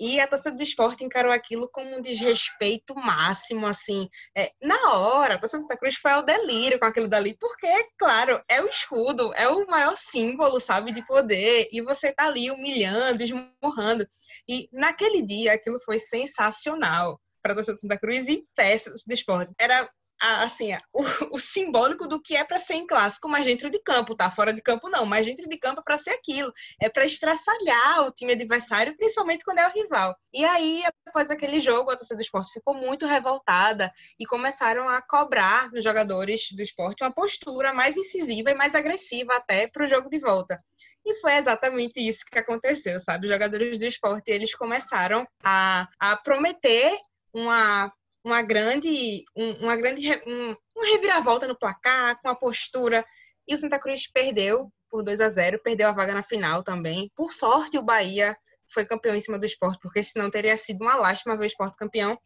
E 0.00 0.20
a 0.20 0.28
torcida 0.28 0.56
do 0.56 0.62
esporte 0.62 1.02
encarou 1.02 1.32
aquilo 1.32 1.68
como 1.72 1.96
um 1.96 2.00
desrespeito 2.00 2.94
máximo, 2.94 3.66
assim. 3.66 4.08
É, 4.36 4.48
na 4.62 4.92
hora, 4.92 5.34
a 5.34 5.38
torcida 5.40 5.60
do 5.60 5.66
Santa 5.66 5.76
Cruz 5.76 5.96
foi 5.96 6.12
ao 6.12 6.22
delírio 6.22 6.78
com 6.78 6.84
aquilo 6.84 7.08
dali, 7.08 7.36
porque, 7.36 7.66
claro, 7.98 8.40
é 8.48 8.62
o 8.62 8.68
escudo, 8.68 9.34
é 9.34 9.48
o 9.48 9.66
maior 9.66 9.96
símbolo, 9.96 10.60
sabe, 10.60 10.92
de 10.92 11.04
poder, 11.04 11.68
e 11.72 11.82
você 11.82 12.12
tá 12.12 12.26
ali 12.26 12.48
humilhando, 12.48 13.24
esmurrando. 13.24 14.06
E 14.48 14.68
naquele 14.72 15.20
dia, 15.20 15.54
aquilo 15.54 15.80
foi 15.84 15.98
sensacional 15.98 17.20
para 17.42 17.52
a 17.52 17.56
torcida 17.56 17.74
do 17.74 17.80
Santa 17.80 17.98
Cruz 17.98 18.28
e 18.28 18.46
festa 18.54 18.90
do 18.90 19.12
esporte. 19.12 19.52
Era 19.58 19.90
assim, 20.20 20.74
o, 20.92 21.02
o, 21.36 21.38
simbólico 21.38 22.06
do 22.06 22.20
que 22.20 22.36
é 22.36 22.44
para 22.44 22.58
ser 22.58 22.74
em 22.74 22.86
clássico, 22.86 23.28
mas 23.28 23.46
dentro 23.46 23.70
de 23.70 23.80
campo, 23.80 24.14
tá? 24.14 24.30
Fora 24.30 24.52
de 24.52 24.60
campo 24.60 24.88
não, 24.88 25.06
mas 25.06 25.26
dentro 25.26 25.48
de 25.48 25.58
campo 25.58 25.80
é 25.80 25.82
para 25.82 25.98
ser 25.98 26.10
aquilo. 26.10 26.52
É 26.80 26.88
para 26.88 27.04
estraçalhar 27.04 28.06
o 28.06 28.12
time 28.12 28.32
adversário, 28.32 28.96
principalmente 28.96 29.44
quando 29.44 29.58
é 29.58 29.68
o 29.68 29.72
rival. 29.72 30.16
E 30.32 30.44
aí, 30.44 30.82
após 31.06 31.30
aquele 31.30 31.60
jogo, 31.60 31.90
a 31.90 31.96
torcida 31.96 32.16
do 32.16 32.22
esporte 32.22 32.52
ficou 32.52 32.74
muito 32.74 33.06
revoltada 33.06 33.92
e 34.18 34.26
começaram 34.26 34.88
a 34.88 35.00
cobrar 35.00 35.70
nos 35.72 35.84
jogadores 35.84 36.50
do 36.52 36.62
esporte 36.62 37.02
uma 37.02 37.12
postura 37.12 37.72
mais 37.72 37.96
incisiva 37.96 38.50
e 38.50 38.54
mais 38.54 38.74
agressiva 38.74 39.34
até 39.34 39.68
para 39.68 39.84
o 39.84 39.88
jogo 39.88 40.08
de 40.10 40.18
volta. 40.18 40.58
E 41.04 41.14
foi 41.16 41.34
exatamente 41.34 42.00
isso 42.00 42.24
que 42.30 42.38
aconteceu, 42.38 43.00
sabe? 43.00 43.26
Os 43.26 43.32
jogadores 43.32 43.78
do 43.78 43.84
esporte, 43.86 44.30
eles 44.30 44.54
começaram 44.54 45.26
a, 45.42 45.88
a 45.98 46.16
prometer 46.18 46.98
uma 47.32 47.92
uma 48.28 48.42
grande, 48.42 49.24
uma 49.34 49.74
grande 49.74 50.06
um, 50.26 50.54
uma 50.76 50.86
reviravolta 50.86 51.48
no 51.48 51.58
placar, 51.58 52.20
com 52.20 52.28
a 52.28 52.36
postura. 52.36 53.04
E 53.46 53.54
o 53.54 53.58
Santa 53.58 53.78
Cruz 53.78 54.06
perdeu 54.06 54.70
por 54.90 55.02
2 55.02 55.20
a 55.20 55.28
0 55.28 55.60
perdeu 55.62 55.88
a 55.88 55.92
vaga 55.92 56.14
na 56.14 56.22
final 56.22 56.62
também. 56.62 57.10
Por 57.16 57.32
sorte, 57.32 57.78
o 57.78 57.82
Bahia 57.82 58.36
foi 58.70 58.84
campeão 58.84 59.14
em 59.14 59.20
cima 59.20 59.38
do 59.38 59.46
esporte, 59.46 59.78
porque 59.80 60.02
senão 60.02 60.30
teria 60.30 60.56
sido 60.56 60.82
uma 60.82 60.94
lástima 60.96 61.36
ver 61.36 61.44
o 61.44 61.46
esporte 61.46 61.76
campeão. 61.76 62.18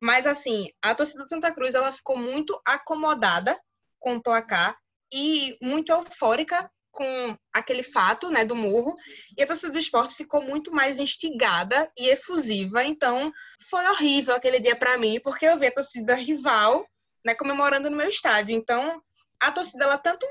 Mas, 0.00 0.26
assim, 0.26 0.70
a 0.80 0.94
torcida 0.94 1.24
do 1.24 1.28
Santa 1.28 1.52
Cruz 1.52 1.74
ela 1.74 1.92
ficou 1.92 2.16
muito 2.16 2.58
acomodada 2.66 3.54
com 3.98 4.16
o 4.16 4.22
placar 4.22 4.78
e 5.12 5.58
muito 5.60 5.92
eufórica 5.92 6.70
com 6.90 7.36
aquele 7.52 7.82
fato, 7.82 8.30
né, 8.30 8.44
do 8.44 8.56
murro, 8.56 8.96
e 9.36 9.42
a 9.42 9.46
torcida 9.46 9.72
do 9.72 9.78
esporte 9.78 10.14
ficou 10.14 10.42
muito 10.42 10.72
mais 10.72 10.98
instigada 10.98 11.90
e 11.96 12.08
efusiva. 12.08 12.84
Então, 12.84 13.32
foi 13.68 13.86
horrível 13.86 14.34
aquele 14.34 14.60
dia 14.60 14.76
para 14.76 14.98
mim, 14.98 15.20
porque 15.20 15.46
eu 15.46 15.58
vi 15.58 15.66
a 15.66 15.74
torcida 15.74 16.14
rival, 16.14 16.86
né, 17.24 17.34
comemorando 17.34 17.88
no 17.90 17.96
meu 17.96 18.08
estádio. 18.08 18.54
Então, 18.54 19.02
a 19.40 19.50
torcida 19.50 19.84
ela 19.84 19.98
tanto 19.98 20.26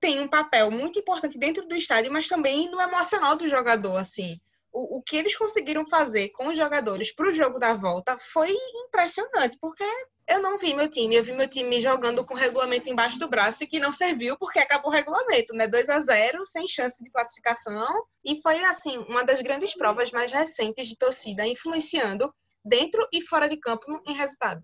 tem 0.00 0.20
um 0.20 0.28
papel 0.28 0.70
muito 0.70 0.98
importante 0.98 1.38
dentro 1.38 1.66
do 1.66 1.74
estádio, 1.74 2.12
mas 2.12 2.28
também 2.28 2.70
no 2.70 2.80
emocional 2.80 3.36
do 3.36 3.48
jogador, 3.48 3.96
assim. 3.96 4.38
O, 4.70 4.98
o 4.98 5.02
que 5.02 5.16
eles 5.16 5.36
conseguiram 5.36 5.86
fazer 5.86 6.30
com 6.30 6.48
os 6.48 6.56
jogadores 6.56 7.14
para 7.14 7.28
o 7.28 7.32
jogo 7.32 7.58
da 7.58 7.74
volta 7.74 8.18
foi 8.18 8.52
impressionante, 8.86 9.56
porque 9.60 9.84
eu 10.26 10.40
não 10.40 10.56
vi 10.56 10.72
meu 10.72 10.88
time, 10.88 11.14
eu 11.14 11.22
vi 11.22 11.32
meu 11.32 11.48
time 11.48 11.80
jogando 11.80 12.24
com 12.24 12.34
o 12.34 12.36
regulamento 12.36 12.88
embaixo 12.88 13.18
do 13.18 13.28
braço 13.28 13.62
e 13.62 13.66
que 13.66 13.78
não 13.78 13.92
serviu 13.92 14.36
porque 14.38 14.58
acabou 14.58 14.90
o 14.90 14.94
regulamento, 14.94 15.54
né? 15.54 15.68
2 15.68 15.90
a 15.90 16.00
0 16.00 16.46
sem 16.46 16.66
chance 16.66 17.02
de 17.02 17.10
classificação. 17.10 17.86
E 18.24 18.40
foi, 18.40 18.64
assim, 18.64 18.98
uma 19.08 19.22
das 19.22 19.42
grandes 19.42 19.74
provas 19.76 20.10
mais 20.12 20.32
recentes 20.32 20.88
de 20.88 20.96
torcida 20.96 21.46
influenciando 21.46 22.32
dentro 22.64 23.06
e 23.12 23.20
fora 23.20 23.48
de 23.48 23.58
campo 23.58 23.84
em 24.06 24.14
resultado. 24.14 24.62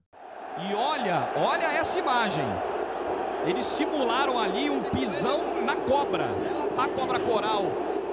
E 0.58 0.74
olha, 0.74 1.32
olha 1.36 1.66
essa 1.66 1.98
imagem. 1.98 2.46
Eles 3.46 3.64
simularam 3.64 4.38
ali 4.38 4.70
um 4.70 4.82
pisão 4.82 5.62
na 5.62 5.76
cobra, 5.76 6.26
a 6.76 6.88
cobra 6.88 7.20
coral, 7.20 7.64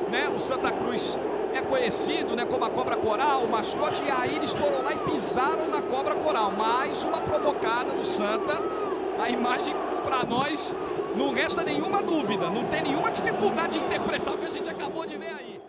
né? 0.09 0.29
O 0.29 0.39
Santa 0.39 0.71
Cruz 0.71 1.17
é 1.57 1.61
conhecido 1.61 2.35
né, 2.35 2.45
como 2.45 2.63
a 2.65 2.69
cobra 2.69 2.95
coral, 2.95 3.43
o 3.43 3.49
mascote, 3.49 4.03
e 4.03 4.11
aí 4.11 4.35
eles 4.35 4.53
foram 4.53 4.83
lá 4.83 4.93
e 4.93 4.97
pisaram 4.99 5.67
na 5.67 5.81
cobra 5.81 6.15
coral. 6.15 6.51
Mais 6.51 7.03
uma 7.03 7.19
provocada 7.19 7.93
do 7.95 8.03
Santa. 8.03 8.53
A 9.19 9.29
imagem 9.29 9.73
para 10.03 10.23
nós 10.23 10.75
não 11.17 11.33
resta 11.33 11.63
nenhuma 11.63 12.03
dúvida, 12.03 12.49
não 12.49 12.67
tem 12.67 12.83
nenhuma 12.83 13.11
dificuldade 13.11 13.79
de 13.79 13.85
interpretar 13.85 14.35
o 14.35 14.37
que 14.37 14.45
a 14.45 14.49
gente 14.49 14.69
acabou 14.69 15.05
de 15.05 15.17
ver 15.17 15.33
aí. 15.33 15.59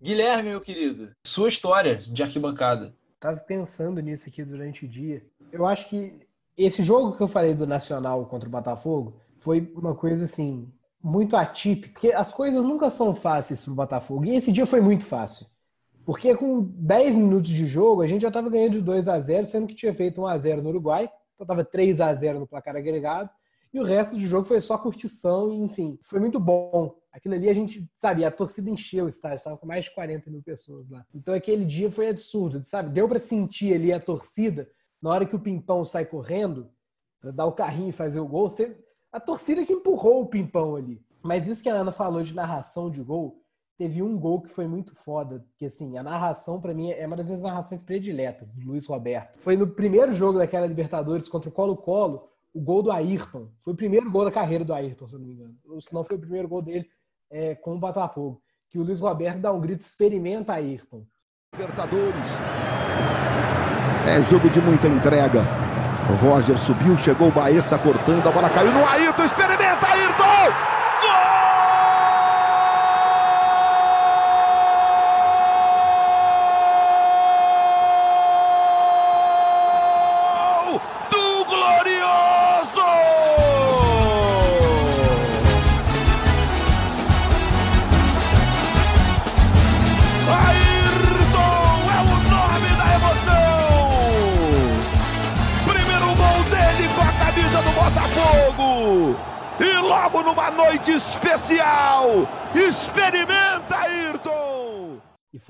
Guilherme, 0.00 0.50
meu 0.50 0.60
querido, 0.60 1.10
sua 1.26 1.48
história 1.48 1.96
de 1.96 2.22
arquibancada. 2.22 2.94
Tava 3.18 3.40
pensando 3.40 4.00
nisso 4.00 4.28
aqui 4.28 4.44
durante 4.44 4.84
o 4.84 4.88
dia. 4.88 5.24
Eu 5.50 5.66
acho 5.66 5.88
que 5.88 6.20
esse 6.56 6.82
jogo 6.84 7.16
que 7.16 7.22
eu 7.22 7.28
falei 7.28 7.54
do 7.54 7.66
Nacional 7.66 8.24
contra 8.26 8.48
o 8.48 8.52
Botafogo 8.52 9.20
foi 9.40 9.72
uma 9.74 9.94
coisa 9.94 10.26
assim 10.26 10.72
muito 11.04 11.36
atípico, 11.36 11.92
porque 11.92 12.12
as 12.12 12.32
coisas 12.32 12.64
nunca 12.64 12.88
são 12.88 13.14
fáceis 13.14 13.62
para 13.62 13.72
o 13.72 13.76
Botafogo. 13.76 14.24
E 14.24 14.34
esse 14.34 14.50
dia 14.50 14.64
foi 14.64 14.80
muito 14.80 15.04
fácil. 15.04 15.46
Porque 16.02 16.34
com 16.34 16.62
10 16.62 17.16
minutos 17.16 17.50
de 17.50 17.66
jogo, 17.66 18.00
a 18.00 18.06
gente 18.06 18.22
já 18.22 18.28
estava 18.28 18.48
ganhando 18.48 18.72
de 18.72 18.80
2 18.80 19.06
a 19.06 19.20
0 19.20 19.44
sendo 19.44 19.66
que 19.66 19.74
tinha 19.74 19.92
feito 19.92 20.22
1 20.22 20.26
a 20.26 20.38
0 20.38 20.62
no 20.62 20.70
Uruguai, 20.70 21.04
então 21.34 21.44
estava 21.44 21.62
3 21.62 22.00
a 22.00 22.12
0 22.14 22.40
no 22.40 22.46
placar 22.46 22.74
agregado, 22.74 23.28
e 23.72 23.78
o 23.78 23.84
resto 23.84 24.16
do 24.16 24.22
jogo 24.22 24.44
foi 24.44 24.60
só 24.62 24.78
curtição, 24.78 25.52
enfim, 25.52 25.98
foi 26.04 26.20
muito 26.20 26.40
bom. 26.40 26.94
Aquilo 27.12 27.34
ali 27.34 27.50
a 27.50 27.54
gente, 27.54 27.86
sabe, 27.96 28.24
a 28.24 28.30
torcida 28.30 28.70
encheu 28.70 29.04
o 29.04 29.08
estádio, 29.08 29.36
estava 29.36 29.58
com 29.58 29.66
mais 29.66 29.84
de 29.84 29.94
40 29.94 30.30
mil 30.30 30.42
pessoas 30.42 30.88
lá. 30.88 31.04
Então 31.14 31.34
aquele 31.34 31.66
dia 31.66 31.90
foi 31.90 32.08
absurdo, 32.08 32.62
sabe? 32.66 32.90
Deu 32.90 33.06
para 33.08 33.18
sentir 33.18 33.74
ali 33.74 33.92
a 33.92 34.00
torcida, 34.00 34.68
na 35.02 35.10
hora 35.10 35.26
que 35.26 35.36
o 35.36 35.40
Pimpão 35.40 35.84
sai 35.84 36.06
correndo, 36.06 36.70
para 37.20 37.30
dar 37.30 37.46
o 37.46 37.52
carrinho 37.52 37.88
e 37.88 37.92
fazer 37.92 38.20
o 38.20 38.26
gol, 38.26 38.48
você 38.48 38.83
a 39.14 39.20
torcida 39.20 39.64
que 39.64 39.72
empurrou 39.72 40.22
o 40.22 40.26
pimpão 40.26 40.74
ali. 40.74 41.00
Mas 41.22 41.46
isso 41.46 41.62
que 41.62 41.68
a 41.68 41.74
Ana 41.74 41.92
falou 41.92 42.20
de 42.20 42.34
narração 42.34 42.90
de 42.90 43.00
gol, 43.00 43.40
teve 43.78 44.02
um 44.02 44.18
gol 44.18 44.42
que 44.42 44.50
foi 44.50 44.66
muito 44.66 44.92
foda, 44.96 45.46
que 45.56 45.66
assim, 45.66 45.96
a 45.96 46.02
narração 46.02 46.60
para 46.60 46.74
mim 46.74 46.90
é 46.90 47.06
uma 47.06 47.14
das 47.14 47.28
minhas 47.28 47.40
narrações 47.40 47.80
prediletas, 47.80 48.50
do 48.50 48.66
Luiz 48.66 48.88
Roberto. 48.88 49.38
Foi 49.38 49.56
no 49.56 49.68
primeiro 49.68 50.12
jogo 50.12 50.38
daquela 50.38 50.66
Libertadores 50.66 51.28
contra 51.28 51.48
o 51.48 51.52
Colo-Colo, 51.52 52.28
o 52.52 52.60
gol 52.60 52.82
do 52.82 52.90
Ayrton. 52.90 53.50
Foi 53.60 53.72
o 53.72 53.76
primeiro 53.76 54.10
gol 54.10 54.24
da 54.24 54.32
carreira 54.32 54.64
do 54.64 54.74
Ayrton, 54.74 55.06
se 55.06 55.14
não 55.14 55.20
me 55.20 55.32
engano. 55.32 55.54
Ou 55.64 55.80
se 55.80 55.94
não 55.94 56.02
foi 56.02 56.16
o 56.16 56.20
primeiro 56.20 56.48
gol 56.48 56.60
dele 56.60 56.88
é, 57.30 57.54
com 57.54 57.76
o 57.76 57.78
Botafogo. 57.78 58.42
Que 58.68 58.80
o 58.80 58.82
Luiz 58.82 58.98
Roberto 58.98 59.38
dá 59.38 59.52
um 59.52 59.60
grito, 59.60 59.80
experimenta 59.80 60.54
Ayrton. 60.54 61.06
Libertadores. 61.52 62.38
É 64.08 64.20
jogo 64.24 64.50
de 64.50 64.60
muita 64.60 64.88
entrega. 64.88 65.63
Roger 66.12 66.58
subiu, 66.58 66.96
chegou 66.98 67.28
o 67.28 67.32
Baessa 67.32 67.78
cortando, 67.78 68.28
a 68.28 68.32
bola 68.32 68.50
caiu 68.50 68.72
no 68.72 68.86
Ayrton, 68.86 69.24
experimenta 69.24 69.63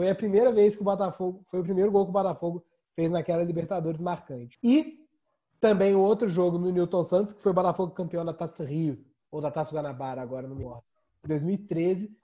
foi 0.04 0.10
a 0.10 0.14
primeira 0.14 0.52
vez 0.52 0.76
que 0.76 0.82
o 0.82 0.84
Botafogo, 0.84 1.42
foi 1.50 1.60
o 1.60 1.62
primeiro 1.62 1.90
gol 1.90 2.04
que 2.04 2.10
o 2.10 2.12
Botafogo 2.12 2.62
fez 2.94 3.10
naquela 3.10 3.42
Libertadores 3.42 4.02
marcante. 4.02 4.58
E 4.62 5.02
também 5.58 5.94
o 5.94 6.00
outro 6.00 6.28
jogo 6.28 6.58
no 6.58 6.70
Newton 6.70 7.02
Santos, 7.02 7.32
que 7.32 7.42
foi 7.42 7.52
o 7.52 7.54
Botafogo 7.54 7.94
campeão 7.94 8.22
da 8.22 8.34
Taça 8.34 8.66
Rio, 8.66 9.02
ou 9.32 9.40
da 9.40 9.50
Taça 9.50 9.74
Guanabara, 9.74 10.20
agora 10.20 10.46
no 10.46 10.56
me 10.56 10.66
2013. 11.26 12.14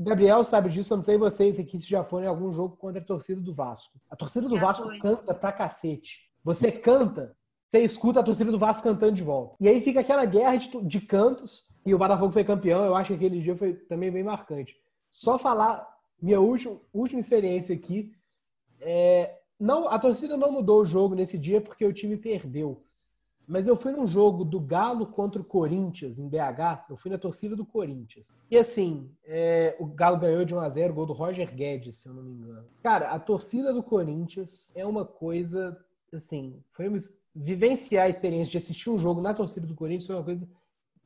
Gabriel 0.00 0.42
sabe 0.42 0.70
disso, 0.70 0.94
eu 0.94 0.96
não 0.96 1.04
sei 1.04 1.18
vocês 1.18 1.58
aqui 1.58 1.78
se 1.78 1.86
já 1.86 2.02
foram 2.02 2.24
em 2.24 2.28
algum 2.28 2.50
jogo 2.50 2.78
contra 2.78 2.98
a 2.98 3.04
torcida 3.04 3.42
do 3.42 3.52
Vasco. 3.52 4.00
A 4.08 4.16
torcida 4.16 4.48
do 4.48 4.56
já 4.56 4.64
Vasco 4.64 4.86
foi. 4.86 4.98
canta 4.98 5.34
pra 5.34 5.52
cacete. 5.52 6.30
Você 6.42 6.72
canta, 6.72 7.36
você 7.68 7.80
escuta 7.80 8.20
a 8.20 8.22
torcida 8.22 8.50
do 8.50 8.56
Vasco 8.56 8.84
cantando 8.84 9.12
de 9.12 9.22
volta. 9.22 9.54
E 9.60 9.68
aí 9.68 9.82
fica 9.82 10.00
aquela 10.00 10.24
guerra 10.24 10.56
de, 10.56 10.70
de 10.82 11.00
cantos 11.02 11.68
e 11.84 11.94
o 11.94 11.98
Botafogo 11.98 12.32
foi 12.32 12.42
campeão, 12.42 12.86
eu 12.86 12.94
acho 12.94 13.08
que 13.08 13.16
aquele 13.16 13.42
dia 13.42 13.54
foi 13.54 13.74
também 13.74 14.10
bem 14.10 14.24
marcante. 14.24 14.74
Só 15.10 15.38
falar, 15.38 15.97
minha 16.20 16.40
última, 16.40 16.76
última 16.92 17.20
experiência 17.20 17.74
aqui, 17.74 18.12
é, 18.80 19.38
não, 19.58 19.88
a 19.88 19.98
torcida 19.98 20.36
não 20.36 20.52
mudou 20.52 20.82
o 20.82 20.86
jogo 20.86 21.14
nesse 21.14 21.38
dia 21.38 21.60
porque 21.60 21.84
o 21.84 21.92
time 21.92 22.16
perdeu. 22.16 22.82
mas 23.46 23.66
eu 23.66 23.76
fui 23.76 23.92
num 23.92 24.06
jogo 24.06 24.44
do 24.44 24.60
Galo 24.60 25.06
contra 25.06 25.40
o 25.40 25.44
Corinthians, 25.44 26.18
em 26.18 26.28
BH. 26.28 26.90
Eu 26.90 26.96
fui 26.96 27.10
na 27.10 27.16
torcida 27.16 27.56
do 27.56 27.64
Corinthians. 27.64 28.32
E 28.50 28.58
assim, 28.58 29.10
é, 29.24 29.74
o 29.80 29.86
Galo 29.86 30.18
ganhou 30.18 30.44
de 30.44 30.54
1x0, 30.54 30.92
gol 30.92 31.06
do 31.06 31.14
Roger 31.14 31.52
Guedes, 31.54 31.96
se 31.96 32.08
eu 32.08 32.14
não 32.14 32.22
me 32.22 32.32
engano. 32.32 32.66
Cara, 32.82 33.10
a 33.10 33.18
torcida 33.18 33.72
do 33.72 33.82
Corinthians 33.82 34.70
é 34.74 34.84
uma 34.84 35.04
coisa, 35.04 35.82
assim, 36.12 36.62
foi 36.72 36.88
uma, 36.88 36.98
vivenciar 37.34 38.06
a 38.06 38.08
experiência 38.08 38.52
de 38.52 38.58
assistir 38.58 38.90
um 38.90 38.98
jogo 38.98 39.20
na 39.20 39.32
torcida 39.32 39.66
do 39.66 39.74
Corinthians 39.74 40.06
foi 40.06 40.16
uma 40.16 40.24
coisa 40.24 40.48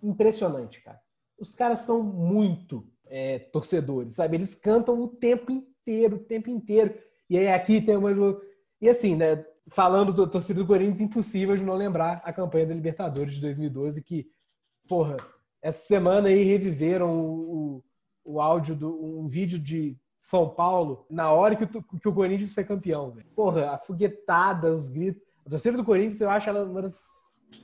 impressionante, 0.03 0.81
cara. 0.83 1.01
Os 1.39 1.55
caras 1.55 1.81
são 1.81 2.03
muito 2.03 2.87
é, 3.13 3.39
torcedores, 3.39 4.15
sabe? 4.15 4.37
Eles 4.37 4.55
cantam 4.55 4.99
o 4.99 5.07
tempo 5.07 5.53
inteiro, 5.53 6.17
o 6.17 6.21
tempo 6.25 6.49
inteiro. 6.49 6.95
E 7.29 7.37
aí 7.37 7.49
aqui 7.49 7.81
tem 7.81 7.97
uma. 7.97 8.11
E 8.81 8.89
assim, 8.89 9.15
né? 9.15 9.45
falando 9.69 10.13
do 10.13 10.27
torcida 10.27 10.61
do 10.61 10.67
Corinthians, 10.67 11.01
impossível 11.01 11.57
de 11.57 11.63
não 11.63 11.75
lembrar 11.75 12.21
a 12.25 12.33
campanha 12.33 12.67
da 12.67 12.75
Libertadores 12.75 13.35
de 13.35 13.41
2012, 13.43 14.03
que, 14.03 14.27
porra, 14.89 15.17
essa 15.61 15.87
semana 15.87 16.29
aí 16.29 16.43
reviveram 16.43 17.11
o, 17.11 17.83
o, 18.25 18.35
o 18.35 18.41
áudio 18.41 18.75
do 18.75 19.21
um 19.21 19.29
vídeo 19.29 19.59
de 19.59 19.97
São 20.19 20.49
Paulo 20.49 21.07
na 21.09 21.31
hora 21.31 21.55
que 21.55 21.65
o, 21.65 21.83
que 21.83 22.09
o 22.09 22.15
Corinthians 22.15 22.55
foi 22.55 22.65
campeão. 22.65 23.13
Véio. 23.13 23.27
Porra, 23.35 23.71
a 23.73 23.79
foguetada, 23.79 24.73
os 24.73 24.89
gritos. 24.89 25.23
A 25.47 25.51
torcida 25.51 25.77
do 25.77 25.85
Corinthians, 25.85 26.21
eu 26.21 26.31
acho 26.31 26.49
ela 26.49 26.65
uma 26.65 26.83
das. 26.83 27.01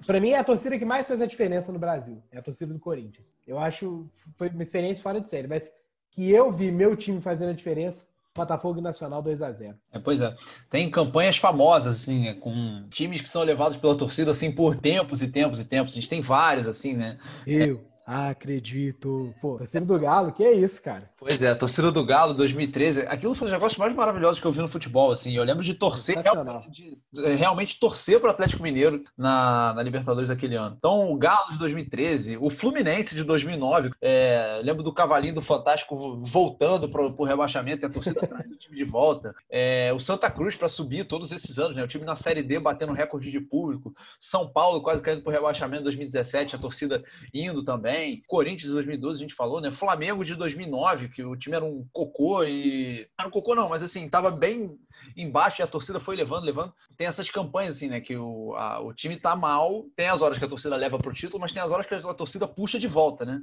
Pra 0.06 0.20
mim, 0.20 0.30
é 0.30 0.38
a 0.38 0.44
torcida 0.44 0.78
que 0.78 0.84
mais 0.84 1.06
faz 1.06 1.20
a 1.20 1.26
diferença 1.26 1.72
no 1.72 1.78
Brasil. 1.78 2.22
É 2.32 2.38
a 2.38 2.42
torcida 2.42 2.72
do 2.72 2.80
Corinthians. 2.80 3.36
Eu 3.46 3.58
acho. 3.58 4.08
Foi 4.36 4.48
uma 4.48 4.62
experiência 4.62 5.02
fora 5.02 5.20
de 5.20 5.28
série, 5.28 5.46
mas 5.46 5.70
que 6.10 6.30
eu 6.30 6.50
vi 6.50 6.72
meu 6.72 6.96
time 6.96 7.20
fazendo 7.20 7.50
a 7.50 7.54
diferença 7.54 8.06
Botafogo 8.38 8.80
Nacional 8.80 9.20
2 9.20 9.42
a 9.42 9.50
0 9.50 9.74
é, 9.92 9.98
Pois 9.98 10.20
é. 10.20 10.34
Tem 10.70 10.90
campanhas 10.90 11.36
famosas, 11.36 12.02
assim, 12.02 12.20
né, 12.20 12.34
com 12.34 12.84
times 12.88 13.20
que 13.20 13.28
são 13.28 13.42
levados 13.42 13.76
pela 13.76 13.96
torcida, 13.96 14.30
assim, 14.30 14.50
por 14.50 14.76
tempos 14.76 15.22
e 15.22 15.28
tempos 15.28 15.60
e 15.60 15.64
tempos. 15.64 15.92
A 15.92 15.96
gente 15.96 16.08
tem 16.08 16.20
vários, 16.20 16.68
assim, 16.68 16.94
né? 16.94 17.18
Eu. 17.46 17.76
É 17.76 17.88
acredito. 18.08 19.34
Pô, 19.38 19.58
torcida 19.58 19.84
do 19.84 19.98
Galo, 19.98 20.32
que 20.32 20.42
é 20.42 20.54
isso, 20.54 20.82
cara? 20.82 21.10
Pois 21.18 21.42
é, 21.42 21.54
torcida 21.54 21.92
do 21.92 22.02
Galo 22.06 22.32
2013. 22.32 23.02
Aquilo 23.02 23.34
foi 23.34 23.46
um 23.46 23.50
dos 23.50 23.52
negócios 23.52 23.78
mais 23.78 23.94
maravilhosos 23.94 24.40
que 24.40 24.46
eu 24.46 24.52
vi 24.52 24.60
no 24.60 24.68
futebol, 24.68 25.12
assim. 25.12 25.36
Eu 25.36 25.44
lembro 25.44 25.62
de 25.62 25.74
torcer, 25.74 26.16
realmente, 26.16 26.98
de, 27.12 27.26
realmente 27.36 27.78
torcer 27.78 28.18
pro 28.18 28.30
Atlético 28.30 28.62
Mineiro 28.62 29.04
na, 29.16 29.74
na, 29.74 29.82
Libertadores 29.82 30.30
daquele 30.30 30.54
ano. 30.54 30.74
Então, 30.78 31.12
o 31.12 31.16
Galo 31.18 31.52
de 31.52 31.58
2013, 31.58 32.38
o 32.38 32.48
Fluminense 32.48 33.14
de 33.14 33.24
2009, 33.24 33.90
é, 34.00 34.60
lembro 34.64 34.82
do 34.82 34.92
Cavalinho 34.92 35.34
do 35.34 35.42
Fantástico 35.42 36.22
voltando 36.24 36.88
pro, 36.88 37.12
pro 37.12 37.24
rebaixamento 37.26 37.84
e 37.84 37.86
a 37.86 37.90
torcida 37.90 38.20
atrás 38.22 38.48
do 38.48 38.56
time 38.56 38.74
de 38.74 38.84
volta. 38.84 39.34
É, 39.50 39.92
o 39.92 40.00
Santa 40.00 40.30
Cruz 40.30 40.56
para 40.56 40.68
subir 40.68 41.04
todos 41.04 41.30
esses 41.30 41.58
anos, 41.58 41.76
né? 41.76 41.84
O 41.84 41.88
time 41.88 42.06
na 42.06 42.16
Série 42.16 42.42
D 42.42 42.58
batendo 42.58 42.94
recorde 42.94 43.30
de 43.30 43.38
público. 43.38 43.94
São 44.18 44.48
Paulo 44.48 44.80
quase 44.80 45.02
caindo 45.02 45.22
pro 45.22 45.30
rebaixamento 45.30 45.82
em 45.82 45.84
2017, 45.84 46.56
a 46.56 46.58
torcida 46.58 47.04
indo 47.34 47.62
também 47.62 47.97
também. 47.98 48.22
Corinthians 48.26 48.68
de 48.68 48.72
2012, 48.72 49.18
a 49.18 49.22
gente 49.22 49.34
falou, 49.34 49.60
né? 49.60 49.70
Flamengo 49.70 50.24
de 50.24 50.34
2009, 50.34 51.08
que 51.08 51.22
o 51.22 51.36
time 51.36 51.56
era 51.56 51.64
um 51.64 51.86
cocô 51.92 52.44
e. 52.44 53.08
Não 53.18 53.24
era 53.24 53.28
um 53.28 53.30
cocô, 53.30 53.54
não, 53.54 53.68
mas 53.68 53.82
assim, 53.82 54.08
tava 54.08 54.30
bem 54.30 54.78
embaixo 55.16 55.60
e 55.60 55.62
a 55.62 55.66
torcida 55.66 55.98
foi 55.98 56.16
levando, 56.16 56.44
levando. 56.44 56.72
Tem 56.96 57.06
essas 57.06 57.30
campanhas, 57.30 57.76
assim, 57.76 57.88
né? 57.88 58.00
Que 58.00 58.16
o, 58.16 58.54
a, 58.54 58.80
o 58.80 58.94
time 58.94 59.16
tá 59.16 59.34
mal, 59.34 59.84
tem 59.96 60.08
as 60.08 60.22
horas 60.22 60.38
que 60.38 60.44
a 60.44 60.48
torcida 60.48 60.76
leva 60.76 60.98
pro 60.98 61.12
título, 61.12 61.40
mas 61.40 61.52
tem 61.52 61.62
as 61.62 61.70
horas 61.70 61.86
que 61.86 61.94
a 61.94 62.14
torcida 62.14 62.46
puxa 62.46 62.78
de 62.78 62.86
volta, 62.86 63.24
né? 63.24 63.40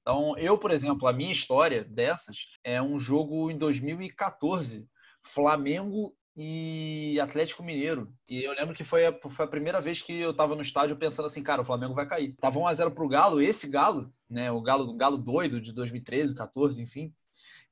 Então, 0.00 0.36
eu, 0.38 0.56
por 0.56 0.70
exemplo, 0.70 1.06
a 1.06 1.12
minha 1.12 1.32
história 1.32 1.84
dessas 1.84 2.36
é 2.64 2.80
um 2.80 2.98
jogo 2.98 3.50
em 3.50 3.58
2014. 3.58 4.88
Flamengo 5.22 6.14
e 6.40 7.18
Atlético 7.20 7.64
Mineiro. 7.64 8.08
E 8.28 8.44
eu 8.44 8.52
lembro 8.52 8.72
que 8.72 8.84
foi 8.84 9.04
a, 9.04 9.12
foi 9.12 9.44
a 9.44 9.48
primeira 9.48 9.80
vez 9.80 10.00
que 10.00 10.12
eu 10.12 10.32
tava 10.32 10.54
no 10.54 10.62
estádio 10.62 10.94
pensando 10.94 11.26
assim, 11.26 11.42
cara, 11.42 11.62
o 11.62 11.64
Flamengo 11.64 11.94
vai 11.94 12.06
cair. 12.06 12.32
Tava 12.40 12.60
1x0 12.60 12.94
pro 12.94 13.08
Galo, 13.08 13.42
esse 13.42 13.66
Galo, 13.66 14.12
né? 14.30 14.48
O 14.52 14.60
Galo, 14.60 14.88
o 14.88 14.96
Galo 14.96 15.16
doido 15.16 15.60
de 15.60 15.72
2013, 15.72 16.36
14, 16.36 16.80
enfim. 16.80 17.12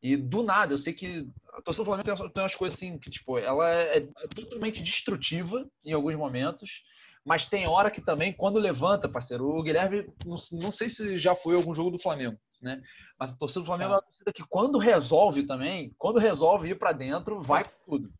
E 0.03 0.17
do 0.17 0.43
nada, 0.43 0.75
eu 0.75 0.79
sei 0.79 0.93
que 0.93 1.29
a 1.53 1.63
torcida 1.63 1.85
do 1.85 1.87
Flamengo 1.87 2.31
tem, 2.31 2.43
umas 2.43 2.57
coisas 2.57 2.77
assim 2.77 2.99
que, 2.99 3.09
tipo, 3.09 3.39
ela 3.39 3.71
é, 3.71 3.99
é 3.99 4.29
totalmente 4.35 4.83
destrutiva 4.83 5.65
em 5.85 5.93
alguns 5.93 6.17
momentos, 6.17 6.83
mas 7.25 7.47
tem 7.47 7.69
hora 7.69 7.91
que 7.91 8.01
também, 8.01 8.33
quando 8.33 8.59
levanta, 8.59 9.09
parceiro, 9.09 9.49
o 9.49 9.63
Guilherme, 9.63 10.09
não, 10.25 10.73
sei 10.73 10.89
se 10.89 11.19
já 11.19 11.37
foi 11.37 11.55
algum 11.55 11.75
jogo 11.75 11.93
do 11.93 12.03
Flamengo, 12.03 12.37
né? 12.61 12.83
Mas 13.19 13.33
a 13.33 13.39
torcida 13.39 13.61
do 13.61 13.67
Flamengo 13.67 13.93
é 13.93 13.95
uma 13.95 14.03
torcida 14.03 14.33
que, 14.33 14.45
quando 14.49 14.77
resolve 14.77 15.47
também, 15.47 15.95
quando 15.97 16.19
resolve 16.19 16.71
ir 16.71 16.79
para 16.79 16.91
dentro, 16.91 17.41
vai 17.41 17.63
com 17.65 17.93
tudo 17.93 18.13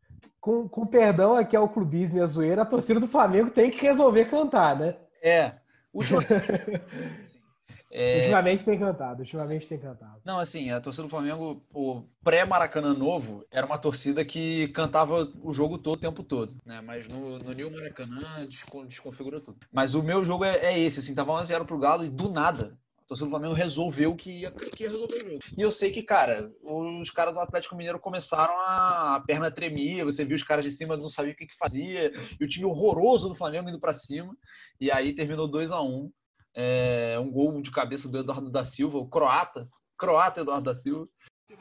com, 0.47 0.69
com 0.69 0.87
perdão 0.87 1.35
aqui 1.35 1.57
ao 1.57 1.69
clubismo 1.69 2.19
e 2.19 2.21
a 2.21 2.27
zoeira, 2.27 2.63
a 2.63 2.67
torcida 2.67 3.01
do 3.01 3.09
Flamengo 3.09 3.51
tem 3.51 3.69
que 3.69 3.85
resolver 3.85 4.27
cantar, 4.27 4.79
né? 4.79 4.95
É. 5.21 5.55
Ultimamente, 5.93 6.31
é... 7.91 8.19
ultimamente 8.19 8.65
tem 8.65 8.79
cantado, 8.79 9.23
ultimamente 9.23 9.67
tem 9.67 9.77
cantado. 9.77 10.21
Não, 10.25 10.39
assim, 10.39 10.71
a 10.71 10.81
torcida 10.81 11.03
do 11.03 11.11
Flamengo, 11.11 11.61
o 11.75 12.05
pré-Maracanã 12.23 12.95
Novo, 12.95 13.45
era 13.51 13.67
uma 13.67 13.77
torcida 13.77 14.25
que 14.25 14.69
cantava 14.69 15.29
o 15.43 15.53
jogo 15.53 15.79
todo, 15.79 15.97
o 15.97 16.01
tempo 16.01 16.23
todo, 16.23 16.55
né? 16.65 16.81
Mas 16.81 17.09
no, 17.09 17.41
no 17.41 17.53
New 17.53 17.69
Maracanã 17.73 18.47
desconfigurou 18.87 19.41
tudo. 19.41 19.59
Mas 19.73 19.97
o 19.97 20.03
meu 20.03 20.25
jogo 20.25 20.45
é, 20.45 20.59
é 20.59 20.79
esse, 20.79 21.01
assim, 21.01 21.13
tava 21.13 21.33
1x0 21.33 21.67
pro 21.67 21.77
Galo 21.77 22.05
e 22.05 22.09
do 22.09 22.31
nada 22.31 22.79
o 23.07 23.09
torcedor 23.09 23.29
do 23.29 23.31
Flamengo 23.31 23.55
resolveu 23.55 24.17
que 24.17 24.41
ia, 24.41 24.51
que 24.51 24.83
ia 24.83 24.91
resolver 24.91 25.15
o 25.15 25.21
jogo. 25.21 25.39
E 25.57 25.63
eu 25.63 25.71
sei 25.71 25.93
que, 25.93 26.03
cara, 26.03 26.51
os 26.65 27.11
caras 27.11 27.35
do 27.35 27.41
Atlético 27.41 27.77
Mineiro 27.77 28.01
começaram 28.01 28.53
a, 28.59 29.15
a 29.15 29.21
perna 29.21 29.51
tremer, 29.51 30.05
você 30.05 30.25
viu 30.25 30.35
os 30.35 30.43
caras 30.43 30.65
de 30.65 30.73
cima 30.73 30.97
não 30.97 31.09
sabiam 31.09 31.33
o 31.33 31.37
que, 31.37 31.47
que 31.47 31.57
fazia, 31.57 32.13
e 32.39 32.45
o 32.45 32.49
time 32.49 32.67
horroroso 32.67 33.29
do 33.29 33.35
Flamengo 33.35 33.69
indo 33.69 33.79
para 33.79 33.93
cima, 33.93 34.37
e 34.81 34.91
aí 34.91 35.15
terminou 35.15 35.47
2 35.47 35.71
a 35.71 35.81
1 35.81 35.87
um, 35.87 36.13
é, 36.53 37.17
um 37.21 37.31
gol 37.31 37.63
de 37.63 37.71
cabeça 37.71 38.09
do 38.09 38.19
Eduardo 38.19 38.51
da 38.51 38.65
Silva, 38.65 38.99
o 38.99 39.09
croata, 39.09 39.69
croata 39.97 40.41
Eduardo 40.41 40.65
da 40.65 40.75
Silva, 40.75 41.09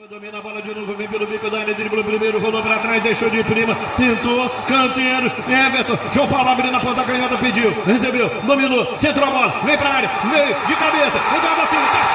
Domina 0.10 0.40
a 0.40 0.42
bola 0.42 0.64
de 0.64 0.74
novo, 0.74 0.96
vem 0.96 1.08
pelo 1.08 1.28
bico 1.28 1.48
da 1.48 1.60
área, 1.60 1.74
driblou 1.76 2.04
primeiro, 2.04 2.40
rolou 2.40 2.64
para 2.64 2.80
trás, 2.80 3.04
deixou 3.04 3.30
de 3.30 3.44
prima, 3.44 3.76
pintou, 3.96 4.50
canteiros, 4.68 5.32
Everton, 5.48 5.98
João 6.12 6.28
Paulo 6.28 6.50
abrindo 6.50 6.72
na 6.72 6.80
ponta 6.80 7.04
canhota, 7.04 7.38
pediu, 7.38 7.72
recebeu, 7.86 8.28
dominou, 8.42 8.98
centrou 8.98 9.28
a 9.28 9.32
bola, 9.32 9.62
vem 9.64 9.78
para 9.78 9.90
a 9.90 9.94
área, 9.94 10.12
veio 10.32 10.56
de 10.66 10.76
cabeça, 10.76 11.20
Eduardo 11.38 11.62
da 11.62 11.68
Silva, 11.68 12.15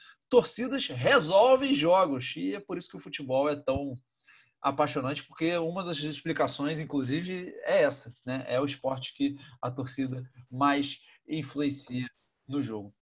Torcidas 0.31 0.87
resolvem 0.87 1.73
jogos. 1.73 2.33
E 2.37 2.55
é 2.55 2.59
por 2.59 2.77
isso 2.77 2.89
que 2.89 2.95
o 2.95 3.01
futebol 3.01 3.49
é 3.49 3.55
tão 3.55 3.99
apaixonante, 4.61 5.23
porque 5.25 5.57
uma 5.57 5.83
das 5.83 5.97
explicações, 5.99 6.79
inclusive, 6.79 7.53
é 7.63 7.83
essa, 7.83 8.15
né? 8.25 8.45
É 8.47 8.61
o 8.61 8.65
esporte 8.65 9.13
que 9.13 9.35
a 9.61 9.69
torcida 9.69 10.23
mais 10.49 10.97
influencia 11.27 12.07
no 12.47 12.61
jogo. 12.61 12.93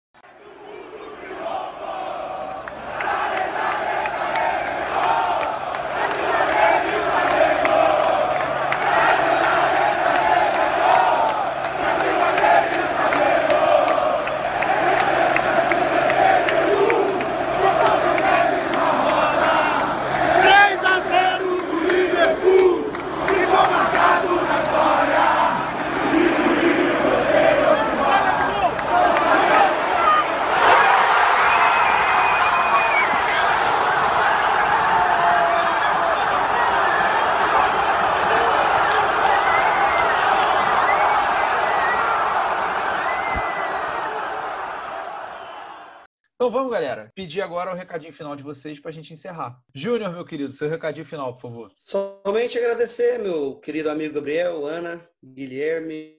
Recadinho 47.80 48.14
final 48.14 48.36
de 48.36 48.44
vocês 48.44 48.80
para 48.80 48.92
a 48.92 48.94
gente 48.94 49.14
encerrar. 49.14 49.62
Júnior, 49.74 50.12
meu 50.12 50.26
querido, 50.26 50.54
seu 50.54 50.70
recadinho 50.70 51.06
final, 51.06 51.34
por 51.34 51.42
favor. 51.42 51.72
Somente 51.76 52.58
agradecer, 52.58 53.20
meu 53.20 53.56
querido 53.56 53.90
amigo 53.90 54.16
Gabriel, 54.16 54.66
Ana, 54.66 55.00
Guilherme, 55.24 56.18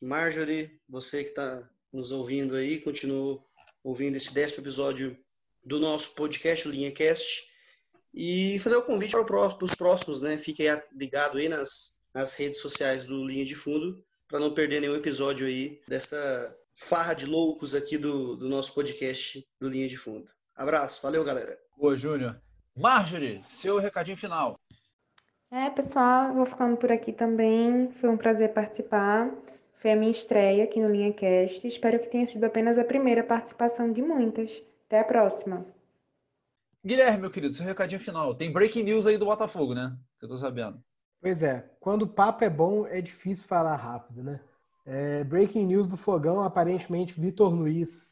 Marjorie, 0.00 0.80
você 0.88 1.24
que 1.24 1.30
está 1.30 1.68
nos 1.92 2.10
ouvindo 2.12 2.56
aí, 2.56 2.80
continua 2.80 3.42
ouvindo 3.84 4.16
esse 4.16 4.32
décimo 4.32 4.62
episódio 4.62 5.16
do 5.64 5.78
nosso 5.78 6.14
podcast, 6.14 6.66
o 6.66 6.70
LinhaCast. 6.70 7.50
E 8.14 8.58
fazer 8.58 8.76
o 8.76 8.82
convite 8.82 9.12
para 9.12 9.64
os 9.64 9.74
próximos, 9.74 10.20
né? 10.20 10.36
Fiquem 10.36 10.66
ligado 10.94 11.38
aí 11.38 11.48
nas, 11.48 12.00
nas 12.14 12.34
redes 12.34 12.60
sociais 12.60 13.04
do 13.04 13.24
Linha 13.24 13.44
de 13.44 13.54
Fundo 13.54 14.04
para 14.28 14.40
não 14.40 14.54
perder 14.54 14.80
nenhum 14.80 14.96
episódio 14.96 15.46
aí 15.46 15.80
dessa 15.88 16.56
farra 16.74 17.14
de 17.14 17.26
loucos 17.26 17.74
aqui 17.74 17.98
do, 17.98 18.36
do 18.36 18.48
nosso 18.48 18.74
podcast 18.74 19.46
do 19.60 19.68
Linha 19.68 19.88
de 19.88 19.96
Fundo. 19.96 20.30
Abraço, 20.62 21.02
valeu, 21.02 21.24
galera. 21.24 21.58
Boa, 21.76 21.96
Júnior. 21.96 22.40
Marjorie, 22.76 23.42
seu 23.48 23.80
recadinho 23.80 24.16
final. 24.16 24.60
É, 25.50 25.68
pessoal, 25.70 26.32
vou 26.32 26.46
ficando 26.46 26.76
por 26.76 26.92
aqui 26.92 27.12
também. 27.12 27.90
Foi 28.00 28.08
um 28.08 28.16
prazer 28.16 28.52
participar. 28.52 29.28
Foi 29.80 29.90
a 29.90 29.96
minha 29.96 30.12
estreia 30.12 30.62
aqui 30.62 30.80
no 30.80 30.88
LinhaCast. 30.88 31.66
Espero 31.66 31.98
que 31.98 32.06
tenha 32.06 32.24
sido 32.26 32.44
apenas 32.44 32.78
a 32.78 32.84
primeira 32.84 33.24
participação 33.24 33.90
de 33.90 34.00
muitas. 34.00 34.62
Até 34.86 35.00
a 35.00 35.04
próxima. 35.04 35.66
Guilherme, 36.86 37.22
meu 37.22 37.30
querido, 37.32 37.54
seu 37.54 37.66
recadinho 37.66 38.00
final. 38.00 38.32
Tem 38.32 38.52
breaking 38.52 38.84
news 38.84 39.04
aí 39.04 39.18
do 39.18 39.26
Botafogo, 39.26 39.74
né? 39.74 39.96
Que 40.20 40.26
eu 40.26 40.28
tô 40.28 40.38
sabendo. 40.38 40.80
Pois 41.20 41.42
é, 41.42 41.68
quando 41.80 42.02
o 42.02 42.08
papo 42.08 42.44
é 42.44 42.50
bom, 42.50 42.86
é 42.86 43.00
difícil 43.00 43.48
falar 43.48 43.74
rápido, 43.74 44.22
né? 44.22 44.40
É, 44.86 45.24
breaking 45.24 45.66
news 45.66 45.88
do 45.88 45.96
Fogão, 45.96 46.44
aparentemente 46.44 47.20
Vitor 47.20 47.52
Luiz 47.52 48.11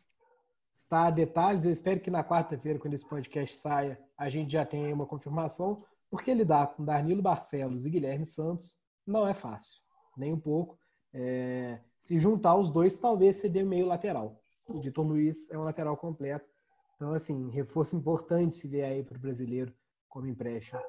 está 0.81 1.07
a 1.07 1.11
detalhes. 1.11 1.65
Eu 1.65 1.71
espero 1.71 2.01
que 2.01 2.11
na 2.11 2.25
quarta-feira, 2.25 2.79
quando 2.79 2.95
esse 2.95 3.07
podcast 3.07 3.55
saia, 3.57 4.01
a 4.17 4.29
gente 4.31 4.53
já 4.53 4.65
tenha 4.65 4.95
uma 4.95 5.07
confirmação, 5.07 5.85
porque 6.11 6.33
lidar 6.33 6.69
com 6.69 6.85
Danilo 6.85 7.21
Barcelos 7.21 7.85
e 7.85 7.91
Guilherme 7.91 8.25
Santos 8.25 8.79
não 9.07 9.29
é 9.29 9.35
fácil, 9.35 9.83
nem 10.17 10.33
um 10.33 10.41
pouco. 10.41 10.79
É, 11.13 11.81
se 11.99 12.19
juntar 12.19 12.57
os 12.57 12.71
dois, 12.71 12.97
talvez 12.97 13.37
seria 13.37 13.65
meio 13.65 13.87
lateral. 13.87 14.41
O 14.67 14.81
Vitor 14.81 15.07
Luiz 15.07 15.51
é 15.51 15.59
um 15.59 15.65
lateral 15.65 15.97
completo. 15.97 16.49
Então, 16.97 17.13
assim, 17.13 17.51
reforço 17.51 17.97
importante 17.97 18.57
se 18.57 18.67
vier 18.67 18.91
aí 18.91 19.03
para 19.03 19.19
o 19.19 19.21
brasileiro 19.21 19.73
como 20.09 20.27
empréstimo. 20.27 20.81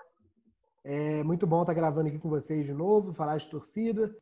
É 0.83 1.21
muito 1.23 1.45
bom 1.45 1.61
estar 1.61 1.73
gravando 1.73 2.07
aqui 2.07 2.17
com 2.17 2.29
vocês 2.29 2.65
de 2.65 2.73
novo, 2.73 3.13
falar 3.13 3.37
de 3.37 3.49
torcida. 3.49 4.15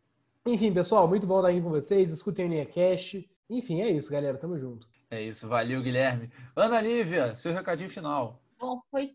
Enfim, 0.46 0.74
pessoal, 0.74 1.08
muito 1.08 1.28
bom 1.28 1.38
estar 1.38 1.50
aqui 1.50 1.62
com 1.62 1.70
vocês. 1.70 2.10
Escutem 2.10 2.46
o 2.46 2.50
Linha 2.50 2.66
Cash. 2.66 3.24
Enfim, 3.50 3.82
é 3.82 3.90
isso, 3.90 4.12
galera. 4.12 4.38
Tamo 4.38 4.58
junto. 4.58 4.88
É 5.12 5.22
isso, 5.24 5.48
valeu, 5.48 5.82
Guilherme. 5.82 6.32
Ana 6.56 6.80
Lívia, 6.80 7.36
seu 7.36 7.52
recadinho 7.52 7.90
final. 7.90 8.40
Bom, 8.60 8.80
foi, 8.92 9.06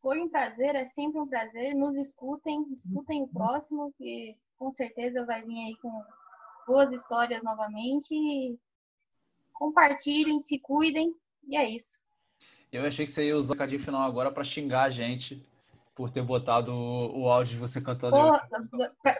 foi 0.00 0.20
um 0.20 0.28
prazer, 0.28 0.76
é 0.76 0.86
sempre 0.86 1.20
um 1.20 1.26
prazer. 1.26 1.74
Nos 1.74 1.96
escutem, 1.96 2.64
escutem 2.72 3.22
o 3.22 3.28
próximo, 3.28 3.92
que 3.98 4.36
com 4.56 4.70
certeza 4.70 5.24
vai 5.24 5.42
vir 5.42 5.58
aí 5.58 5.76
com 5.76 6.04
boas 6.68 6.92
histórias 6.92 7.42
novamente. 7.42 8.56
Compartilhem, 9.52 10.38
se 10.38 10.58
cuidem, 10.58 11.12
e 11.48 11.56
é 11.56 11.68
isso. 11.68 12.00
Eu 12.70 12.86
achei 12.86 13.04
que 13.04 13.10
você 13.10 13.26
ia 13.26 13.36
usar 13.36 13.52
o 13.52 13.54
recadinho 13.54 13.80
final 13.80 14.02
agora 14.02 14.30
para 14.30 14.44
xingar 14.44 14.84
a 14.84 14.90
gente 14.90 15.44
por 15.96 16.10
ter 16.10 16.22
botado 16.22 16.72
o, 16.72 17.22
o 17.22 17.28
áudio 17.28 17.54
de 17.54 17.60
você 17.60 17.80
cantando. 17.80 18.16
Porra, 18.16 18.48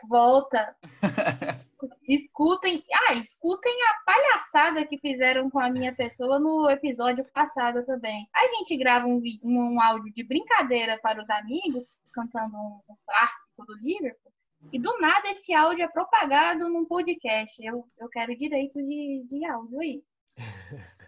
volta. 0.08 0.76
escutem, 2.14 2.82
ah, 2.92 3.14
escutem 3.14 3.72
a 3.82 4.04
palhaçada 4.04 4.86
que 4.86 4.98
fizeram 4.98 5.48
com 5.50 5.58
a 5.58 5.70
minha 5.70 5.94
pessoa 5.94 6.38
no 6.38 6.68
episódio 6.68 7.24
passado 7.32 7.84
também. 7.84 8.28
A 8.34 8.48
gente 8.48 8.76
grava 8.76 9.06
um, 9.06 9.22
um 9.42 9.80
áudio 9.80 10.12
de 10.12 10.24
brincadeira 10.24 10.98
para 11.02 11.22
os 11.22 11.30
amigos, 11.30 11.84
cantando 12.12 12.56
um, 12.56 12.80
um 12.88 12.96
clássico 13.06 13.64
do 13.66 13.76
Liverpool, 13.78 14.32
e 14.72 14.78
do 14.78 14.98
nada 14.98 15.30
esse 15.30 15.54
áudio 15.54 15.84
é 15.84 15.88
propagado 15.88 16.68
num 16.68 16.84
podcast. 16.84 17.64
Eu, 17.64 17.86
eu 17.98 18.08
quero 18.08 18.36
direito 18.36 18.78
de, 18.78 19.24
de 19.26 19.44
áudio 19.44 19.80
aí. 19.80 20.02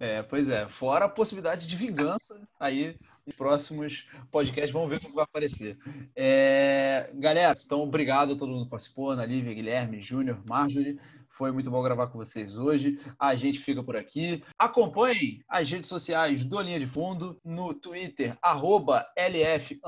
É, 0.00 0.20
pois 0.20 0.48
é. 0.48 0.68
Fora 0.68 1.04
a 1.04 1.08
possibilidade 1.08 1.68
de 1.68 1.76
vingança 1.76 2.40
aí 2.58 2.98
nos 3.26 3.34
próximos 3.36 4.06
podcasts. 4.30 4.72
Vamos 4.72 4.88
ver 4.90 4.98
o 4.98 5.00
que 5.00 5.12
vai 5.12 5.24
aparecer. 5.24 5.78
É, 6.14 7.10
galera, 7.14 7.58
então 7.64 7.80
obrigado 7.82 8.32
a 8.32 8.36
todo 8.36 8.50
mundo 8.50 8.64
que 8.64 8.70
participou, 8.70 9.10
Ana 9.10 9.24
Lívia, 9.24 9.54
Guilherme, 9.54 10.00
Júnior, 10.00 10.42
Marjorie. 10.48 10.98
Foi 11.30 11.50
muito 11.50 11.70
bom 11.70 11.82
gravar 11.82 12.08
com 12.08 12.18
vocês 12.18 12.58
hoje. 12.58 13.00
A 13.18 13.34
gente 13.34 13.58
fica 13.58 13.82
por 13.82 13.96
aqui. 13.96 14.44
Acompanhem 14.58 15.42
as 15.48 15.70
redes 15.70 15.88
sociais 15.88 16.44
do 16.44 16.60
Linha 16.60 16.78
de 16.78 16.86
Fundo, 16.86 17.40
no 17.42 17.72
Twitter, 17.72 18.36
arroba 18.42 19.06
LF 19.16 19.80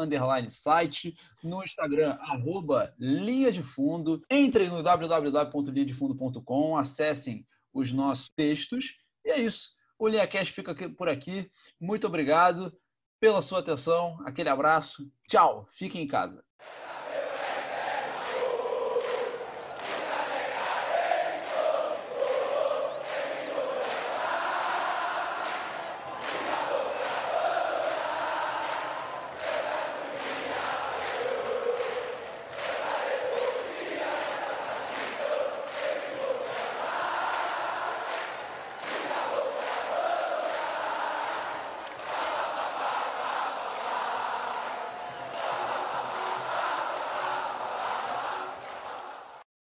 site, 0.51 1.15
no 1.43 1.63
Instagram, 1.63 2.17
arroba 2.21 2.95
Linha 2.99 3.53
de 3.53 3.63
Fundo. 3.63 4.23
Entrem 4.31 4.71
no 4.71 4.83
www.linhadefundo.com, 4.83 6.79
acessem 6.79 7.47
os 7.75 7.93
nossos 7.93 8.31
textos. 8.31 8.97
E 9.25 9.31
é 9.31 9.39
isso. 9.39 9.75
O 9.99 10.09
LinhaCast 10.09 10.53
fica 10.53 10.75
por 10.91 11.09
aqui. 11.09 11.49
Muito 11.79 12.07
obrigado 12.07 12.73
pela 13.25 13.41
sua 13.41 13.61
atenção. 13.61 14.19
Aquele 14.27 14.51
abraço. 14.51 15.11
Tchau. 15.27 15.67
Fiquem 15.71 16.03
em 16.03 16.07
casa. 16.07 16.45